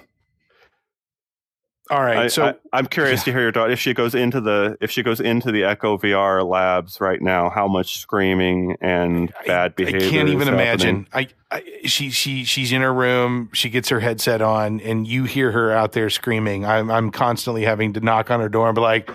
all 1.89 2.01
right. 2.01 2.17
I, 2.17 2.27
so 2.27 2.55
I, 2.73 2.79
am 2.79 2.87
curious 2.87 3.21
yeah. 3.21 3.25
to 3.25 3.31
hear 3.33 3.41
your 3.41 3.51
daughter 3.51 3.71
if 3.71 3.79
she 3.79 3.93
goes 3.93 4.15
into 4.15 4.41
the 4.41 4.77
if 4.81 4.89
she 4.89 5.03
goes 5.03 5.19
into 5.19 5.51
the 5.51 5.63
Echo 5.63 5.97
VR 5.97 6.47
labs 6.47 6.99
right 6.99 7.21
now. 7.21 7.49
How 7.49 7.67
much 7.67 7.99
screaming 7.99 8.75
and 8.81 9.31
I, 9.39 9.47
bad 9.47 9.75
behavior? 9.75 10.07
I 10.07 10.09
can't 10.09 10.29
even 10.29 10.47
imagine. 10.47 11.07
I, 11.13 11.27
I 11.51 11.63
she 11.83 12.09
she 12.09 12.43
she's 12.43 12.71
in 12.71 12.81
her 12.81 12.93
room. 12.93 13.49
She 13.53 13.69
gets 13.69 13.89
her 13.89 13.99
headset 13.99 14.41
on, 14.41 14.81
and 14.81 15.07
you 15.07 15.25
hear 15.25 15.51
her 15.51 15.71
out 15.71 15.91
there 15.91 16.09
screaming. 16.09 16.65
I'm 16.65 16.89
I'm 16.89 17.11
constantly 17.11 17.63
having 17.63 17.93
to 17.93 17.99
knock 17.99 18.31
on 18.31 18.39
her 18.39 18.49
door 18.49 18.67
and 18.67 18.75
be 18.75 18.81
like, 18.81 19.09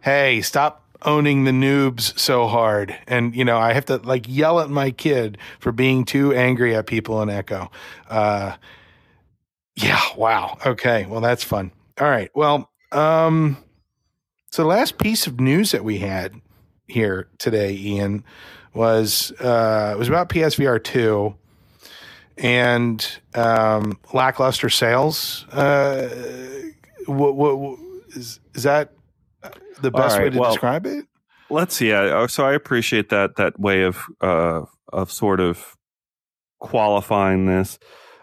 "Hey, 0.00 0.40
stop 0.40 0.84
owning 1.04 1.44
the 1.44 1.50
noobs 1.50 2.18
so 2.18 2.46
hard. 2.46 2.96
And, 3.06 3.34
you 3.34 3.44
know, 3.44 3.58
I 3.58 3.72
have 3.72 3.84
to 3.86 3.96
like 3.98 4.26
yell 4.26 4.60
at 4.60 4.70
my 4.70 4.90
kid 4.90 5.38
for 5.58 5.72
being 5.72 6.04
too 6.04 6.32
angry 6.32 6.74
at 6.74 6.86
people 6.86 7.20
in 7.22 7.30
Echo. 7.30 7.70
Uh, 8.08 8.56
yeah. 9.76 10.00
Wow. 10.16 10.58
Okay. 10.64 11.06
Well, 11.06 11.20
that's 11.20 11.44
fun. 11.44 11.72
All 12.00 12.08
right. 12.08 12.30
Well, 12.34 12.70
um, 12.92 13.56
so 14.50 14.62
the 14.62 14.68
last 14.68 14.98
piece 14.98 15.26
of 15.26 15.40
news 15.40 15.70
that 15.72 15.84
we 15.84 15.98
had 15.98 16.40
here 16.88 17.28
today, 17.38 17.74
Ian, 17.74 18.24
was 18.72 19.32
uh, 19.40 19.92
it 19.94 19.98
was 19.98 20.08
about 20.08 20.28
PSVR 20.28 20.82
two 20.82 21.36
and 22.36 23.20
um, 23.34 23.98
lackluster 24.12 24.68
sales. 24.68 25.46
Uh, 25.52 26.08
what, 27.06 27.36
what, 27.36 27.58
what 27.58 27.78
is, 28.10 28.40
is 28.54 28.64
that 28.64 28.92
the 29.80 29.90
best 29.90 30.16
right, 30.16 30.24
way 30.24 30.30
to 30.30 30.38
well, 30.38 30.50
describe 30.50 30.86
it? 30.86 31.06
Let's 31.50 31.76
see. 31.76 31.90
Yeah. 31.90 32.26
So 32.26 32.44
I 32.44 32.54
appreciate 32.54 33.10
that 33.10 33.36
that 33.36 33.58
way 33.60 33.82
of 33.82 34.02
uh, 34.20 34.62
of 34.92 35.12
sort 35.12 35.40
of 35.40 35.76
qualifying 36.58 37.46
this. 37.46 37.78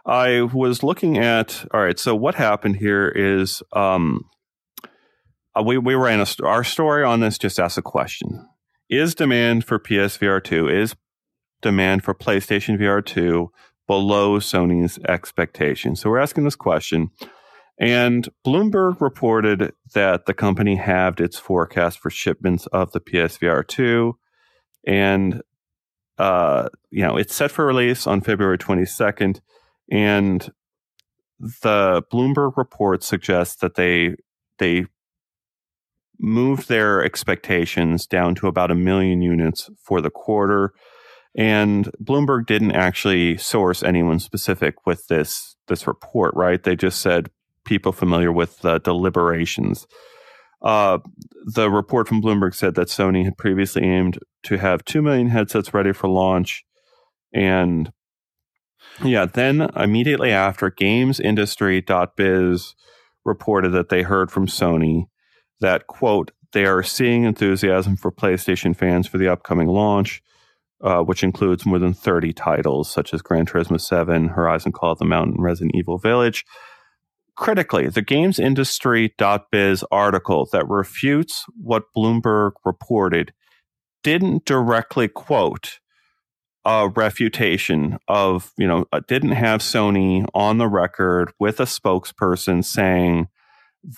I 0.05 0.41
was 0.41 0.83
looking 0.83 1.17
at 1.17 1.65
all 1.73 1.81
right. 1.81 1.99
So 1.99 2.15
what 2.15 2.35
happened 2.35 2.77
here 2.77 3.07
is 3.07 3.61
um, 3.73 4.25
uh, 5.55 5.63
we 5.63 5.77
we 5.77 5.95
ran 5.95 6.19
a 6.19 6.25
our 6.43 6.63
story 6.63 7.03
on 7.03 7.19
this. 7.19 7.37
Just 7.37 7.59
ask 7.59 7.77
a 7.77 7.83
question: 7.83 8.47
Is 8.89 9.15
demand 9.15 9.65
for 9.65 9.79
PSVR 9.79 10.43
two 10.43 10.67
is 10.67 10.95
demand 11.61 12.03
for 12.03 12.15
PlayStation 12.15 12.79
VR 12.79 13.05
two 13.05 13.51
below 13.87 14.39
Sony's 14.39 14.97
expectations? 15.07 16.01
So 16.01 16.09
we're 16.09 16.19
asking 16.19 16.45
this 16.45 16.55
question. 16.55 17.11
And 17.81 18.29
Bloomberg 18.45 19.01
reported 19.01 19.73
that 19.95 20.27
the 20.27 20.35
company 20.35 20.75
halved 20.75 21.19
its 21.19 21.39
forecast 21.39 21.97
for 21.97 22.11
shipments 22.11 22.67
of 22.67 22.91
the 22.91 22.99
PSVR 22.99 23.67
2. 23.67 24.15
And, 24.85 25.41
uh, 26.19 26.69
you 26.91 27.01
know, 27.01 27.17
it's 27.17 27.33
set 27.33 27.49
for 27.49 27.65
release 27.65 28.05
on 28.05 28.21
February 28.21 28.59
22nd. 28.59 29.39
And 29.91 30.49
the 31.37 32.01
Bloomberg 32.11 32.55
report 32.55 33.03
suggests 33.03 33.57
that 33.57 33.75
they 33.75 34.15
they 34.57 34.85
moved 36.19 36.69
their 36.69 37.03
expectations 37.03 38.05
down 38.05 38.35
to 38.35 38.47
about 38.47 38.71
a 38.71 38.75
million 38.75 39.21
units 39.21 39.69
for 39.83 40.01
the 40.01 40.11
quarter. 40.11 40.73
And 41.35 41.89
Bloomberg 42.03 42.45
didn't 42.45 42.73
actually 42.73 43.37
source 43.37 43.83
anyone 43.83 44.19
specific 44.19 44.85
with 44.85 45.07
this 45.07 45.55
this 45.67 45.87
report, 45.87 46.33
right? 46.35 46.61
They 46.61 46.75
just 46.75 47.01
said 47.01 47.29
people 47.65 47.91
familiar 47.91 48.31
with 48.31 48.59
the 48.59 48.79
deliberations. 48.79 49.87
Uh, 50.61 50.99
the 51.45 51.71
report 51.71 52.07
from 52.07 52.21
Bloomberg 52.21 52.53
said 52.53 52.75
that 52.75 52.87
Sony 52.87 53.23
had 53.23 53.37
previously 53.37 53.83
aimed 53.83 54.19
to 54.43 54.57
have 54.57 54.85
2 54.85 55.01
million 55.01 55.27
headsets 55.27 55.73
ready 55.73 55.91
for 55.91 56.07
launch. 56.07 56.63
And 57.33 57.91
yeah, 59.03 59.25
then 59.25 59.61
immediately 59.75 60.31
after, 60.31 60.71
GamesIndustry.biz 60.71 62.75
reported 63.25 63.69
that 63.69 63.89
they 63.89 64.03
heard 64.03 64.31
from 64.31 64.47
Sony 64.47 65.05
that, 65.59 65.87
quote, 65.87 66.31
they 66.53 66.65
are 66.65 66.83
seeing 66.83 67.23
enthusiasm 67.23 67.95
for 67.95 68.11
PlayStation 68.11 68.75
fans 68.75 69.07
for 69.07 69.17
the 69.17 69.31
upcoming 69.31 69.67
launch, 69.67 70.21
uh, 70.81 71.01
which 71.01 71.23
includes 71.23 71.65
more 71.65 71.79
than 71.79 71.93
30 71.93 72.33
titles 72.33 72.91
such 72.91 73.13
as 73.13 73.21
Gran 73.21 73.45
Turismo 73.45 73.79
7, 73.79 74.29
Horizon 74.29 74.71
Call 74.71 74.91
of 74.91 74.99
the 74.99 75.05
Mountain, 75.05 75.35
Resident 75.39 75.75
Evil 75.75 75.97
Village. 75.97 76.45
Critically, 77.37 77.87
the 77.87 78.01
GamesIndustry.biz 78.01 79.83
article 79.91 80.49
that 80.51 80.67
refutes 80.67 81.45
what 81.55 81.83
Bloomberg 81.95 82.51
reported 82.65 83.33
didn't 84.03 84.45
directly 84.45 85.07
quote 85.07 85.79
a 86.65 86.89
refutation 86.89 87.97
of, 88.07 88.51
you 88.57 88.67
know, 88.67 88.85
uh, 88.91 89.01
didn't 89.07 89.31
have 89.31 89.61
Sony 89.61 90.25
on 90.33 90.57
the 90.57 90.67
record 90.67 91.31
with 91.39 91.59
a 91.59 91.65
spokesperson 91.65 92.63
saying 92.63 93.27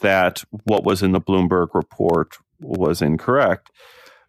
that 0.01 0.43
what 0.63 0.83
was 0.83 1.03
in 1.03 1.11
the 1.11 1.21
Bloomberg 1.21 1.69
report 1.73 2.37
was 2.59 3.01
incorrect. 3.01 3.69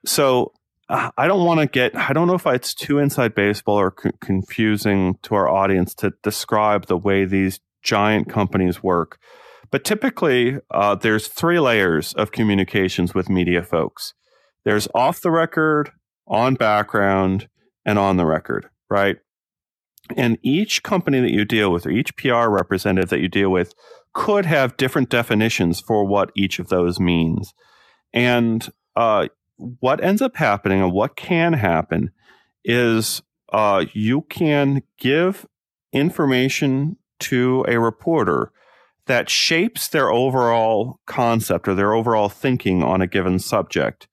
So 0.05 0.53
uh, 0.89 1.11
I 1.17 1.27
don't 1.29 1.45
want 1.45 1.61
to 1.61 1.67
get, 1.67 1.97
I 1.97 2.13
don't 2.13 2.27
know 2.27 2.35
if 2.35 2.47
it's 2.47 2.75
too 2.75 2.99
inside 2.99 3.35
baseball 3.35 3.79
or 3.79 3.91
co- 3.93 4.11
confusing 4.21 5.19
to 5.23 5.35
our 5.35 5.49
audience 5.49 5.95
to 5.97 6.13
describe 6.23 6.87
the 6.87 6.97
way 6.97 7.25
these 7.25 7.61
giant 7.83 8.29
companies 8.29 8.83
work. 8.83 9.19
But 9.71 9.85
typically, 9.85 10.59
uh, 10.71 10.97
there's 10.97 11.29
three 11.29 11.61
layers 11.61 12.13
of 12.15 12.33
communications 12.33 13.15
with 13.15 13.29
media 13.29 13.63
folks 13.63 14.15
there's 14.65 14.89
off 14.95 15.21
the 15.21 15.31
record, 15.31 15.91
on 16.27 16.55
background, 16.55 17.49
and 17.85 17.99
on 17.99 18.17
the 18.17 18.27
record, 18.27 18.69
right? 18.89 19.17
And 20.17 20.39
each 20.43 20.83
company 20.83 21.21
that 21.21 21.33
you 21.33 21.45
deal 21.45 21.73
with, 21.73 21.87
or 21.87 21.91
each 21.91 22.17
PR 22.17 22.49
representative 22.49 23.11
that 23.11 23.21
you 23.21 23.29
deal 23.29 23.51
with, 23.51 23.75
could 24.13 24.47
have 24.47 24.77
different 24.77 25.09
definitions 25.09 25.81
for 25.81 26.05
what 26.05 26.31
each 26.37 26.59
of 26.59 26.69
those 26.69 27.01
means. 27.01 27.53
And 28.13 28.69
uh, 28.97 29.29
what 29.57 30.03
ends 30.03 30.23
up 30.23 30.37
happening, 30.37 30.83
and 30.83 30.93
what 30.93 31.17
can 31.17 31.55
happen, 31.55 32.11
is 32.65 33.23
uh, 33.53 33.85
you 33.93 34.23
can 34.23 34.83
give 34.99 35.47
information 35.93 36.97
to 37.21 37.65
a 37.69 37.79
reporter 37.79 38.53
that 39.07 39.29
shapes 39.29 39.89
their 39.89 40.11
overall 40.11 41.01
concept 41.07 41.69
or 41.69 41.75
their 41.75 41.93
overall 41.93 42.29
thinking 42.29 42.83
on 42.83 43.03
a 43.03 43.07
given 43.07 43.39
subject. 43.39 44.09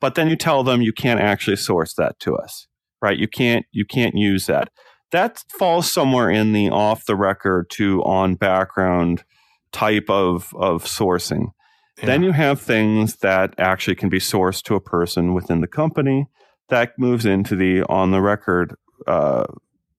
But 0.00 0.14
then 0.14 0.28
you 0.28 0.36
tell 0.36 0.62
them 0.62 0.82
you 0.82 0.92
can't 0.92 1.20
actually 1.20 1.56
source 1.56 1.94
that 1.94 2.18
to 2.20 2.36
us, 2.36 2.68
right? 3.00 3.18
You 3.18 3.28
can't 3.28 3.66
you 3.72 3.84
can't 3.84 4.14
use 4.14 4.46
that. 4.46 4.70
That 5.12 5.44
falls 5.50 5.90
somewhere 5.90 6.30
in 6.30 6.52
the 6.52 6.70
off 6.70 7.06
the 7.06 7.16
record 7.16 7.70
to 7.70 8.02
on 8.04 8.34
background 8.34 9.24
type 9.72 10.08
of 10.08 10.52
of 10.56 10.84
sourcing. 10.84 11.52
Yeah. 11.98 12.06
Then 12.06 12.22
you 12.22 12.32
have 12.32 12.60
things 12.60 13.16
that 13.16 13.54
actually 13.58 13.94
can 13.94 14.08
be 14.08 14.18
sourced 14.18 14.62
to 14.64 14.74
a 14.74 14.80
person 14.80 15.32
within 15.32 15.60
the 15.60 15.66
company 15.66 16.26
that 16.68 16.98
moves 16.98 17.24
into 17.24 17.56
the 17.56 17.82
on 17.84 18.10
the 18.10 18.20
record 18.20 18.74
uh, 19.06 19.44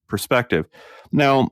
perspective. 0.08 0.66
Now, 1.12 1.50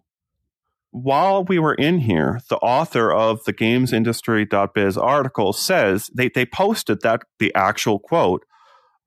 while 0.91 1.43
we 1.43 1.59
were 1.59 1.73
in 1.73 1.99
here, 1.99 2.39
the 2.49 2.57
author 2.57 3.11
of 3.11 3.43
the 3.43 3.53
gamesindustry.biz 3.53 4.97
article 4.97 5.51
says 5.51 6.09
they, 6.15 6.30
they 6.30 6.45
posted 6.45 7.01
that 7.01 7.23
the 7.38 7.53
actual 7.53 7.99
quote 7.99 8.45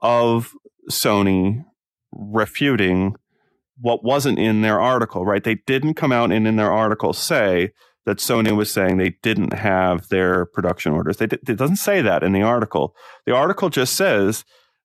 of 0.02 0.52
Sony 0.90 1.64
refuting 2.12 3.16
what 3.80 4.04
wasn't 4.04 4.38
in 4.38 4.62
their 4.62 4.80
article, 4.80 5.24
right? 5.24 5.44
They 5.44 5.56
didn't 5.66 5.94
come 5.94 6.12
out 6.12 6.32
and 6.32 6.46
in 6.46 6.56
their 6.56 6.72
article 6.72 7.12
say 7.12 7.72
that 8.06 8.18
Sony 8.18 8.56
was 8.56 8.72
saying 8.72 8.96
they 8.96 9.16
didn't 9.22 9.52
have 9.52 10.08
their 10.08 10.46
production 10.46 10.92
orders. 10.92 11.18
They, 11.18 11.26
it 11.26 11.56
doesn't 11.56 11.76
say 11.76 12.00
that 12.00 12.22
in 12.22 12.32
the 12.32 12.42
article. 12.42 12.96
The 13.26 13.34
article 13.34 13.68
just 13.68 13.94
says 13.94 14.44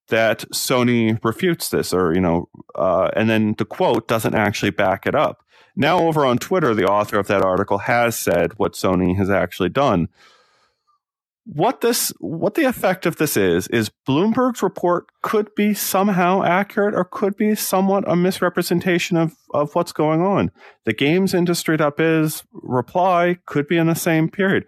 that 0.09 0.39
Sony 0.53 1.17
refutes 1.23 1.69
this, 1.69 1.93
or, 1.93 2.13
you 2.13 2.19
know, 2.19 2.49
uh, 2.75 3.09
and 3.15 3.29
then 3.29 3.55
the 3.57 3.65
quote 3.65 4.07
doesn't 4.07 4.35
actually 4.35 4.71
back 4.71 5.07
it 5.07 5.15
up. 5.15 5.43
Now, 5.75 5.99
over 5.99 6.25
on 6.25 6.37
Twitter, 6.37 6.75
the 6.75 6.85
author 6.85 7.17
of 7.17 7.27
that 7.27 7.41
article 7.41 7.79
has 7.79 8.15
said 8.17 8.51
what 8.57 8.73
Sony 8.73 9.15
has 9.17 9.29
actually 9.29 9.69
done. 9.69 10.09
What 11.45 11.81
this, 11.81 12.13
what 12.19 12.53
the 12.53 12.63
effect 12.63 13.05
of 13.05 13.17
this 13.17 13.35
is, 13.35 13.67
is 13.67 13.91
Bloomberg's 14.07 14.63
report 14.63 15.07
could 15.21 15.53
be 15.55 15.73
somehow 15.73 16.41
accurate 16.41 16.95
or 16.95 17.03
could 17.03 17.35
be 17.35 17.53
somewhat 17.53 18.09
a 18.09 18.15
misrepresentation 18.15 19.17
of, 19.17 19.35
of 19.53 19.75
what's 19.75 19.91
going 19.91 20.21
on. 20.21 20.51
The 20.85 20.93
games 20.93 21.33
industry 21.33 21.77
up 21.79 21.99
is 21.99 22.43
reply 22.53 23.39
could 23.45 23.67
be 23.67 23.77
in 23.77 23.87
the 23.87 23.95
same 23.95 24.29
period, 24.29 24.65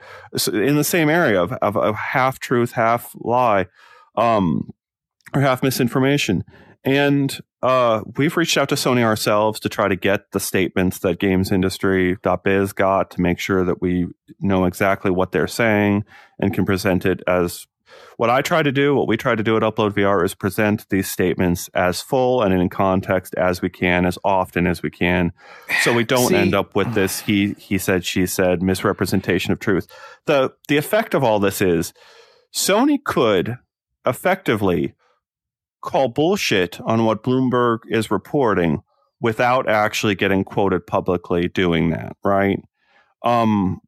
in 0.52 0.76
the 0.76 0.84
same 0.84 1.10
area 1.10 1.41
of, 1.41 1.53
of, 1.53 1.77
of 1.77 1.95
half 1.95 2.39
truth, 2.39 2.73
half 2.73 3.15
lie, 3.15 3.68
um, 4.18 4.72
or 5.34 5.39
half 5.41 5.64
misinformation. 5.64 6.43
And 6.85 7.37
uh, 7.63 8.01
we've 8.15 8.37
reached 8.37 8.57
out 8.57 8.69
to 8.69 8.75
Sony 8.75 9.03
ourselves 9.03 9.59
to 9.61 9.69
try 9.69 9.87
to 9.87 9.95
get 9.95 10.31
the 10.31 10.39
statements 10.39 10.99
that 10.99 11.19
gamesindustry.biz 11.19 12.73
got 12.73 13.11
to 13.11 13.21
make 13.21 13.39
sure 13.39 13.65
that 13.65 13.81
we 13.81 14.07
know 14.39 14.65
exactly 14.65 15.09
what 15.09 15.31
they're 15.31 15.47
saying 15.47 16.05
and 16.39 16.53
can 16.53 16.65
present 16.65 17.05
it 17.05 17.21
as 17.27 17.65
what 18.17 18.29
I 18.29 18.41
try 18.41 18.63
to 18.63 18.71
do, 18.71 18.95
what 18.95 19.07
we 19.07 19.17
try 19.17 19.35
to 19.35 19.43
do 19.43 19.57
at 19.57 19.63
Upload 19.63 19.91
VR 19.91 20.23
is 20.23 20.35
present 20.35 20.87
these 20.89 21.09
statements 21.09 21.69
as 21.73 22.01
full 22.01 22.41
and 22.41 22.53
in 22.53 22.69
context 22.69 23.33
as 23.35 23.61
we 23.61 23.69
can, 23.69 24.05
as 24.05 24.17
often 24.23 24.67
as 24.67 24.81
we 24.81 24.89
can, 24.89 25.31
so 25.81 25.93
we 25.93 26.03
don't 26.03 26.29
See, 26.29 26.35
end 26.35 26.53
up 26.55 26.75
with 26.75 26.93
this 26.93 27.21
he 27.21 27.53
he 27.57 27.77
said 27.77 28.05
she 28.05 28.25
said 28.25 28.61
misrepresentation 28.61 29.51
of 29.51 29.59
truth. 29.59 29.87
the 30.25 30.53
The 30.67 30.77
effect 30.77 31.13
of 31.13 31.23
all 31.23 31.39
this 31.39 31.61
is 31.61 31.93
Sony 32.53 32.97
could 33.03 33.57
effectively 34.05 34.93
call 35.85 36.09
bullshit 36.09 36.81
on 36.81 37.05
what 37.05 37.23
Bloomberg 37.23 37.79
is 37.87 38.11
reporting 38.11 38.81
without 39.21 39.69
actually 39.69 40.15
getting 40.15 40.43
quoted 40.43 40.85
publicly 40.85 41.47
doing 41.47 41.91
that, 41.91 42.17
right? 42.23 42.59
Um, 43.23 43.79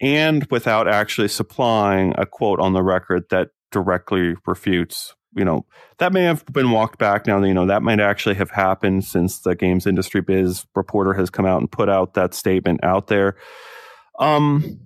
and 0.00 0.46
without 0.50 0.88
actually 0.88 1.28
supplying 1.28 2.14
a 2.16 2.26
quote 2.26 2.60
on 2.60 2.72
the 2.72 2.82
record 2.82 3.24
that 3.30 3.48
directly 3.70 4.34
refutes 4.46 5.14
you 5.34 5.44
know 5.44 5.66
that 5.98 6.12
may 6.12 6.22
have 6.22 6.44
been 6.46 6.70
walked 6.70 6.98
back 6.98 7.26
now 7.26 7.42
you 7.42 7.52
know 7.52 7.66
that 7.66 7.82
might 7.82 8.00
actually 8.00 8.34
have 8.34 8.50
happened 8.50 9.04
since 9.04 9.40
the 9.40 9.54
games 9.54 9.86
industry 9.86 10.20
biz 10.20 10.64
reporter 10.74 11.12
has 11.12 11.30
come 11.30 11.44
out 11.44 11.60
and 11.60 11.70
put 11.70 11.88
out 11.88 12.14
that 12.14 12.32
statement 12.32 12.82
out 12.82 13.08
there 13.08 13.36
um 14.18 14.78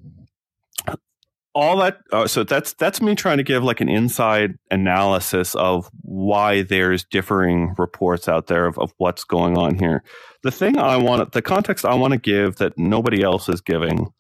all 1.55 1.79
that 1.79 1.99
uh, 2.13 2.27
so 2.27 2.45
that's 2.45 2.75
that's 2.75 3.03
me 3.03 3.15
trying 3.15 3.39
to 3.39 3.43
give 3.43 3.65
like 3.65 3.81
an 3.81 3.89
inside 3.89 4.57
analysis 4.71 5.55
of 5.57 5.91
why 6.03 6.63
there's 6.63 7.05
differing 7.05 7.75
reports 7.77 8.29
out 8.29 8.47
there 8.47 8.67
of, 8.67 8.79
of 8.79 8.93
what's 8.99 9.25
going 9.25 9.59
on 9.59 9.77
here. 9.79 10.05
The 10.43 10.51
thing 10.51 10.79
i 10.79 10.97
want 10.97 11.33
the 11.33 11.43
context 11.43 11.85
i 11.85 11.95
want 11.95 12.13
to 12.13 12.19
give 12.19 12.57
that 12.57 12.79
nobody 12.79 13.23
else 13.23 13.49
is 13.49 13.61
giving 13.61 14.13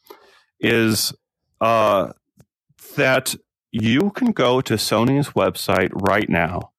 is 0.58 1.14
uh, 1.60 2.12
that 2.96 3.34
you 3.72 4.10
can 4.10 4.32
go 4.32 4.60
to 4.60 4.74
sony's 4.74 5.30
website 5.30 5.90
right 5.94 6.28
now 6.28 6.72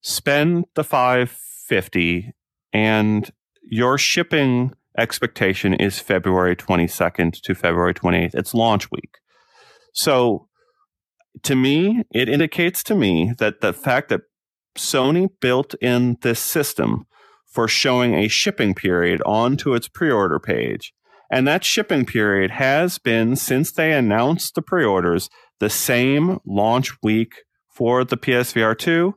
spend 0.00 0.64
the 0.74 0.82
550 0.82 2.32
and 2.72 3.30
your 3.62 3.98
shipping 3.98 4.72
expectation 4.98 5.74
is 5.74 6.00
february 6.00 6.56
22nd 6.56 7.40
to 7.42 7.54
february 7.54 7.94
28th 7.94 8.34
it's 8.34 8.54
launch 8.54 8.90
week 8.90 9.18
so 9.92 10.48
to 11.42 11.56
me, 11.56 12.04
it 12.12 12.28
indicates 12.28 12.82
to 12.84 12.94
me 12.94 13.32
that 13.38 13.60
the 13.60 13.72
fact 13.72 14.08
that 14.10 14.22
Sony 14.76 15.28
built 15.40 15.74
in 15.80 16.18
this 16.22 16.40
system 16.40 17.06
for 17.46 17.68
showing 17.68 18.14
a 18.14 18.28
shipping 18.28 18.74
period 18.74 19.22
onto 19.26 19.74
its 19.74 19.88
pre 19.88 20.10
order 20.10 20.38
page. 20.38 20.92
And 21.30 21.46
that 21.48 21.64
shipping 21.64 22.04
period 22.04 22.50
has 22.52 22.98
been, 22.98 23.36
since 23.36 23.72
they 23.72 23.92
announced 23.92 24.54
the 24.54 24.62
pre 24.62 24.84
orders, 24.84 25.30
the 25.60 25.70
same 25.70 26.38
launch 26.46 26.92
week 27.02 27.44
for 27.70 28.04
the 28.04 28.16
PSVR 28.16 28.76
2. 28.76 29.14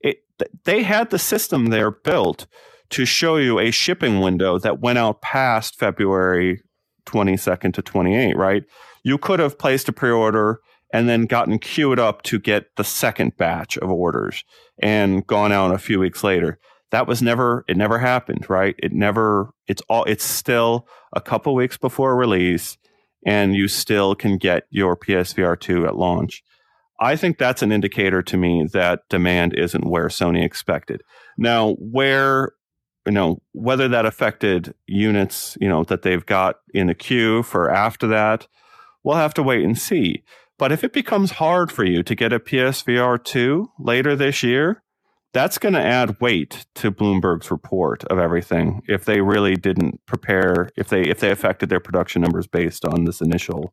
It, 0.00 0.18
they 0.64 0.82
had 0.82 1.10
the 1.10 1.18
system 1.18 1.66
there 1.66 1.90
built 1.90 2.46
to 2.90 3.04
show 3.04 3.36
you 3.36 3.58
a 3.58 3.70
shipping 3.70 4.20
window 4.20 4.58
that 4.58 4.80
went 4.80 4.98
out 4.98 5.20
past 5.20 5.78
February 5.78 6.62
22nd 7.06 7.74
to 7.74 7.82
28, 7.82 8.36
right? 8.36 8.64
You 9.02 9.18
could 9.18 9.40
have 9.40 9.58
placed 9.58 9.88
a 9.88 9.92
pre 9.92 10.10
order 10.10 10.60
and 10.92 11.08
then 11.08 11.26
gotten 11.26 11.58
queued 11.58 11.98
up 11.98 12.22
to 12.22 12.38
get 12.38 12.66
the 12.76 12.84
second 12.84 13.36
batch 13.36 13.78
of 13.78 13.90
orders 13.90 14.44
and 14.82 15.26
gone 15.26 15.52
out 15.52 15.74
a 15.74 15.78
few 15.78 15.98
weeks 16.00 16.24
later. 16.24 16.58
That 16.90 17.06
was 17.06 17.22
never, 17.22 17.64
it 17.68 17.76
never 17.76 17.98
happened, 17.98 18.50
right? 18.50 18.74
It 18.78 18.92
never, 18.92 19.50
it's 19.68 19.82
all, 19.88 20.04
it's 20.04 20.24
still 20.24 20.88
a 21.14 21.20
couple 21.20 21.54
weeks 21.54 21.78
before 21.78 22.16
release 22.16 22.76
and 23.24 23.54
you 23.54 23.68
still 23.68 24.14
can 24.14 24.38
get 24.38 24.64
your 24.70 24.96
PSVR 24.96 25.58
2 25.58 25.86
at 25.86 25.96
launch. 25.96 26.42
I 27.00 27.16
think 27.16 27.38
that's 27.38 27.62
an 27.62 27.72
indicator 27.72 28.22
to 28.22 28.36
me 28.36 28.66
that 28.72 29.02
demand 29.08 29.54
isn't 29.54 29.88
where 29.88 30.08
Sony 30.08 30.44
expected. 30.44 31.02
Now, 31.38 31.74
where 31.74 32.52
you 33.06 33.12
know 33.12 33.40
whether 33.52 33.88
that 33.88 34.04
affected 34.04 34.74
units, 34.86 35.56
you 35.60 35.68
know, 35.68 35.84
that 35.84 36.02
they've 36.02 36.24
got 36.24 36.56
in 36.74 36.88
the 36.88 36.94
queue 36.94 37.42
for 37.42 37.70
after 37.70 38.06
that, 38.08 38.46
we'll 39.02 39.16
have 39.16 39.34
to 39.34 39.42
wait 39.42 39.64
and 39.64 39.78
see. 39.78 40.22
But 40.58 40.72
if 40.72 40.84
it 40.84 40.92
becomes 40.92 41.32
hard 41.32 41.72
for 41.72 41.84
you 41.84 42.02
to 42.02 42.14
get 42.14 42.32
a 42.32 42.38
PSVR 42.38 43.22
2 43.22 43.70
later 43.78 44.14
this 44.14 44.42
year, 44.42 44.82
that's 45.32 45.58
going 45.58 45.74
to 45.74 45.80
add 45.80 46.20
weight 46.20 46.66
to 46.74 46.90
Bloomberg's 46.90 47.50
report 47.50 48.04
of 48.04 48.18
everything 48.18 48.82
if 48.88 49.04
they 49.04 49.20
really 49.20 49.54
didn't 49.54 50.04
prepare 50.06 50.70
if 50.76 50.88
they 50.88 51.02
if 51.02 51.20
they 51.20 51.30
affected 51.30 51.68
their 51.68 51.78
production 51.78 52.20
numbers 52.20 52.48
based 52.48 52.84
on 52.84 53.04
this 53.04 53.20
initial 53.20 53.72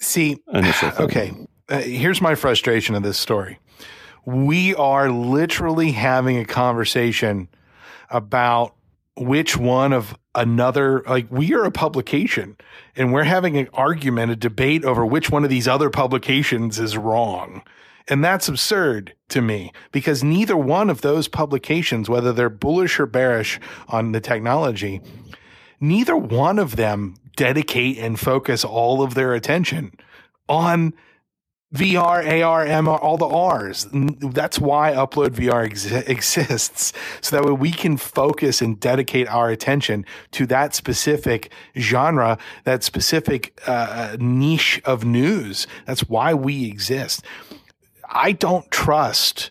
see 0.00 0.38
initial 0.54 0.90
thing. 0.90 1.04
okay 1.04 1.46
uh, 1.68 1.80
here's 1.80 2.20
my 2.20 2.34
frustration 2.34 2.94
of 2.94 3.02
this 3.02 3.18
story. 3.18 3.58
We 4.26 4.74
are 4.74 5.10
literally 5.10 5.92
having 5.92 6.38
a 6.38 6.44
conversation 6.44 7.48
about 8.10 8.74
which 9.16 9.56
one 9.56 9.92
of 9.92 10.16
another 10.34 11.02
like 11.06 11.26
we 11.30 11.54
are 11.54 11.64
a 11.64 11.70
publication 11.70 12.56
and 12.96 13.12
we're 13.12 13.24
having 13.24 13.56
an 13.56 13.68
argument 13.72 14.32
a 14.32 14.36
debate 14.36 14.84
over 14.84 15.06
which 15.06 15.30
one 15.30 15.44
of 15.44 15.50
these 15.50 15.68
other 15.68 15.90
publications 15.90 16.78
is 16.78 16.96
wrong. 16.96 17.62
And 18.08 18.22
that's 18.22 18.48
absurd 18.48 19.14
to 19.30 19.40
me 19.40 19.72
because 19.92 20.22
neither 20.22 20.56
one 20.56 20.90
of 20.90 21.00
those 21.00 21.28
publications 21.28 22.08
whether 22.08 22.32
they're 22.32 22.50
bullish 22.50 22.98
or 22.98 23.06
bearish 23.06 23.60
on 23.88 24.12
the 24.12 24.20
technology 24.20 25.00
neither 25.80 26.16
one 26.16 26.58
of 26.58 26.76
them 26.76 27.14
dedicate 27.36 27.98
and 27.98 28.18
focus 28.18 28.64
all 28.64 29.02
of 29.02 29.14
their 29.14 29.34
attention 29.34 29.92
on 30.48 30.94
VR, 31.74 32.44
AR, 32.44 32.66
MR, 32.66 33.02
all 33.02 33.16
the 33.18 33.26
R's. 33.26 33.86
That's 33.92 34.60
why 34.60 34.92
Upload 34.92 35.30
VR 35.30 35.66
ex- 35.66 35.90
exists. 35.92 36.92
So 37.20 37.36
that 37.36 37.44
way 37.44 37.52
we 37.52 37.72
can 37.72 37.96
focus 37.96 38.62
and 38.62 38.80
dedicate 38.80 39.28
our 39.28 39.50
attention 39.50 40.06
to 40.32 40.46
that 40.46 40.74
specific 40.74 41.52
genre, 41.76 42.38
that 42.64 42.84
specific 42.84 43.60
uh, 43.66 44.16
niche 44.20 44.80
of 44.84 45.04
news. 45.04 45.66
That's 45.86 46.08
why 46.08 46.34
we 46.34 46.66
exist. 46.66 47.24
I 48.08 48.32
don't 48.32 48.70
trust 48.70 49.50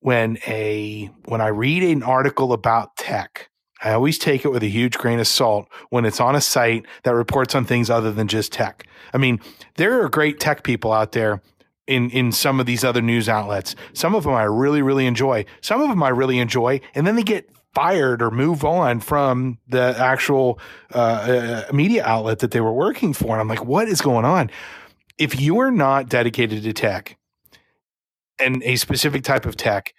when 0.00 0.38
a 0.46 1.10
when 1.26 1.40
I 1.40 1.48
read 1.48 1.82
an 1.84 2.02
article 2.02 2.52
about 2.52 2.96
tech. 2.96 3.50
I 3.82 3.92
always 3.92 4.18
take 4.18 4.44
it 4.44 4.48
with 4.50 4.62
a 4.62 4.68
huge 4.68 4.96
grain 4.96 5.18
of 5.18 5.26
salt 5.26 5.68
when 5.90 6.04
it's 6.04 6.20
on 6.20 6.34
a 6.34 6.40
site 6.40 6.86
that 7.02 7.14
reports 7.14 7.54
on 7.54 7.64
things 7.64 7.90
other 7.90 8.10
than 8.10 8.26
just 8.26 8.52
tech. 8.52 8.86
I 9.12 9.18
mean, 9.18 9.40
there 9.76 10.02
are 10.02 10.08
great 10.08 10.40
tech 10.40 10.62
people 10.62 10.92
out 10.92 11.12
there 11.12 11.42
in 11.86 12.10
in 12.10 12.32
some 12.32 12.58
of 12.58 12.66
these 12.66 12.84
other 12.84 13.02
news 13.02 13.28
outlets. 13.28 13.76
Some 13.92 14.14
of 14.14 14.24
them 14.24 14.34
I 14.34 14.44
really 14.44 14.82
really 14.82 15.06
enjoy. 15.06 15.44
Some 15.60 15.80
of 15.82 15.88
them 15.88 16.02
I 16.02 16.08
really 16.08 16.38
enjoy, 16.38 16.80
and 16.94 17.06
then 17.06 17.16
they 17.16 17.22
get 17.22 17.50
fired 17.74 18.22
or 18.22 18.30
move 18.30 18.64
on 18.64 19.00
from 19.00 19.58
the 19.68 19.94
actual 19.98 20.58
uh, 20.94 20.98
uh, 21.68 21.72
media 21.74 22.02
outlet 22.06 22.38
that 22.38 22.50
they 22.50 22.60
were 22.62 22.72
working 22.72 23.12
for. 23.12 23.32
And 23.32 23.40
I'm 23.40 23.48
like, 23.48 23.66
what 23.66 23.86
is 23.86 24.00
going 24.00 24.24
on? 24.24 24.50
If 25.18 25.38
you 25.38 25.58
are 25.58 25.70
not 25.70 26.08
dedicated 26.08 26.62
to 26.62 26.72
tech 26.72 27.18
and 28.38 28.62
a 28.62 28.76
specific 28.76 29.24
type 29.24 29.44
of 29.44 29.58
tech, 29.58 29.92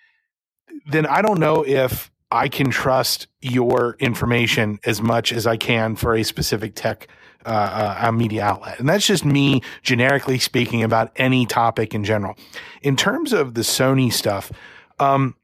then 0.88 1.06
I 1.06 1.22
don't 1.22 1.40
know 1.40 1.64
if 1.64 2.10
I 2.32 2.50
can 2.50 2.70
trust 2.70 3.28
your 3.42 3.96
information 4.00 4.80
as 4.86 5.02
much 5.02 5.32
as 5.32 5.48
I 5.48 5.58
can 5.58 5.96
for 5.96 6.14
a 6.16 6.24
specific 6.24 6.76
tech 6.76 7.08
uh, 7.46 7.98
uh, 8.02 8.12
media 8.12 8.44
outlet. 8.44 8.80
And 8.80 8.90
that's 8.90 9.08
just 9.08 9.24
me 9.24 9.62
generically 9.82 10.38
speaking 10.38 10.84
about 10.84 11.12
any 11.16 11.46
topic 11.46 11.96
in 11.96 12.04
general. 12.04 12.36
In 12.82 12.98
terms 12.98 13.32
of 13.32 13.54
the 13.54 13.62
Sony 13.62 14.12
stuff, 14.12 14.52
um, 15.00 15.36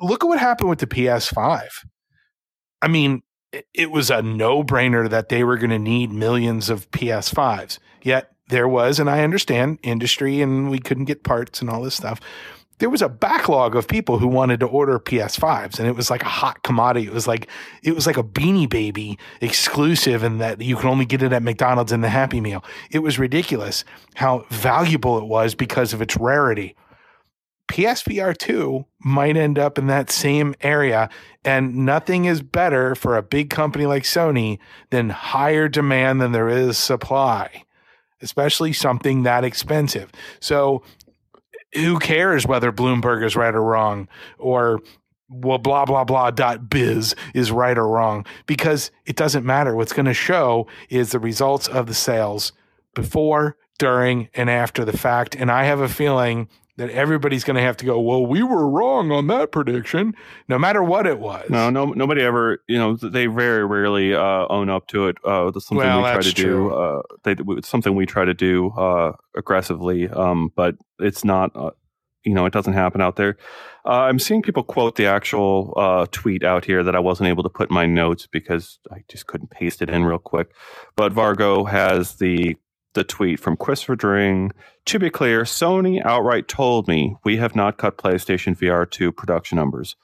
look 0.00 0.24
at 0.24 0.26
what 0.26 0.40
happened 0.40 0.70
with 0.70 0.80
the 0.80 0.86
PS5. 0.86 1.68
I 2.82 2.88
mean, 2.88 3.22
it 3.72 3.90
was 3.90 4.10
a 4.10 4.20
no 4.20 4.64
brainer 4.64 5.08
that 5.08 5.28
they 5.28 5.44
were 5.44 5.56
going 5.56 5.70
to 5.70 5.78
need 5.78 6.10
millions 6.10 6.68
of 6.68 6.90
PS5s. 6.90 7.78
Yet 8.02 8.32
there 8.48 8.68
was, 8.68 8.98
and 8.98 9.08
I 9.08 9.22
understand 9.22 9.78
industry 9.82 10.42
and 10.42 10.70
we 10.70 10.80
couldn't 10.80 11.04
get 11.04 11.22
parts 11.22 11.60
and 11.60 11.70
all 11.70 11.82
this 11.82 11.94
stuff 11.94 12.20
there 12.78 12.90
was 12.90 13.02
a 13.02 13.08
backlog 13.08 13.74
of 13.74 13.88
people 13.88 14.18
who 14.18 14.28
wanted 14.28 14.60
to 14.60 14.66
order 14.66 14.98
PS5s 14.98 15.78
and 15.78 15.88
it 15.88 15.96
was 15.96 16.10
like 16.10 16.22
a 16.22 16.28
hot 16.28 16.62
commodity. 16.62 17.06
It 17.06 17.12
was 17.12 17.26
like 17.26 17.48
it 17.82 17.94
was 17.94 18.06
like 18.06 18.16
a 18.16 18.22
beanie 18.22 18.68
baby 18.68 19.18
exclusive 19.40 20.22
and 20.22 20.40
that 20.40 20.60
you 20.60 20.76
could 20.76 20.86
only 20.86 21.04
get 21.04 21.22
it 21.22 21.32
at 21.32 21.42
McDonald's 21.42 21.92
in 21.92 22.00
the 22.00 22.08
Happy 22.08 22.40
Meal. 22.40 22.64
It 22.90 23.00
was 23.00 23.18
ridiculous 23.18 23.84
how 24.14 24.46
valuable 24.50 25.18
it 25.18 25.24
was 25.24 25.54
because 25.54 25.92
of 25.92 26.00
its 26.00 26.16
rarity. 26.16 26.76
PSVR 27.68 28.36
2 28.36 28.86
might 29.04 29.36
end 29.36 29.58
up 29.58 29.76
in 29.76 29.88
that 29.88 30.10
same 30.10 30.54
area 30.62 31.10
and 31.44 31.76
nothing 31.76 32.24
is 32.24 32.40
better 32.40 32.94
for 32.94 33.16
a 33.16 33.22
big 33.22 33.50
company 33.50 33.84
like 33.84 34.04
Sony 34.04 34.58
than 34.90 35.10
higher 35.10 35.68
demand 35.68 36.20
than 36.20 36.32
there 36.32 36.48
is 36.48 36.78
supply 36.78 37.64
especially 38.20 38.72
something 38.72 39.22
that 39.22 39.44
expensive. 39.44 40.10
So 40.40 40.82
who 41.74 41.98
cares 41.98 42.46
whether 42.46 42.72
Bloomberg 42.72 43.24
is 43.24 43.36
right 43.36 43.54
or 43.54 43.62
wrong 43.62 44.08
or 44.38 44.80
well 45.28 45.58
blah 45.58 45.84
blah 45.84 46.04
blah 46.04 46.30
dot 46.30 46.70
biz 46.70 47.14
is 47.34 47.52
right 47.52 47.76
or 47.76 47.86
wrong 47.86 48.24
because 48.46 48.90
it 49.04 49.16
doesn't 49.16 49.44
matter. 49.44 49.74
What's 49.74 49.92
going 49.92 50.06
to 50.06 50.14
show 50.14 50.66
is 50.88 51.10
the 51.10 51.18
results 51.18 51.68
of 51.68 51.86
the 51.86 51.94
sales 51.94 52.52
before 52.94 53.56
during 53.78 54.28
and 54.34 54.50
after 54.50 54.84
the 54.84 54.96
fact. 54.96 55.34
And 55.36 55.50
i 55.50 55.64
have 55.64 55.80
a 55.80 55.88
feeling 55.88 56.48
that 56.78 56.90
everybody's 56.90 57.44
going 57.44 57.56
to 57.56 57.62
have 57.62 57.76
to 57.76 57.84
go 57.84 58.00
well 58.00 58.24
we 58.24 58.42
were 58.42 58.68
wrong 58.68 59.10
on 59.10 59.26
that 59.26 59.52
prediction 59.52 60.14
no 60.48 60.58
matter 60.58 60.82
what 60.82 61.06
it 61.06 61.18
was. 61.18 61.48
No 61.50 61.68
no 61.70 61.86
nobody 61.86 62.22
ever 62.22 62.62
you 62.66 62.78
know 62.78 62.96
they 62.96 63.26
very 63.26 63.66
rarely 63.66 64.14
uh, 64.14 64.46
own 64.48 64.70
up 64.70 64.86
to 64.88 65.08
it. 65.08 65.18
Uh, 65.24 65.50
that's 65.50 65.66
something 65.66 65.86
well, 65.86 65.98
we 65.98 66.10
try 66.10 66.22
to 66.22 66.32
true. 66.32 66.70
do 66.70 66.74
uh, 66.74 67.02
they, 67.24 67.36
it's 67.58 67.68
something 67.68 67.94
we 67.94 68.06
try 68.06 68.24
to 68.24 68.34
do 68.34 68.70
uh, 68.70 69.12
aggressively 69.36 70.08
um, 70.08 70.50
but 70.56 70.76
it's 70.98 71.24
not 71.24 71.54
uh, 71.54 71.70
you 72.24 72.32
know 72.32 72.46
it 72.46 72.52
doesn't 72.52 72.74
happen 72.74 73.00
out 73.00 73.16
there. 73.16 73.36
Uh, 73.84 74.02
i'm 74.02 74.18
seeing 74.18 74.42
people 74.42 74.62
quote 74.62 74.96
the 74.96 75.06
actual 75.06 75.72
uh, 75.76 76.06
tweet 76.12 76.44
out 76.44 76.64
here 76.64 76.82
that 76.84 76.94
i 76.94 76.98
wasn't 76.98 77.28
able 77.28 77.42
to 77.42 77.48
put 77.48 77.70
in 77.70 77.74
my 77.74 77.86
notes 77.86 78.26
because 78.26 78.78
i 78.92 78.98
just 79.08 79.26
couldn't 79.26 79.50
paste 79.50 79.82
it 79.82 79.90
in 79.90 80.04
real 80.04 80.18
quick. 80.18 80.52
But 80.96 81.12
vargo 81.12 81.68
has 81.68 82.16
the 82.16 82.56
the 82.94 83.04
tweet 83.04 83.40
from 83.40 83.56
Christopher 83.56 83.96
Dring. 83.96 84.52
To 84.86 84.98
be 84.98 85.10
clear, 85.10 85.42
Sony 85.42 86.04
outright 86.04 86.48
told 86.48 86.88
me 86.88 87.16
we 87.24 87.36
have 87.36 87.54
not 87.54 87.78
cut 87.78 87.98
PlayStation 87.98 88.56
VR 88.56 88.90
2 88.90 89.12
production 89.12 89.56
numbers. 89.56 89.96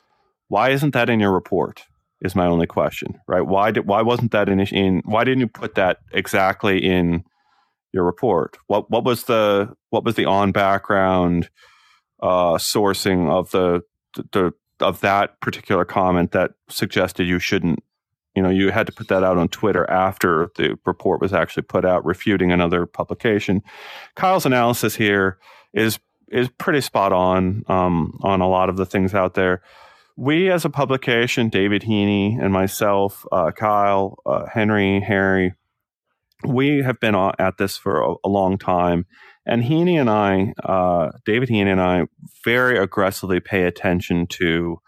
Why 0.48 0.70
isn't 0.70 0.92
that 0.92 1.10
in 1.10 1.20
your 1.20 1.32
report? 1.32 1.84
Is 2.20 2.34
my 2.34 2.46
only 2.46 2.66
question, 2.66 3.20
right? 3.28 3.42
Why 3.42 3.70
did 3.70 3.86
why 3.86 4.00
wasn't 4.00 4.32
that 4.32 4.48
in, 4.48 4.60
in 4.60 5.02
why 5.04 5.24
didn't 5.24 5.40
you 5.40 5.48
put 5.48 5.74
that 5.74 5.98
exactly 6.12 6.78
in 6.78 7.24
your 7.92 8.04
report? 8.04 8.56
What 8.66 8.90
what 8.90 9.04
was 9.04 9.24
the 9.24 9.74
what 9.90 10.04
was 10.04 10.14
the 10.14 10.24
on 10.24 10.52
background 10.52 11.50
uh, 12.22 12.54
sourcing 12.54 13.30
of 13.30 13.50
the, 13.50 13.82
the 14.32 14.52
of 14.80 15.00
that 15.00 15.40
particular 15.40 15.84
comment 15.84 16.32
that 16.32 16.52
suggested 16.68 17.26
you 17.26 17.38
shouldn't 17.38 17.82
you 18.34 18.42
know 18.42 18.50
you 18.50 18.70
had 18.70 18.86
to 18.86 18.92
put 18.92 19.08
that 19.08 19.24
out 19.24 19.38
on 19.38 19.48
twitter 19.48 19.88
after 19.90 20.50
the 20.56 20.78
report 20.84 21.20
was 21.20 21.32
actually 21.32 21.62
put 21.62 21.84
out 21.84 22.04
refuting 22.04 22.52
another 22.52 22.86
publication. 22.86 23.62
Kyle's 24.14 24.46
analysis 24.46 24.94
here 24.94 25.38
is 25.72 25.98
is 26.28 26.48
pretty 26.58 26.80
spot 26.80 27.12
on 27.12 27.64
um, 27.68 28.18
on 28.22 28.40
a 28.40 28.48
lot 28.48 28.68
of 28.68 28.76
the 28.76 28.86
things 28.86 29.14
out 29.14 29.34
there. 29.34 29.62
We 30.16 30.50
as 30.50 30.64
a 30.64 30.70
publication 30.70 31.48
david 31.48 31.82
heaney 31.82 32.40
and 32.40 32.52
myself 32.52 33.26
uh, 33.32 33.50
kyle 33.50 34.18
uh, 34.24 34.46
henry 34.46 35.00
harry 35.00 35.54
we 36.46 36.82
have 36.82 37.00
been 37.00 37.14
at 37.14 37.58
this 37.58 37.76
for 37.76 38.02
a, 38.02 38.14
a 38.24 38.28
long 38.28 38.58
time. 38.58 39.06
And 39.46 39.62
Heaney 39.62 40.00
and 40.00 40.08
I, 40.08 40.54
uh, 40.62 41.12
David 41.24 41.48
Heaney 41.48 41.72
and 41.72 41.80
I, 41.80 42.06
very 42.44 42.78
aggressively 42.78 43.40
pay 43.40 43.64
attention 43.64 44.26
to 44.28 44.80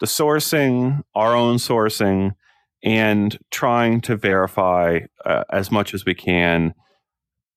the 0.00 0.06
sourcing, 0.06 1.02
our 1.14 1.34
own 1.34 1.56
sourcing, 1.56 2.34
and 2.82 3.38
trying 3.50 4.00
to 4.02 4.16
verify 4.16 5.00
uh, 5.24 5.44
as 5.50 5.70
much 5.70 5.94
as 5.94 6.04
we 6.04 6.14
can 6.14 6.74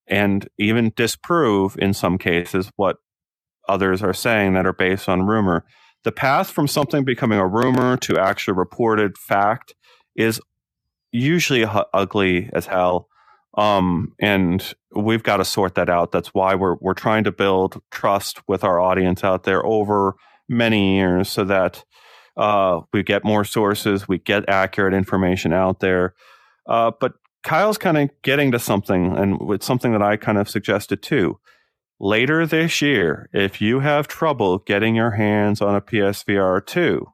and 0.07 0.49
even 0.57 0.91
disprove 0.95 1.77
in 1.79 1.93
some 1.93 2.17
cases 2.17 2.71
what 2.75 2.97
others 3.69 4.03
are 4.03 4.13
saying 4.13 4.53
that 4.53 4.65
are 4.65 4.73
based 4.73 5.07
on 5.07 5.27
rumor. 5.27 5.63
The 6.03 6.11
path 6.11 6.49
from 6.49 6.67
something 6.67 7.05
becoming 7.05 7.39
a 7.39 7.47
rumor 7.47 7.97
to 7.97 8.17
actually 8.17 8.57
reported 8.57 9.17
fact 9.17 9.75
is 10.15 10.41
usually 11.11 11.65
ugly 11.93 12.49
as 12.53 12.67
hell 12.67 13.07
Um, 13.57 14.13
and 14.19 14.73
we've 14.95 15.23
got 15.23 15.37
to 15.37 15.45
sort 15.45 15.75
that 15.75 15.89
out. 15.89 16.11
That's 16.11 16.33
why 16.33 16.55
we're 16.55 16.77
we're 16.79 16.93
trying 16.93 17.25
to 17.25 17.31
build 17.31 17.81
trust 17.91 18.41
with 18.47 18.63
our 18.63 18.79
audience 18.79 19.23
out 19.23 19.43
there 19.43 19.65
over 19.65 20.15
many 20.47 20.95
years, 20.95 21.29
so 21.29 21.43
that 21.43 21.83
uh, 22.37 22.81
we 22.93 23.03
get 23.03 23.23
more 23.23 23.43
sources, 23.43 24.07
we 24.07 24.19
get 24.19 24.47
accurate 24.49 24.93
information 24.93 25.53
out 25.53 25.79
there. 25.79 26.13
Uh, 26.67 26.91
but 26.99 27.13
Kyle's 27.43 27.77
kind 27.77 27.97
of 27.97 28.09
getting 28.21 28.51
to 28.51 28.59
something, 28.59 29.17
and 29.17 29.37
it's 29.51 29.65
something 29.65 29.91
that 29.93 30.01
I 30.01 30.17
kind 30.17 30.37
of 30.37 30.49
suggested 30.49 31.01
too. 31.01 31.39
Later 31.99 32.45
this 32.45 32.81
year, 32.81 33.29
if 33.31 33.61
you 33.61 33.79
have 33.79 34.07
trouble 34.07 34.59
getting 34.59 34.95
your 34.95 35.11
hands 35.11 35.61
on 35.61 35.75
a 35.75 35.81
PSVR 35.81 36.65
2, 36.65 37.05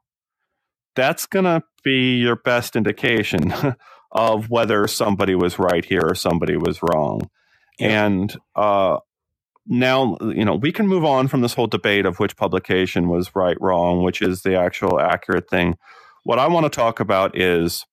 that's 0.94 1.26
going 1.26 1.44
to 1.44 1.62
be 1.84 2.16
your 2.16 2.36
best 2.36 2.74
indication 2.74 3.52
of 4.12 4.50
whether 4.50 4.86
somebody 4.86 5.34
was 5.34 5.58
right 5.58 5.84
here 5.84 6.02
or 6.02 6.14
somebody 6.14 6.56
was 6.56 6.80
wrong. 6.82 7.28
Yeah. 7.78 8.06
And 8.06 8.36
uh, 8.56 8.98
now, 9.68 10.16
you 10.20 10.44
know, 10.44 10.54
we 10.54 10.72
can 10.72 10.88
move 10.88 11.04
on 11.04 11.28
from 11.28 11.42
this 11.42 11.54
whole 11.54 11.66
debate 11.66 12.06
of 12.06 12.18
which 12.18 12.36
publication 12.36 13.08
was 13.08 13.34
right, 13.36 13.56
wrong, 13.60 14.02
which 14.02 14.22
is 14.22 14.42
the 14.42 14.58
actual 14.58 14.98
accurate 14.98 15.48
thing. 15.48 15.76
What 16.24 16.38
I 16.38 16.48
want 16.48 16.64
to 16.64 16.70
talk 16.70 17.00
about 17.00 17.38
is 17.38 17.84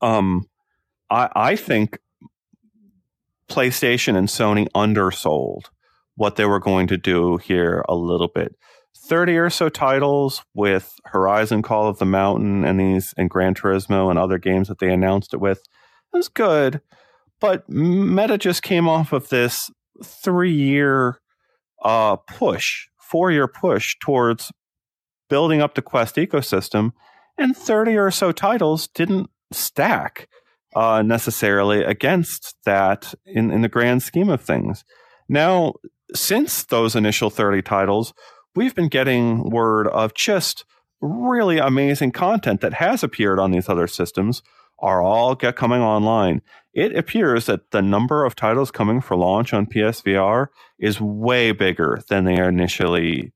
um, 0.00 0.46
I, 1.10 1.28
I 1.34 1.56
think 1.56 1.98
PlayStation 3.50 4.16
and 4.16 4.28
Sony 4.28 4.68
undersold 4.74 5.70
what 6.16 6.36
they 6.36 6.46
were 6.46 6.60
going 6.60 6.86
to 6.86 6.96
do 6.96 7.36
here 7.36 7.84
a 7.88 7.94
little 7.94 8.28
bit. 8.28 8.56
30 9.06 9.36
or 9.36 9.50
so 9.50 9.68
titles 9.68 10.42
with 10.54 10.94
Horizon 11.06 11.62
Call 11.62 11.88
of 11.88 11.98
the 11.98 12.06
Mountain 12.06 12.64
and 12.64 12.78
these 12.78 13.12
and 13.16 13.28
Gran 13.28 13.54
Turismo 13.54 14.08
and 14.08 14.18
other 14.18 14.38
games 14.38 14.68
that 14.68 14.78
they 14.78 14.92
announced 14.92 15.34
it 15.34 15.40
with. 15.40 15.58
It 16.12 16.16
was 16.16 16.28
good, 16.28 16.80
but 17.40 17.68
Meta 17.68 18.38
just 18.38 18.62
came 18.62 18.88
off 18.88 19.12
of 19.12 19.28
this 19.28 19.70
three 20.04 20.54
year 20.54 21.20
uh, 21.82 22.16
push, 22.16 22.86
four 22.98 23.30
year 23.30 23.48
push 23.48 23.96
towards 24.00 24.52
building 25.28 25.60
up 25.60 25.74
the 25.74 25.82
Quest 25.82 26.16
ecosystem, 26.16 26.92
and 27.38 27.56
30 27.56 27.96
or 27.96 28.10
so 28.10 28.32
titles 28.32 28.88
didn't 28.88 29.30
stack 29.52 30.28
uh, 30.74 31.02
necessarily 31.02 31.82
against 31.82 32.56
that 32.64 33.14
in, 33.24 33.50
in 33.50 33.62
the 33.62 33.68
grand 33.68 34.02
scheme 34.02 34.28
of 34.28 34.40
things. 34.40 34.84
Now, 35.28 35.74
since 36.14 36.64
those 36.64 36.96
initial 36.96 37.30
30 37.30 37.62
titles, 37.62 38.12
we've 38.54 38.74
been 38.74 38.88
getting 38.88 39.50
word 39.50 39.86
of 39.88 40.14
just 40.14 40.64
really 41.00 41.58
amazing 41.58 42.12
content 42.12 42.60
that 42.60 42.74
has 42.74 43.02
appeared 43.02 43.38
on 43.38 43.50
these 43.50 43.68
other 43.68 43.86
systems 43.86 44.42
are 44.80 45.02
all 45.02 45.34
get 45.34 45.56
coming 45.56 45.80
online. 45.80 46.42
It 46.72 46.96
appears 46.96 47.46
that 47.46 47.70
the 47.70 47.82
number 47.82 48.24
of 48.24 48.36
titles 48.36 48.70
coming 48.70 49.00
for 49.00 49.16
launch 49.16 49.52
on 49.52 49.66
PSVR 49.66 50.46
is 50.78 51.00
way 51.00 51.52
bigger 51.52 52.00
than 52.08 52.24
they 52.24 52.36
initially 52.36 53.32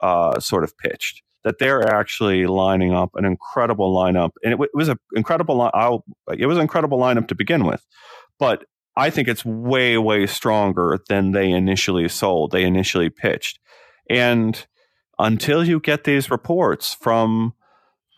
uh, 0.00 0.40
sort 0.40 0.64
of 0.64 0.76
pitched 0.78 1.22
that 1.44 1.58
they're 1.58 1.86
actually 1.86 2.46
lining 2.46 2.92
up 2.92 3.10
an 3.14 3.24
incredible 3.24 3.94
lineup, 3.94 4.30
and 4.42 4.52
it, 4.52 4.56
w- 4.56 4.70
it 4.72 4.76
was 4.76 4.88
an 4.88 4.98
incredible. 5.14 5.58
Li- 5.58 6.36
it 6.38 6.46
was 6.46 6.56
an 6.56 6.62
incredible 6.62 6.98
lineup 6.98 7.28
to 7.28 7.34
begin 7.34 7.64
with, 7.64 7.86
but 8.38 8.64
I 8.96 9.10
think 9.10 9.28
it's 9.28 9.44
way 9.44 9.96
way 9.98 10.26
stronger 10.26 10.98
than 11.08 11.32
they 11.32 11.50
initially 11.50 12.08
sold. 12.08 12.50
They 12.50 12.64
initially 12.64 13.10
pitched, 13.10 13.60
and 14.08 14.66
until 15.18 15.64
you 15.64 15.78
get 15.80 16.04
these 16.04 16.30
reports 16.30 16.94
from 16.94 17.54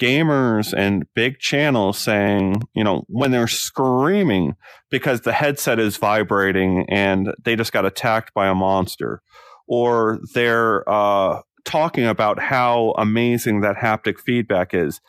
gamers 0.01 0.73
and 0.77 1.07
big 1.15 1.39
channels 1.39 1.99
saying, 1.99 2.63
you 2.75 2.85
know, 2.85 3.05
when 3.09 3.31
they're 3.31 3.49
screaming 3.49 4.55
because 4.91 5.23
the 5.23 5.33
headset 5.33 5.79
is 5.79 5.97
vibrating 5.97 6.87
and 6.89 7.33
they 7.45 7.57
just 7.57 7.73
got 7.73 7.87
attacked 7.87 8.35
by 8.35 8.47
a 8.49 8.55
monster, 8.55 9.23
or 9.67 10.21
they're 10.35 10.89
uh, 10.89 11.41
talking 11.65 12.07
about 12.07 12.41
how 12.41 12.95
amazing 12.97 13.61
that 13.61 13.77
haptic 13.77 14.19
feedback 14.19 14.73
is. 14.73 15.01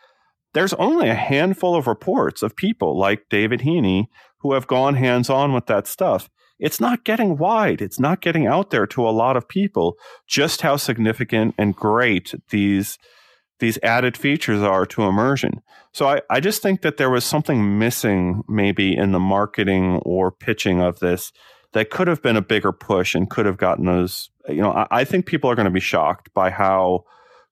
There's 0.53 0.73
only 0.73 1.09
a 1.09 1.15
handful 1.15 1.75
of 1.75 1.87
reports 1.87 2.41
of 2.41 2.55
people 2.55 2.97
like 2.97 3.29
David 3.29 3.61
Heaney 3.61 4.05
who 4.39 4.53
have 4.53 4.67
gone 4.67 4.95
hands 4.95 5.29
on 5.29 5.53
with 5.53 5.67
that 5.67 5.87
stuff. 5.87 6.29
It's 6.59 6.79
not 6.79 7.03
getting 7.03 7.37
wide. 7.37 7.81
It's 7.81 7.99
not 7.99 8.21
getting 8.21 8.47
out 8.47 8.71
there 8.71 8.87
to 8.87 9.07
a 9.07 9.11
lot 9.11 9.37
of 9.37 9.47
people 9.47 9.95
just 10.27 10.61
how 10.61 10.77
significant 10.77 11.53
and 11.57 11.75
great 11.75 12.33
these 12.49 12.97
these 13.59 13.79
added 13.83 14.17
features 14.17 14.61
are 14.61 14.85
to 14.85 15.03
immersion. 15.03 15.61
So 15.93 16.07
I, 16.07 16.21
I 16.29 16.39
just 16.39 16.61
think 16.61 16.81
that 16.81 16.97
there 16.97 17.09
was 17.09 17.25
something 17.25 17.79
missing 17.79 18.43
maybe 18.47 18.95
in 18.95 19.11
the 19.11 19.19
marketing 19.19 19.97
or 20.03 20.31
pitching 20.31 20.81
of 20.81 20.99
this 20.99 21.31
that 21.73 21.89
could 21.89 22.07
have 22.07 22.21
been 22.21 22.37
a 22.37 22.41
bigger 22.41 22.71
push 22.71 23.15
and 23.15 23.29
could 23.29 23.45
have 23.45 23.57
gotten 23.57 23.85
those. 23.85 24.29
You 24.47 24.61
know, 24.61 24.71
I, 24.71 24.87
I 24.91 25.03
think 25.03 25.25
people 25.25 25.49
are 25.49 25.55
going 25.55 25.65
to 25.65 25.71
be 25.71 25.79
shocked 25.79 26.33
by 26.33 26.49
how 26.49 27.05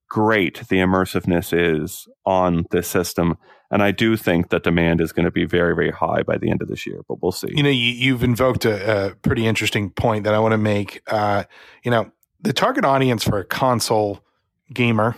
great 0.10 0.68
the 0.70 0.78
immersiveness 0.78 1.52
is 1.54 2.08
on 2.26 2.66
this 2.72 2.88
system. 2.88 3.38
And 3.72 3.82
I 3.82 3.92
do 3.92 4.16
think 4.16 4.50
that 4.50 4.64
demand 4.64 5.02
is 5.02 5.12
going 5.12 5.26
to 5.26 5.32
be 5.32 5.46
very, 5.46 5.76
very 5.76 5.92
high 5.92 6.22
by 6.22 6.38
the 6.38 6.50
end 6.50 6.62
of 6.62 6.68
this 6.68 6.86
year, 6.86 7.02
but 7.08 7.22
we'll 7.22 7.32
see. 7.32 7.50
You 7.52 7.64
know, 7.64 7.70
you, 7.70 8.14
have 8.14 8.24
invoked 8.24 8.66
a, 8.66 9.10
a, 9.10 9.16
pretty 9.16 9.48
interesting 9.48 9.90
point 9.90 10.24
that 10.24 10.34
I 10.34 10.40
want 10.40 10.52
to 10.52 10.58
make. 10.58 11.02
Uh, 11.08 11.44
you 11.84 11.92
know, 11.92 12.12
the 12.42 12.54
target 12.54 12.86
audience 12.86 13.24
for 13.24 13.40
a 13.40 13.46
console 13.46 14.24
gamer, 14.72 15.16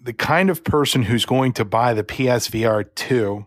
the 0.00 0.12
kind 0.12 0.50
of 0.50 0.64
person 0.64 1.02
who's 1.02 1.24
going 1.24 1.52
to 1.52 1.64
buy 1.64 1.94
the 1.94 2.04
PSVR 2.04 2.86
2 2.94 3.46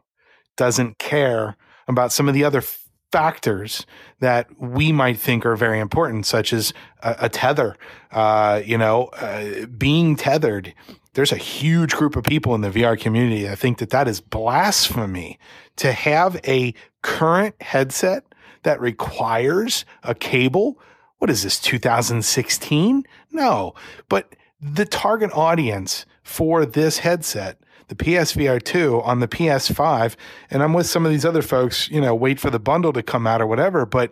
doesn't 0.55 0.99
care 0.99 1.57
about 1.87 2.11
some 2.11 2.27
of 2.27 2.33
the 2.33 2.43
other 2.43 2.63
factors 3.11 3.85
that 4.19 4.47
we 4.59 4.91
might 4.91 5.19
think 5.19 5.45
are 5.45 5.55
very 5.55 5.79
important, 5.79 6.25
such 6.25 6.51
as 6.51 6.73
a, 7.01 7.15
a 7.21 7.29
tether, 7.29 7.75
uh, 8.11 8.61
you 8.65 8.77
know, 8.77 9.05
uh, 9.19 9.65
being 9.77 10.15
tethered. 10.15 10.73
There's 11.13 11.31
a 11.31 11.37
huge 11.37 11.93
group 11.93 12.15
of 12.15 12.23
people 12.23 12.55
in 12.55 12.61
the 12.61 12.71
VR 12.71 12.99
community 12.99 13.43
that 13.43 13.59
think 13.59 13.77
that 13.79 13.91
that 13.91 14.07
is 14.07 14.19
blasphemy 14.19 15.37
to 15.75 15.91
have 15.91 16.39
a 16.47 16.73
current 17.03 17.55
headset 17.61 18.23
that 18.63 18.81
requires 18.81 19.85
a 20.03 20.15
cable. 20.15 20.79
What 21.19 21.29
is 21.29 21.43
this, 21.43 21.59
2016? 21.59 23.03
No, 23.31 23.75
but 24.09 24.35
the 24.59 24.85
target 24.85 25.31
audience 25.33 26.05
for 26.23 26.65
this 26.65 26.99
headset 26.99 27.59
the 27.89 27.95
PSVR 27.95 28.63
2 28.63 29.01
on 29.01 29.19
the 29.19 29.27
PS5. 29.27 30.15
And 30.49 30.63
I'm 30.63 30.73
with 30.73 30.87
some 30.87 31.05
of 31.05 31.11
these 31.11 31.25
other 31.25 31.41
folks, 31.41 31.89
you 31.89 32.01
know, 32.01 32.15
wait 32.15 32.39
for 32.39 32.49
the 32.49 32.59
bundle 32.59 32.93
to 32.93 33.03
come 33.03 33.27
out 33.27 33.41
or 33.41 33.45
whatever. 33.45 33.85
But 33.85 34.11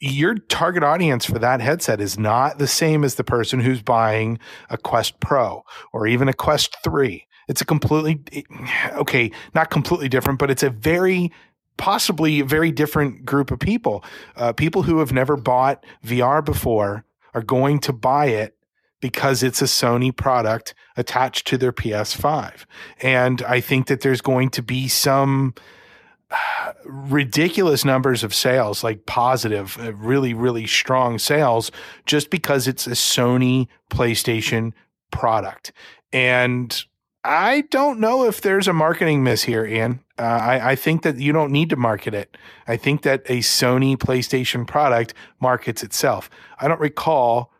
your 0.00 0.34
target 0.34 0.82
audience 0.82 1.24
for 1.24 1.38
that 1.38 1.60
headset 1.60 2.00
is 2.00 2.18
not 2.18 2.58
the 2.58 2.66
same 2.66 3.04
as 3.04 3.14
the 3.14 3.24
person 3.24 3.60
who's 3.60 3.82
buying 3.82 4.38
a 4.68 4.76
Quest 4.76 5.18
Pro 5.20 5.64
or 5.92 6.06
even 6.06 6.28
a 6.28 6.34
Quest 6.34 6.76
3. 6.84 7.26
It's 7.48 7.60
a 7.60 7.64
completely, 7.64 8.22
okay, 8.92 9.30
not 9.54 9.70
completely 9.70 10.08
different, 10.08 10.38
but 10.38 10.50
it's 10.50 10.62
a 10.62 10.70
very 10.70 11.32
possibly 11.76 12.40
a 12.40 12.44
very 12.44 12.70
different 12.70 13.24
group 13.24 13.50
of 13.50 13.58
people. 13.58 14.04
Uh, 14.36 14.52
people 14.52 14.82
who 14.82 14.98
have 14.98 15.12
never 15.12 15.36
bought 15.36 15.84
VR 16.04 16.44
before 16.44 17.04
are 17.34 17.42
going 17.42 17.80
to 17.80 17.92
buy 17.92 18.26
it 18.26 18.56
because 19.04 19.42
it's 19.42 19.60
a 19.60 19.66
Sony 19.66 20.16
product 20.16 20.72
attached 20.96 21.46
to 21.46 21.58
their 21.58 21.74
PS5. 21.74 22.64
And 23.02 23.42
I 23.42 23.60
think 23.60 23.86
that 23.88 24.00
there's 24.00 24.22
going 24.22 24.48
to 24.48 24.62
be 24.62 24.88
some 24.88 25.52
ridiculous 26.86 27.84
numbers 27.84 28.24
of 28.24 28.34
sales, 28.34 28.82
like 28.82 29.04
positive, 29.04 29.76
uh, 29.78 29.92
really, 29.92 30.32
really 30.32 30.66
strong 30.66 31.18
sales, 31.18 31.70
just 32.06 32.30
because 32.30 32.66
it's 32.66 32.86
a 32.86 32.92
Sony 32.92 33.68
PlayStation 33.90 34.72
product. 35.10 35.70
And 36.10 36.82
I 37.24 37.64
don't 37.70 38.00
know 38.00 38.26
if 38.26 38.40
there's 38.40 38.68
a 38.68 38.72
marketing 38.72 39.22
miss 39.22 39.42
here, 39.42 39.66
Ian. 39.66 40.00
Uh, 40.18 40.22
I, 40.22 40.70
I, 40.70 40.76
think 40.76 41.02
that 41.02 41.18
you 41.18 41.32
don't 41.34 41.52
need 41.52 41.68
to 41.68 41.76
market 41.76 42.14
it. 42.14 42.38
I 42.66 42.78
think 42.78 43.02
that 43.02 43.20
a 43.26 43.40
Sony 43.40 43.98
PlayStation 43.98 44.66
product 44.66 45.12
markets 45.40 45.82
itself. 45.82 46.30
I 46.58 46.68
don't 46.68 46.80
recall 46.80 47.50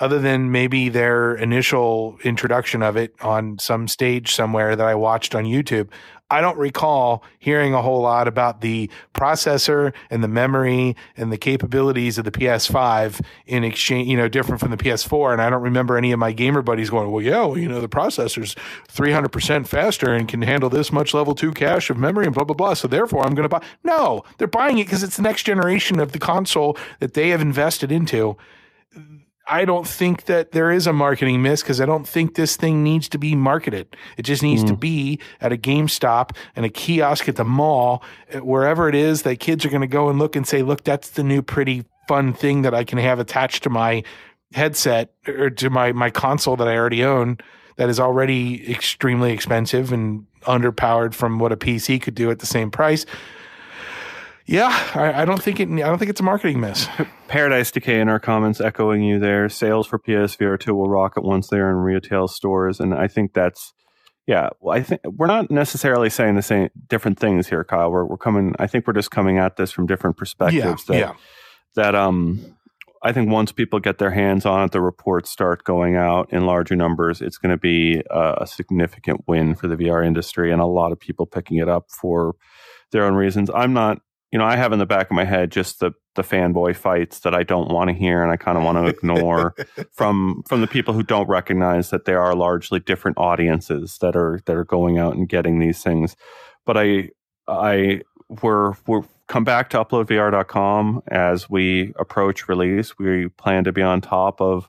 other 0.00 0.18
than 0.18 0.50
maybe 0.50 0.88
their 0.88 1.34
initial 1.34 2.18
introduction 2.24 2.82
of 2.82 2.96
it 2.96 3.14
on 3.20 3.58
some 3.58 3.86
stage 3.86 4.34
somewhere 4.34 4.74
that 4.74 4.86
I 4.86 4.94
watched 4.94 5.34
on 5.34 5.44
YouTube, 5.44 5.88
I 6.32 6.40
don't 6.40 6.56
recall 6.56 7.24
hearing 7.40 7.74
a 7.74 7.82
whole 7.82 8.02
lot 8.02 8.28
about 8.28 8.60
the 8.60 8.88
processor 9.14 9.92
and 10.10 10.22
the 10.22 10.28
memory 10.28 10.96
and 11.16 11.32
the 11.32 11.36
capabilities 11.36 12.18
of 12.18 12.24
the 12.24 12.30
PS5 12.30 13.20
in 13.46 13.64
exchange, 13.64 14.08
you 14.08 14.16
know, 14.16 14.28
different 14.28 14.60
from 14.60 14.70
the 14.70 14.76
PS4. 14.76 15.32
And 15.32 15.42
I 15.42 15.50
don't 15.50 15.62
remember 15.62 15.98
any 15.98 16.12
of 16.12 16.20
my 16.20 16.30
gamer 16.30 16.62
buddies 16.62 16.88
going, 16.88 17.10
well, 17.10 17.22
yeah, 17.22 17.44
well, 17.44 17.58
you 17.58 17.68
know, 17.68 17.80
the 17.80 17.88
processor's 17.88 18.54
300% 18.88 19.66
faster 19.66 20.14
and 20.14 20.28
can 20.28 20.42
handle 20.42 20.70
this 20.70 20.92
much 20.92 21.12
level 21.12 21.34
two 21.34 21.50
cache 21.50 21.90
of 21.90 21.98
memory 21.98 22.26
and 22.26 22.34
blah, 22.34 22.44
blah, 22.44 22.54
blah. 22.54 22.74
So 22.74 22.86
therefore, 22.86 23.26
I'm 23.26 23.34
going 23.34 23.48
to 23.48 23.48
buy. 23.48 23.64
No, 23.82 24.22
they're 24.38 24.46
buying 24.46 24.78
it 24.78 24.84
because 24.84 25.02
it's 25.02 25.16
the 25.16 25.22
next 25.22 25.42
generation 25.42 25.98
of 25.98 26.12
the 26.12 26.20
console 26.20 26.78
that 27.00 27.14
they 27.14 27.30
have 27.30 27.40
invested 27.40 27.90
into 27.90 28.36
I 29.50 29.64
don't 29.64 29.86
think 29.86 30.26
that 30.26 30.52
there 30.52 30.70
is 30.70 30.86
a 30.86 30.92
marketing 30.92 31.42
miss 31.42 31.62
because 31.62 31.80
I 31.80 31.86
don't 31.86 32.06
think 32.06 32.36
this 32.36 32.56
thing 32.56 32.84
needs 32.84 33.08
to 33.08 33.18
be 33.18 33.34
marketed. 33.34 33.96
It 34.16 34.22
just 34.22 34.42
needs 34.42 34.62
mm. 34.62 34.68
to 34.68 34.76
be 34.76 35.18
at 35.40 35.52
a 35.52 35.56
GameStop 35.56 36.36
and 36.54 36.64
a 36.64 36.68
kiosk 36.68 37.28
at 37.28 37.34
the 37.34 37.44
mall, 37.44 38.02
wherever 38.40 38.88
it 38.88 38.94
is 38.94 39.22
that 39.22 39.40
kids 39.40 39.64
are 39.64 39.68
going 39.68 39.80
to 39.80 39.88
go 39.88 40.08
and 40.08 40.18
look 40.18 40.36
and 40.36 40.46
say, 40.46 40.62
look, 40.62 40.84
that's 40.84 41.10
the 41.10 41.24
new 41.24 41.42
pretty 41.42 41.84
fun 42.06 42.32
thing 42.32 42.62
that 42.62 42.74
I 42.74 42.84
can 42.84 42.98
have 42.98 43.18
attached 43.18 43.64
to 43.64 43.70
my 43.70 44.04
headset 44.52 45.12
or 45.26 45.50
to 45.50 45.68
my, 45.68 45.92
my 45.92 46.10
console 46.10 46.56
that 46.56 46.68
I 46.68 46.76
already 46.76 47.04
own 47.04 47.38
that 47.76 47.88
is 47.88 47.98
already 47.98 48.70
extremely 48.70 49.32
expensive 49.32 49.90
and 49.90 50.26
underpowered 50.42 51.14
from 51.14 51.38
what 51.38 51.50
a 51.50 51.56
PC 51.56 52.00
could 52.00 52.14
do 52.14 52.30
at 52.30 52.38
the 52.38 52.46
same 52.46 52.70
price. 52.70 53.06
Yeah, 54.50 54.90
I, 54.96 55.22
I, 55.22 55.24
don't 55.24 55.40
think 55.40 55.60
it. 55.60 55.68
I 55.68 55.76
don't 55.76 55.98
think 55.98 56.10
it's 56.10 56.18
a 56.20 56.24
marketing 56.24 56.58
miss. 56.58 56.88
Paradise 57.28 57.70
Decay 57.70 58.00
in 58.00 58.08
our 58.08 58.18
comments 58.18 58.60
echoing 58.60 59.00
you 59.00 59.20
there. 59.20 59.48
Sales 59.48 59.86
for 59.86 59.96
PSVR 59.96 60.58
two 60.58 60.74
will 60.74 60.88
rocket 60.88 61.22
once 61.22 61.46
they're 61.46 61.70
in 61.70 61.76
retail 61.76 62.26
stores, 62.26 62.80
and 62.80 62.92
I 62.92 63.06
think 63.06 63.32
that's 63.32 63.72
yeah. 64.26 64.48
Well, 64.58 64.76
I 64.76 64.82
think 64.82 65.02
we're 65.04 65.28
not 65.28 65.52
necessarily 65.52 66.10
saying 66.10 66.34
the 66.34 66.42
same 66.42 66.68
different 66.88 67.20
things 67.20 67.46
here, 67.46 67.62
Kyle. 67.62 67.92
We're 67.92 68.04
we're 68.04 68.16
coming. 68.16 68.56
I 68.58 68.66
think 68.66 68.88
we're 68.88 68.92
just 68.92 69.12
coming 69.12 69.38
at 69.38 69.56
this 69.56 69.70
from 69.70 69.86
different 69.86 70.16
perspectives. 70.16 70.84
Yeah, 70.88 70.94
that, 70.94 70.98
yeah. 70.98 71.12
That 71.76 71.94
um, 71.94 72.56
I 73.04 73.12
think 73.12 73.30
once 73.30 73.52
people 73.52 73.78
get 73.78 73.98
their 73.98 74.10
hands 74.10 74.44
on 74.46 74.64
it, 74.64 74.72
the 74.72 74.80
reports 74.80 75.30
start 75.30 75.62
going 75.62 75.94
out 75.94 76.32
in 76.32 76.44
larger 76.44 76.74
numbers. 76.74 77.22
It's 77.22 77.38
going 77.38 77.52
to 77.52 77.56
be 77.56 78.02
a, 78.10 78.38
a 78.40 78.46
significant 78.48 79.28
win 79.28 79.54
for 79.54 79.68
the 79.68 79.76
VR 79.76 80.04
industry, 80.04 80.50
and 80.50 80.60
a 80.60 80.66
lot 80.66 80.90
of 80.90 80.98
people 80.98 81.24
picking 81.24 81.58
it 81.58 81.68
up 81.68 81.88
for 81.88 82.34
their 82.90 83.04
own 83.04 83.14
reasons. 83.14 83.48
I'm 83.54 83.72
not 83.72 84.00
you 84.32 84.38
know, 84.38 84.44
I 84.44 84.56
have 84.56 84.72
in 84.72 84.78
the 84.78 84.86
back 84.86 85.10
of 85.10 85.16
my 85.16 85.24
head 85.24 85.50
just 85.50 85.80
the 85.80 85.92
the 86.14 86.22
fanboy 86.22 86.76
fights 86.76 87.20
that 87.20 87.34
I 87.34 87.42
don't 87.42 87.70
want 87.70 87.88
to 87.88 87.94
hear 87.94 88.22
and 88.22 88.32
I 88.32 88.36
kind 88.36 88.58
of 88.58 88.64
want 88.64 88.78
to 88.78 88.86
ignore 88.86 89.54
from 89.92 90.42
from 90.48 90.60
the 90.60 90.66
people 90.66 90.94
who 90.94 91.02
don't 91.02 91.28
recognize 91.28 91.90
that 91.90 92.04
there 92.04 92.20
are 92.20 92.34
largely 92.34 92.80
different 92.80 93.18
audiences 93.18 93.98
that 94.00 94.16
are 94.16 94.40
that 94.46 94.56
are 94.56 94.64
going 94.64 94.98
out 94.98 95.14
and 95.14 95.28
getting 95.28 95.58
these 95.58 95.82
things. 95.82 96.16
But 96.64 96.76
I 96.76 97.10
I 97.48 98.02
we're 98.42 98.74
we're 98.86 99.02
come 99.26 99.44
back 99.44 99.70
to 99.70 99.84
uploadvr.com 99.84 101.02
as 101.08 101.48
we 101.48 101.92
approach 101.98 102.48
release. 102.48 102.98
We 102.98 103.28
plan 103.28 103.64
to 103.64 103.72
be 103.72 103.82
on 103.82 104.00
top 104.00 104.40
of 104.40 104.68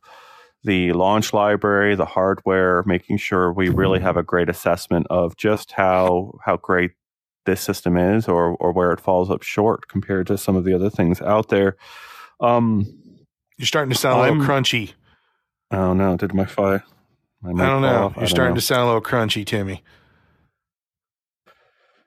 the 0.63 0.93
launch 0.93 1.33
library, 1.33 1.95
the 1.95 2.05
hardware, 2.05 2.83
making 2.85 3.17
sure 3.17 3.51
we 3.51 3.69
really 3.69 3.99
have 3.99 4.17
a 4.17 4.23
great 4.23 4.49
assessment 4.49 5.07
of 5.09 5.35
just 5.35 5.71
how 5.71 6.37
how 6.45 6.57
great 6.57 6.91
this 7.45 7.61
system 7.61 7.97
is 7.97 8.27
or 8.27 8.55
or 8.55 8.71
where 8.71 8.91
it 8.91 8.99
falls 8.99 9.29
up 9.29 9.43
short 9.43 9.87
compared 9.87 10.27
to 10.27 10.37
some 10.37 10.55
of 10.55 10.63
the 10.63 10.73
other 10.73 10.89
things 10.89 11.21
out 11.21 11.49
there. 11.49 11.75
Um, 12.39 12.85
You're 13.57 13.67
starting 13.67 13.91
to 13.91 13.97
sound 13.97 14.21
I'm, 14.21 14.35
a 14.35 14.39
little 14.39 14.55
crunchy. 14.55 14.93
Oh 15.71 15.93
no! 15.93 16.17
Did 16.17 16.33
my 16.33 16.45
fire? 16.45 16.83
I 17.43 17.47
don't 17.47 17.81
know. 17.81 18.13
You're 18.17 18.27
starting 18.27 18.53
know. 18.53 18.59
to 18.59 18.61
sound 18.61 18.83
a 18.83 18.85
little 18.85 19.01
crunchy, 19.01 19.45
Timmy. 19.45 19.83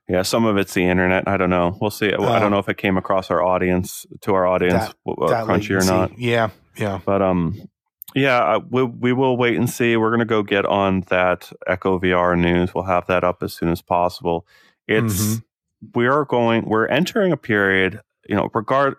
Yeah, 0.08 0.22
some 0.22 0.44
of 0.44 0.58
it's 0.58 0.74
the 0.74 0.84
internet. 0.84 1.26
I 1.26 1.36
don't 1.36 1.50
know. 1.50 1.78
We'll 1.80 1.90
see. 1.90 2.12
Uh, 2.12 2.22
I 2.24 2.38
don't 2.38 2.50
know 2.50 2.58
if 2.58 2.68
it 2.68 2.76
came 2.76 2.98
across 2.98 3.30
our 3.30 3.42
audience 3.42 4.04
to 4.20 4.34
our 4.34 4.46
audience 4.46 4.88
that, 5.06 5.12
uh, 5.12 5.28
that 5.28 5.46
crunchy 5.46 5.70
latency. 5.70 5.74
or 5.74 5.80
not. 5.82 6.18
Yeah, 6.18 6.50
yeah. 6.76 7.00
But 7.04 7.22
um, 7.22 7.68
yeah, 8.14 8.58
we 8.58 8.84
we 8.84 9.12
will 9.12 9.36
wait 9.36 9.56
and 9.56 9.68
see. 9.68 9.96
We're 9.96 10.10
gonna 10.10 10.26
go 10.26 10.42
get 10.42 10.66
on 10.66 11.00
that 11.08 11.50
Echo 11.66 11.98
VR 11.98 12.38
news. 12.38 12.74
We'll 12.74 12.84
have 12.84 13.06
that 13.06 13.24
up 13.24 13.42
as 13.42 13.54
soon 13.54 13.70
as 13.70 13.80
possible. 13.80 14.46
It's 14.86 15.14
mm-hmm. 15.14 15.98
we 15.98 16.06
are 16.06 16.24
going 16.24 16.64
we're 16.66 16.86
entering 16.86 17.32
a 17.32 17.36
period, 17.36 18.00
you 18.28 18.36
know, 18.36 18.50
regard 18.54 18.96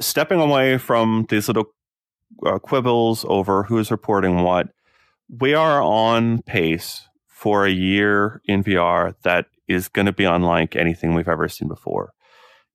stepping 0.00 0.40
away 0.40 0.78
from 0.78 1.26
these 1.28 1.48
little 1.48 1.66
uh, 2.44 2.58
quibbles 2.58 3.24
over 3.28 3.64
who's 3.64 3.90
reporting 3.90 4.42
what. 4.42 4.68
We 5.40 5.54
are 5.54 5.82
on 5.82 6.42
pace 6.42 7.08
for 7.26 7.66
a 7.66 7.70
year 7.70 8.40
in 8.44 8.62
VR 8.62 9.14
that 9.22 9.46
is 9.66 9.88
going 9.88 10.06
to 10.06 10.12
be 10.12 10.24
unlike 10.24 10.76
anything 10.76 11.14
we've 11.14 11.28
ever 11.28 11.48
seen 11.48 11.68
before. 11.68 12.12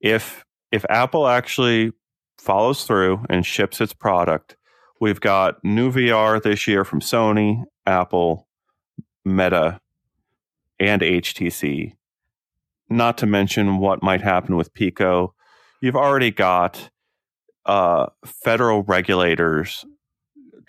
If 0.01 0.45
if 0.71 0.85
Apple 0.89 1.27
actually 1.27 1.91
follows 2.37 2.85
through 2.85 3.25
and 3.29 3.45
ships 3.45 3.81
its 3.81 3.93
product, 3.93 4.55
we've 4.99 5.19
got 5.19 5.63
new 5.63 5.91
VR 5.91 6.41
this 6.41 6.67
year 6.67 6.83
from 6.83 7.01
Sony, 7.01 7.63
Apple, 7.85 8.47
Meta, 9.25 9.79
and 10.79 11.01
HTC 11.01 11.93
not 12.89 13.17
to 13.19 13.25
mention 13.25 13.77
what 13.77 14.03
might 14.03 14.21
happen 14.21 14.55
with 14.55 14.73
Pico. 14.73 15.33
You've 15.81 15.95
already 15.95 16.31
got 16.31 16.89
uh, 17.65 18.07
federal 18.25 18.83
regulators 18.83 19.85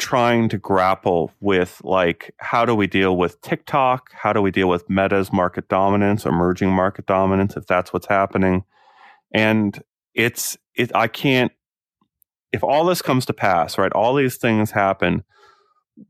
trying 0.00 0.48
to 0.48 0.58
grapple 0.58 1.30
with 1.40 1.80
like 1.84 2.34
how 2.38 2.64
do 2.64 2.74
we 2.74 2.86
deal 2.86 3.16
with 3.16 3.40
TikTok? 3.42 4.10
How 4.12 4.32
do 4.32 4.40
we 4.40 4.50
deal 4.50 4.68
with 4.68 4.88
Meta's 4.88 5.32
market 5.32 5.68
dominance, 5.68 6.24
emerging 6.24 6.70
market 6.70 7.06
dominance, 7.06 7.56
if 7.56 7.66
that's 7.66 7.92
what's 7.92 8.06
happening? 8.06 8.64
And 9.32 9.80
it's 10.14 10.56
it 10.74 10.90
I 10.94 11.06
can't 11.06 11.52
if 12.52 12.64
all 12.64 12.84
this 12.84 13.02
comes 13.02 13.26
to 13.26 13.32
pass, 13.32 13.78
right? 13.78 13.92
All 13.92 14.14
these 14.14 14.36
things 14.36 14.72
happen, 14.72 15.22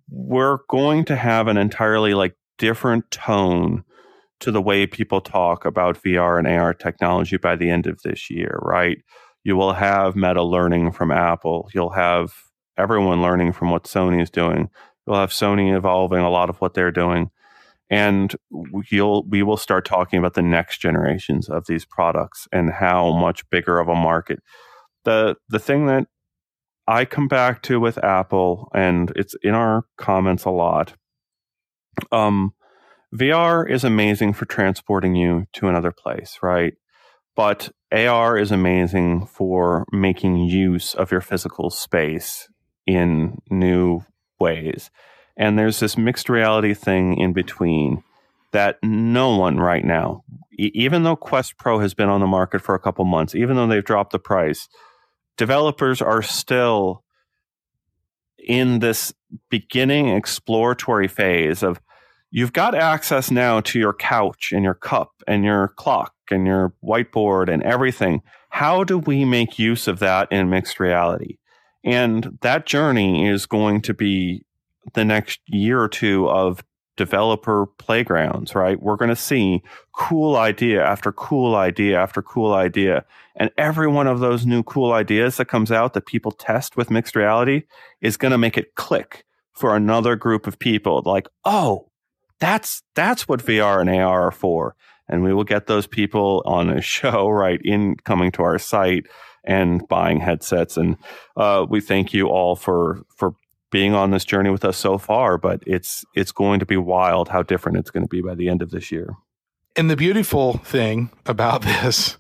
we're 0.09 0.59
going 0.69 1.05
to 1.07 1.17
have 1.17 1.49
an 1.49 1.57
entirely 1.57 2.15
like 2.15 2.37
different 2.59 3.11
tone 3.11 3.85
to 4.41 4.51
the 4.51 4.63
way 4.63 4.87
people 4.87 5.21
talk 5.21 5.65
about 5.65 6.03
VR 6.03 6.39
and 6.39 6.47
AR 6.47 6.75
technology 6.75 7.37
by 7.37 7.57
the 7.57 7.71
end 7.71 7.87
of 7.87 8.03
this 8.03 8.31
year, 8.31 8.59
right? 8.63 8.99
You 9.45 9.57
will 9.57 9.75
have 9.75 10.17
Meta 10.17 10.43
learning 10.43 10.93
from 10.93 11.11
Apple. 11.11 11.71
You'll 11.73 11.91
have 11.91 12.33
everyone 12.77 13.23
learning 13.23 13.53
from 13.53 13.71
what 13.71 13.85
Sony 13.85 14.23
is 14.23 14.31
doing. 14.31 14.69
You'll 15.07 15.17
have 15.17 15.31
Sony 15.31 15.77
evolving 15.77 16.21
a 16.21 16.31
lot 16.31 16.51
of 16.51 16.61
what 16.61 16.75
they're 16.75 16.91
doing. 16.91 17.31
And 17.89 18.35
you'll 18.91 19.25
we 19.29 19.43
will 19.43 19.57
start 19.57 19.85
talking 19.85 20.19
about 20.19 20.35
the 20.35 20.43
next 20.43 20.79
generations 20.79 21.49
of 21.49 21.67
these 21.67 21.85
products 21.85 22.47
and 22.53 22.71
how 22.71 23.13
much 23.13 23.49
bigger 23.51 23.81
of 23.81 23.89
a 23.89 23.95
market. 23.95 24.39
The 25.05 25.37
the 25.49 25.59
thing 25.59 25.87
that 25.87 26.07
I 26.87 27.05
come 27.05 27.27
back 27.27 27.63
to 27.63 27.81
with 27.81 28.03
Apple, 28.03 28.69
and 28.75 29.13
it's 29.17 29.35
in 29.43 29.55
our 29.55 29.85
comments 29.97 30.45
a 30.45 30.51
lot. 30.51 30.95
Um, 32.13 32.53
VR 33.15 33.69
is 33.69 33.85
amazing 33.85 34.33
for 34.35 34.45
transporting 34.45 35.17
you 35.17 35.47
to 35.55 35.69
another 35.69 35.93
place, 35.93 36.39
right? 36.43 36.75
But 37.35 37.71
AR 37.93 38.37
is 38.37 38.53
amazing 38.53 39.27
for 39.27 39.85
making 39.93 40.37
use 40.37 40.95
of 40.95 41.11
your 41.11 41.21
physical 41.21 41.71
space 41.71 42.49
in 42.87 43.39
new 43.51 44.03
ways. 44.39 44.91
And 45.37 45.59
there's 45.59 45.81
this 45.81 45.97
mixed 45.97 46.29
reality 46.29 46.75
thing 46.75 47.17
in 47.17 47.33
between 47.33 48.03
that 48.53 48.79
no 48.83 49.37
one 49.37 49.59
right 49.59 49.85
now, 49.85 50.23
even 50.53 51.03
though 51.03 51.17
Quest 51.17 51.57
Pro 51.57 51.79
has 51.79 51.95
been 51.95 52.09
on 52.09 52.21
the 52.21 52.27
market 52.27 52.61
for 52.61 52.75
a 52.75 52.81
couple 52.81 53.05
months, 53.05 53.35
even 53.35 53.57
though 53.57 53.67
they've 53.67 53.85
dropped 53.85 54.13
the 54.13 54.19
price, 54.19 54.69
developers 55.37 56.03
are 56.03 56.23
still 56.23 57.05
in 58.39 58.81
this 58.81 59.13
beginning 59.51 60.09
exploratory 60.09 61.09
phase 61.09 61.63
of 61.63 61.81
you've 62.31 62.53
got 62.53 62.75
access 62.75 63.31
now 63.31 63.61
to 63.61 63.79
your 63.79 63.93
couch 63.93 64.53
and 64.53 64.65
your 64.65 64.75
cup 64.75 65.13
and 65.27 65.45
your 65.45 65.69
clock 65.69 66.15
and 66.31 66.47
your 66.47 66.73
whiteboard 66.83 67.49
and 67.49 67.63
everything. 67.63 68.23
How 68.51 68.85
do 68.85 68.99
we 68.99 69.25
make 69.25 69.59
use 69.59 69.89
of 69.89 69.99
that 69.99 70.31
in 70.31 70.51
mixed 70.51 70.81
reality? 70.81 71.39
And 71.85 72.39
that 72.43 72.67
journey 72.67 73.27
is 73.27 73.47
going 73.47 73.81
to 73.83 73.95
be 73.95 74.45
the 74.95 75.05
next 75.05 75.41
year 75.47 75.81
or 75.81 75.89
two 75.89 76.29
of 76.29 76.63
developer 76.97 77.67
playgrounds, 77.79 78.55
right? 78.55 78.81
We're 78.81 78.97
going 78.97 79.09
to 79.09 79.17
see 79.17 79.63
cool 79.93 80.37
idea 80.37 80.85
after 80.85 81.13
cool 81.13 81.55
idea 81.55 81.99
after 81.99 82.21
cool 82.21 82.53
idea. 82.53 83.05
And 83.37 83.51
every 83.57 83.89
one 83.89 84.07
of 84.07 84.21
those 84.21 84.45
new 84.45 84.63
cool 84.63 84.93
ideas 84.93 85.39
that 85.39 85.47
comes 85.47 85.73
out 85.73 85.95
that 85.95 86.07
people 86.07 86.31
test 86.31 86.77
with 86.77 86.91
mixed 86.91 87.17
reality 87.17 87.63
is 88.03 88.19
going 88.19 88.33
to 88.33 88.39
make 88.39 88.59
it 88.59 88.75
click 88.75 89.25
for 89.55 89.75
another 89.75 90.15
group 90.15 90.47
of 90.47 90.59
people. 90.59 91.03
Like, 91.07 91.27
oh, 91.45 91.90
that's 92.41 92.83
that's 92.95 93.29
what 93.29 93.45
VR 93.45 93.81
and 93.81 93.91
AR 93.91 94.29
are 94.29 94.33
for. 94.33 94.75
And 95.09 95.23
we 95.23 95.33
will 95.33 95.45
get 95.45 95.67
those 95.67 95.87
people 95.87 96.43
on 96.47 96.71
a 96.71 96.81
show 96.97 97.29
right 97.29 97.61
in 97.63 97.97
coming 97.97 98.33
to 98.33 98.43
our 98.43 98.59
site 98.59 99.07
and 99.45 99.87
buying 99.89 100.21
headsets. 100.21 100.77
And 100.77 100.97
uh, 101.37 101.67
we 101.69 101.81
thank 101.81 102.13
you 102.13 102.29
all 102.29 102.57
for 102.57 103.03
for 103.17 103.35
being 103.71 103.95
on 103.95 104.11
this 104.11 104.25
journey 104.25 104.51
with 104.51 104.65
us 104.65 104.77
so 104.77 104.99
far. 104.99 105.39
But 105.39 105.63
it's 105.67 106.05
it's 106.15 106.33
going 106.33 106.61
to 106.61 106.67
be 106.67 106.77
wild 106.77 107.29
how 107.29 107.43
different 107.43 107.79
it's 107.79 107.91
going 107.91 108.05
to 108.05 108.09
be 108.09 108.23
by 108.23 108.35
the 108.35 108.49
end 108.49 108.63
of 108.63 108.71
this 108.71 108.91
year. 108.91 109.15
And 109.77 109.89
the 109.89 109.97
beautiful 109.97 110.59
thing 110.59 111.11
about 111.27 111.63
this 111.63 112.17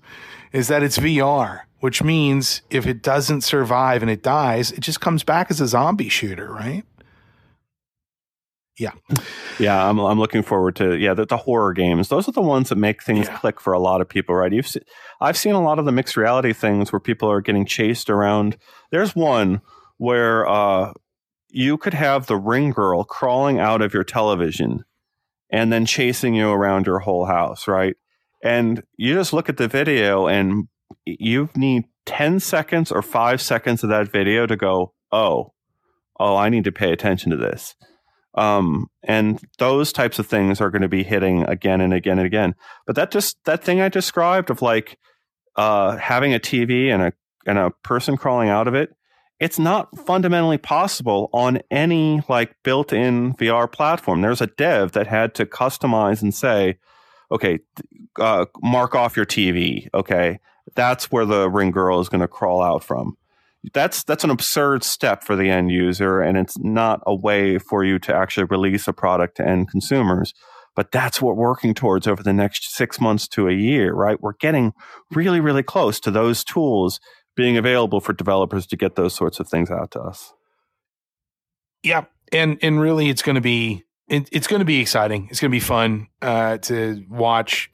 is 0.52 0.68
that 0.68 0.82
it's 0.82 0.98
VR, 0.98 1.60
which 1.78 2.02
means 2.02 2.62
if 2.70 2.86
it 2.86 3.02
doesn't 3.02 3.42
survive 3.42 4.02
and 4.02 4.10
it 4.10 4.22
dies, 4.22 4.72
it 4.72 4.80
just 4.80 5.00
comes 5.00 5.22
back 5.22 5.50
as 5.50 5.60
a 5.60 5.68
zombie 5.68 6.08
shooter, 6.08 6.52
right? 6.52 6.84
Yeah. 8.80 8.92
Yeah, 9.58 9.88
I'm 9.88 9.98
I'm 9.98 10.18
looking 10.18 10.42
forward 10.42 10.74
to 10.76 10.96
yeah, 10.96 11.12
the, 11.12 11.26
the 11.26 11.36
horror 11.36 11.74
games. 11.74 12.08
Those 12.08 12.26
are 12.28 12.32
the 12.32 12.40
ones 12.40 12.70
that 12.70 12.76
make 12.76 13.02
things 13.02 13.26
yeah. 13.26 13.36
click 13.36 13.60
for 13.60 13.74
a 13.74 13.78
lot 13.78 14.00
of 14.00 14.08
people, 14.08 14.34
right? 14.34 14.50
You've 14.50 14.66
se- 14.66 14.86
I've 15.20 15.36
seen 15.36 15.52
a 15.52 15.62
lot 15.62 15.78
of 15.78 15.84
the 15.84 15.92
mixed 15.92 16.16
reality 16.16 16.54
things 16.54 16.90
where 16.90 16.98
people 16.98 17.30
are 17.30 17.42
getting 17.42 17.66
chased 17.66 18.08
around. 18.08 18.56
There's 18.90 19.14
one 19.14 19.60
where 19.98 20.48
uh, 20.48 20.94
you 21.50 21.76
could 21.76 21.92
have 21.92 22.26
the 22.26 22.38
ring 22.38 22.70
girl 22.70 23.04
crawling 23.04 23.58
out 23.58 23.82
of 23.82 23.92
your 23.92 24.02
television 24.02 24.84
and 25.52 25.70
then 25.70 25.84
chasing 25.84 26.34
you 26.34 26.50
around 26.50 26.86
your 26.86 27.00
whole 27.00 27.26
house, 27.26 27.68
right? 27.68 27.96
And 28.42 28.82
you 28.96 29.12
just 29.12 29.34
look 29.34 29.50
at 29.50 29.58
the 29.58 29.68
video 29.68 30.26
and 30.26 30.68
you 31.04 31.50
need 31.54 31.84
10 32.06 32.40
seconds 32.40 32.90
or 32.90 33.02
five 33.02 33.42
seconds 33.42 33.82
of 33.82 33.90
that 33.90 34.10
video 34.10 34.46
to 34.46 34.56
go, 34.56 34.94
oh, 35.12 35.52
oh, 36.18 36.36
I 36.36 36.48
need 36.48 36.64
to 36.64 36.72
pay 36.72 36.92
attention 36.92 37.30
to 37.30 37.36
this. 37.36 37.74
Um, 38.34 38.86
and 39.02 39.40
those 39.58 39.92
types 39.92 40.18
of 40.18 40.26
things 40.26 40.60
are 40.60 40.70
going 40.70 40.82
to 40.82 40.88
be 40.88 41.02
hitting 41.02 41.42
again 41.44 41.80
and 41.80 41.92
again 41.92 42.18
and 42.18 42.26
again. 42.26 42.54
But 42.86 42.96
that 42.96 43.10
just, 43.10 43.36
that 43.44 43.64
thing 43.64 43.80
I 43.80 43.88
described 43.88 44.50
of 44.50 44.62
like, 44.62 44.98
uh, 45.56 45.96
having 45.96 46.32
a 46.32 46.38
TV 46.38 46.88
and 46.88 47.02
a, 47.02 47.12
and 47.46 47.58
a 47.58 47.70
person 47.82 48.16
crawling 48.16 48.48
out 48.48 48.68
of 48.68 48.74
it, 48.74 48.94
it's 49.40 49.58
not 49.58 49.98
fundamentally 49.98 50.58
possible 50.58 51.30
on 51.32 51.60
any 51.70 52.22
like 52.28 52.54
built-in 52.62 53.34
VR 53.34 53.70
platform. 53.70 54.20
There's 54.20 54.42
a 54.42 54.46
dev 54.46 54.92
that 54.92 55.06
had 55.06 55.34
to 55.36 55.46
customize 55.46 56.20
and 56.20 56.34
say, 56.34 56.78
okay, 57.32 57.60
uh, 58.18 58.44
mark 58.62 58.94
off 58.94 59.16
your 59.16 59.26
TV. 59.26 59.88
Okay, 59.94 60.38
that's 60.74 61.10
where 61.10 61.24
the 61.24 61.48
ring 61.48 61.70
girl 61.70 62.00
is 62.00 62.10
going 62.10 62.20
to 62.20 62.28
crawl 62.28 62.60
out 62.62 62.84
from. 62.84 63.16
That's 63.74 64.04
that's 64.04 64.24
an 64.24 64.30
absurd 64.30 64.82
step 64.84 65.22
for 65.22 65.36
the 65.36 65.50
end 65.50 65.70
user, 65.70 66.20
and 66.20 66.38
it's 66.38 66.58
not 66.58 67.02
a 67.06 67.14
way 67.14 67.58
for 67.58 67.84
you 67.84 67.98
to 68.00 68.14
actually 68.14 68.44
release 68.44 68.88
a 68.88 68.92
product 68.92 69.36
to 69.36 69.46
end 69.46 69.70
consumers. 69.70 70.32
But 70.76 70.92
that's 70.92 71.20
what 71.20 71.36
we're 71.36 71.48
working 71.48 71.74
towards 71.74 72.06
over 72.06 72.22
the 72.22 72.32
next 72.32 72.74
six 72.74 73.00
months 73.00 73.28
to 73.28 73.48
a 73.48 73.52
year, 73.52 73.92
right? 73.92 74.20
We're 74.20 74.34
getting 74.34 74.72
really, 75.10 75.40
really 75.40 75.62
close 75.62 76.00
to 76.00 76.10
those 76.10 76.42
tools 76.44 77.00
being 77.36 77.56
available 77.56 78.00
for 78.00 78.12
developers 78.12 78.66
to 78.68 78.76
get 78.76 78.96
those 78.96 79.14
sorts 79.14 79.40
of 79.40 79.48
things 79.48 79.70
out 79.70 79.90
to 79.90 80.00
us. 80.00 80.32
Yeah, 81.82 82.04
and 82.32 82.58
and 82.62 82.80
really, 82.80 83.08
it's 83.08 83.22
going 83.22 83.34
to 83.34 83.40
be 83.40 83.84
it, 84.10 84.28
it's 84.32 84.46
going 84.46 84.58
to 84.58 84.66
be 84.66 84.80
exciting. 84.80 85.28
It's 85.30 85.40
going 85.40 85.50
to 85.50 85.54
be 85.54 85.60
fun 85.60 86.08
uh, 86.20 86.58
to 86.58 87.04
watch 87.08 87.70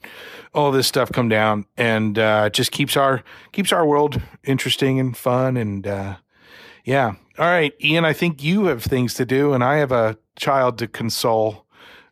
all 0.53 0.71
this 0.71 0.87
stuff 0.87 1.11
come 1.11 1.29
down, 1.29 1.65
and 1.75 2.17
uh, 2.17 2.49
just 2.51 2.71
keeps 2.71 2.95
our 2.95 3.23
keeps 3.51 3.73
our 3.73 3.85
world 3.85 4.21
interesting 4.43 4.99
and 4.99 5.17
fun. 5.17 5.57
And 5.57 5.85
uh, 5.85 6.17
yeah, 6.85 7.15
all 7.39 7.45
right, 7.45 7.73
Ian. 7.83 8.05
I 8.05 8.13
think 8.13 8.43
you 8.43 8.65
have 8.65 8.83
things 8.83 9.15
to 9.15 9.25
do, 9.25 9.53
and 9.53 9.63
I 9.63 9.77
have 9.77 9.91
a 9.91 10.17
child 10.37 10.77
to 10.79 10.87
console. 10.87 11.65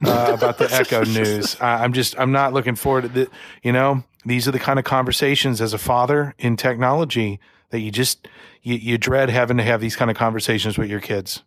Uh, 0.05 0.33
about 0.37 0.57
the 0.57 0.67
Echo 0.73 1.05
news, 1.05 1.55
I, 1.61 1.83
I'm 1.83 1.93
just 1.93 2.19
I'm 2.19 2.31
not 2.31 2.51
looking 2.51 2.75
forward 2.75 3.03
to 3.03 3.07
the. 3.07 3.29
You 3.63 3.71
know, 3.71 4.03
these 4.25 4.47
are 4.47 4.51
the 4.51 4.59
kind 4.59 4.77
of 4.77 4.83
conversations 4.83 5.61
as 5.61 5.73
a 5.73 5.77
father 5.77 6.35
in 6.37 6.57
technology 6.57 7.39
that 7.69 7.79
you 7.79 7.91
just 7.91 8.27
you, 8.61 8.75
you 8.75 8.97
dread 8.97 9.29
having 9.29 9.57
to 9.57 9.63
have 9.63 9.79
these 9.79 9.95
kind 9.95 10.11
of 10.11 10.17
conversations 10.17 10.77
with 10.77 10.89
your 10.89 10.99
kids. 10.99 11.43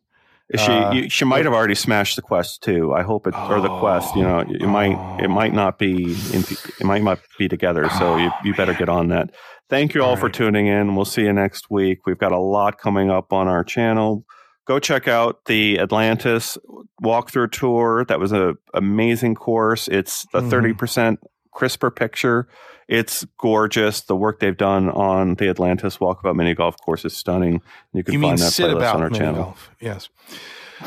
She 0.56 0.72
uh, 0.72 0.92
you, 0.92 1.10
she 1.10 1.26
might 1.26 1.44
have 1.44 1.52
already 1.52 1.74
smashed 1.74 2.16
the 2.16 2.22
Quest 2.22 2.62
too. 2.62 2.94
I 2.94 3.02
hope 3.02 3.26
it 3.26 3.34
oh, 3.36 3.52
or 3.52 3.60
the 3.60 3.68
Quest. 3.80 4.16
You 4.16 4.22
know, 4.22 4.38
it 4.38 4.66
might 4.66 5.20
it 5.22 5.28
might 5.28 5.52
not 5.52 5.78
be 5.78 6.14
in, 6.32 6.40
it 6.40 6.84
might 6.84 7.02
not 7.02 7.20
be 7.38 7.48
together. 7.48 7.88
So 7.98 8.16
you 8.16 8.30
you 8.44 8.54
better 8.54 8.72
get 8.72 8.88
on 8.88 9.08
that. 9.08 9.30
Thank 9.68 9.92
you 9.92 10.02
all, 10.02 10.10
all 10.10 10.14
right. 10.14 10.20
for 10.20 10.30
tuning 10.30 10.66
in. 10.66 10.96
We'll 10.96 11.04
see 11.04 11.22
you 11.22 11.32
next 11.34 11.70
week. 11.70 12.06
We've 12.06 12.18
got 12.18 12.32
a 12.32 12.38
lot 12.38 12.78
coming 12.78 13.10
up 13.10 13.32
on 13.32 13.46
our 13.46 13.62
channel. 13.62 14.24
Go 14.66 14.78
check 14.78 15.06
out 15.06 15.44
the 15.44 15.78
Atlantis 15.78 16.56
walkthrough 17.02 17.52
tour. 17.52 18.06
That 18.06 18.18
was 18.18 18.32
an 18.32 18.54
amazing 18.72 19.34
course. 19.34 19.86
It's 19.88 20.24
a 20.32 20.40
mm-hmm. 20.40 20.48
30 20.48 20.68
mm-hmm. 20.68 20.78
percent 20.78 21.20
crisper 21.52 21.90
picture. 21.90 22.48
It's 22.88 23.24
gorgeous. 23.38 24.00
The 24.00 24.16
work 24.16 24.40
they've 24.40 24.56
done 24.56 24.88
on 24.88 25.34
the 25.34 25.48
Atlantis 25.48 25.98
Walkabout 25.98 26.34
Mini 26.34 26.54
Golf 26.54 26.76
course 26.80 27.04
is 27.04 27.14
stunning. 27.14 27.60
You 27.92 28.02
can 28.02 28.14
you 28.14 28.20
find 28.20 28.38
that 28.38 28.52
playlist 28.52 28.94
on 28.94 29.02
our 29.02 29.10
channel. 29.10 29.44
Golf. 29.44 29.70
Yes. 29.80 30.08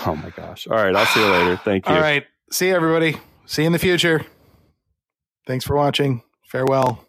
Oh 0.06 0.16
my 0.16 0.32
gosh. 0.32 0.68
All 0.68 0.78
right. 0.78 0.96
I'll 0.96 1.06
see 1.06 1.24
you 1.24 1.32
later. 1.32 1.58
Thank 1.64 1.88
you. 1.88 1.94
All 1.94 2.02
right. 2.02 2.26
See 2.52 2.68
you, 2.70 2.76
everybody. 2.76 3.18
See 3.46 3.62
you 3.62 3.68
in 3.68 3.72
the 3.74 3.80
future. 3.80 4.26
Thanks 5.46 5.64
for 5.64 5.76
watching. 5.76 6.24
Farewell. 6.48 7.06